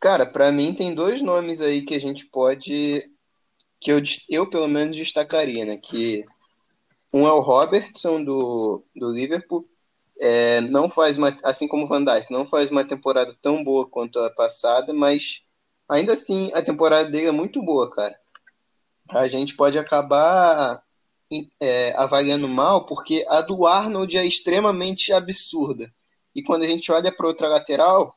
Cara, 0.00 0.26
pra 0.26 0.50
mim 0.50 0.74
tem 0.74 0.92
dois 0.92 1.22
nomes 1.22 1.60
aí 1.60 1.82
que 1.82 1.94
a 1.94 2.00
gente 2.00 2.26
pode. 2.26 3.00
Que 3.82 3.90
eu, 3.90 4.00
eu 4.28 4.48
pelo 4.48 4.68
menos 4.68 4.96
destacaria, 4.96 5.66
né? 5.66 5.76
Que 5.76 6.22
um 7.12 7.26
é 7.26 7.32
o 7.32 7.40
Robertson 7.40 8.22
do, 8.22 8.84
do 8.94 9.10
Liverpool. 9.10 9.68
É, 10.20 10.60
não 10.60 10.88
faz 10.88 11.18
uma, 11.18 11.36
assim 11.42 11.66
como 11.66 11.84
o 11.84 11.88
Van 11.88 12.04
Dijk, 12.04 12.30
não 12.30 12.46
faz 12.46 12.70
uma 12.70 12.84
temporada 12.84 13.36
tão 13.42 13.64
boa 13.64 13.88
quanto 13.88 14.20
a 14.20 14.30
passada, 14.30 14.94
mas 14.94 15.42
ainda 15.88 16.12
assim 16.12 16.52
a 16.54 16.62
temporada 16.62 17.10
dele 17.10 17.26
é 17.26 17.32
muito 17.32 17.60
boa, 17.60 17.90
cara. 17.90 18.16
A 19.10 19.26
gente 19.26 19.56
pode 19.56 19.76
acabar 19.76 20.80
é, 21.60 21.92
avaliando 21.96 22.46
mal 22.46 22.86
porque 22.86 23.24
a 23.28 23.40
do 23.40 23.66
Arnold 23.66 24.16
é 24.16 24.24
extremamente 24.24 25.12
absurda. 25.12 25.92
E 26.34 26.42
quando 26.42 26.62
a 26.62 26.68
gente 26.68 26.92
olha 26.92 27.10
para 27.10 27.26
outra 27.26 27.48
lateral, 27.48 28.08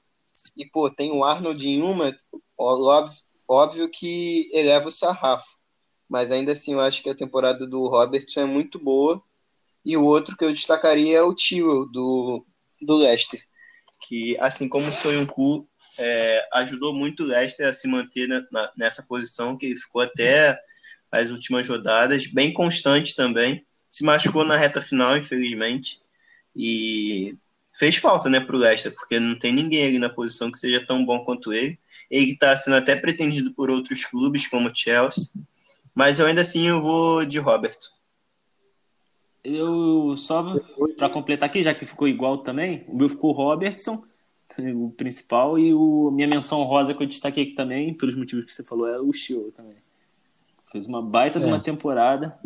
e 0.55 0.65
pô, 0.65 0.91
tem 0.91 1.11
o 1.11 1.23
Arnold 1.23 1.67
em 1.67 1.81
uma, 1.81 2.15
óbvio, 2.57 3.17
óbvio 3.47 3.89
que 3.89 4.47
eleva 4.53 4.89
o 4.89 4.91
sarrafo. 4.91 5.54
Mas 6.09 6.31
ainda 6.31 6.51
assim, 6.51 6.73
eu 6.73 6.81
acho 6.81 7.01
que 7.01 7.09
a 7.09 7.15
temporada 7.15 7.65
do 7.65 7.87
Robertson 7.87 8.41
é 8.41 8.45
muito 8.45 8.77
boa. 8.79 9.21
E 9.83 9.95
o 9.97 10.03
outro 10.03 10.35
que 10.35 10.43
eu 10.43 10.53
destacaria 10.53 11.17
é 11.17 11.21
o 11.21 11.33
Tio 11.33 11.85
do, 11.85 12.43
do 12.81 12.95
Leicester. 12.95 13.39
Que, 14.07 14.37
assim 14.39 14.69
como 14.69 14.83
foi 14.85 15.17
um 15.17 15.25
cu, 15.25 15.67
é, 15.99 16.47
ajudou 16.53 16.93
muito 16.93 17.23
o 17.23 17.25
Leicester 17.25 17.67
a 17.67 17.73
se 17.73 17.87
manter 17.87 18.27
na- 18.27 18.45
na- 18.51 18.71
nessa 18.77 19.03
posição, 19.03 19.57
que 19.57 19.65
ele 19.67 19.77
ficou 19.77 20.01
até 20.01 20.59
as 21.11 21.29
últimas 21.29 21.67
rodadas, 21.67 22.27
bem 22.27 22.51
constante 22.53 23.15
também. 23.15 23.65
Se 23.89 24.03
machucou 24.03 24.43
na 24.43 24.57
reta 24.57 24.81
final, 24.81 25.17
infelizmente. 25.17 26.01
E 26.55 27.35
fez 27.73 27.95
falta, 27.95 28.29
né, 28.29 28.39
pro 28.39 28.57
Leicester, 28.57 28.93
porque 28.93 29.19
não 29.19 29.37
tem 29.37 29.53
ninguém 29.53 29.85
ali 29.85 29.99
na 29.99 30.09
posição 30.09 30.51
que 30.51 30.57
seja 30.57 30.85
tão 30.85 31.05
bom 31.05 31.23
quanto 31.25 31.51
ele. 31.53 31.79
Ele 32.09 32.31
está 32.31 32.55
sendo 32.55 32.75
até 32.77 32.95
pretendido 32.95 33.53
por 33.53 33.69
outros 33.69 34.05
clubes, 34.05 34.47
como 34.47 34.69
o 34.69 34.75
Chelsea. 34.75 35.31
Mas 35.95 36.19
eu 36.19 36.25
ainda 36.25 36.41
assim 36.41 36.67
eu 36.67 36.81
vou 36.81 37.25
de 37.25 37.39
Robertson. 37.39 37.95
Eu 39.43 40.15
só 40.17 40.43
pra 40.97 41.09
completar 41.09 41.47
aqui, 41.47 41.63
já 41.63 41.73
que 41.73 41.85
ficou 41.85 42.07
igual 42.07 42.39
também, 42.39 42.83
o 42.87 42.95
meu 42.95 43.07
ficou 43.07 43.29
o 43.29 43.33
Robertson, 43.33 44.03
o 44.59 44.89
principal, 44.91 45.57
e 45.57 45.73
o 45.73 46.11
minha 46.11 46.27
menção 46.27 46.63
rosa 46.63 46.93
que 46.93 47.01
eu 47.01 47.07
destaquei 47.07 47.43
aqui 47.43 47.53
também, 47.53 47.93
pelos 47.93 48.15
motivos 48.15 48.43
que 48.45 48.51
você 48.51 48.63
falou, 48.63 48.87
é 48.87 48.99
o 48.99 49.13
Chio 49.13 49.51
também. 49.55 49.77
Fez 50.71 50.87
uma 50.87 51.01
baita 51.01 51.39
de 51.39 51.45
uma 51.45 51.59
temporada. 51.59 52.37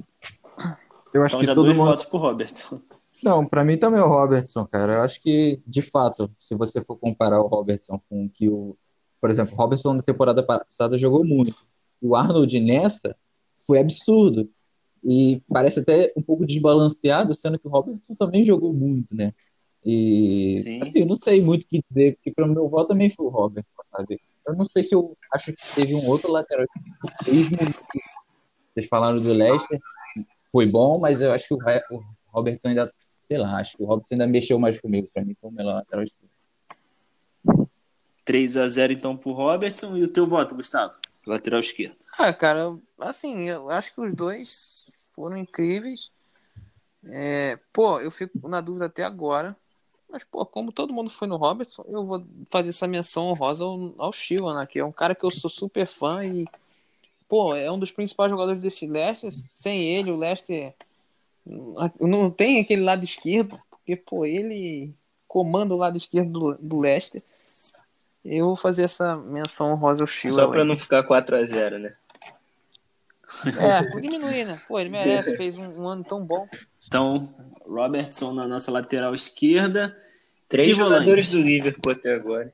Eu 1.13 1.23
acho 1.23 1.34
Então 1.34 1.39
que 1.39 1.45
já 1.45 1.55
todo 1.55 1.65
dois 1.65 1.77
mundo. 1.77 1.88
votos 1.88 2.05
pro 2.05 2.19
Robertson. 2.19 2.80
Não, 3.23 3.45
pra 3.45 3.63
mim 3.63 3.77
também 3.77 3.99
é 3.99 4.03
o 4.03 4.07
Robertson, 4.07 4.65
cara. 4.67 4.93
Eu 4.93 5.01
acho 5.01 5.19
que, 5.21 5.59
de 5.65 5.81
fato, 5.81 6.30
se 6.38 6.53
você 6.55 6.81
for 6.81 6.95
comparar 6.97 7.41
o 7.41 7.47
Robertson 7.47 7.99
com 8.07 8.26
o 8.26 8.30
que 8.30 8.47
o. 8.47 8.77
Por 9.19 9.30
exemplo, 9.30 9.53
o 9.53 9.57
Robertson 9.57 9.93
na 9.93 10.03
temporada 10.03 10.43
passada 10.43 10.97
jogou 10.97 11.26
muito. 11.26 11.65
O 12.01 12.15
Arnold 12.15 12.59
nessa 12.59 13.15
foi 13.69 13.79
absurdo. 13.79 14.49
E 15.03 15.41
parece 15.47 15.79
até 15.79 16.11
um 16.17 16.23
pouco 16.23 16.43
desbalanceado, 16.43 17.35
sendo 17.35 17.59
que 17.59 17.67
o 17.67 17.69
Robertson 17.69 18.15
também 18.15 18.43
jogou 18.43 18.73
muito, 18.73 19.15
né? 19.15 19.31
E, 19.85 20.59
Sim. 20.63 20.79
assim, 20.81 20.99
eu 20.99 21.05
não 21.05 21.15
sei 21.15 21.39
muito 21.39 21.63
o 21.63 21.67
que 21.67 21.83
dizer, 21.87 22.15
porque 22.15 22.31
para 22.31 22.45
o 22.45 22.49
meu 22.49 22.67
voto 22.67 22.89
também 22.89 23.11
foi 23.11 23.27
o 23.27 23.29
Robertson, 23.29 23.69
sabe? 23.91 24.19
Eu 24.45 24.55
não 24.55 24.67
sei 24.67 24.83
se 24.83 24.95
eu 24.95 25.15
acho 25.31 25.51
que 25.53 25.75
teve 25.75 25.93
um 25.93 26.09
outro 26.09 26.31
lateral 26.31 26.65
muito. 26.71 27.79
Vocês 28.73 28.87
falaram 28.89 29.21
do 29.21 29.33
Leicester, 29.33 29.79
foi 30.51 30.65
bom, 30.65 30.99
mas 30.99 31.21
eu 31.21 31.31
acho 31.31 31.47
que 31.47 31.53
o 31.53 31.57
o 31.57 32.31
Robertson 32.31 32.69
ainda, 32.69 32.91
sei 33.27 33.37
lá, 33.37 33.59
acho 33.59 33.77
que 33.77 33.83
o 33.83 33.85
Robertson 33.85 34.15
ainda 34.15 34.27
mexeu 34.27 34.59
mais 34.59 34.79
comigo, 34.79 35.07
para 35.13 35.23
mim 35.23 35.35
foi 35.39 35.49
o 35.49 35.53
melhor 35.53 35.75
lateral 35.75 36.03
esquerdo. 36.03 36.29
3 38.25 38.57
a 38.57 38.67
0 38.67 38.93
então 38.93 39.15
pro 39.15 39.31
Robertson. 39.31 39.95
E 39.97 40.03
o 40.03 40.07
teu 40.07 40.27
voto, 40.27 40.55
Gustavo? 40.55 40.93
Lateral 41.25 41.59
esquerdo. 41.59 41.95
Ah, 42.17 42.33
cara, 42.33 42.75
assim, 42.99 43.47
eu 43.49 43.69
acho 43.69 43.93
que 43.93 44.01
os 44.01 44.13
dois 44.13 44.91
foram 45.15 45.37
incríveis. 45.37 46.11
É, 47.05 47.57
pô, 47.71 47.99
eu 47.99 48.11
fico 48.11 48.47
na 48.47 48.61
dúvida 48.61 48.85
até 48.85 49.03
agora. 49.03 49.55
Mas, 50.09 50.23
pô, 50.23 50.43
como 50.45 50.71
todo 50.71 50.93
mundo 50.93 51.09
foi 51.09 51.27
no 51.27 51.37
Robertson, 51.37 51.85
eu 51.87 52.03
vou 52.03 52.19
fazer 52.49 52.69
essa 52.69 52.87
menção 52.87 53.27
honrosa 53.27 53.63
ao, 53.63 53.93
ao 53.97 54.11
né? 54.55 54.65
Que 54.65 54.79
é 54.79 54.85
um 54.85 54.91
cara 54.91 55.13
que 55.13 55.23
eu 55.23 55.29
sou 55.29 55.49
super 55.49 55.85
fã 55.85 56.25
e, 56.25 56.45
pô, 57.27 57.55
é 57.55 57.71
um 57.71 57.77
dos 57.77 57.91
principais 57.91 58.31
jogadores 58.31 58.59
desse 58.59 58.87
Leicester. 58.87 59.31
Sem 59.51 59.85
ele, 59.85 60.09
o 60.11 60.15
Leicester 60.17 60.73
não- 61.45 61.91
não 61.99 62.31
tem 62.31 62.59
aquele 62.59 62.81
lado 62.81 63.03
esquerdo, 63.03 63.55
porque, 63.69 63.95
pô, 63.95 64.25
ele 64.25 64.91
comanda 65.27 65.75
o 65.75 65.77
lado 65.77 65.95
esquerdo 65.95 66.31
do, 66.31 66.57
do 66.57 66.79
Leicester. 66.79 67.23
Eu 68.25 68.45
vou 68.45 68.55
fazer 68.55 68.83
essa 68.83 69.15
menção 69.15 69.71
honrosa 69.71 70.03
ao 70.03 70.07
Sheila. 70.07 70.43
Só 70.43 70.47
para 70.49 70.65
não 70.65 70.77
ficar 70.77 71.03
4 71.03 71.35
a 71.35 71.43
0 71.43 71.79
né? 71.79 71.95
É, 73.59 73.83
por 73.89 74.01
diminuir, 74.01 74.45
né? 74.45 74.61
Pô, 74.67 74.79
ele 74.79 74.89
merece, 74.89 75.37
fez 75.37 75.57
um, 75.57 75.83
um 75.83 75.87
ano 75.87 76.03
tão 76.03 76.25
bom. 76.25 76.45
Então, 76.87 77.33
Robertson 77.65 78.33
na 78.33 78.47
nossa 78.47 78.71
lateral 78.71 79.13
esquerda. 79.13 79.95
Três 80.49 80.75
volante? 80.75 80.99
jogadores 80.99 81.29
do 81.29 81.41
Liverpool 81.41 81.93
até 81.93 82.15
agora. 82.15 82.51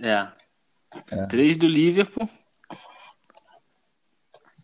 É. 0.00 0.28
É. 1.12 1.26
Três 1.26 1.56
do 1.56 1.68
Liverpool. 1.68 2.28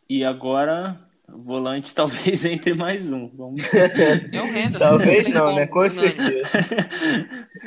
E 0.09 0.25
agora, 0.25 0.99
volante 1.29 1.93
talvez 1.95 2.45
entre 2.45 2.75
mais 2.75 3.13
um. 3.13 3.29
Vamos 3.29 3.63
É 3.73 4.41
o 4.41 4.47
Henderson. 4.47 4.79
Talvez 4.79 5.29
não, 5.29 5.55
né? 5.55 5.67
Com 5.67 5.89
certeza. 5.89 6.49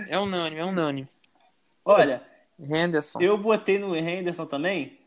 É 0.09 0.19
unânime, 0.19 0.59
é 0.59 0.65
unânime. 0.65 1.09
Olha, 1.89 2.21
Henderson. 2.59 3.21
eu 3.21 3.37
botei 3.37 3.79
no 3.79 3.95
Henderson 3.95 4.45
também. 4.45 4.97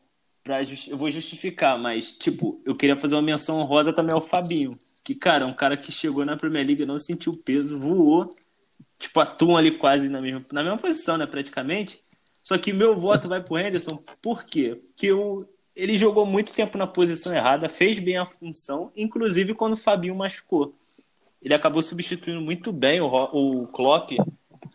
Pra 0.42 0.62
justi- 0.62 0.90
eu 0.90 0.96
vou 0.96 1.10
justificar, 1.10 1.78
mas, 1.78 2.12
tipo, 2.12 2.62
eu 2.64 2.74
queria 2.74 2.96
fazer 2.96 3.14
uma 3.14 3.20
menção 3.22 3.58
honrosa 3.58 3.92
também 3.92 4.14
ao 4.14 4.22
Fabinho. 4.22 4.78
Que, 5.04 5.14
cara, 5.14 5.44
é 5.44 5.46
um 5.46 5.52
cara 5.52 5.76
que 5.76 5.92
chegou 5.92 6.24
na 6.24 6.36
Premier 6.36 6.66
League, 6.66 6.86
não 6.86 6.96
sentiu 6.96 7.34
peso, 7.44 7.78
voou. 7.78 8.34
Tipo, 8.98 9.20
atuam 9.20 9.56
ali 9.58 9.72
quase 9.72 10.08
na 10.08 10.20
mesma, 10.20 10.44
na 10.50 10.62
mesma 10.62 10.78
posição, 10.78 11.18
né, 11.18 11.26
praticamente. 11.26 12.00
Só 12.42 12.56
que 12.56 12.72
meu 12.72 12.98
voto 12.98 13.28
vai 13.28 13.42
pro 13.42 13.58
Henderson, 13.58 14.02
por 14.22 14.44
quê? 14.44 14.80
Porque 14.86 15.08
eu, 15.08 15.46
ele 15.76 15.98
jogou 15.98 16.24
muito 16.24 16.54
tempo 16.54 16.78
na 16.78 16.86
posição 16.86 17.34
errada, 17.34 17.68
fez 17.68 17.98
bem 17.98 18.16
a 18.16 18.24
função, 18.24 18.90
inclusive 18.96 19.52
quando 19.52 19.74
o 19.74 19.76
Fabinho 19.76 20.14
machucou. 20.14 20.74
Ele 21.42 21.52
acabou 21.52 21.82
substituindo 21.82 22.40
muito 22.40 22.72
bem 22.72 23.00
o, 23.02 23.06
o 23.06 23.66
Klopp, 23.68 24.12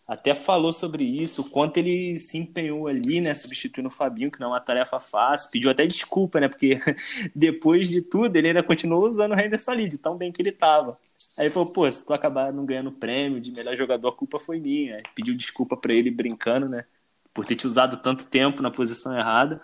até 0.08 0.36
falou 0.36 0.72
sobre 0.72 1.04
isso, 1.04 1.42
o 1.42 1.50
quanto 1.50 1.78
ele 1.78 2.18
se 2.18 2.38
empenhou 2.38 2.88
ali, 2.88 3.20
né, 3.20 3.34
substituindo 3.34 3.88
o 3.88 3.92
Fabinho, 3.92 4.32
que 4.32 4.40
não 4.40 4.48
é 4.48 4.50
uma 4.52 4.60
tarefa 4.60 5.00
fácil, 5.00 5.50
pediu 5.50 5.72
até 5.72 5.86
desculpa, 5.86 6.40
né, 6.40 6.48
porque 6.48 6.80
depois 7.34 7.90
de 7.90 8.02
tudo 8.02 8.36
ele 8.36 8.50
ainda 8.50 8.62
continuou 8.62 9.08
usando 9.08 9.34
o 9.34 9.40
Henderson 9.40 9.72
ali, 9.72 9.88
de 9.88 9.98
tão 9.98 10.16
bem 10.16 10.32
que 10.32 10.42
ele 10.42 10.52
tava. 10.52 10.98
Aí 11.38 11.50
falou, 11.50 11.72
pô, 11.72 11.90
se 11.90 12.06
tu 12.06 12.14
acabar 12.14 12.54
não 12.54 12.66
ganhando 12.66 12.92
prêmio 12.92 13.42
de 13.42 13.52
melhor 13.52 13.76
jogador, 13.76 14.10
a 14.10 14.16
culpa 14.16 14.40
foi 14.40 14.60
minha. 14.60 14.98
Aí 14.98 15.04
Pediu 15.16 15.36
desculpa 15.36 15.76
pra 15.76 15.94
ele 15.94 16.12
brincando, 16.12 16.70
né, 16.70 16.86
por 17.34 17.44
ter 17.44 17.56
te 17.56 17.66
usado 17.66 17.98
tanto 17.98 18.28
tempo 18.28 18.62
na 18.62 18.70
posição 18.70 19.18
errada. 19.18 19.58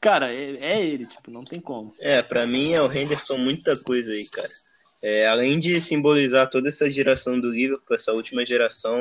Cara, 0.00 0.32
é, 0.34 0.56
é 0.56 0.84
ele, 0.84 1.06
tipo, 1.06 1.30
não 1.30 1.44
tem 1.44 1.60
como. 1.60 1.88
É, 2.00 2.20
pra 2.20 2.46
mim 2.46 2.72
é 2.72 2.82
o 2.82 2.92
Henderson 2.92 3.38
muita 3.38 3.78
coisa 3.80 4.12
aí, 4.12 4.26
cara. 4.28 4.48
É, 5.02 5.26
além 5.26 5.58
de 5.58 5.80
simbolizar 5.80 6.48
toda 6.48 6.68
essa 6.68 6.90
geração 6.90 7.40
do 7.40 7.50
Liverpool, 7.50 7.96
essa 7.96 8.12
última 8.12 8.44
geração 8.44 9.00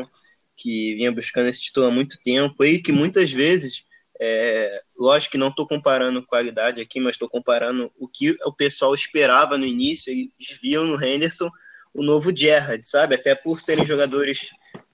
que 0.56 0.96
vinha 0.96 1.12
buscando 1.12 1.50
esse 1.50 1.62
título 1.62 1.88
há 1.88 1.92
muito 1.92 2.18
tempo 2.24 2.64
e 2.64 2.82
que 2.82 2.92
muitas 2.92 3.32
vezes, 3.32 3.86
é, 4.20 4.82
lógico 4.98 5.34
que 5.34 5.38
não 5.38 5.50
estou 5.50 5.68
comparando 5.68 6.26
qualidade 6.26 6.82
aqui, 6.82 7.00
mas 7.00 7.16
estou 7.16 7.30
comparando 7.30 7.92
o 7.98 8.08
que 8.08 8.38
o 8.46 8.54
pessoal 8.54 8.94
esperava 8.94 9.58
no 9.58 9.66
início, 9.66 10.12
eles 10.12 10.60
viam 10.62 10.86
no 10.86 11.04
Henderson 11.04 11.50
o 11.94 12.04
novo 12.04 12.36
Gerrard, 12.36 12.86
sabe? 12.88 13.16
Até 13.16 13.36
por 13.36 13.60
serem 13.60 13.86
jogadores 13.86 14.50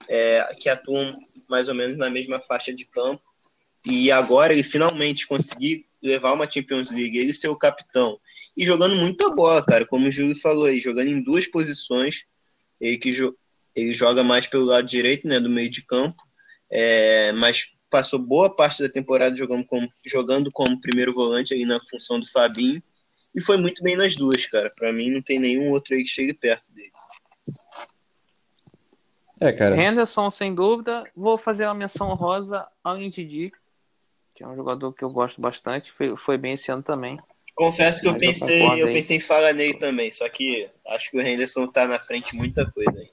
é, 0.08 0.56
que 0.60 0.70
atuam 0.70 1.14
mais 1.50 1.68
ou 1.68 1.76
menos 1.76 1.98
na 1.98 2.10
mesma 2.10 2.40
faixa 2.40 2.74
de 2.74 2.86
campo. 2.86 3.22
e 3.88 4.12
agora 4.12 4.54
ele 4.54 4.64
finalmente 4.64 5.28
conseguir 5.28 5.86
levar 6.02 6.34
uma 6.34 6.50
Champions 6.50 6.90
League, 6.92 7.18
ele 7.18 7.34
ser 7.34 7.50
o 7.50 7.56
capitão 7.56 8.20
e 8.56 8.66
jogando 8.66 8.96
muita 8.96 9.30
bola, 9.30 9.66
cara, 9.66 9.86
como 9.86 10.08
o 10.08 10.12
Júlio 10.12 10.36
falou 10.36 10.66
aí, 10.66 10.80
jogando 10.80 11.10
em 11.10 11.22
duas 11.22 11.46
posições, 11.46 12.24
ele 12.80 12.98
que 12.98 13.12
jo 13.12 13.36
ele 13.76 13.94
joga 13.94 14.24
mais 14.24 14.48
pelo 14.48 14.64
lado 14.64 14.88
direito, 14.88 15.28
né, 15.28 15.38
do 15.38 15.50
meio 15.50 15.70
de 15.70 15.86
campo, 15.86 16.16
é, 16.72 17.34
mas 17.34 17.74
passou 17.90 18.18
boa 18.18 18.50
parte 18.54 18.82
da 18.82 18.88
temporada 18.88 19.36
jogando 19.36 19.66
como, 19.66 19.90
jogando 20.06 20.50
como 20.50 20.80
primeiro 20.80 21.14
volante 21.14 21.54
aí 21.54 21.66
na 21.66 21.78
função 21.90 22.18
do 22.18 22.32
Fabinho 22.32 22.82
e 23.36 23.42
foi 23.42 23.58
muito 23.58 23.84
bem 23.84 23.98
nas 23.98 24.16
duas, 24.16 24.46
cara. 24.46 24.72
Para 24.74 24.94
mim 24.94 25.12
não 25.12 25.22
tem 25.22 25.40
nenhum 25.40 25.72
outro 25.72 25.94
aí 25.94 26.04
que 26.04 26.10
chegue 26.10 26.34
perto 26.34 26.72
dele. 26.74 26.92
É, 29.42 29.52
cara. 29.52 29.76
Henderson, 29.76 30.32
sem 30.32 30.56
dúvida. 30.56 31.04
Vou 31.14 31.38
fazer 31.38 31.66
uma 31.66 31.74
menção 31.74 32.14
rosa 32.16 32.66
ao 32.82 32.98
Indy, 32.98 33.52
que 34.34 34.44
é 34.44 34.48
um 34.48 34.56
jogador 34.56 34.94
que 34.94 35.04
eu 35.04 35.10
gosto 35.10 35.42
bastante. 35.42 35.92
Foi, 35.92 36.16
foi 36.16 36.38
bem 36.38 36.54
esse 36.54 36.72
ano 36.72 36.82
também. 36.82 37.18
Confesso 37.56 38.02
que 38.02 38.08
eu 38.08 38.14
Mas 38.14 38.22
eu 38.22 38.28
pensei, 38.28 38.60
concordo 38.60 38.82
eu 38.82 38.88
aí. 38.88 38.94
pensei 38.94 39.18
em 39.18 39.20
falar 39.22 39.54
nele 39.54 39.80
também, 39.80 40.12
só 40.12 40.28
que 40.28 40.70
acho 40.90 41.10
que 41.10 41.18
o 41.18 41.22
Henderson 41.22 41.66
tá 41.68 41.88
na 41.88 41.98
frente 42.00 42.36
muita 42.36 42.70
coisa 42.70 43.00
aí. 43.00 43.10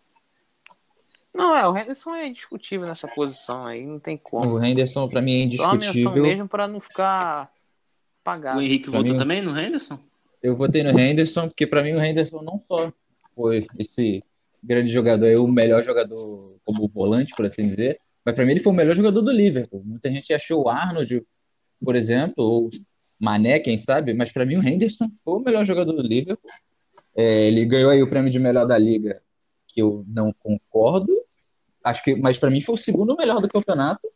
Não, 1.35 1.57
é, 1.57 1.67
o 1.67 1.77
Henderson 1.77 2.15
é 2.15 2.27
indiscutível 2.29 2.87
nessa 2.87 3.09
posição 3.09 3.65
aí, 3.67 3.87
não 3.87 3.99
tem 3.99 4.17
como. 4.19 4.47
O 4.55 4.63
Henderson, 4.65 5.09
pra 5.09 5.23
mim, 5.23 5.55
é 5.55 5.57
Só 5.57 5.63
uma 5.65 5.75
menção 5.75 5.91
indiscutível. 5.93 6.23
mesmo 6.25 6.49
pra 6.49 6.69
não 6.69 6.79
ficar 6.81 7.45
O 7.45 8.25
pagado. 8.25 8.61
Henrique 8.61 8.91
Pra 8.91 8.99
votou 8.99 9.15
mim- 9.15 9.19
também 9.19 9.41
no 9.41 9.59
Henderson? 9.59 9.97
Eu 10.43 10.57
votei 10.57 10.83
no 10.83 10.99
Henderson, 10.99 11.49
porque 11.49 11.67
pra 11.67 11.83
mim 11.83 11.93
o 11.93 12.05
Henderson 12.05 12.43
não 12.43 12.59
só 12.59 12.93
foi 13.35 13.65
esse 13.79 14.23
grande 14.63 14.91
jogador, 14.93 15.27
é 15.27 15.39
o 15.39 15.47
melhor 15.47 15.85
jogador 15.85 16.57
como 16.65 16.87
volante, 16.89 17.33
por 17.37 17.47
assim 17.47 17.69
dizer, 17.69 17.97
mas 18.25 18.35
pra 18.35 18.45
mim 18.45 18.51
ele 18.51 18.61
foi 18.61 18.73
o 18.73 18.77
melhor 18.77 18.95
jogador 18.97 19.23
do 19.23 19.31
Liverpool. 19.33 19.83
Muita 19.85 20.11
gente 20.11 20.35
achou 20.35 20.65
o 20.65 20.69
Arnold, 20.69 21.25
por 21.83 21.95
exemplo, 21.97 22.45
ou 22.45 22.71
Mané, 23.23 23.61
quem 23.61 23.79
sabe, 23.79 24.13
mas 24.15 24.33
pra 24.33 24.45
mim 24.45 24.57
o 24.57 24.67
Henderson 24.67 25.09
foi 25.25 25.35
o 25.35 25.41
melhor 25.41 25.65
jogador 25.65 25.93
do 25.93 26.03
Liverpool. 26.03 26.51
É, 27.15 27.47
ele 27.47 27.65
ganhou 27.65 27.89
aí 27.89 28.03
o 28.03 28.11
prêmio 28.11 28.33
de 28.33 28.39
melhor 28.41 28.67
da 28.67 28.77
liga, 28.77 29.23
que 29.69 29.81
eu 29.81 30.05
não 30.09 30.33
concordo, 30.33 31.13
acho 31.85 32.03
que, 32.03 32.17
mas 32.17 32.37
pra 32.37 32.51
mim 32.51 32.61
foi 32.61 32.75
o 32.75 32.79
segundo 32.79 33.17
melhor 33.17 33.41
do 33.41 33.49
campeonato. 33.49 34.09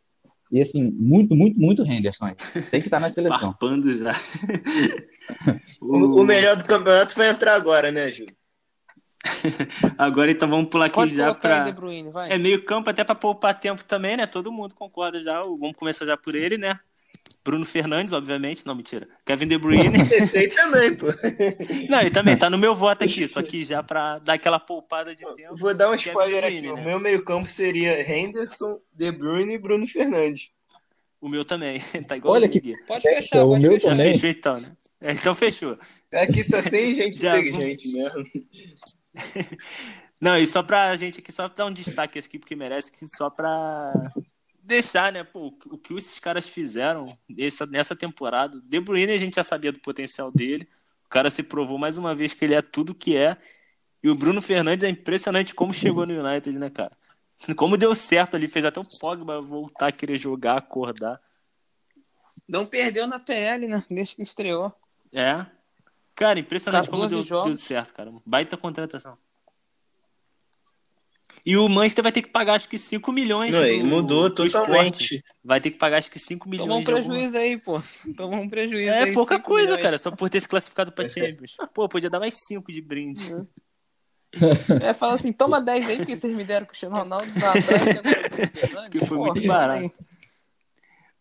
E 0.51 0.59
assim, 0.59 0.83
muito, 0.91 1.33
muito, 1.35 1.57
muito 1.57 1.83
Henderson. 1.83 2.25
aí. 2.25 2.35
Tem 2.69 2.81
que 2.81 2.87
estar 2.87 2.99
na 2.99 3.09
seleção. 3.09 3.39
Farpando 3.39 3.95
já. 3.95 4.11
O, 5.79 6.21
o 6.21 6.23
melhor 6.23 6.55
do 6.55 6.65
campeonato 6.65 7.15
vai 7.15 7.29
entrar 7.29 7.55
agora, 7.55 7.91
né, 7.91 8.11
Júlio? 8.11 8.35
Agora 9.97 10.31
então 10.31 10.47
vamos 10.47 10.69
pular 10.69 10.85
aqui 10.85 10.95
Pode 10.95 11.13
já 11.13 11.33
vai. 11.33 12.31
É 12.31 12.37
meio 12.37 12.63
campo 12.63 12.89
até 12.89 13.03
pra 13.03 13.15
poupar 13.15 13.59
tempo 13.59 13.83
também, 13.83 14.15
né? 14.15 14.25
Todo 14.25 14.51
mundo 14.51 14.73
concorda 14.75 15.21
já. 15.21 15.41
Vamos 15.41 15.73
começar 15.73 16.05
já 16.05 16.15
por 16.15 16.35
ele, 16.35 16.57
né? 16.57 16.79
Bruno 17.47 17.65
Fernandes, 17.65 18.11
obviamente. 18.11 18.65
Não, 18.65 18.75
mentira. 18.75 19.07
Kevin 19.25 19.47
De 19.47 19.57
Bruyne. 19.57 19.97
Esse 20.11 20.37
aí 20.37 20.49
também, 20.49 20.93
pô. 20.95 21.05
Não, 21.89 22.01
ele 22.01 22.11
também 22.11 22.37
tá 22.37 22.49
no 22.49 22.57
meu 22.57 22.75
voto 22.75 23.05
aqui, 23.05 23.25
só 23.25 23.41
que 23.41 23.63
já 23.63 23.81
pra 23.81 24.19
dar 24.19 24.33
aquela 24.33 24.59
poupada 24.59 25.15
de 25.15 25.23
tempo. 25.33 25.55
Vou 25.55 25.73
dar 25.73 25.87
um 25.89 25.95
Kevin 25.97 26.09
spoiler 26.09 26.41
De 26.41 26.47
aqui. 26.47 26.57
Bruyne, 26.61 26.71
O 26.73 26.75
né? 26.75 26.83
meu 26.85 26.99
meio-campo 26.99 27.47
seria 27.47 28.01
Henderson, 28.11 28.79
De 28.93 29.09
Bruyne 29.11 29.53
e 29.53 29.57
Bruno 29.57 29.87
Fernandes. 29.87 30.51
O 31.21 31.29
meu 31.29 31.45
também. 31.45 31.81
Tá 32.05 32.17
igual 32.17 32.33
Olha 32.35 32.49
que- 32.49 32.75
Pode 32.85 33.03
fechar, 33.03 33.43
o 33.45 33.49
pode 33.51 33.61
meu 33.63 33.71
fechar. 33.73 33.91
Também. 33.91 34.13
fechou 34.13 34.29
então, 34.29 34.59
né? 34.59 34.71
É, 34.99 35.11
então 35.13 35.33
fechou. 35.33 35.79
Aqui 36.13 36.43
só 36.43 36.61
tem 36.61 36.93
gente 36.95 37.17
Já 37.17 37.39
inteligente 37.39 37.91
mesmo. 37.93 38.23
Não, 40.21 40.37
e 40.37 40.45
só 40.47 40.61
pra 40.63 40.95
gente 40.95 41.19
aqui, 41.19 41.31
só 41.31 41.47
dar 41.47 41.65
um 41.67 41.73
destaque 41.73 42.17
aqui, 42.19 42.39
porque 42.39 42.55
merece, 42.55 42.91
que 42.91 43.07
só 43.07 43.29
pra 43.29 43.91
deixar, 44.67 45.11
né, 45.11 45.23
pô, 45.23 45.49
o 45.65 45.77
que 45.77 45.93
esses 45.93 46.19
caras 46.19 46.47
fizeram 46.47 47.05
essa, 47.37 47.65
nessa 47.65 47.95
temporada. 47.95 48.59
De 48.59 48.79
Bruyne 48.79 49.13
a 49.13 49.17
gente 49.17 49.35
já 49.35 49.43
sabia 49.43 49.71
do 49.71 49.79
potencial 49.79 50.29
dele, 50.31 50.67
o 51.05 51.09
cara 51.09 51.29
se 51.29 51.41
provou 51.41 51.77
mais 51.77 51.97
uma 51.97 52.13
vez 52.13 52.33
que 52.33 52.43
ele 52.43 52.53
é 52.53 52.61
tudo 52.61 52.93
que 52.93 53.15
é, 53.15 53.37
e 54.03 54.09
o 54.09 54.15
Bruno 54.15 54.41
Fernandes 54.41 54.83
é 54.83 54.89
impressionante 54.89 55.55
como 55.55 55.73
chegou 55.73 56.05
no 56.05 56.13
United, 56.13 56.57
né, 56.59 56.69
cara? 56.69 56.91
Como 57.55 57.77
deu 57.77 57.93
certo 57.93 58.35
ali, 58.35 58.47
fez 58.47 58.65
até 58.65 58.79
o 58.79 58.83
Pogba 58.99 59.39
voltar 59.39 59.89
a 59.89 59.91
querer 59.91 60.17
jogar, 60.17 60.57
acordar. 60.57 61.21
Não 62.49 62.65
perdeu 62.65 63.05
na 63.05 63.19
PL, 63.19 63.67
né? 63.67 63.83
Desde 63.87 64.15
que 64.15 64.23
estreou. 64.23 64.73
É. 65.13 65.45
Cara, 66.15 66.39
impressionante 66.39 66.89
como 66.89 67.03
14 67.03 67.13
deu, 67.13 67.23
jogos. 67.23 67.51
deu 67.51 67.59
certo, 67.59 67.93
cara. 67.93 68.11
Baita 68.25 68.57
contratação. 68.57 69.15
E 71.49 71.55
o 71.55 71.69
Manchester 71.69 72.03
vai 72.03 72.11
ter 72.11 72.21
que 72.23 72.29
pagar 72.29 72.55
acho 72.55 72.67
que 72.67 72.77
5 72.77 73.09
milhões. 73.09 73.53
Não, 73.53 73.63
ele 73.63 73.83
mudou 73.87 74.27
Sporting. 74.27 74.49
totalmente. 74.51 75.23
Vai 75.41 75.61
ter 75.61 75.71
que 75.71 75.77
pagar 75.77 75.99
acho 75.99 76.11
que 76.11 76.19
5 76.19 76.49
milhões. 76.49 76.67
Tomou 76.67 76.81
um 76.81 76.83
prejuízo 76.83 77.37
aí, 77.37 77.57
pô. 77.57 77.81
Tomou 78.17 78.39
um 78.41 78.49
prejuízo 78.49 78.91
É 78.91 79.03
aí. 79.03 79.13
pouca 79.13 79.39
coisa, 79.39 79.67
milhões. 79.71 79.81
cara, 79.81 79.97
só 79.97 80.11
por 80.11 80.29
ter 80.29 80.41
se 80.41 80.47
classificado 80.49 80.91
pra 80.91 81.07
Champions. 81.09 81.55
Pô, 81.73 81.87
podia 81.87 82.09
dar 82.09 82.19
mais 82.19 82.33
5 82.45 82.69
de 82.71 82.81
brinde. 82.81 83.21
É, 84.83 84.93
fala 84.93 85.13
assim, 85.13 85.31
toma 85.31 85.61
10 85.61 85.87
aí, 85.87 85.97
porque 85.97 86.15
vocês 86.17 86.35
me 86.35 86.43
deram 86.43 86.65
com 86.65 86.67
o 86.67 86.71
Cristiano 86.71 86.97
Ronaldo 86.97 87.31
lá 87.39 87.49
atrás 87.51 87.85
e 87.85 87.97
agora 87.97 88.27
o 88.27 88.29
Bruno 88.29 88.51
Fernandes. 88.51 88.89
Que 88.99 89.05
foi 89.07 89.17
muito 89.17 89.47
barato. 89.47 89.79
aí. 89.79 89.91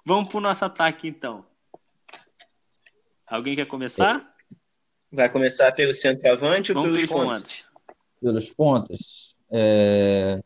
Vamos 0.05 0.29
pro 0.29 0.41
nosso 0.41 0.65
ataque 0.65 1.07
então. 1.07 1.47
Alguém 3.29 3.55
quer 3.55 3.67
começar? 3.67 4.35
Vai 5.11 5.29
começar 5.29 5.71
pelo 5.73 5.95
centroavante 5.95 6.73
ou 6.73 6.83
Vamos 6.83 6.97
pelos 6.97 7.09
pelos 7.09 7.25
pontos? 7.25 7.43
pontos. 7.63 7.73
Pelos 8.21 8.51
pontos. 8.51 9.36
É... 9.51 10.41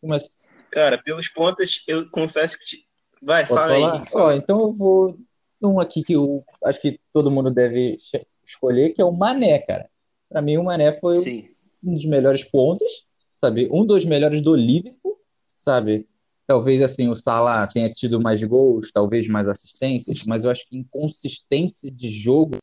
começar- 0.00 0.28
Cara, 0.70 0.98
pelos 1.02 1.28
pontos, 1.28 1.84
eu 1.86 2.08
confesso 2.10 2.58
que. 2.58 2.64
te- 2.66 2.84
Vai, 3.22 3.46
Posso 3.46 3.54
fala 3.54 3.74
falar? 3.74 4.00
aí. 4.00 4.04
Ó, 4.12 4.32
então 4.32 4.58
eu 4.58 4.72
vou 4.72 5.18
um 5.62 5.80
aqui 5.80 6.02
que 6.02 6.12
eu 6.12 6.44
acho 6.64 6.78
que 6.80 7.00
todo 7.12 7.30
mundo 7.30 7.50
deve 7.50 7.98
escolher, 8.46 8.90
que 8.90 9.00
é 9.00 9.04
o 9.04 9.12
Mané, 9.12 9.60
cara. 9.60 9.88
Pra 10.28 10.42
mim, 10.42 10.58
o 10.58 10.64
Mané 10.64 10.98
foi 11.00 11.14
Sim. 11.14 11.48
um 11.82 11.94
dos 11.94 12.04
melhores 12.04 12.44
pontos, 12.44 13.06
sabe? 13.36 13.68
Um 13.72 13.86
dos 13.86 14.04
melhores 14.04 14.42
do 14.42 14.54
Liverpool, 14.54 15.18
sabe? 15.56 16.06
Talvez 16.46 16.82
assim 16.82 17.08
o 17.08 17.16
Salah 17.16 17.66
tenha 17.66 17.88
tido 17.88 18.20
mais 18.20 18.42
gols, 18.42 18.90
talvez 18.92 19.26
mais 19.26 19.48
assistências, 19.48 20.26
mas 20.26 20.44
eu 20.44 20.50
acho 20.50 20.68
que 20.68 20.76
em 20.76 20.82
consistência 20.82 21.90
de 21.90 22.10
jogo 22.10 22.56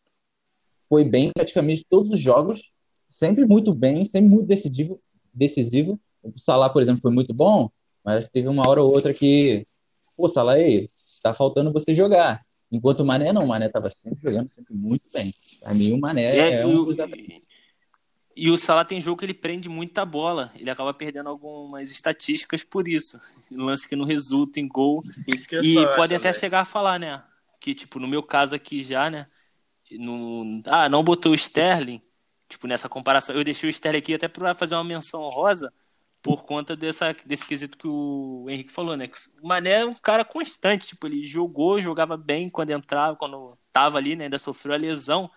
foi 0.88 1.04
bem 1.04 1.28
em 1.28 1.32
praticamente 1.32 1.84
todos 1.90 2.12
os 2.12 2.20
jogos, 2.20 2.62
sempre 3.10 3.46
muito 3.46 3.74
bem, 3.74 4.06
sempre 4.06 4.36
muito 4.36 4.46
decisivo, 4.48 5.02
decisivo. 5.34 6.00
O 6.24 6.38
Salah, 6.40 6.70
por 6.70 6.82
exemplo, 6.82 7.02
foi 7.02 7.12
muito 7.12 7.34
bom, 7.34 7.70
mas 8.04 8.28
teve 8.32 8.48
uma 8.48 8.68
hora 8.68 8.82
ou 8.82 8.92
outra 8.92 9.14
que, 9.14 9.66
pô, 10.16 10.28
Salah, 10.30 10.54
aí, 10.54 10.90
tá 11.24 11.34
faltando 11.34 11.72
você 11.72 11.94
jogar. 11.96 12.46
Enquanto 12.72 13.02
o 13.02 13.06
Mané 13.06 13.34
não, 13.34 13.44
o 13.44 13.48
Mané 13.48 13.68
tava 13.70 13.90
sempre 13.90 14.22
jogando 14.22 14.50
sempre 14.50 14.74
muito 14.74 15.04
bem. 15.12 15.34
Pra 15.60 15.74
mim, 15.74 15.92
o 15.92 16.00
Mané 16.00 16.36
E, 16.36 16.40
é, 16.40 16.54
é- 16.62 16.66
um 16.66 16.80
o- 16.82 16.86
dos 16.86 16.98
e- 18.34 18.50
o 18.50 18.58
Salah 18.58 18.86
tem 18.86 19.02
jogo 19.02 19.20
que 19.20 19.26
ele 19.26 19.34
prende 19.34 19.68
muita 19.68 20.06
bola. 20.06 20.52
Ele 20.56 20.70
acaba 20.70 20.94
perdendo 20.94 21.28
algumas 21.28 21.92
estatísticas 21.92 22.64
por 22.64 22.88
isso. 22.88 23.20
Lance 23.52 23.88
que 23.88 23.96
não 23.96 24.06
resulta 24.06 24.60
em 24.60 24.68
gol. 24.68 25.04
Eu 25.52 25.64
E 25.64 25.74
falar 25.76 25.96
podem 25.98 26.18
até 26.18 26.30
também. 26.30 26.40
chegar 26.40 26.62
a 26.62 26.66
falar, 26.66 26.98
né? 26.98 27.22
Que, 27.60 27.76
tipo, 27.76 28.00
no 28.00 28.08
meu 28.08 28.24
caso 28.24 28.56
aqui 28.56 28.84
já, 28.84 29.10
né? 29.10 29.28
No... 29.92 30.62
Ah, 30.66 30.88
não 30.88 31.04
botou 31.04 31.34
o 31.34 31.36
Sterling. 31.36 32.02
Tipo, 32.52 32.68
nessa 32.68 32.90
comparação. 32.90 33.36
Eu 33.36 33.44
deixei 33.44 33.70
o 33.70 33.72
Sterling 33.72 34.00
aqui 34.00 34.14
até 34.14 34.28
pra 34.28 34.54
fazer 34.54 34.76
uma 34.76 34.84
menção 34.84 35.22
rosa 35.22 35.74
por 36.22 36.44
conta 36.44 36.76
dessa, 36.76 37.16
desse 37.26 37.46
quesito 37.46 37.78
que 37.78 37.88
o 37.88 38.46
Henrique 38.50 38.72
falou, 38.72 38.96
né? 38.96 39.10
O 39.42 39.48
Mané 39.48 39.82
é 39.82 39.86
um 39.86 39.94
cara 39.94 40.24
constante. 40.24 40.88
Tipo, 40.88 41.08
ele 41.08 41.26
jogou, 41.26 41.82
jogava 41.82 42.16
bem 42.18 42.50
quando 42.50 42.70
entrava, 42.72 43.16
quando 43.16 43.58
tava 43.72 43.98
ali, 43.98 44.16
né? 44.16 44.26
Ainda 44.26 44.38
sofreu 44.38 44.76
a 44.76 44.78
lesão. 44.78 45.32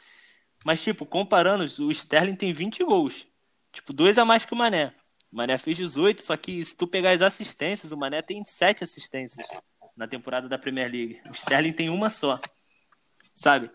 Mas, 0.64 0.82
tipo, 0.82 1.06
comparando, 1.06 1.64
o 1.64 1.90
Sterling 1.90 2.36
tem 2.36 2.52
20 2.52 2.84
gols. 2.84 3.26
Tipo, 3.72 3.92
dois 3.92 4.18
a 4.18 4.24
mais 4.24 4.44
que 4.44 4.52
o 4.52 4.56
Mané. 4.56 4.94
O 5.32 5.36
Mané 5.36 5.58
fez 5.58 5.76
18, 5.76 6.22
só 6.22 6.36
que 6.36 6.64
se 6.64 6.76
tu 6.76 6.86
pegar 6.86 7.12
as 7.12 7.22
assistências, 7.22 7.92
o 7.92 7.96
Mané 7.96 8.22
tem 8.22 8.44
7 8.44 8.84
assistências 8.84 9.46
na 9.96 10.06
temporada 10.06 10.48
da 10.48 10.58
Premier 10.58 10.90
League. 10.90 11.20
O 11.28 11.32
Sterling 11.32 11.72
tem 11.72 11.90
uma 11.90 12.10
só, 12.10 12.36
sabe? 13.34 13.70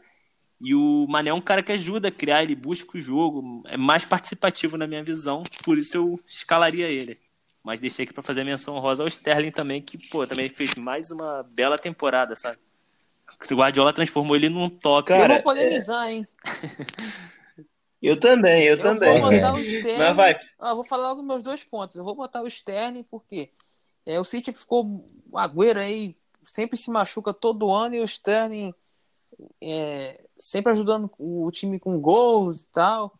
E 0.61 0.75
o 0.75 1.05
Mané 1.07 1.29
é 1.29 1.33
um 1.33 1.39
cara 1.41 1.63
que 1.63 1.71
ajuda 1.71 2.09
a 2.09 2.11
criar, 2.11 2.43
ele 2.43 2.55
busca 2.55 2.97
o 2.97 3.01
jogo, 3.01 3.63
é 3.65 3.77
mais 3.77 4.05
participativo 4.05 4.77
na 4.77 4.85
minha 4.87 5.03
visão, 5.03 5.41
por 5.63 5.77
isso 5.77 5.95
eu 5.97 6.19
escalaria 6.27 6.87
ele. 6.87 7.17
Mas 7.63 7.79
deixei 7.79 8.03
aqui 8.03 8.13
para 8.13 8.23
fazer 8.23 8.41
a 8.41 8.45
menção 8.45 8.77
rosa 8.79 9.03
ao 9.03 9.07
Sterling 9.07 9.51
também, 9.51 9.81
que, 9.81 9.97
pô, 10.09 10.25
também 10.27 10.49
fez 10.49 10.75
mais 10.75 11.11
uma 11.11 11.43
bela 11.43 11.77
temporada, 11.77 12.35
sabe? 12.35 12.57
O 13.51 13.55
Guardiola 13.55 13.93
transformou 13.93 14.35
ele 14.35 14.49
num 14.49 14.69
top. 14.69 15.07
Cara, 15.07 15.23
eu 15.23 15.35
vou 15.35 15.43
polemizar, 15.43 16.09
hein? 16.09 16.27
Eu 18.01 18.17
também, 18.17 18.63
eu, 18.63 18.77
Eu 18.77 18.81
também. 18.81 19.19
vou 19.19 19.29
botar 19.29 19.53
o 19.53 19.59
Sterling. 19.59 19.97
Mas 19.97 20.15
vai, 20.15 20.39
Ah, 20.57 20.69
eu 20.69 20.75
vou 20.75 20.85
falar 20.85 21.09
logo 21.09 21.21
meus 21.21 21.43
dois 21.43 21.63
pontos. 21.65 21.97
Eu 21.97 22.03
vou 22.03 22.15
botar 22.15 22.41
o 22.41 22.47
Sterling 22.47 23.03
porque 23.03 23.51
é, 24.05 24.17
o 24.19 24.23
City 24.23 24.53
ficou 24.53 25.05
o 25.29 25.37
Agüero 25.37 25.79
aí 25.79 26.15
sempre 26.43 26.77
se 26.77 26.89
machuca 26.89 27.33
todo 27.33 27.69
ano 27.69 27.95
e 27.95 27.99
o 27.99 28.05
Sterling 28.05 28.73
é, 29.61 30.23
sempre 30.37 30.71
ajudando 30.71 31.09
o 31.17 31.49
time 31.51 31.79
com 31.79 31.99
gols 31.99 32.63
e 32.63 32.67
tal. 32.67 33.13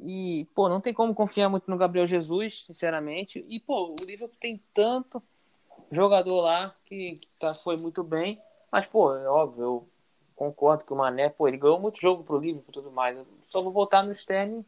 E, 0.00 0.46
pô, 0.54 0.68
não 0.68 0.80
tem 0.80 0.92
como 0.92 1.14
confiar 1.14 1.48
muito 1.48 1.70
no 1.70 1.76
Gabriel 1.76 2.06
Jesus, 2.06 2.64
sinceramente. 2.64 3.44
E, 3.48 3.60
pô, 3.60 3.94
o 3.98 4.04
Liverpool 4.04 4.36
tem 4.40 4.60
tanto 4.72 5.22
jogador 5.90 6.40
lá 6.40 6.74
que, 6.86 7.16
que 7.16 7.28
tá, 7.38 7.54
foi 7.54 7.76
muito 7.76 8.02
bem. 8.02 8.40
Mas, 8.70 8.86
pô, 8.86 9.14
é 9.14 9.28
óbvio, 9.28 9.62
eu 9.62 9.88
concordo 10.34 10.84
que 10.84 10.92
o 10.92 10.96
Mané, 10.96 11.28
pô, 11.28 11.46
ele 11.46 11.56
ganhou 11.56 11.78
muito 11.78 12.00
jogo 12.00 12.24
pro 12.24 12.38
Liverpool 12.38 12.70
e 12.70 12.72
tudo 12.72 12.90
mais. 12.90 13.16
Eu 13.16 13.26
só 13.46 13.62
vou 13.62 13.72
voltar 13.72 14.02
no 14.02 14.12
Sterling 14.12 14.64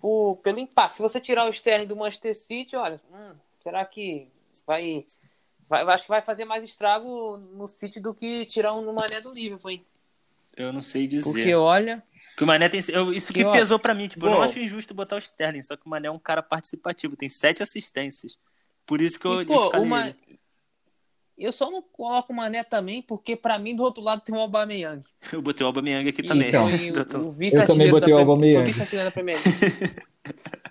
por, 0.00 0.36
pelo 0.36 0.60
impacto. 0.60 0.96
Se 0.96 1.02
você 1.02 1.20
tirar 1.20 1.46
o 1.46 1.50
Sterling 1.50 1.86
do 1.86 1.96
Manchester 1.96 2.34
City, 2.34 2.76
olha, 2.76 3.00
hum, 3.12 3.34
será 3.62 3.84
que 3.84 4.28
vai, 4.66 5.04
vai. 5.68 5.82
Acho 5.82 6.04
que 6.04 6.10
vai 6.10 6.22
fazer 6.22 6.44
mais 6.44 6.64
estrago 6.64 7.36
no 7.36 7.66
City 7.68 8.00
do 8.00 8.14
que 8.14 8.46
tirar 8.46 8.74
um 8.74 8.82
no 8.82 8.92
Mané 8.92 9.20
do 9.20 9.32
Liverpool, 9.32 9.70
hein? 9.70 9.84
Eu 10.56 10.72
não 10.72 10.82
sei 10.82 11.06
dizer. 11.06 11.30
Porque 11.30 11.54
olha. 11.54 12.02
Que 12.36 12.42
o 12.42 12.46
Mané 12.46 12.68
tem. 12.68 12.80
Eu, 12.88 13.12
isso 13.12 13.32
que 13.32 13.44
Que 13.44 13.52
pesou 13.52 13.78
pra 13.78 13.94
mim. 13.94 14.08
Tipo, 14.08 14.26
eu 14.26 14.30
não 14.30 14.42
acho 14.42 14.58
injusto 14.58 14.92
botar 14.92 15.16
o 15.16 15.20
Sterling, 15.20 15.62
só 15.62 15.76
que 15.76 15.86
o 15.86 15.88
Mané 15.88 16.08
é 16.08 16.10
um 16.10 16.18
cara 16.18 16.42
participativo, 16.42 17.16
tem 17.16 17.28
sete 17.28 17.62
assistências. 17.62 18.38
Por 18.84 19.00
isso 19.00 19.20
que 19.20 19.26
eu 19.26 19.42
E, 19.42 19.46
pô, 19.46 19.70
uma... 19.76 20.14
Eu 21.38 21.52
só 21.52 21.70
não 21.70 21.80
coloco 21.80 22.32
o 22.32 22.36
Mané 22.36 22.64
também, 22.64 23.00
porque 23.00 23.36
pra 23.36 23.58
mim 23.60 23.76
do 23.76 23.82
outro 23.84 24.02
lado 24.02 24.22
tem 24.22 24.34
o 24.34 24.38
Aubameyang. 24.40 25.04
Eu 25.32 25.40
botei 25.40 25.64
o 25.64 25.68
Aubameyang 25.68 26.08
aqui 26.08 26.22
também. 26.22 26.48
Então. 26.48 26.66
o 27.28 27.32
vice-artilheiro 27.32 27.62
Eu 27.62 27.66
também 27.66 27.90
botei 27.90 28.08
da 28.10 28.16
o 28.16 28.18
Aubameyang. 28.18 28.70
o. 28.70 29.38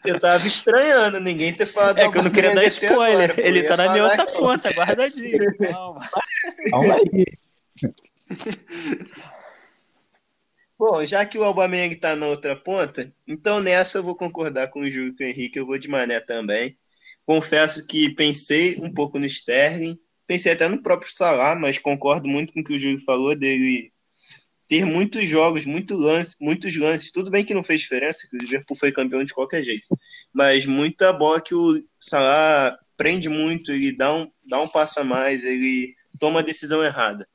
Eu 0.06 0.20
tava 0.20 0.46
estranhando 0.46 1.20
ninguém 1.22 1.54
ter 1.54 1.66
falado 1.66 1.98
É 2.00 2.12
que 2.12 2.18
eu 2.18 2.24
não 2.24 2.32
queria 2.32 2.54
dar 2.54 2.66
spoiler. 2.66 3.32
agora, 3.32 3.48
ele 3.48 3.64
tá 3.64 3.78
na 3.78 3.92
minha 3.92 4.04
outra 4.04 4.26
que- 4.26 4.34
conta, 4.34 4.70
guardadinho. 4.72 5.58
Calma. 5.58 6.10
Calma 6.70 6.96
aí. 6.96 7.26
Bom, 10.78 11.04
já 11.06 11.26
que 11.26 11.38
o 11.40 11.44
Aubameyang 11.44 11.96
tá 11.96 12.16
na 12.16 12.28
outra 12.28 12.56
ponta, 12.56 13.12
então 13.28 13.60
nessa 13.60 13.98
eu 13.98 14.04
vou 14.04 14.16
concordar 14.16 14.68
com 14.68 14.82
o 14.82 14.92
Júlio 14.92 15.10
e 15.14 15.16
com 15.18 15.24
o 15.24 15.28
Henrique, 15.28 15.58
eu 15.58 15.66
vou 15.66 15.78
de 15.80 15.88
Mané 15.88 16.20
também. 16.20 16.78
Confesso 17.26 17.88
que 17.88 18.14
pensei 18.14 18.78
um 18.80 18.94
pouco 18.94 19.18
no 19.18 19.26
Sterling, 19.26 19.98
pensei 20.28 20.52
até 20.52 20.68
no 20.68 20.84
próprio 20.84 21.12
Salah, 21.12 21.56
mas 21.56 21.80
concordo 21.80 22.28
muito 22.28 22.54
com 22.54 22.60
o 22.60 22.64
que 22.64 22.74
o 22.74 22.80
Júlio 22.80 23.00
falou 23.00 23.36
dele 23.36 23.92
ter 24.68 24.86
muitos 24.86 25.28
jogos, 25.30 25.66
muito 25.66 25.96
lance, 25.96 26.36
muitos 26.42 26.76
lances. 26.76 27.12
Tudo 27.12 27.32
bem 27.32 27.46
que 27.46 27.54
não 27.54 27.64
fez 27.64 27.82
diferença, 27.82 28.28
que 28.30 28.36
o 28.36 28.40
Liverpool 28.40 28.78
foi 28.78 28.92
campeão 28.92 29.24
de 29.24 29.34
qualquer 29.34 29.64
jeito, 29.64 29.88
mas 30.34 30.66
muita 30.66 31.14
bola 31.14 31.42
que 31.42 31.56
o 31.56 31.82
Salah 32.00 32.78
prende 32.98 33.30
muito, 33.30 33.72
ele 33.72 33.96
dá 33.96 34.14
um, 34.14 34.30
dá 34.46 34.62
um 34.62 34.68
passo 34.68 35.00
a 35.00 35.04
mais, 35.04 35.44
ele 35.44 35.96
toma 36.20 36.40
a 36.40 36.44
decisão 36.44 36.84
errada. 36.84 37.28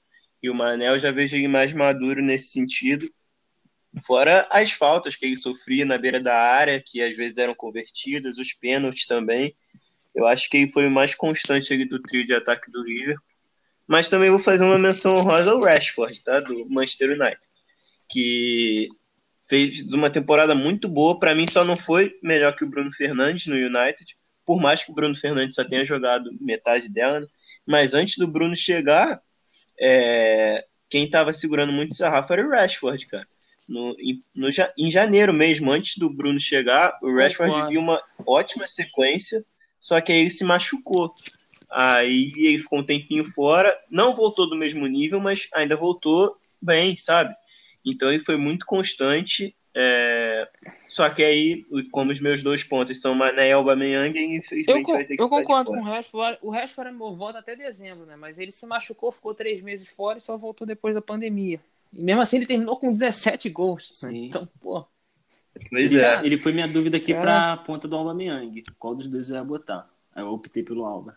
E 0.43 0.51
o 0.51 0.55
Mané 0.55 0.89
eu 0.89 0.99
já 0.99 1.11
vejo 1.11 1.37
ele 1.37 1.49
mais 1.49 1.73
maduro 1.73 2.21
nesse 2.21 2.49
sentido. 2.49 3.09
Fora 4.05 4.49
as 4.51 4.73
faltas 4.73 5.17
que 5.17 5.25
ele 5.25 5.37
sofria 5.37 5.85
na 5.85 5.97
beira 5.97 6.21
da 6.21 6.35
área, 6.35 6.83
que 6.85 7.01
às 7.01 7.15
vezes 7.15 7.39
eram 7.39 7.55
convertidas, 7.55 8.39
os 8.39 8.53
pênaltis 8.53 9.07
também. 9.07 9.55
Eu 10.15 10.27
acho 10.27 10.49
que 10.49 10.59
ele 10.59 10.69
foi 10.69 10.87
o 10.87 10.91
mais 10.91 11.15
constante 11.15 11.73
ali 11.73 11.85
do 11.85 12.01
trio 12.01 12.27
de 12.27 12.35
ataque 12.35 12.71
do 12.71 12.83
Liverpool. 12.83 13.25
Mas 13.87 14.09
também 14.09 14.31
vou 14.31 14.39
fazer 14.39 14.65
uma 14.65 14.79
menção 14.79 15.17
honrosa 15.17 15.51
ao 15.51 15.61
Rashford, 15.61 16.23
tá? 16.23 16.41
Do 16.41 16.69
Manchester 16.69 17.11
United. 17.11 17.41
Que 18.09 18.89
fez 19.49 19.83
uma 19.93 20.11
temporada 20.11 20.55
muito 20.55 20.89
boa. 20.89 21.19
Para 21.19 21.35
mim, 21.35 21.47
só 21.47 21.65
não 21.65 21.77
foi 21.77 22.19
melhor 22.23 22.57
que 22.57 22.65
o 22.65 22.69
Bruno 22.69 22.93
Fernandes 22.93 23.47
no 23.47 23.57
United. 23.57 24.17
Por 24.47 24.61
mais 24.61 24.85
que 24.85 24.91
o 24.91 24.95
Bruno 24.95 25.15
Fernandes 25.15 25.55
só 25.55 25.65
tenha 25.65 25.85
jogado 25.85 26.31
metade 26.41 26.89
dela. 26.91 27.21
né? 27.21 27.27
Mas 27.67 27.95
antes 27.95 28.17
do 28.17 28.27
Bruno 28.27 28.57
chegar, 28.57 29.21
é, 29.81 30.65
quem 30.89 31.05
estava 31.05 31.33
segurando 31.33 31.73
muito 31.73 31.95
sarrafo 31.95 32.33
era 32.33 32.47
o 32.47 32.51
Rashford, 32.51 33.07
cara. 33.07 33.27
No, 33.69 33.95
em, 33.99 34.21
no 34.37 34.49
em 34.77 34.91
janeiro 34.91 35.33
mesmo, 35.33 35.71
antes 35.71 35.97
do 35.97 36.11
Bruno 36.11 36.39
chegar, 36.39 36.99
o 37.03 37.15
Rashford 37.15 37.69
viu 37.69 37.81
uma 37.81 38.03
ótima 38.27 38.67
sequência, 38.67 39.45
só 39.83 40.01
que 40.01 40.13
aí 40.13 40.21
ele 40.21 40.31
se 40.31 40.45
machucou. 40.45 41.13
Aí 41.69 42.31
ele 42.37 42.59
ficou 42.59 42.79
um 42.79 42.85
tempinho 42.85 43.25
fora, 43.27 43.77
não 43.91 44.15
voltou 44.15 44.49
do 44.49 44.55
mesmo 44.57 44.87
nível, 44.87 45.19
mas 45.21 45.49
ainda 45.55 45.75
voltou 45.77 46.37
bem, 46.61 46.95
sabe? 46.95 47.35
Então 47.85 48.11
ele 48.11 48.19
foi 48.23 48.37
muito 48.37 48.65
constante. 48.67 49.55
é, 49.75 50.47
Só 50.87 51.09
que 51.09 51.25
aí, 51.25 51.65
como 51.91 52.13
os 52.13 52.21
meus 52.21 52.43
dois 52.43 52.63
pontos 52.63 53.01
são 53.01 53.15
Mané 53.15 53.49
e 53.49 53.53
Aubameyang, 53.53 54.17
ele 54.17 54.35
Eu, 54.35 54.39
infelizmente 54.39 54.85
co- 54.85 54.93
vai 54.93 55.05
ter 55.07 55.17
que 55.17 55.23
eu 55.23 55.27
ficar 55.27 55.41
de 55.41 55.47
concordo 55.47 55.71
fora. 55.71 55.81
com 55.81 55.83
o 55.83 55.89
Rashford. 55.91 56.39
O 56.43 56.51
Rashford 56.51 56.91
é 56.91 56.93
meu 56.93 57.17
voto 57.17 57.39
até 57.39 57.57
dezembro, 57.57 58.05
né? 58.07 58.15
Mas 58.17 58.39
ele 58.39 58.53
se 58.53 58.67
machucou, 58.67 59.11
ficou 59.11 59.35
três 59.35 59.63
meses 59.63 59.91
fora 59.93 60.19
e 60.19 60.21
só 60.21 60.37
voltou 60.37 60.67
depois 60.67 60.95
da 60.95 61.01
pandemia. 61.03 61.59
E 61.93 62.03
mesmo 62.03 62.21
assim 62.23 62.37
ele 62.37 62.47
terminou 62.47 62.77
com 62.77 62.93
17 62.93 63.49
gols. 63.49 63.89
né? 64.03 64.11
Sim. 64.11 64.27
Então, 64.27 64.47
pô. 64.61 64.85
Pois 65.71 65.93
Ele, 65.93 66.03
é. 66.03 66.25
ele 66.25 66.39
foi 66.39 66.53
minha 66.53 66.67
dúvida 66.67 66.97
aqui 66.97 67.13
Cara. 67.13 67.57
pra 67.57 67.65
ponta 67.65 67.87
do 67.87 67.97
Aubameyang. 67.97 68.63
Qual 68.79 68.95
dos 68.95 69.09
dois 69.09 69.29
eu 69.29 69.37
ia 69.37 69.45
botar? 69.45 69.89
Aí 70.15 70.23
eu 70.23 70.29
optei 70.33 70.63
pelo 70.63 70.85
Alba. 70.85 71.17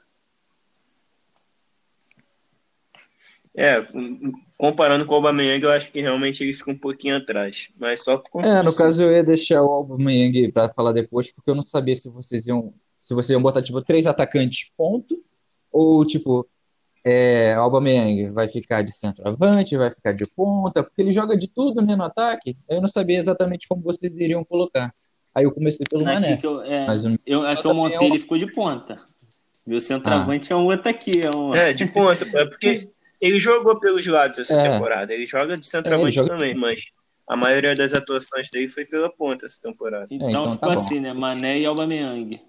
É, 3.58 3.76
comparando 4.58 5.06
com 5.06 5.14
o 5.14 5.16
Aubameyang, 5.16 5.64
eu 5.64 5.72
acho 5.72 5.90
que 5.90 6.02
realmente 6.02 6.44
ele 6.44 6.52
fica 6.52 6.72
um 6.72 6.78
pouquinho 6.78 7.16
atrás. 7.16 7.70
Mas 7.80 8.04
só 8.04 8.18
por 8.18 8.30
conta 8.30 8.48
É, 8.48 8.62
no 8.62 8.76
caso 8.76 9.02
eu 9.02 9.12
ia 9.12 9.24
deixar 9.24 9.64
o 9.64 9.72
Aubameyang 9.72 10.52
para 10.52 10.74
falar 10.74 10.92
depois, 10.92 11.32
porque 11.32 11.50
eu 11.50 11.56
não 11.56 11.64
sabia 11.64 11.96
se 11.96 12.10
vocês 12.10 12.46
iam, 12.48 12.74
se 13.00 13.14
vocês 13.14 13.30
iam 13.30 13.42
botar 13.42 13.62
tipo 13.62 13.82
três 13.82 14.06
atacantes 14.06 14.70
ponto 14.76 15.24
ou 15.72 16.06
tipo 16.06 16.46
é, 17.06 17.54
Aubameyang 17.54 18.32
vai 18.32 18.48
ficar 18.48 18.82
de 18.82 18.92
centroavante, 18.92 19.78
vai 19.78 19.92
ficar 19.94 20.12
de 20.14 20.26
ponta, 20.26 20.82
porque 20.84 21.02
ele 21.02 21.12
joga 21.12 21.38
de 21.38 21.48
tudo, 21.48 21.82
né, 21.82 21.96
no 21.96 22.04
ataque. 22.04 22.58
Eu 22.68 22.82
não 22.82 22.88
sabia 22.88 23.20
exatamente 23.20 23.68
como 23.68 23.82
vocês 23.84 24.18
iriam 24.18 24.44
colocar. 24.44 24.92
Aí 25.34 25.44
eu 25.44 25.52
comecei 25.52 25.86
pelo 25.88 26.02
Aqui 26.04 26.14
Mané. 26.14 26.38
que 26.38 26.48
eu, 26.48 26.62
é, 26.64 26.88
Mas 26.88 27.06
o- 27.06 27.16
eu, 27.26 27.46
é 27.46 27.56
que 27.56 27.68
eu 27.68 27.74
montei, 27.76 27.98
é 27.98 28.02
um- 28.02 28.06
ele 28.06 28.20
ficou 28.20 28.38
de 28.38 28.52
ponta. 28.52 29.00
Meu 29.68 29.80
centroavante 29.80 30.52
é 30.52 30.56
um 30.56 30.66
outro 30.66 30.90
aqui. 30.90 31.12
É 31.24 31.38
um... 31.38 31.54
É, 31.54 31.74
de 31.74 31.86
ponta. 31.88 32.26
É 32.38 32.46
porque 32.46 32.90
ele 33.22 33.38
jogou 33.40 33.80
pelos 33.80 34.06
lados 34.08 34.40
essa 34.40 34.60
É. 34.60 34.72
temporada. 34.72 35.14
Ele 35.14 35.26
joga 35.28 35.58
de 35.58 35.68
centroavante 35.68 36.18
É, 36.18 36.22
joga- 36.22 36.30
também, 36.34 36.54
mas 36.56 36.86
a 37.28 37.36
maioria 37.36 37.76
das 37.76 37.94
atuações 37.94 38.50
dele 38.50 38.68
foi 38.68 38.86
pela 38.86 39.10
ponta 39.12 39.46
essa 39.46 39.62
temporada. 39.62 40.08
Então, 40.10 40.30
então 40.30 40.54
ficou 40.54 40.70
tá 40.70 40.76
assim, 40.76 41.00
né? 41.00 41.14
Mané 41.14 41.60
e 41.60 41.66
Aubameyang. 41.66 42.40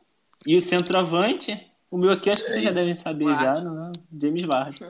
E 0.46 0.56
o 0.56 0.60
centroavante, 0.60 1.58
o 1.90 1.98
meu 1.98 2.10
aqui 2.10 2.30
acho 2.30 2.42
que 2.44 2.50
vocês 2.50 2.64
já 2.64 2.70
isso. 2.70 2.78
devem 2.80 2.94
saber 2.94 3.26
já, 3.36 3.60
não 3.60 3.84
é? 3.86 3.92
James 4.20 4.42
Vardy. 4.42 4.80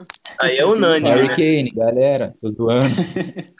Aí 0.41 0.57
é 0.57 0.65
unânime, 0.65 1.09
Harry 1.09 1.27
né? 1.27 1.35
Kane, 1.35 1.69
galera, 1.69 2.35
tô 2.41 2.49
zoando. 2.49 2.85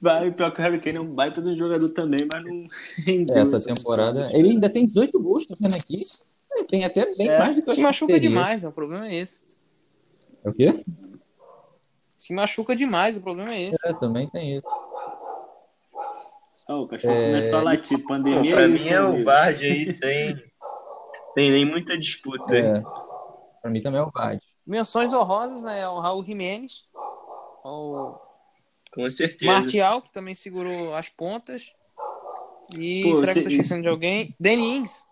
Vai, 0.00 0.30
pior 0.32 0.50
que 0.52 0.60
o 0.60 0.62
Harry 0.62 0.80
Kane 0.80 0.98
é 0.98 1.00
um 1.00 1.14
baita 1.14 1.40
de 1.40 1.48
um 1.48 1.56
jogador 1.56 1.88
também, 1.90 2.20
mas 2.30 2.44
não 2.44 2.66
rendeu 3.06 3.36
Essa 3.36 3.74
temporada. 3.74 4.28
Ele 4.36 4.50
ainda 4.50 4.68
tem 4.68 4.84
18 4.84 5.18
gols, 5.20 5.46
tô 5.46 5.56
vendo 5.58 5.74
aqui. 5.76 5.96
Ele 6.54 6.64
tem 6.66 6.84
até 6.84 7.06
bem 7.16 7.28
É, 7.28 7.38
mais 7.38 7.56
do 7.56 7.62
que 7.62 7.70
eu 7.70 7.74
Se 7.74 7.80
machuca 7.80 8.12
teria. 8.12 8.28
demais, 8.28 8.62
né? 8.62 8.68
o 8.68 8.72
problema 8.72 9.08
é 9.08 9.16
esse. 9.16 9.42
É 10.44 10.48
o 10.48 10.52
quê? 10.52 10.84
Se 12.18 12.34
machuca 12.34 12.76
demais, 12.76 13.16
o 13.16 13.20
problema 13.20 13.54
é 13.54 13.62
esse. 13.70 13.88
É, 13.88 13.92
também 13.94 14.28
tem 14.28 14.48
isso. 14.50 14.68
Ó, 16.68 16.82
o 16.82 16.88
cachorro 16.88 17.14
É, 17.14 17.26
começou 17.28 17.58
a 17.58 17.62
latir. 17.62 18.04
Pandemia 18.06 18.50
pra 18.52 18.62
é 18.62 18.68
mim 18.68 18.74
isso, 18.74 18.92
é 18.92 19.02
o. 19.04 19.24
Vardy 19.24 19.64
aí 19.64 19.86
sem, 19.86 20.36
sem 21.34 21.50
nem 21.50 21.64
muita 21.64 21.98
disputa. 21.98 22.56
É, 22.56 22.82
pra 23.60 23.70
mim 23.70 23.82
também 23.82 24.00
é 24.00 24.04
o 24.04 24.10
Vardy. 24.10 24.42
Menções 24.66 25.12
honrosas, 25.12 25.62
né? 25.62 25.86
O 25.88 26.00
Raul 26.00 26.24
Jimenez. 26.24 26.84
O 27.64 28.14
Com 28.94 29.08
certeza. 29.10 29.52
Martial, 29.52 30.00
que 30.02 30.12
também 30.12 30.34
segurou 30.34 30.94
as 30.94 31.08
pontas. 31.08 31.70
E 32.78 33.02
Pô, 33.02 33.14
será 33.16 33.32
que 33.32 33.38
eu 33.40 33.42
tô 33.44 33.48
esquecendo 33.50 33.82
de 33.82 33.88
alguém? 33.88 34.34
Danny 34.40 34.76
Ings. 34.78 35.02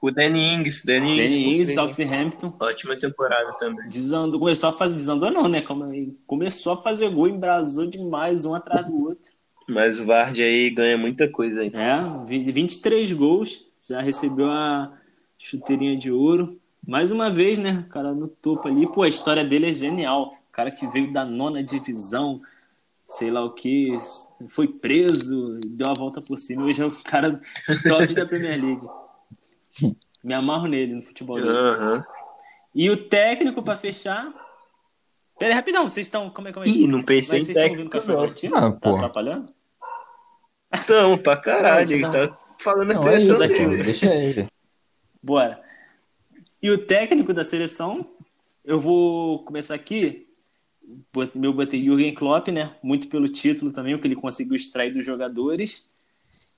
O 0.00 0.12
Danny 0.12 0.54
Ings, 0.54 0.84
Danny 0.84 1.18
Ings, 1.18 1.34
Danny 1.34 1.56
Ings, 1.56 1.74
Southampton. 1.74 2.52
ótima 2.60 2.96
temporada 2.96 3.52
também. 3.54 3.88
Desandou, 3.88 4.38
começou 4.38 4.68
a 4.70 4.72
fazer, 4.72 4.94
desandou 4.96 5.32
não, 5.32 5.48
né? 5.48 5.62
Como- 5.62 5.90
Começou 6.26 6.74
a 6.74 6.82
fazer 6.82 7.10
gol, 7.10 7.26
embrasou 7.28 7.86
demais, 7.90 8.44
um 8.44 8.54
atrás 8.54 8.86
do 8.86 8.96
outro. 9.08 9.32
Mas 9.68 9.98
o 9.98 10.06
Vardy 10.06 10.42
aí 10.42 10.70
ganha 10.70 10.96
muita 10.96 11.28
coisa 11.30 11.62
aí. 11.62 11.72
É, 11.74 12.24
vi- 12.26 12.50
23 12.52 13.12
gols, 13.12 13.66
já 13.82 14.00
recebeu 14.00 14.48
a 14.48 14.96
chuteirinha 15.38 15.96
de 15.96 16.10
ouro. 16.10 16.58
Mais 16.86 17.10
uma 17.10 17.30
vez, 17.30 17.58
né? 17.58 17.84
O 17.86 17.90
cara 17.90 18.12
no 18.12 18.28
topo 18.28 18.66
ali. 18.68 18.90
Pô, 18.90 19.02
a 19.02 19.08
história 19.08 19.44
dele 19.44 19.68
é 19.70 19.72
genial. 19.72 20.28
O 20.48 20.52
cara 20.52 20.70
que 20.70 20.86
veio 20.88 21.12
da 21.12 21.24
nona 21.24 21.62
divisão, 21.62 22.40
sei 23.06 23.30
lá 23.30 23.44
o 23.44 23.52
que, 23.52 23.96
foi 24.48 24.66
preso, 24.68 25.58
deu 25.66 25.90
a 25.90 25.94
volta 25.98 26.20
por 26.22 26.36
cima. 26.38 26.64
Hoje 26.64 26.82
é 26.82 26.86
o 26.86 26.90
cara 27.04 27.40
dos 27.68 27.82
tops 27.82 28.14
da 28.14 28.26
Premier 28.26 28.60
League. 28.62 28.88
Me 30.24 30.34
amarro 30.34 30.66
nele 30.66 30.94
no 30.94 31.02
futebol. 31.02 31.36
dele. 31.36 31.48
Aham. 31.48 32.04
E 32.74 32.90
o 32.90 33.08
técnico 33.08 33.62
pra 33.62 33.76
fechar. 33.76 34.32
Pera 35.38 35.52
aí, 35.52 35.56
rapidão, 35.56 35.88
vocês 35.88 36.06
estão. 36.06 36.30
Como 36.30 36.48
é 36.48 36.52
que 36.52 36.58
é? 36.58 36.66
Ih, 36.68 36.86
não 36.88 36.98
Mas 36.98 37.04
pensei 37.06 37.42
vocês 37.42 37.48
em 37.48 37.52
estão 37.52 37.70
ouvindo 37.70 37.86
o 37.86 37.90
técnico, 37.90 38.06
cachorro 38.06 38.18
não. 38.22 38.28
latindo? 38.28 38.56
Ah, 38.56 38.72
Tá 38.72 38.78
pô. 38.90 38.96
atrapalhando? 38.96 39.52
Então, 40.74 41.18
pra 41.18 41.36
caralho, 41.36 41.86
Não, 41.88 41.94
ele 41.96 42.28
tá 42.28 42.38
falando 42.58 42.90
a 42.90 42.94
Não, 42.94 43.00
é 43.00 43.04
seleção 43.04 43.36
isso, 43.36 43.38
daqui, 43.38 43.62
pô, 43.62 43.70
dele. 43.70 43.82
deixa 43.84 44.14
ele. 44.14 44.48
Bora. 45.28 45.62
E 46.62 46.70
o 46.70 46.78
técnico 46.78 47.34
da 47.34 47.44
seleção, 47.44 48.08
eu 48.64 48.80
vou 48.80 49.44
começar 49.44 49.74
aqui. 49.74 50.26
Meu 51.34 51.52
botei 51.52 51.84
Jürgen 51.84 52.14
Klopp, 52.14 52.48
né? 52.48 52.74
Muito 52.82 53.08
pelo 53.08 53.28
título 53.28 53.70
também, 53.70 53.94
o 53.94 54.00
que 54.00 54.06
ele 54.06 54.16
conseguiu 54.16 54.56
extrair 54.56 54.90
dos 54.90 55.04
jogadores. 55.04 55.86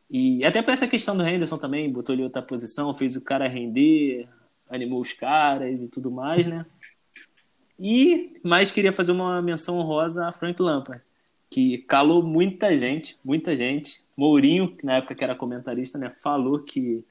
E 0.09 0.45
até 0.45 0.63
para 0.63 0.75
essa 0.75 0.87
questão 0.87 1.17
do 1.17 1.27
Henderson 1.27 1.59
também, 1.59 1.91
botou 1.91 2.15
ele 2.15 2.23
outra 2.23 2.41
posição, 2.41 2.95
fez 2.95 3.17
o 3.17 3.25
cara 3.25 3.49
render, 3.49 4.29
animou 4.69 5.01
os 5.01 5.13
caras 5.13 5.83
e 5.83 5.91
tudo 5.91 6.09
mais, 6.09 6.47
né? 6.47 6.65
E 7.77 8.35
mais 8.45 8.71
queria 8.71 8.93
fazer 8.93 9.11
uma 9.11 9.43
menção 9.43 9.79
honrosa 9.79 10.29
a 10.29 10.33
Frank 10.33 10.63
Lampard, 10.63 11.03
que 11.51 11.79
calou 11.79 12.23
muita 12.23 12.77
gente, 12.77 13.19
muita 13.25 13.57
gente. 13.57 14.03
Mourinho, 14.17 14.77
que 14.77 14.87
na 14.87 14.99
época 14.99 15.17
que 15.17 15.25
era 15.25 15.35
comentarista, 15.35 15.99
né, 15.99 16.13
falou 16.23 16.61
que 16.61 17.05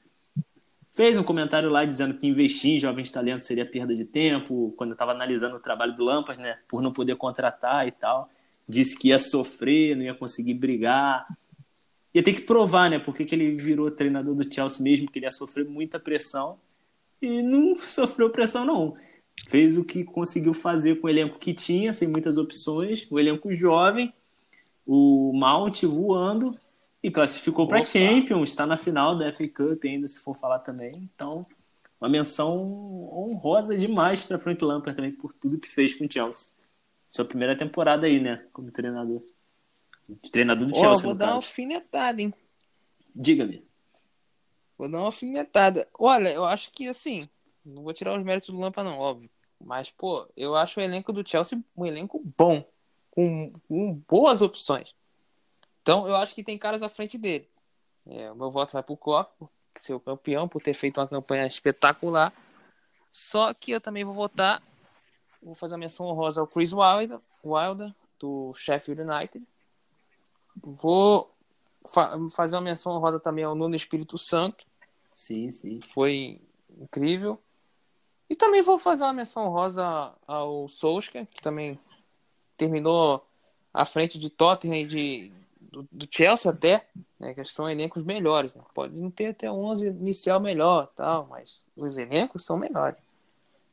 fez 1.00 1.16
um 1.16 1.22
comentário 1.22 1.70
lá 1.70 1.82
dizendo 1.82 2.12
que 2.12 2.26
investir 2.26 2.72
em 2.72 2.78
jovens 2.78 3.10
talentos 3.10 3.46
seria 3.46 3.64
perda 3.64 3.94
de 3.94 4.04
tempo, 4.04 4.74
quando 4.76 4.90
eu 4.90 4.92
estava 4.92 5.12
analisando 5.12 5.56
o 5.56 5.58
trabalho 5.58 5.96
do 5.96 6.04
Lampard, 6.04 6.42
né, 6.42 6.58
por 6.68 6.82
não 6.82 6.92
poder 6.92 7.16
contratar 7.16 7.88
e 7.88 7.90
tal. 7.90 8.28
Disse 8.68 8.98
que 8.98 9.08
ia 9.08 9.18
sofrer, 9.18 9.96
não 9.96 10.04
ia 10.04 10.12
conseguir 10.12 10.52
brigar. 10.52 11.26
Ia 12.12 12.22
ter 12.22 12.34
que 12.34 12.42
provar, 12.42 12.90
né, 12.90 12.98
porque 12.98 13.24
que 13.24 13.34
ele 13.34 13.52
virou 13.52 13.90
treinador 13.90 14.34
do 14.34 14.54
Chelsea 14.54 14.84
mesmo, 14.84 15.10
que 15.10 15.18
ele 15.18 15.24
ia 15.24 15.30
sofrer 15.30 15.64
muita 15.64 15.98
pressão. 15.98 16.58
E 17.22 17.40
não 17.40 17.74
sofreu 17.76 18.28
pressão, 18.28 18.66
não 18.66 18.94
fez 19.48 19.78
o 19.78 19.84
que 19.84 20.04
conseguiu 20.04 20.52
fazer 20.52 20.96
com 20.96 21.06
o 21.06 21.10
elenco 21.10 21.38
que 21.38 21.54
tinha, 21.54 21.94
sem 21.94 22.08
muitas 22.08 22.36
opções, 22.36 23.06
o 23.10 23.18
elenco 23.18 23.54
jovem, 23.54 24.12
o 24.86 25.32
Mount 25.32 25.82
voando 25.84 26.52
e 27.02 27.10
classificou 27.10 27.66
para 27.66 27.84
Champions, 27.84 28.50
está 28.50 28.66
na 28.66 28.76
final 28.76 29.16
da 29.16 29.32
FA 29.32 29.48
Cup 29.48 29.84
ainda, 29.84 30.06
se 30.06 30.20
for 30.20 30.34
falar 30.34 30.58
também. 30.58 30.92
Então, 30.98 31.46
uma 32.00 32.08
menção 32.08 32.58
honrosa 33.12 33.76
demais 33.76 34.22
para 34.22 34.38
Frank 34.38 34.62
Lampard 34.62 34.96
também 34.96 35.12
por 35.12 35.32
tudo 35.32 35.58
que 35.58 35.68
fez 35.68 35.94
com 35.94 36.04
o 36.04 36.12
Chelsea. 36.12 36.54
Sua 37.08 37.24
primeira 37.24 37.56
temporada 37.56 38.06
aí, 38.06 38.20
né, 38.20 38.46
como 38.52 38.70
treinador. 38.70 39.22
Treinador 40.30 40.66
do 40.66 40.76
Chelsea, 40.76 41.04
oh, 41.04 41.08
vou 41.08 41.14
dar 41.14 41.26
caso. 41.26 41.32
uma 41.32 41.36
alfinetada, 41.36 42.22
hein? 42.22 42.34
Diga-me. 43.14 43.64
Vou 44.76 44.90
dar 44.90 44.98
uma 44.98 45.06
alfinetada. 45.06 45.88
Olha, 45.98 46.28
eu 46.30 46.44
acho 46.44 46.70
que 46.72 46.88
assim, 46.88 47.28
não 47.64 47.82
vou 47.82 47.92
tirar 47.92 48.18
os 48.18 48.24
méritos 48.24 48.50
do 48.50 48.58
Lampa, 48.58 48.84
não, 48.84 48.98
óbvio. 48.98 49.30
Mas, 49.62 49.90
pô, 49.90 50.26
eu 50.36 50.56
acho 50.56 50.80
o 50.80 50.82
elenco 50.82 51.12
do 51.12 51.28
Chelsea 51.28 51.58
um 51.76 51.84
elenco 51.84 52.20
bom, 52.36 52.64
com, 53.10 53.52
com 53.68 53.94
boas 54.08 54.40
opções. 54.40 54.94
Então, 55.82 56.06
eu 56.06 56.14
acho 56.16 56.34
que 56.34 56.44
tem 56.44 56.58
caras 56.58 56.82
à 56.82 56.88
frente 56.88 57.16
dele. 57.16 57.48
É, 58.06 58.30
o 58.30 58.36
meu 58.36 58.50
voto 58.50 58.72
vai 58.72 58.82
pro 58.82 58.96
Klopp, 58.96 59.40
o 59.40 60.00
campeão, 60.00 60.48
por 60.48 60.62
ter 60.62 60.74
feito 60.74 61.00
uma 61.00 61.08
campanha 61.08 61.46
espetacular. 61.46 62.32
Só 63.10 63.52
que 63.54 63.72
eu 63.72 63.80
também 63.80 64.04
vou 64.04 64.14
votar, 64.14 64.62
vou 65.42 65.54
fazer 65.54 65.74
uma 65.74 65.80
menção 65.80 66.06
honrosa 66.06 66.40
ao 66.40 66.46
Chris 66.46 66.72
Wilder, 66.72 67.20
Wilder 67.44 67.94
do 68.18 68.52
Sheffield 68.54 69.02
United. 69.02 69.46
Vou 70.56 71.34
fa 71.86 72.18
fazer 72.30 72.56
uma 72.56 72.62
menção 72.62 72.92
honrosa 72.92 73.18
também 73.18 73.44
ao 73.44 73.54
Nuno 73.54 73.74
Espírito 73.74 74.18
Santo. 74.18 74.66
Sim, 75.12 75.50
sim. 75.50 75.80
Foi 75.80 76.40
incrível. 76.78 77.40
E 78.28 78.36
também 78.36 78.62
vou 78.62 78.78
fazer 78.78 79.02
uma 79.02 79.12
menção 79.12 79.48
rosa 79.48 80.14
ao 80.26 80.68
Solskjaer, 80.68 81.26
que 81.26 81.42
também 81.42 81.78
terminou 82.56 83.26
à 83.74 83.84
frente 83.84 84.18
de 84.18 84.30
Tottenham 84.30 84.76
e 84.76 84.84
de, 84.84 85.32
do, 85.70 85.88
do 85.90 86.08
Chelsea 86.10 86.50
até, 86.50 86.86
né, 87.18 87.34
que 87.34 87.44
são 87.44 87.68
elencos 87.68 88.04
melhores. 88.04 88.54
Né? 88.54 88.62
Pode 88.74 88.94
não 88.94 89.10
ter 89.10 89.26
até 89.26 89.50
11 89.50 89.86
inicial 89.86 90.40
melhor, 90.40 90.90
tal, 90.94 91.26
mas 91.28 91.62
os 91.76 91.96
elencos 91.98 92.44
são 92.44 92.56
melhores. 92.56 92.98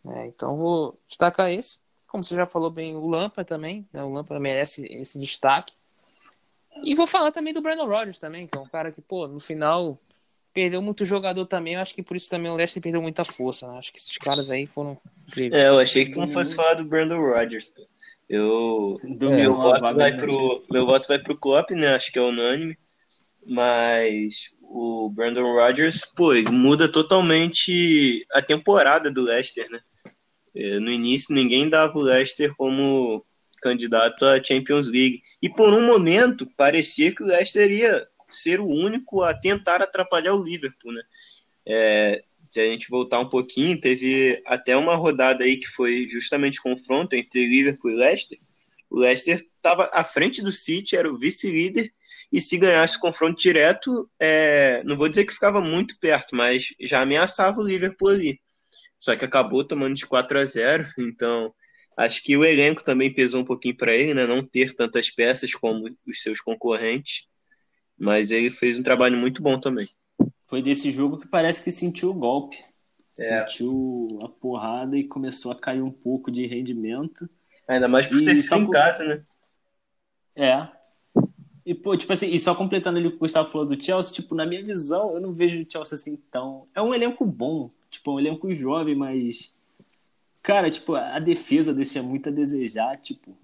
Né? 0.04 0.28
Então 0.28 0.56
vou 0.56 0.98
destacar 1.08 1.52
esse. 1.52 1.80
Como 2.08 2.24
você 2.24 2.36
já 2.36 2.46
falou 2.46 2.70
bem, 2.70 2.96
o 2.96 3.06
Lampa 3.06 3.44
também. 3.44 3.86
Né? 3.92 4.04
O 4.04 4.12
Lampa 4.12 4.40
merece 4.40 4.86
esse 4.86 5.20
destaque. 5.20 5.74
E 6.84 6.96
vou 6.96 7.08
falar 7.08 7.32
também 7.32 7.54
do 7.54 7.62
Brandon 7.62 7.88
Rodgers 7.88 8.20
também, 8.20 8.48
que 8.48 8.58
é 8.58 8.62
um 8.62 8.66
cara 8.66 8.92
que, 8.92 9.02
pô, 9.02 9.28
no 9.28 9.40
final 9.40 10.00
perdeu 10.54 10.82
muito 10.82 11.06
jogador 11.06 11.46
também. 11.46 11.76
Eu 11.76 11.82
acho 11.82 11.94
que 11.94 12.02
por 12.02 12.16
isso 12.16 12.30
também 12.30 12.50
o 12.50 12.56
Leicester 12.56 12.82
perdeu 12.82 13.02
muita 13.02 13.24
força. 13.24 13.68
Né? 13.68 13.78
Acho 13.78 13.92
que 13.92 13.98
esses 13.98 14.18
caras 14.18 14.50
aí 14.50 14.66
foram 14.66 14.98
incríveis. 15.28 15.62
É, 15.62 15.68
eu 15.68 15.78
achei 15.78 16.06
que 16.06 16.12
tu 16.12 16.20
não 16.20 16.28
fosse 16.28 16.56
falar 16.56 16.76
do 16.76 16.86
Brandon 16.86 17.20
Rodgers. 17.20 17.72
Eu, 18.30 19.00
do 19.04 19.30
meu, 19.30 19.56
voto 19.56 19.96
vai 19.96 20.18
pro, 20.18 20.66
meu 20.70 20.86
voto 20.86 21.08
vai 21.08 21.18
pro 21.20 21.38
Klopp, 21.38 21.72
né? 21.72 21.96
Acho 21.96 22.12
que 22.12 22.20
é 22.20 22.22
unânime. 22.22 22.78
Mas 23.46 24.54
o 24.62 25.10
Brandon 25.10 25.54
Rodgers, 25.54 26.06
pô, 26.06 26.34
muda 26.52 26.92
totalmente 26.92 28.26
a 28.34 28.42
temporada 28.42 29.10
do 29.10 29.22
Leicester, 29.22 29.70
né? 29.70 29.80
É, 30.54 30.80
no 30.80 30.92
início, 30.92 31.34
ninguém 31.34 31.70
dava 31.70 31.98
o 31.98 32.02
Leicester 32.02 32.54
como 32.56 33.26
candidato 33.62 34.26
à 34.26 34.44
Champions 34.44 34.88
League. 34.88 35.22
E 35.42 35.50
por 35.50 35.74
um 35.74 35.86
momento, 35.86 36.48
parecia 36.58 37.14
que 37.14 37.24
o 37.24 37.28
Leicester 37.28 37.72
ia 37.72 38.08
ser 38.28 38.60
o 38.60 38.68
único 38.68 39.24
a 39.24 39.34
tentar 39.34 39.82
atrapalhar 39.82 40.34
o 40.34 40.44
Liverpool, 40.44 40.92
né? 40.92 41.02
É, 41.66 42.24
se 42.58 42.62
a 42.62 42.66
gente 42.66 42.90
voltar 42.90 43.20
um 43.20 43.30
pouquinho, 43.30 43.80
teve 43.80 44.42
até 44.44 44.76
uma 44.76 44.96
rodada 44.96 45.44
aí 45.44 45.58
que 45.58 45.68
foi 45.68 46.08
justamente 46.10 46.60
confronto 46.60 47.16
entre 47.16 47.46
Liverpool 47.46 47.92
e 47.92 47.96
Leicester. 47.96 48.40
O 48.90 49.00
Leicester 49.00 49.46
estava 49.56 49.92
à 49.94 50.04
frente 50.04 50.42
do 50.42 50.52
City, 50.52 50.96
era 50.96 51.12
o 51.12 51.20
vice-líder, 51.20 51.94
e 52.34 52.42
se 52.42 52.58
ganhasse 52.58 52.98
o 52.98 53.00
confronto 53.00 53.40
direto, 53.40 54.10
é, 54.20 54.82
não 54.86 54.98
vou 54.98 55.08
dizer 55.08 55.26
que 55.26 55.34
ficava 55.34 55.62
muito 55.62 56.00
perto, 56.00 56.36
mas 56.36 56.74
já 56.82 57.02
ameaçava 57.02 57.62
o 57.62 57.68
Liverpool 57.68 58.10
ali. 58.10 58.40
Só 59.00 59.16
que 59.16 59.24
acabou 59.24 59.64
tomando 59.64 59.94
de 59.94 60.08
4 60.08 60.40
a 60.40 60.46
0, 60.46 60.88
então 60.98 61.54
acho 61.96 62.24
que 62.24 62.36
o 62.36 62.44
elenco 62.44 62.84
também 62.84 63.14
pesou 63.14 63.42
um 63.42 63.46
pouquinho 63.46 63.78
para 63.78 63.96
ele, 63.96 64.16
né? 64.16 64.26
Não 64.26 64.44
ter 64.44 64.74
tantas 64.74 65.12
peças 65.12 65.54
como 65.54 65.96
os 66.08 66.22
seus 66.24 66.42
concorrentes. 66.42 67.28
Mas 67.96 68.32
ele 68.32 68.50
fez 68.50 68.80
um 68.80 68.84
trabalho 68.84 69.18
muito 69.18 69.44
bom 69.44 69.60
também. 69.60 69.88
Foi 70.48 70.62
desse 70.62 70.92
jogo 70.92 71.18
que 71.18 71.28
parece 71.28 71.62
que 71.62 71.72
sentiu 71.72 72.10
o 72.10 72.14
golpe. 72.14 72.58
É. 73.20 73.46
Sentiu 73.46 74.20
a 74.24 74.30
porrada 74.30 74.98
e 74.98 75.04
começou 75.04 75.52
a 75.52 75.56
cair 75.56 75.82
um 75.82 75.92
pouco 75.92 76.32
de 76.32 76.46
rendimento. 76.46 77.30
Ainda 77.68 77.88
mais 77.88 78.08
por 78.08 78.22
ter 78.22 78.36
sido 78.36 78.56
em 78.56 78.70
casa, 78.70 79.06
né? 79.06 79.24
É. 80.36 80.68
E, 81.66 81.76
pô, 81.76 81.98
tipo 81.98 82.14
assim, 82.14 82.28
e 82.28 82.40
só 82.40 82.56
completando 82.56 82.98
ali 82.98 83.08
o 83.08 83.12
que 83.12 83.18
o 83.18 83.20
Gustavo 83.20 83.52
falou 83.52 83.68
do 83.68 83.84
Chelsea, 83.84 84.14
tipo, 84.14 84.34
na 84.34 84.46
minha 84.46 84.64
visão, 84.64 85.16
eu 85.16 85.20
não 85.20 85.34
vejo 85.34 85.62
o 85.62 85.66
Chelsea 85.70 85.96
assim 85.96 86.16
tão. 86.32 86.66
É 86.74 86.82
um 86.82 86.94
elenco 86.94 87.26
bom, 87.26 87.70
tipo, 87.90 88.14
um 88.14 88.20
elenco 88.20 88.54
jovem, 88.56 88.96
mas. 88.96 89.54
Cara, 90.42 90.72
tipo, 90.72 90.96
a 90.96 91.20
defesa 91.20 91.74
deixa 91.74 92.02
muito 92.02 92.30
a 92.30 92.32
desejar, 92.32 92.98
tipo. 93.02 93.38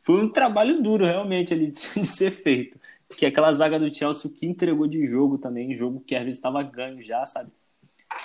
Foi 0.00 0.22
um 0.22 0.28
trabalho 0.28 0.82
duro, 0.82 1.06
realmente, 1.06 1.54
ali 1.54 1.70
de 1.70 1.78
ser 2.04 2.30
feito 2.30 2.78
que 3.16 3.26
aquela 3.26 3.52
zaga 3.52 3.78
do 3.78 3.94
Chelsea 3.94 4.30
que 4.30 4.46
entregou 4.46 4.86
de 4.86 5.06
jogo 5.06 5.38
também, 5.38 5.76
jogo 5.76 6.00
que 6.00 6.14
às 6.14 6.22
vezes 6.24 6.38
estava 6.38 6.62
ganho 6.62 7.02
já, 7.02 7.24
sabe? 7.24 7.50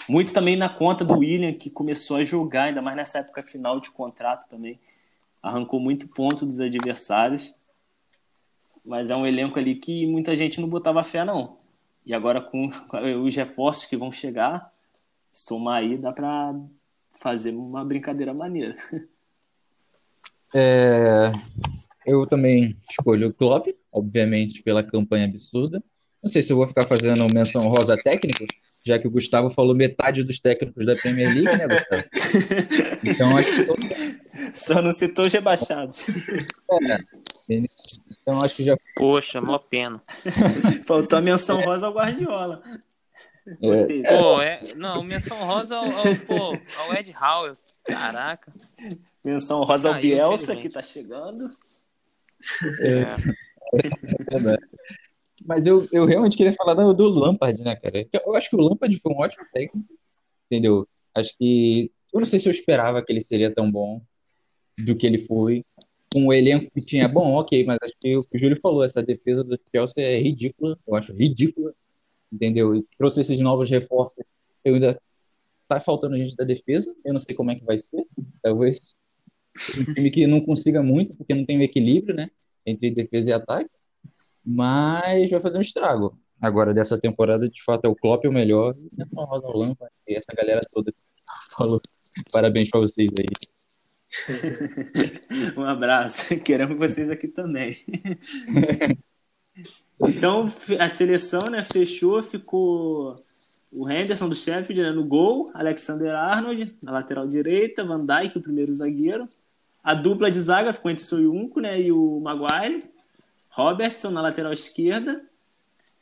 Muito 0.10 0.34
também 0.34 0.56
na 0.56 0.70
conta 0.70 1.04
do 1.04 1.18
William, 1.18 1.54
que 1.54 1.70
começou 1.70 2.18
a 2.18 2.24
jogar, 2.24 2.64
ainda 2.64 2.82
mais 2.82 2.96
nessa 2.96 3.20
época 3.20 3.44
final 3.44 3.80
de 3.80 3.90
contrato 3.92 4.48
também. 4.50 4.80
Arrancou 5.42 5.80
muito 5.80 6.08
ponto 6.08 6.46
dos 6.46 6.60
adversários. 6.60 7.56
Mas 8.84 9.10
é 9.10 9.16
um 9.16 9.26
elenco 9.26 9.60
ali 9.60 9.76
que 9.76 10.06
muita 10.08 10.36
gente 10.36 10.62
não 10.62 10.68
botava 10.68 11.04
fé, 11.04 11.26
não. 11.26 11.58
E 12.06 12.14
agora 12.14 12.40
com 12.40 12.72
os 13.24 13.36
reforços 13.36 13.86
que 13.86 13.98
vão 13.98 14.12
chegar, 14.12 14.72
somar 15.34 15.80
aí, 15.80 15.98
dá 15.98 16.12
para 16.12 16.56
fazer 17.20 17.52
uma 17.52 17.84
brincadeira 17.84 18.34
maneira. 18.34 18.78
É, 20.56 21.30
eu 22.08 22.26
também 22.26 22.70
escolho 22.90 23.28
o 23.28 23.34
Klopp, 23.34 23.68
obviamente, 23.92 24.64
pela 24.64 24.82
campanha 24.82 25.26
absurda. 25.26 25.84
Não 26.24 26.30
sei 26.30 26.42
se 26.42 26.52
eu 26.52 26.56
vou 26.56 26.68
ficar 26.68 26.86
fazendo 26.86 27.28
menção 27.34 27.68
rosa 27.68 27.98
técnico, 27.98 28.46
já 28.86 28.98
que 28.98 29.08
o 29.08 29.12
Gustavo 29.12 29.50
falou 29.50 29.76
metade 29.76 30.24
dos 30.24 30.40
técnicos 30.40 30.86
da 30.86 30.96
Premier 30.96 31.34
League, 31.34 31.58
né, 31.58 31.68
Gustavo? 31.68 32.04
Então 33.04 33.38
acho 33.38 33.50
que. 33.50 34.58
Só 34.58 34.82
não 34.82 34.92
citou 34.92 35.26
os 35.26 35.34
rebaixados. 35.34 36.06
É. 36.90 36.98
Então 38.22 38.42
acho 38.42 38.56
que 38.56 38.64
já. 38.64 38.78
Poxa, 38.96 39.42
mó 39.42 39.58
pena. 39.60 40.02
Faltou 40.86 41.20
a 41.20 41.22
menção 41.22 41.62
rosa 41.62 41.88
ao 41.88 41.94
Guardiola. 41.94 42.62
É. 43.62 44.18
Pô, 44.18 44.42
é... 44.42 44.74
Não, 44.76 45.04
menção 45.04 45.38
rosa 45.40 45.76
ao, 45.76 45.86
ao, 45.86 46.16
pô, 46.26 46.58
ao 46.78 46.94
Ed 46.96 47.14
Howell. 47.14 47.58
Caraca. 47.86 48.52
Menção 49.24 49.62
rosa 49.64 49.90
ao 49.90 50.02
Bielsa, 50.02 50.56
que 50.56 50.70
tá 50.70 50.82
chegando. 50.82 51.52
É. 52.82 53.02
é 53.02 54.58
Mas 55.46 55.66
eu, 55.66 55.88
eu 55.92 56.06
realmente 56.06 56.38
queria 56.38 56.54
falar 56.54 56.74
do, 56.74 56.94
do 56.94 57.08
Lampard, 57.08 57.62
né, 57.62 57.76
cara? 57.76 58.08
Eu 58.12 58.36
acho 58.36 58.50
que 58.50 58.56
o 58.56 58.62
Lampard 58.62 59.00
foi 59.00 59.12
um 59.12 59.20
ótimo 59.20 59.46
técnico, 59.54 59.88
entendeu? 60.46 60.88
Acho 61.14 61.36
que. 61.38 61.92
Eu 62.14 62.20
não 62.20 62.26
sei 62.26 62.40
se 62.40 62.48
eu 62.48 62.52
esperava 62.52 63.04
que 63.04 63.12
ele 63.12 63.22
seria 63.22 63.54
tão 63.54 63.70
bom 63.70 64.02
do 64.78 64.96
que 64.96 65.06
ele 65.06 65.20
foi. 65.20 65.64
Com 66.14 66.28
o 66.28 66.34
elenco 66.34 66.72
que 66.74 66.82
tinha, 66.82 67.08
bom, 67.08 67.34
ok, 67.34 67.66
mas 67.66 67.78
acho 67.82 67.94
que 68.00 68.16
o 68.16 68.24
que 68.24 68.38
o 68.38 68.40
Júlio 68.40 68.60
falou, 68.62 68.84
essa 68.84 69.04
defesa 69.04 69.44
do 69.44 69.60
Chelsea 69.70 70.04
é 70.04 70.18
ridícula, 70.18 70.80
eu 70.88 70.96
acho 70.96 71.12
ridícula, 71.14 71.74
entendeu? 72.32 72.74
E 72.74 72.84
trouxe 72.98 73.20
esses 73.20 73.40
novos 73.40 73.70
reforços. 73.70 74.24
Eu 74.64 74.76
ainda 74.76 75.00
tá 75.68 75.82
faltando 75.82 76.18
gente 76.18 76.36
da 76.36 76.46
defesa, 76.46 76.96
eu 77.04 77.14
não 77.14 77.20
sei 77.20 77.36
como 77.36 77.52
é 77.52 77.56
que 77.56 77.66
vai 77.66 77.78
ser. 77.78 78.06
Talvez 78.42 78.96
um 79.78 79.94
time 79.94 80.12
que 80.12 80.28
não 80.28 80.42
consiga 80.42 80.82
muito, 80.84 81.16
porque 81.16 81.34
não 81.34 81.46
tem 81.46 81.58
um 81.58 81.64
equilíbrio, 81.64 82.16
né? 82.16 82.30
Entre 82.66 82.92
defesa 82.92 83.30
e 83.30 83.34
ataque. 83.34 83.70
Mas 84.46 85.30
vai 85.30 85.42
fazer 85.42 85.58
um 85.58 85.62
estrago. 85.62 86.18
Agora, 86.42 86.74
dessa 86.74 86.98
temporada, 86.98 87.50
de 87.50 87.64
fato, 87.64 87.86
é 87.86 87.90
o 87.90 87.96
Klopp 87.96 88.26
o 88.26 88.32
melhor. 88.32 88.76
E 88.98 89.02
essa 89.02 89.16
Rosa 89.22 89.48
Lampa 89.48 89.90
e 90.08 90.16
essa 90.16 90.34
galera 90.34 90.62
toda 90.72 90.94
falou. 91.52 91.82
Parabéns 92.32 92.70
pra 92.70 92.80
vocês 92.80 93.12
aí. 93.18 93.28
um 95.58 95.64
abraço. 95.64 96.38
Queremos 96.40 96.78
vocês 96.78 97.10
aqui 97.10 97.28
também. 97.28 97.76
então, 100.00 100.52
a 100.80 100.90
seleção 100.90 101.50
né, 101.50 101.64
fechou, 101.64 102.22
ficou 102.22 103.16
o 103.72 103.90
Henderson 103.90 104.30
do 104.30 104.36
Sheffield 104.36 104.82
né, 104.82 104.92
no 104.92 105.06
gol, 105.06 105.50
Alexander 105.54 106.16
Arnold 106.16 106.76
na 106.82 106.92
lateral 106.92 107.28
direita, 107.28 107.84
Van 107.84 108.06
Dijk, 108.06 108.38
o 108.38 108.42
primeiro 108.42 108.74
zagueiro. 108.74 109.28
A 109.88 109.94
dupla 109.94 110.30
de 110.30 110.42
zaga 110.42 110.74
ficou 110.74 110.92
entre 110.92 111.02
o 111.02 111.08
Soyuncu 111.08 111.62
né, 111.62 111.80
e 111.80 111.94
o 111.94 112.20
Maguire. 112.20 112.84
Robertson 113.48 114.12
na 114.12 114.20
lateral 114.20 114.52
esquerda. 114.52 115.24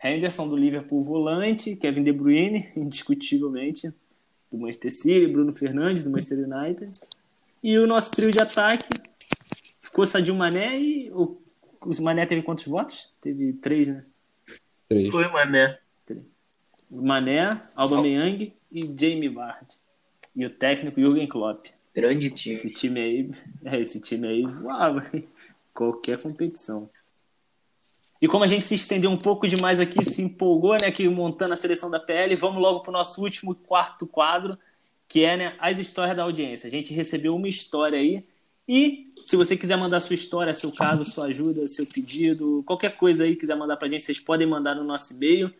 Henderson 0.03 0.49
do 0.49 0.57
Liverpool 0.57 1.03
volante. 1.03 1.75
Kevin 1.75 2.03
De 2.03 2.11
Bruyne, 2.11 2.67
indiscutivelmente, 2.75 3.93
do 4.51 4.57
Manchester 4.57 4.91
City. 4.91 5.27
Bruno 5.27 5.53
Fernandes 5.53 6.03
do 6.03 6.09
Manchester 6.09 6.49
United. 6.49 6.93
E 7.61 7.77
o 7.77 7.85
nosso 7.85 8.09
trio 8.09 8.31
de 8.31 8.39
ataque 8.41 8.89
ficou 9.79 10.03
Sadio 10.03 10.33
Mané 10.33 10.79
e 10.79 11.11
o, 11.11 11.39
o 11.79 12.01
Mané 12.01 12.25
teve 12.25 12.41
quantos 12.41 12.65
votos? 12.65 13.13
Teve 13.21 13.53
três, 13.53 13.87
né? 13.87 14.03
Três. 14.89 15.11
Foi 15.11 15.27
o 15.27 15.31
Mané. 15.31 15.77
Mané, 16.89 17.61
Aubameyang 17.75 18.51
e 18.71 18.81
Jamie 18.97 19.29
Vardy. 19.29 19.75
E 20.35 20.43
o 20.43 20.49
técnico 20.49 20.99
Jürgen 20.99 21.27
Klopp. 21.27 21.67
Grande 21.95 22.29
time. 22.29 22.55
Esse 22.55 22.73
time 22.73 22.99
aí, 22.99 23.31
é, 23.63 23.79
esse 23.79 24.01
time 24.01 24.27
aí 24.27 24.45
voava 24.45 25.09
qualquer 25.73 26.17
competição. 26.19 26.89
E 28.21 28.27
como 28.27 28.43
a 28.43 28.47
gente 28.47 28.65
se 28.65 28.75
estendeu 28.75 29.09
um 29.09 29.17
pouco 29.17 29.47
demais 29.47 29.79
aqui, 29.79 30.03
se 30.03 30.21
empolgou, 30.21 30.77
né, 30.79 30.87
aqui 30.87 31.07
montando 31.07 31.53
a 31.53 31.57
seleção 31.57 31.89
da 31.89 31.99
PL, 31.99 32.35
vamos 32.35 32.61
logo 32.61 32.81
para 32.81 32.89
o 32.89 32.93
nosso 32.93 33.21
último 33.21 33.53
quarto 33.53 34.07
quadro, 34.07 34.57
que 35.07 35.23
é 35.23 35.37
né, 35.37 35.55
as 35.59 35.79
histórias 35.79 36.15
da 36.17 36.23
audiência. 36.23 36.67
A 36.67 36.71
gente 36.71 36.93
recebeu 36.93 37.35
uma 37.35 37.47
história 37.47 37.99
aí 37.99 38.23
e 38.67 39.11
se 39.23 39.35
você 39.35 39.55
quiser 39.55 39.77
mandar 39.77 39.99
sua 39.99 40.15
história, 40.15 40.53
seu 40.53 40.71
caso, 40.71 41.03
sua 41.03 41.25
ajuda, 41.25 41.67
seu 41.67 41.85
pedido, 41.85 42.63
qualquer 42.65 42.95
coisa 42.95 43.23
aí 43.23 43.35
quiser 43.35 43.55
mandar 43.55 43.77
para 43.77 43.87
a 43.87 43.91
gente, 43.91 44.03
vocês 44.03 44.19
podem 44.19 44.47
mandar 44.47 44.75
no 44.75 44.83
nosso 44.83 45.13
e-mail 45.13 45.53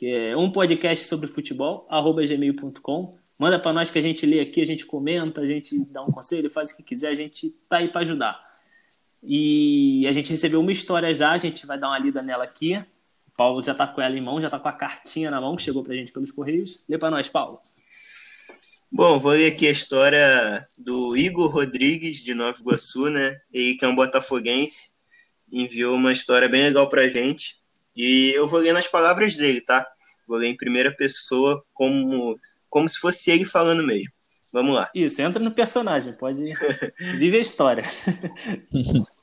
que 0.00 0.06
é 0.06 0.34
um 0.34 0.50
podcast 0.50 1.06
sobre 1.06 1.26
futebol, 1.26 1.86
arroba 1.90 2.24
gmail.com. 2.24 3.18
Manda 3.40 3.58
para 3.58 3.72
nós 3.72 3.88
que 3.88 3.98
a 3.98 4.02
gente 4.02 4.26
lê 4.26 4.38
aqui, 4.38 4.60
a 4.60 4.66
gente 4.66 4.84
comenta, 4.84 5.40
a 5.40 5.46
gente 5.46 5.82
dá 5.86 6.02
um 6.02 6.12
conselho, 6.12 6.50
faz 6.50 6.72
o 6.72 6.76
que 6.76 6.82
quiser, 6.82 7.08
a 7.08 7.14
gente 7.14 7.48
tá 7.70 7.78
aí 7.78 7.88
para 7.88 8.02
ajudar. 8.02 8.38
E 9.22 10.06
a 10.06 10.12
gente 10.12 10.30
recebeu 10.30 10.60
uma 10.60 10.70
história 10.70 11.14
já, 11.14 11.30
a 11.30 11.38
gente 11.38 11.64
vai 11.64 11.78
dar 11.78 11.88
uma 11.88 11.98
lida 11.98 12.20
nela 12.20 12.44
aqui. 12.44 12.76
O 12.76 13.30
Paulo 13.34 13.62
já 13.62 13.72
tá 13.72 13.86
com 13.86 14.02
ela 14.02 14.14
em 14.14 14.20
mão, 14.20 14.42
já 14.42 14.50
tá 14.50 14.60
com 14.60 14.68
a 14.68 14.72
cartinha 14.74 15.30
na 15.30 15.40
mão 15.40 15.56
que 15.56 15.62
chegou 15.62 15.82
pra 15.82 15.94
gente 15.94 16.12
pelos 16.12 16.30
correios. 16.30 16.84
Lê 16.86 16.98
para 16.98 17.10
nós, 17.10 17.28
Paulo. 17.28 17.58
Bom, 18.92 19.18
vou 19.18 19.32
ler 19.32 19.52
aqui 19.52 19.66
a 19.66 19.70
história 19.70 20.66
do 20.76 21.16
Igor 21.16 21.50
Rodrigues, 21.50 22.22
de 22.22 22.34
Nova 22.34 22.60
Iguaçu, 22.60 23.08
né? 23.08 23.40
Ele 23.50 23.74
que 23.74 23.86
é 23.86 23.88
um 23.88 23.96
botafoguense, 23.96 24.96
enviou 25.50 25.94
uma 25.94 26.12
história 26.12 26.46
bem 26.46 26.64
legal 26.64 26.90
pra 26.90 27.08
gente. 27.08 27.56
E 27.96 28.32
eu 28.36 28.46
vou 28.46 28.60
ler 28.60 28.74
nas 28.74 28.86
palavras 28.86 29.34
dele, 29.34 29.62
tá? 29.62 29.86
Vou 30.28 30.36
ler 30.36 30.48
em 30.48 30.56
primeira 30.58 30.94
pessoa, 30.94 31.64
como, 31.72 32.38
como 32.70 32.88
se 32.88 32.98
fosse 32.98 33.30
ele 33.30 33.44
falando 33.44 33.86
mesmo. 33.86 34.10
Vamos 34.52 34.74
lá. 34.74 34.90
Isso, 34.94 35.20
entra 35.20 35.42
no 35.42 35.52
personagem, 35.52 36.12
pode. 36.14 36.42
Vive 37.18 37.36
a 37.36 37.40
história. 37.40 37.84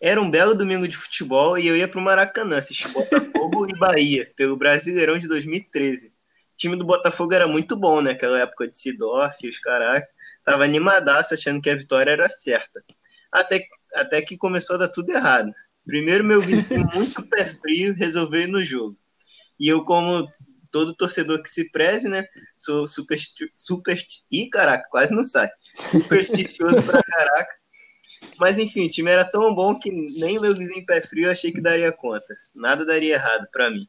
Era 0.00 0.20
um 0.20 0.30
belo 0.30 0.54
domingo 0.54 0.86
de 0.86 0.96
futebol 0.96 1.56
e 1.56 1.66
eu 1.66 1.76
ia 1.76 1.88
para 1.88 1.98
o 1.98 2.04
Maracanã 2.04 2.58
assistir 2.58 2.88
Botafogo 2.88 3.66
e 3.68 3.78
Bahia, 3.78 4.30
pelo 4.36 4.56
Brasileirão 4.56 5.16
de 5.16 5.26
2013. 5.26 6.08
O 6.08 6.12
time 6.56 6.76
do 6.76 6.84
Botafogo 6.84 7.32
era 7.32 7.48
muito 7.48 7.76
bom, 7.76 8.02
né? 8.02 8.10
Aquela 8.10 8.40
época 8.40 8.68
de 8.68 8.78
Sidorf, 8.78 9.46
os 9.46 9.58
caras. 9.58 10.02
Tava 10.44 10.64
animadaço, 10.64 11.34
achando 11.34 11.60
que 11.60 11.70
a 11.70 11.76
vitória 11.76 12.10
era 12.10 12.28
certa. 12.28 12.84
Até, 13.32 13.66
até 13.94 14.22
que 14.22 14.36
começou 14.36 14.76
a 14.76 14.80
dar 14.80 14.88
tudo 14.88 15.10
errado. 15.10 15.50
Primeiro, 15.84 16.22
meu 16.22 16.40
vizinho 16.40 16.88
muito 16.94 17.22
pé 17.28 17.46
frio 17.46 17.94
resolveu 17.94 18.42
ir 18.42 18.48
no 18.48 18.62
jogo. 18.62 18.96
E 19.58 19.66
eu, 19.66 19.82
como 19.82 20.28
todo 20.76 20.92
torcedor 20.92 21.42
que 21.42 21.48
se 21.48 21.70
preze, 21.70 22.06
né? 22.06 22.26
Sou 22.54 22.86
super. 22.86 23.18
super 23.54 23.98
Ih, 24.30 24.50
caraca, 24.50 24.86
quase 24.90 25.14
não 25.14 25.24
sai. 25.24 25.48
Supersticioso 25.74 26.82
pra 26.82 27.02
caraca. 27.02 27.54
Mas 28.38 28.58
enfim, 28.58 28.84
o 28.84 28.90
time 28.90 29.10
era 29.10 29.24
tão 29.24 29.54
bom 29.54 29.78
que 29.78 29.90
nem 29.90 30.36
o 30.36 30.42
meu 30.42 30.54
vizinho 30.54 30.84
pé 30.84 31.00
frio 31.00 31.30
achei 31.30 31.50
que 31.50 31.62
daria 31.62 31.90
conta. 31.92 32.36
Nada 32.54 32.84
daria 32.84 33.14
errado 33.14 33.48
para 33.50 33.70
mim. 33.70 33.88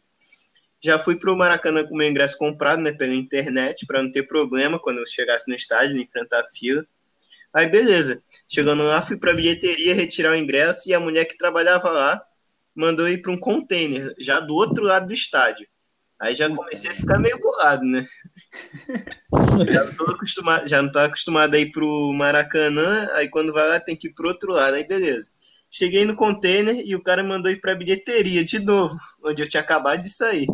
Já 0.82 0.98
fui 0.98 1.18
pro 1.18 1.36
Maracanã 1.36 1.86
com 1.86 1.98
meu 1.98 2.08
ingresso 2.08 2.38
comprado, 2.38 2.82
né, 2.82 2.94
pela 2.94 3.14
internet, 3.14 3.86
para 3.86 4.02
não 4.02 4.10
ter 4.10 4.24
problema 4.24 4.80
quando 4.80 5.00
eu 5.00 5.06
chegasse 5.06 5.50
no 5.50 5.56
estádio, 5.56 5.98
enfrentar 5.98 6.40
a 6.40 6.46
fila. 6.46 6.88
Aí 7.54 7.68
beleza. 7.68 8.24
Chegando 8.48 8.84
lá, 8.84 9.02
fui 9.02 9.18
pra 9.18 9.34
bilheteria 9.34 9.94
retirar 9.94 10.32
o 10.32 10.38
ingresso 10.38 10.90
e 10.90 10.94
a 10.94 11.02
mulher 11.02 11.26
que 11.26 11.38
trabalhava 11.38 11.90
lá 11.90 12.24
mandou 12.74 13.10
ir 13.10 13.22
para 13.22 13.32
um 13.34 13.38
container, 13.38 14.16
já 14.18 14.40
do 14.40 14.56
outro 14.56 14.86
lado 14.86 15.08
do 15.08 15.14
estádio. 15.14 15.68
Aí 16.20 16.34
já 16.34 16.50
comecei 16.50 16.90
a 16.90 16.96
ficar 16.96 17.20
meio 17.20 17.40
bolado, 17.40 17.84
né? 17.84 18.06
já, 19.72 19.84
não 19.84 19.96
tô 19.96 20.04
acostumado, 20.06 20.68
já 20.68 20.82
não 20.82 20.92
acostumado 21.02 21.54
a 21.54 21.60
ir 21.60 21.72
pro 21.72 22.12
Maracanã, 22.14 23.08
aí 23.14 23.30
quando 23.30 23.54
vai 23.54 23.68
lá 23.68 23.80
tem 23.80 23.96
que 23.96 24.08
ir 24.08 24.14
pro 24.14 24.30
outro 24.30 24.52
lado, 24.52 24.76
aí 24.76 24.88
beleza. 24.88 25.32
Cheguei 25.70 26.06
no 26.06 26.16
container 26.16 26.76
e 26.84 26.96
o 26.96 27.04
cara 27.04 27.24
mandou 27.24 27.52
ir 27.52 27.60
pra 27.60 27.76
bilheteria 27.76 28.44
de 28.44 28.60
novo, 28.60 28.98
onde 29.24 29.44
eu 29.44 29.50
tinha 29.50 29.62
acabado 29.62 30.02
de 30.02 30.10
sair. 30.10 30.48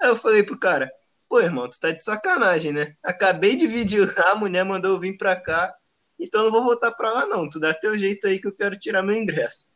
Aí 0.00 0.08
eu 0.08 0.16
falei 0.16 0.42
pro 0.42 0.58
cara, 0.58 0.90
pô, 1.28 1.40
irmão, 1.40 1.68
tu 1.68 1.80
tá 1.80 1.90
de 1.90 2.04
sacanagem, 2.04 2.72
né? 2.72 2.94
Acabei 3.02 3.56
de 3.56 3.66
vir 3.66 3.84
de 3.86 4.00
lá, 4.00 4.32
a 4.32 4.36
mulher 4.36 4.64
mandou 4.64 4.92
eu 4.92 5.00
vir 5.00 5.16
pra 5.16 5.34
cá, 5.34 5.74
então 6.18 6.40
eu 6.40 6.44
não 6.46 6.52
vou 6.52 6.64
voltar 6.64 6.90
pra 6.92 7.10
lá 7.10 7.26
não, 7.26 7.48
tu 7.48 7.58
dá 7.58 7.72
teu 7.72 7.96
jeito 7.96 8.26
aí 8.26 8.38
que 8.38 8.46
eu 8.46 8.54
quero 8.54 8.78
tirar 8.78 9.02
meu 9.02 9.16
ingresso. 9.16 9.73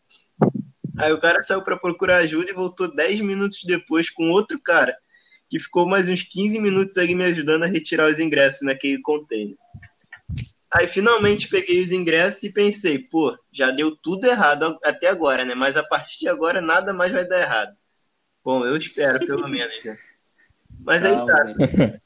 Aí 0.98 1.12
o 1.12 1.20
cara 1.20 1.40
saiu 1.42 1.62
para 1.62 1.76
procurar 1.76 2.18
ajuda 2.18 2.50
e 2.50 2.54
voltou 2.54 2.92
10 2.92 3.20
minutos 3.20 3.62
depois 3.64 4.10
com 4.10 4.30
outro 4.30 4.60
cara, 4.60 4.96
que 5.48 5.58
ficou 5.58 5.88
mais 5.88 6.08
uns 6.08 6.22
15 6.22 6.60
minutos 6.60 6.98
ali 6.98 7.14
me 7.14 7.24
ajudando 7.24 7.62
a 7.62 7.66
retirar 7.66 8.10
os 8.10 8.18
ingressos 8.18 8.62
naquele 8.62 9.00
container. 9.00 9.56
Aí 10.70 10.86
finalmente 10.86 11.48
peguei 11.48 11.80
os 11.80 11.92
ingressos 11.92 12.42
e 12.42 12.52
pensei, 12.52 12.98
pô, 12.98 13.38
já 13.52 13.70
deu 13.70 13.96
tudo 13.96 14.26
errado 14.26 14.76
até 14.84 15.08
agora, 15.08 15.44
né? 15.44 15.54
Mas 15.54 15.76
a 15.76 15.82
partir 15.82 16.18
de 16.18 16.28
agora 16.28 16.60
nada 16.60 16.92
mais 16.92 17.12
vai 17.12 17.26
dar 17.26 17.40
errado. 17.40 17.76
Bom, 18.44 18.66
eu 18.66 18.76
espero, 18.76 19.24
pelo 19.24 19.46
menos, 19.48 19.82
né? 19.84 19.96
Mas 20.80 21.04
aí 21.04 21.14
tá. 21.26 22.00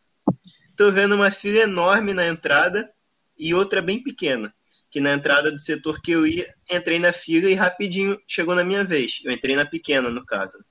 Tô 0.76 0.90
vendo 0.90 1.14
uma 1.14 1.30
fila 1.30 1.60
enorme 1.60 2.14
na 2.14 2.26
entrada 2.26 2.90
e 3.38 3.54
outra 3.54 3.80
bem 3.82 4.02
pequena 4.02 4.54
que 4.92 5.00
na 5.00 5.14
entrada 5.14 5.50
do 5.50 5.58
setor 5.58 6.02
que 6.02 6.12
eu 6.12 6.26
ia, 6.26 6.54
entrei 6.70 6.98
na 6.98 7.14
fila 7.14 7.48
e 7.48 7.54
rapidinho 7.54 8.20
chegou 8.28 8.54
na 8.54 8.62
minha 8.62 8.84
vez. 8.84 9.22
Eu 9.24 9.32
entrei 9.32 9.56
na 9.56 9.64
pequena, 9.64 10.10
no 10.10 10.24
caso. 10.24 10.62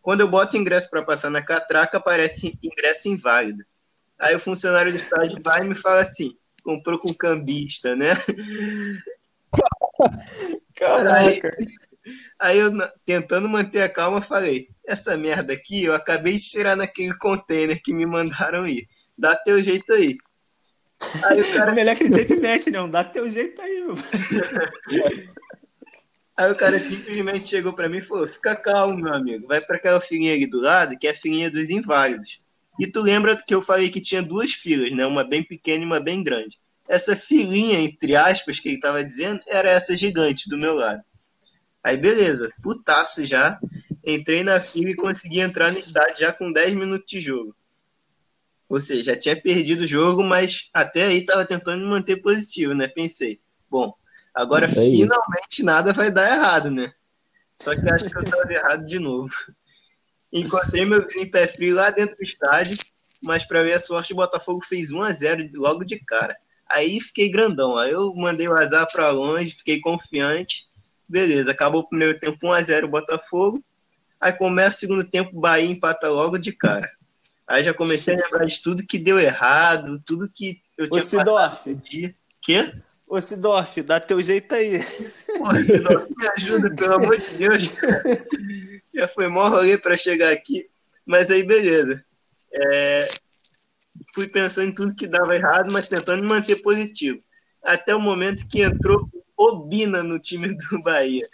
Quando 0.00 0.20
eu 0.20 0.28
boto 0.28 0.56
o 0.56 0.60
ingresso 0.60 0.88
para 0.88 1.02
passar 1.02 1.30
na 1.30 1.42
catraca, 1.42 1.98
aparece 1.98 2.56
ingresso 2.62 3.08
inválido. 3.08 3.64
Aí 4.20 4.36
o 4.36 4.40
funcionário 4.40 4.92
do 4.92 4.96
estádio 4.96 5.42
vai 5.42 5.62
e 5.62 5.68
me 5.68 5.74
fala 5.74 6.00
assim: 6.00 6.36
comprou 6.62 7.00
com 7.00 7.12
cambista, 7.12 7.96
né? 7.96 8.10
Caraca. 10.76 11.56
Aí, 11.58 11.66
aí 12.38 12.58
eu, 12.58 12.70
tentando 13.04 13.48
manter 13.48 13.82
a 13.82 13.88
calma, 13.88 14.22
falei: 14.22 14.68
essa 14.86 15.16
merda 15.16 15.52
aqui 15.52 15.82
eu 15.82 15.92
acabei 15.92 16.34
de 16.34 16.48
tirar 16.48 16.76
naquele 16.76 17.18
container 17.18 17.82
que 17.82 17.92
me 17.92 18.06
mandaram 18.06 18.64
ir. 18.64 18.86
Dá 19.18 19.34
teu 19.34 19.60
jeito 19.60 19.92
aí. 19.92 20.16
Aí 21.24 21.40
o 21.40 21.52
cara... 21.52 21.72
É 21.72 21.74
melhor 21.74 21.96
que 21.96 22.04
ele 22.04 22.10
sempre 22.10 22.36
mete, 22.36 22.70
não. 22.70 22.88
Dá 22.88 23.04
teu 23.04 23.28
jeito 23.28 23.60
aí, 23.60 23.84
meu. 23.84 23.96
Aí 26.36 26.52
o 26.52 26.54
cara 26.54 26.78
simplesmente 26.78 27.48
chegou 27.48 27.72
para 27.72 27.88
mim 27.88 27.96
e 27.98 28.02
falou: 28.02 28.28
Fica 28.28 28.54
calmo, 28.54 29.02
meu 29.02 29.14
amigo. 29.14 29.46
Vai 29.48 29.60
para 29.60 29.76
aquela 29.76 30.00
filinha 30.00 30.34
ali 30.34 30.46
do 30.46 30.60
lado, 30.60 30.98
que 30.98 31.06
é 31.06 31.10
a 31.10 31.14
filinha 31.14 31.50
dos 31.50 31.70
inválidos. 31.70 32.42
E 32.78 32.86
tu 32.86 33.00
lembra 33.00 33.42
que 33.42 33.54
eu 33.54 33.62
falei 33.62 33.88
que 33.88 34.02
tinha 34.02 34.22
duas 34.22 34.52
filas, 34.52 34.92
né? 34.92 35.06
Uma 35.06 35.24
bem 35.24 35.42
pequena 35.42 35.82
e 35.82 35.86
uma 35.86 35.98
bem 35.98 36.22
grande. 36.22 36.58
Essa 36.86 37.16
filinha, 37.16 37.80
entre 37.80 38.14
aspas, 38.14 38.60
que 38.60 38.68
ele 38.68 38.78
tava 38.78 39.02
dizendo, 39.02 39.40
era 39.46 39.70
essa 39.70 39.96
gigante 39.96 40.48
do 40.48 40.58
meu 40.58 40.74
lado. 40.74 41.02
Aí 41.82 41.96
beleza, 41.96 42.52
putaço 42.62 43.24
já. 43.24 43.58
Entrei 44.04 44.44
na 44.44 44.60
fila 44.60 44.90
e 44.90 44.94
consegui 44.94 45.40
entrar 45.40 45.72
no 45.72 45.78
estádio 45.78 46.20
já 46.20 46.32
com 46.32 46.52
10 46.52 46.74
minutos 46.74 47.10
de 47.10 47.18
jogo. 47.18 47.56
Ou 48.68 48.80
seja, 48.80 49.14
já 49.14 49.16
tinha 49.16 49.40
perdido 49.40 49.84
o 49.84 49.86
jogo, 49.86 50.22
mas 50.22 50.68
até 50.74 51.04
aí 51.04 51.18
estava 51.18 51.44
tentando 51.44 51.86
manter 51.86 52.16
positivo, 52.16 52.74
né? 52.74 52.88
Pensei, 52.88 53.40
bom, 53.70 53.94
agora 54.34 54.68
finalmente 54.68 55.62
nada 55.62 55.92
vai 55.92 56.10
dar 56.10 56.30
errado, 56.30 56.70
né? 56.70 56.92
Só 57.58 57.74
que 57.74 57.88
acho 57.88 58.10
que 58.10 58.16
eu 58.16 58.22
estava 58.22 58.52
errado 58.52 58.84
de 58.84 58.98
novo. 58.98 59.32
Encontrei 60.32 60.84
meu 60.84 61.06
vizinho 61.06 61.30
pé 61.30 61.46
frio 61.46 61.74
lá 61.74 61.90
dentro 61.90 62.16
do 62.16 62.22
estádio, 62.22 62.76
mas 63.22 63.46
para 63.46 63.62
minha 63.62 63.78
sorte 63.78 64.12
o 64.12 64.16
Botafogo 64.16 64.64
fez 64.64 64.90
1 64.90 65.02
a 65.02 65.12
0 65.12 65.48
logo 65.54 65.84
de 65.84 65.98
cara. 66.00 66.36
Aí 66.68 67.00
fiquei 67.00 67.30
grandão, 67.30 67.78
aí 67.78 67.92
eu 67.92 68.12
mandei 68.14 68.48
o 68.48 68.56
azar 68.56 68.90
para 68.90 69.10
longe, 69.10 69.54
fiquei 69.54 69.80
confiante. 69.80 70.66
Beleza, 71.08 71.52
acabou 71.52 71.82
o 71.82 71.88
primeiro 71.88 72.18
tempo 72.18 72.48
1 72.48 72.52
a 72.52 72.62
0 72.62 72.88
Botafogo. 72.88 73.64
Aí 74.20 74.32
começa 74.32 74.76
o 74.76 74.80
segundo 74.80 75.04
tempo, 75.04 75.38
Bahia 75.38 75.70
empata 75.70 76.08
logo 76.08 76.36
de 76.36 76.52
cara. 76.52 76.90
Aí 77.48 77.62
já 77.62 77.72
comecei 77.72 78.14
a 78.14 78.18
lembrar 78.18 78.44
de 78.44 78.60
tudo 78.60 78.86
que 78.86 78.98
deu 78.98 79.18
errado, 79.18 80.02
tudo 80.04 80.28
que 80.28 80.60
eu 80.76 80.90
tinha 80.90 81.02
o 81.02 81.04
Sidorf. 81.04 81.74
De... 81.74 82.14
Quê? 82.42 82.72
Ô, 83.08 83.20
Sidorf, 83.20 83.82
dá 83.82 84.00
teu 84.00 84.20
jeito 84.20 84.54
aí. 84.54 84.80
Pô, 85.38 85.54
Sidorf, 85.64 86.12
me 86.16 86.28
ajuda, 86.36 86.74
pelo 86.74 86.94
amor 86.94 87.18
de 87.18 87.36
Deus. 87.36 87.70
Já 88.92 89.06
foi 89.06 89.28
mó 89.28 89.48
rolê 89.48 89.78
pra 89.78 89.96
chegar 89.96 90.32
aqui. 90.32 90.68
Mas 91.04 91.30
aí, 91.30 91.44
beleza. 91.44 92.04
É, 92.52 93.08
fui 94.14 94.26
pensando 94.26 94.70
em 94.70 94.74
tudo 94.74 94.96
que 94.96 95.06
dava 95.06 95.36
errado, 95.36 95.70
mas 95.72 95.88
tentando 95.88 96.22
me 96.22 96.28
manter 96.28 96.56
positivo. 96.56 97.22
Até 97.62 97.94
o 97.94 98.00
momento 98.00 98.48
que 98.48 98.62
entrou 98.62 99.08
Obina 99.36 100.02
no 100.02 100.18
time 100.18 100.56
do 100.56 100.82
Bahia. 100.82 101.26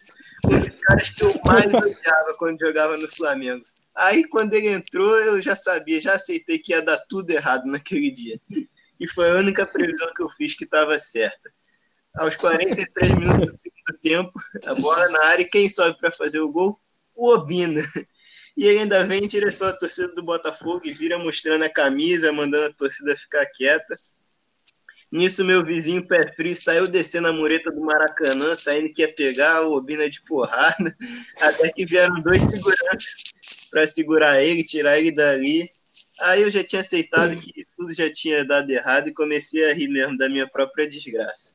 Um 0.44 0.58
dos 0.58 0.74
caras 0.74 1.10
que 1.10 1.24
eu 1.24 1.40
mais 1.44 1.72
odiava 1.72 2.34
quando 2.36 2.58
jogava 2.58 2.96
no 2.96 3.08
Flamengo. 3.08 3.64
Aí, 3.94 4.24
quando 4.24 4.54
ele 4.54 4.68
entrou, 4.68 5.16
eu 5.16 5.40
já 5.40 5.54
sabia, 5.54 6.00
já 6.00 6.14
aceitei 6.14 6.58
que 6.58 6.72
ia 6.72 6.82
dar 6.82 6.98
tudo 7.08 7.30
errado 7.30 7.66
naquele 7.66 8.10
dia. 8.10 8.40
E 8.98 9.06
foi 9.06 9.30
a 9.30 9.34
única 9.34 9.66
previsão 9.66 10.12
que 10.14 10.22
eu 10.22 10.28
fiz 10.28 10.54
que 10.54 10.64
estava 10.64 10.98
certa. 10.98 11.52
Aos 12.14 12.36
43 12.36 13.12
minutos 13.12 13.46
do 13.46 13.52
segundo 13.52 14.00
tempo, 14.00 14.32
a 14.64 14.74
bola 14.74 15.08
na 15.08 15.24
área 15.26 15.42
e 15.42 15.48
quem 15.48 15.68
sobe 15.68 15.98
para 15.98 16.10
fazer 16.10 16.40
o 16.40 16.50
gol? 16.50 16.78
O 17.14 17.32
Obina. 17.32 17.82
E 18.56 18.66
ele 18.66 18.80
ainda 18.80 19.04
vem 19.06 19.24
em 19.24 19.28
direção 19.28 19.68
à 19.68 19.72
torcida 19.72 20.14
do 20.14 20.22
Botafogo 20.22 20.82
e 20.84 20.92
vira 20.92 21.18
mostrando 21.18 21.64
a 21.64 21.70
camisa, 21.70 22.30
mandando 22.30 22.66
a 22.66 22.72
torcida 22.72 23.16
ficar 23.16 23.46
quieta. 23.46 23.98
Nisso, 25.12 25.44
meu 25.44 25.62
vizinho 25.62 26.06
pé 26.06 26.32
frio 26.32 26.56
saiu 26.56 26.88
descendo 26.88 27.28
a 27.28 27.32
mureta 27.34 27.70
do 27.70 27.82
Maracanã, 27.82 28.54
saindo 28.54 28.90
que 28.94 29.02
ia 29.02 29.14
pegar 29.14 29.60
o 29.60 29.72
Obina 29.72 30.08
de 30.08 30.22
porrada, 30.22 30.96
até 31.38 31.70
que 31.70 31.84
vieram 31.84 32.22
dois 32.22 32.42
seguranças 32.42 33.12
para 33.70 33.86
segurar 33.86 34.42
ele, 34.42 34.64
tirar 34.64 34.98
ele 34.98 35.12
dali. 35.12 35.70
Aí 36.18 36.40
eu 36.40 36.50
já 36.50 36.64
tinha 36.64 36.80
aceitado 36.80 37.38
que 37.38 37.66
tudo 37.76 37.92
já 37.92 38.10
tinha 38.10 38.42
dado 38.42 38.70
errado 38.70 39.08
e 39.08 39.14
comecei 39.14 39.70
a 39.70 39.74
rir 39.74 39.88
mesmo 39.88 40.16
da 40.16 40.30
minha 40.30 40.48
própria 40.48 40.88
desgraça. 40.88 41.52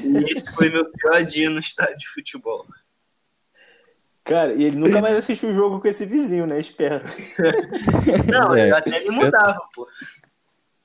E 0.00 0.32
esse 0.32 0.50
foi 0.54 0.70
meu 0.70 0.90
pior 0.90 1.22
dia 1.22 1.50
no 1.50 1.58
estádio 1.58 1.98
de 1.98 2.08
futebol. 2.08 2.66
Cara, 4.24 4.54
e 4.54 4.64
ele 4.64 4.76
nunca 4.76 5.00
mais 5.00 5.16
assistiu 5.16 5.50
o 5.50 5.54
jogo 5.54 5.80
com 5.80 5.88
esse 5.88 6.06
vizinho, 6.06 6.46
né? 6.46 6.58
Espero. 6.58 7.02
Não, 8.30 8.54
é. 8.54 8.70
eu 8.70 8.76
até 8.76 9.00
me 9.00 9.10
mudava, 9.10 9.60
pô. 9.74 9.88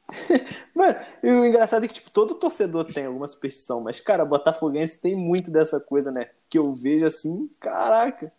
Mano, 0.73 0.95
e 1.23 1.31
o 1.31 1.45
engraçado 1.45 1.85
é 1.85 1.87
que, 1.87 1.95
tipo, 1.95 2.11
todo 2.11 2.35
torcedor 2.35 2.85
tem 2.85 3.05
alguma 3.05 3.27
superstição, 3.27 3.81
mas, 3.81 3.99
cara, 3.99 4.25
Botafoguense 4.25 5.01
tem 5.01 5.15
muito 5.15 5.49
dessa 5.49 5.79
coisa, 5.79 6.11
né? 6.11 6.29
Que 6.49 6.57
eu 6.57 6.73
vejo 6.73 7.05
assim, 7.05 7.49
caraca. 7.59 8.31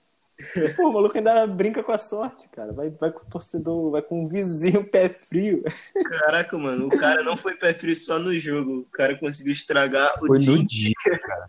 Pô, 0.76 0.90
o 0.90 0.92
maluco 0.92 1.16
ainda 1.16 1.46
brinca 1.46 1.82
com 1.82 1.92
a 1.92 1.98
sorte, 1.98 2.48
cara. 2.50 2.72
Vai, 2.72 2.90
vai 2.90 3.10
com 3.10 3.20
o 3.20 3.30
torcedor, 3.30 3.90
vai 3.90 4.02
com 4.02 4.24
o 4.24 4.28
vizinho 4.28 4.84
pé 4.84 5.08
frio. 5.08 5.64
Caraca, 6.20 6.58
mano, 6.58 6.86
o 6.86 6.90
cara 6.90 7.22
não 7.22 7.38
foi 7.38 7.56
pé 7.56 7.72
frio 7.72 7.96
só 7.96 8.18
no 8.18 8.38
jogo. 8.38 8.80
O 8.80 8.84
cara 8.84 9.16
conseguiu 9.16 9.54
estragar 9.54 10.12
o 10.22 10.26
Foi 10.26 10.38
dia. 10.38 10.52
no 10.52 10.62
dia, 10.66 10.94
cara. 11.22 11.46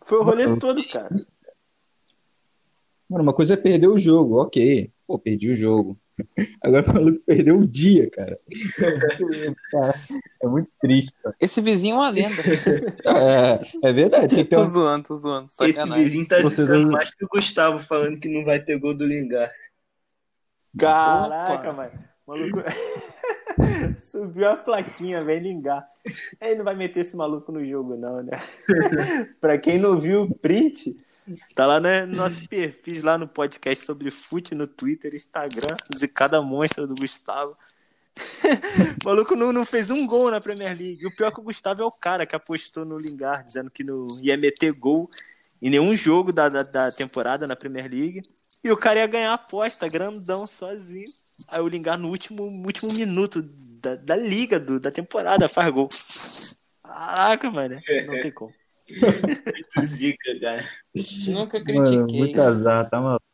Foi 0.00 0.18
o 0.18 0.22
rolê 0.22 0.56
todo, 0.56 0.82
cara. 0.88 1.14
Mano, 3.08 3.24
uma 3.24 3.34
coisa 3.34 3.54
é 3.54 3.56
perder 3.58 3.88
o 3.88 3.98
jogo, 3.98 4.40
ok. 4.40 4.90
Pô, 5.06 5.18
perdi 5.18 5.50
o 5.50 5.56
jogo. 5.56 5.98
Agora 6.60 6.90
o 6.90 6.94
maluco 6.94 7.20
perdeu 7.24 7.58
o 7.58 7.66
dia, 7.66 8.10
cara. 8.10 8.38
É 10.42 10.46
muito 10.46 10.70
triste, 10.80 11.12
cara. 11.22 11.34
Esse 11.40 11.60
vizinho 11.60 11.94
é 11.94 11.98
uma 11.98 12.10
lenda. 12.10 12.42
É, 13.82 13.88
é 13.88 13.92
verdade. 13.92 14.44
Tô 14.44 14.56
uma... 14.58 14.64
zoando, 14.64 15.08
tô 15.08 15.16
zoando. 15.16 15.44
Esse 15.44 15.72
Sacanagem. 15.74 16.04
vizinho 16.04 16.28
tá 16.28 16.40
Torcedor- 16.40 16.66
zicando 16.66 16.92
mais 16.92 17.10
que 17.10 17.24
o 17.24 17.28
Gustavo 17.28 17.78
falando 17.78 18.18
que 18.18 18.28
não 18.28 18.44
vai 18.44 18.58
ter 18.60 18.78
gol 18.78 18.94
do 18.94 19.06
Lingard. 19.06 19.52
Caraca, 20.76 21.70
Opa. 21.70 21.72
mano. 21.72 22.08
Maluco. 22.26 22.58
Subiu 23.98 24.48
a 24.48 24.56
plaquinha, 24.56 25.24
vem 25.24 25.40
lingar. 25.40 25.86
Ele 26.40 26.56
não 26.56 26.64
vai 26.64 26.76
meter 26.76 27.00
esse 27.00 27.16
maluco 27.16 27.50
no 27.50 27.64
jogo, 27.64 27.96
não, 27.96 28.22
né? 28.22 28.38
pra 29.40 29.58
quem 29.58 29.78
não 29.78 29.98
viu 29.98 30.22
o 30.22 30.34
print, 30.34 30.96
tá 31.54 31.66
lá 31.66 31.80
né, 31.80 32.06
no 32.06 32.16
nosso 32.16 32.46
perfil, 32.48 33.04
lá 33.04 33.18
no 33.18 33.28
podcast 33.28 33.84
sobre 33.84 34.10
fute 34.10 34.54
no 34.54 34.66
Twitter, 34.66 35.14
Instagram, 35.14 35.76
zicada 35.94 36.40
monstra 36.42 36.86
do 36.86 36.94
Gustavo. 36.94 37.56
o 38.16 39.04
maluco 39.04 39.36
não, 39.36 39.52
não 39.52 39.64
fez 39.64 39.90
um 39.90 40.06
gol 40.06 40.30
na 40.30 40.40
Premier 40.40 40.76
League. 40.76 40.98
E 41.02 41.06
o 41.06 41.14
pior 41.14 41.28
é 41.28 41.32
que 41.32 41.40
o 41.40 41.44
Gustavo 41.44 41.82
é 41.82 41.84
o 41.86 41.92
cara 41.92 42.26
que 42.26 42.34
apostou 42.34 42.84
no 42.84 42.98
Lingard, 42.98 43.44
dizendo 43.44 43.70
que 43.70 43.84
não 43.84 44.06
ia 44.20 44.36
meter 44.36 44.72
gol 44.72 45.10
em 45.60 45.70
nenhum 45.70 45.94
jogo 45.94 46.32
da, 46.32 46.48
da, 46.48 46.62
da 46.62 46.92
temporada 46.92 47.46
na 47.46 47.56
Premier 47.56 47.90
League. 47.90 48.22
E 48.62 48.70
o 48.70 48.76
cara 48.76 49.00
ia 49.00 49.06
ganhar 49.06 49.30
a 49.30 49.34
aposta, 49.34 49.88
grandão, 49.88 50.46
sozinho. 50.46 51.06
Aí 51.46 51.60
o 51.60 51.68
Lingard 51.68 52.02
no 52.02 52.08
último, 52.08 52.44
último 52.44 52.92
minuto 52.92 53.42
da, 53.42 53.94
da 53.94 54.16
liga, 54.16 54.58
do, 54.58 54.80
da 54.80 54.90
temporada, 54.90 55.48
faz 55.48 55.72
gol. 55.72 55.88
Caraca, 56.82 57.50
mano. 57.50 57.80
Não 58.06 58.20
tem 58.20 58.32
como. 58.32 58.52
Muito 58.90 59.80
zica, 59.80 60.40
cara. 60.40 60.68
Nunca 61.26 61.58
Mano, 61.58 61.64
critiquei. 61.64 62.18
muito 62.18 62.40
azar, 62.40 62.88
tá 62.88 63.00
maluco. 63.00 63.24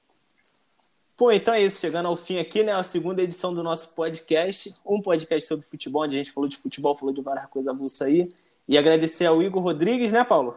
Pô, 1.16 1.31
então 1.31 1.55
é 1.55 1.62
isso. 1.62 1.81
Chegando 1.81 2.06
ao 2.06 2.16
fim 2.16 2.39
aqui, 2.39 2.62
né? 2.62 2.72
A 2.72 2.82
segunda 2.82 3.22
edição 3.22 3.55
do 3.55 3.62
nosso 3.62 3.94
podcast. 3.94 4.74
Um 4.85 5.01
podcast 5.01 5.47
sobre 5.47 5.64
futebol, 5.66 6.02
onde 6.02 6.16
a 6.16 6.18
gente 6.18 6.32
falou 6.32 6.48
de 6.48 6.56
futebol, 6.56 6.97
falou 6.97 7.14
de 7.14 7.20
várias 7.20 7.47
coisas 7.47 7.72
avulsas 7.72 8.02
aí. 8.02 8.32
E 8.66 8.76
agradecer 8.76 9.26
ao 9.26 9.43
Igor 9.43 9.62
Rodrigues, 9.62 10.12
né, 10.12 10.24
Paulo? 10.24 10.56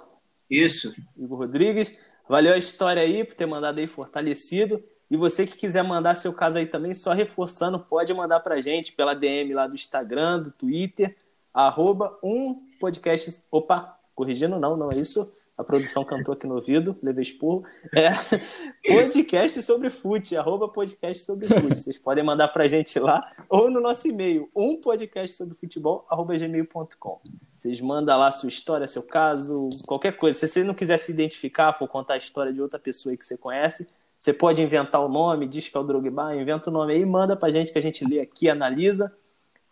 Isso. 0.50 0.96
Igor 1.18 1.40
Rodrigues. 1.40 2.00
Valeu 2.28 2.54
a 2.54 2.58
história 2.58 3.02
aí 3.02 3.24
por 3.24 3.36
ter 3.36 3.46
mandado 3.46 3.80
aí 3.80 3.88
fortalecido. 3.88 4.84
E 5.10 5.16
você 5.16 5.46
que 5.46 5.56
quiser 5.56 5.84
mandar 5.84 6.16
seu 6.16 6.34
caso 6.34 6.58
aí 6.58 6.66
também, 6.66 6.94
só 6.94 7.14
reforçando, 7.14 7.80
pode 7.80 8.14
mandar 8.14 8.40
pra 8.42 8.60
gente 8.60 8.92
pela 8.92 9.14
DM 9.14 9.54
lá 9.54 9.68
do 9.68 9.76
Instagram, 9.76 10.42
do 10.42 10.52
Twitter, 10.52 11.16
arroba 11.54 12.18
um 12.22 12.56
podcast. 12.80 13.44
Opa, 13.50 13.97
corrigindo 14.18 14.60
não, 14.60 14.76
não 14.76 14.92
é 14.92 14.98
isso. 14.98 15.32
A 15.56 15.64
produção 15.64 16.04
cantou 16.04 16.34
aqui 16.34 16.46
no 16.46 16.56
ouvido, 16.56 16.96
levei 17.02 17.22
esporro. 17.22 17.64
É 17.96 18.10
podcast 18.94 19.62
sobre 19.62 19.90
fute, 19.90 20.36
arroba 20.36 20.68
podcast 20.68 21.24
sobre 21.24 21.48
fute. 21.48 21.76
Vocês 21.76 21.98
podem 21.98 22.24
mandar 22.24 22.48
pra 22.50 22.68
gente 22.68 23.00
lá 23.00 23.32
ou 23.48 23.70
no 23.70 23.80
nosso 23.80 24.08
e-mail, 24.08 24.50
um 24.56 24.76
podcast 24.80 25.36
sobre 25.36 25.56
futebol, 25.56 26.06
arroba 26.10 26.36
gmail.com. 26.36 27.22
Vocês 27.56 27.80
mandam 27.80 28.20
lá 28.20 28.32
sua 28.32 28.50
história, 28.50 28.86
seu 28.86 29.04
caso, 29.04 29.70
qualquer 29.88 30.18
coisa. 30.18 30.38
Se 30.38 30.48
você 30.48 30.64
não 30.64 30.74
quiser 30.74 30.98
se 30.98 31.12
identificar, 31.12 31.74
for 31.74 31.88
contar 31.88 32.16
a 32.16 32.18
história 32.18 32.54
de 32.54 32.62
outra 32.62 32.78
pessoa 32.78 33.16
que 33.16 33.26
você 33.26 33.38
conhece, 33.38 33.88
você 34.20 34.34
pode 34.34 34.62
inventar 34.62 35.02
o 35.02 35.10
nome, 35.10 35.48
diz 35.48 35.70
que 35.70 35.78
é 35.78 35.80
o 35.80 35.84
Drogba, 35.84 36.36
inventa 36.36 36.70
o 36.70 36.74
nome 36.74 36.94
aí, 36.94 37.06
manda 37.06 37.36
pra 37.36 37.50
gente 37.50 37.72
que 37.72 37.78
a 37.78 37.82
gente 37.82 38.06
lê 38.06 38.20
aqui, 38.20 38.48
analisa 38.50 39.16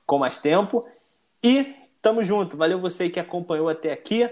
com 0.05 0.17
mais 0.17 0.39
tempo. 0.39 0.88
E 1.43 1.76
tamo 2.06 2.22
junto. 2.22 2.56
Valeu 2.56 2.77
você 2.77 3.10
que 3.10 3.19
acompanhou 3.19 3.68
até 3.68 3.91
aqui. 3.91 4.30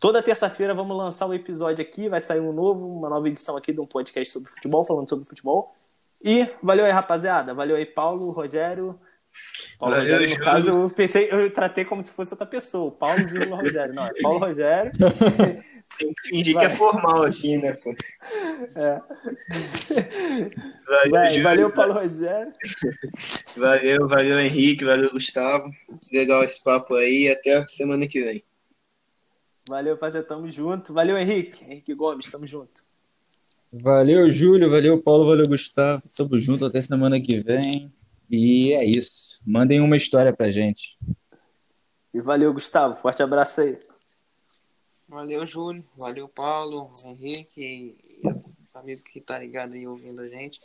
Toda 0.00 0.22
terça-feira 0.22 0.72
vamos 0.72 0.96
lançar 0.96 1.26
um 1.26 1.34
episódio 1.34 1.84
aqui, 1.84 2.08
vai 2.08 2.20
sair 2.20 2.40
um 2.40 2.54
novo, 2.54 2.88
uma 2.88 3.10
nova 3.10 3.28
edição 3.28 3.54
aqui 3.54 3.70
de 3.70 3.78
um 3.78 3.86
podcast 3.86 4.32
sobre 4.32 4.50
futebol, 4.50 4.82
falando 4.82 5.10
sobre 5.10 5.26
futebol. 5.26 5.74
E 6.24 6.48
valeu 6.62 6.86
aí, 6.86 6.90
rapaziada. 6.90 7.52
Valeu 7.52 7.76
aí, 7.76 7.84
Paulo, 7.84 8.30
Rogério. 8.30 8.98
Paulo 9.78 9.96
Rogério, 9.96 10.28
no 10.30 10.38
caso, 10.38 10.68
eu 10.68 10.90
pensei, 10.90 11.28
eu 11.30 11.50
tratei 11.52 11.84
como 11.84 12.02
se 12.02 12.10
fosse 12.12 12.32
outra 12.32 12.46
pessoa. 12.46 12.90
Paulo 12.92 13.26
vírgula 13.26 13.56
Rogério. 13.56 13.94
Não, 13.94 14.06
é 14.06 14.12
Paulo 14.22 14.38
Rogério. 14.38 14.92
Tem 15.98 16.12
que 16.14 16.28
fingir 16.28 16.54
Vai. 16.54 16.66
que 16.66 16.72
é 16.72 16.76
formal 16.76 17.22
aqui, 17.24 17.58
né, 17.58 17.72
pô? 17.74 17.94
É. 18.74 19.00
Valeu, 20.86 21.10
Vai, 21.10 21.28
Júlio. 21.30 21.42
valeu, 21.42 21.70
Paulo 21.72 21.92
Rogério. 21.94 22.52
Valeu, 23.56 24.08
valeu, 24.08 24.40
Henrique. 24.40 24.84
Valeu, 24.84 25.10
Gustavo. 25.10 25.70
Legal 26.12 26.42
esse 26.42 26.62
papo 26.62 26.94
aí. 26.94 27.28
Até 27.28 27.66
semana 27.66 28.06
que 28.06 28.22
vem. 28.22 28.42
Valeu, 29.68 29.96
parceiro, 29.96 30.26
tamo 30.26 30.48
junto. 30.50 30.92
Valeu, 30.94 31.16
Henrique. 31.18 31.62
Henrique 31.64 31.94
Gomes, 31.94 32.30
tamo 32.30 32.46
junto. 32.46 32.82
Valeu, 33.72 34.26
Júlio. 34.32 34.70
Valeu, 34.70 35.00
Paulo. 35.02 35.26
Valeu, 35.26 35.46
Gustavo. 35.46 36.02
Tamo 36.16 36.38
junto 36.38 36.64
até 36.64 36.80
semana 36.80 37.20
que 37.20 37.40
vem. 37.40 37.92
E 38.32 38.72
é 38.72 38.82
isso. 38.82 39.38
Mandem 39.46 39.78
uma 39.82 39.94
história 39.94 40.32
pra 40.32 40.50
gente. 40.50 40.98
E 42.14 42.20
valeu, 42.20 42.50
Gustavo. 42.54 42.96
Forte 42.96 43.22
abraço 43.22 43.60
aí. 43.60 43.78
Valeu, 45.06 45.46
Júlio. 45.46 45.84
Valeu, 45.94 46.26
Paulo, 46.26 46.90
Henrique 47.04 47.60
e 47.60 48.26
os 48.26 48.74
amigos 48.74 49.04
que 49.12 49.20
tá 49.20 49.38
ligado 49.38 49.74
aí 49.74 49.86
ouvindo 49.86 50.22
a 50.22 50.28
gente. 50.28 50.58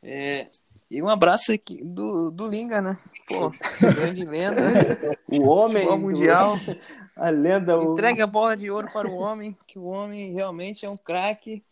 É, 0.00 0.46
e 0.88 1.02
um 1.02 1.08
abraço 1.08 1.50
aqui 1.50 1.84
do, 1.84 2.30
do 2.30 2.48
Linga, 2.48 2.80
né? 2.80 2.96
Pô, 3.26 3.50
grande 3.80 4.24
lenda. 4.24 4.60
O 5.28 5.48
homem. 5.48 5.86
Do- 5.86 5.98
mundial. 5.98 6.54
A 7.16 7.28
lenda. 7.28 7.76
O... 7.76 7.92
Entregue 7.92 8.22
a 8.22 8.26
bola 8.26 8.56
de 8.56 8.70
ouro 8.70 8.88
para 8.92 9.08
o 9.08 9.14
homem, 9.16 9.56
que 9.66 9.78
o 9.78 9.84
homem 9.84 10.32
realmente 10.32 10.86
é 10.86 10.90
um 10.90 10.96
craque. 10.96 11.62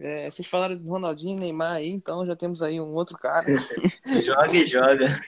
É, 0.00 0.30
vocês 0.30 0.48
falaram 0.48 0.76
do 0.76 0.88
Ronaldinho 0.88 1.36
e 1.36 1.40
Neymar 1.40 1.72
aí, 1.72 1.90
então 1.90 2.24
já 2.24 2.34
temos 2.34 2.62
aí 2.62 2.80
um 2.80 2.94
outro 2.94 3.18
cara. 3.18 3.46
Joga 4.24 4.56
e 4.56 4.64
joga. 4.66 5.20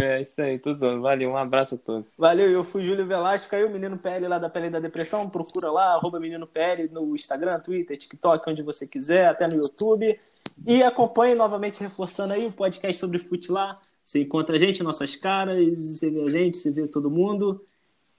É 0.00 0.20
isso 0.20 0.40
aí, 0.42 0.58
tudo. 0.58 1.00
Valeu, 1.00 1.30
um 1.30 1.36
abraço 1.36 1.76
a 1.76 1.78
todos. 1.78 2.08
Valeu, 2.18 2.50
eu 2.50 2.64
fui 2.64 2.84
Júlio 2.84 3.06
Velasco, 3.06 3.54
aí 3.54 3.64
o 3.64 3.70
Menino 3.70 3.96
PL 3.96 4.26
lá 4.26 4.38
da 4.38 4.50
Pele 4.50 4.70
da 4.70 4.80
Depressão, 4.80 5.28
procura 5.30 5.70
lá, 5.70 5.94
arroba 5.94 6.18
Menino 6.18 6.46
PL 6.46 6.88
no 6.88 7.14
Instagram, 7.14 7.60
Twitter, 7.60 7.96
TikTok, 7.96 8.50
onde 8.50 8.62
você 8.62 8.86
quiser, 8.86 9.28
até 9.28 9.46
no 9.46 9.56
YouTube. 9.56 10.18
E 10.66 10.82
acompanhe 10.82 11.34
novamente, 11.34 11.80
reforçando 11.80 12.32
aí 12.32 12.46
o 12.46 12.52
podcast 12.52 12.98
sobre 12.98 13.18
fute 13.18 13.52
lá. 13.52 13.80
Você 14.04 14.22
encontra 14.22 14.56
a 14.56 14.58
gente, 14.58 14.82
nossas 14.82 15.14
caras, 15.14 15.78
você 15.78 16.10
vê 16.10 16.22
a 16.22 16.30
gente, 16.30 16.56
você 16.56 16.72
vê 16.72 16.88
todo 16.88 17.10
mundo. 17.10 17.64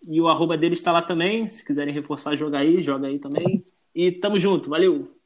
E 0.07 0.21
o 0.21 0.27
arroba 0.27 0.57
dele 0.57 0.73
está 0.73 0.91
lá 0.91 1.01
também. 1.01 1.47
Se 1.49 1.65
quiserem 1.65 1.93
reforçar, 1.93 2.35
joga 2.35 2.59
aí, 2.59 2.81
joga 2.81 3.07
aí 3.07 3.19
também. 3.19 3.65
E 4.01 4.11
tamo 4.21 4.37
junto, 4.37 4.69
valeu! 4.69 5.16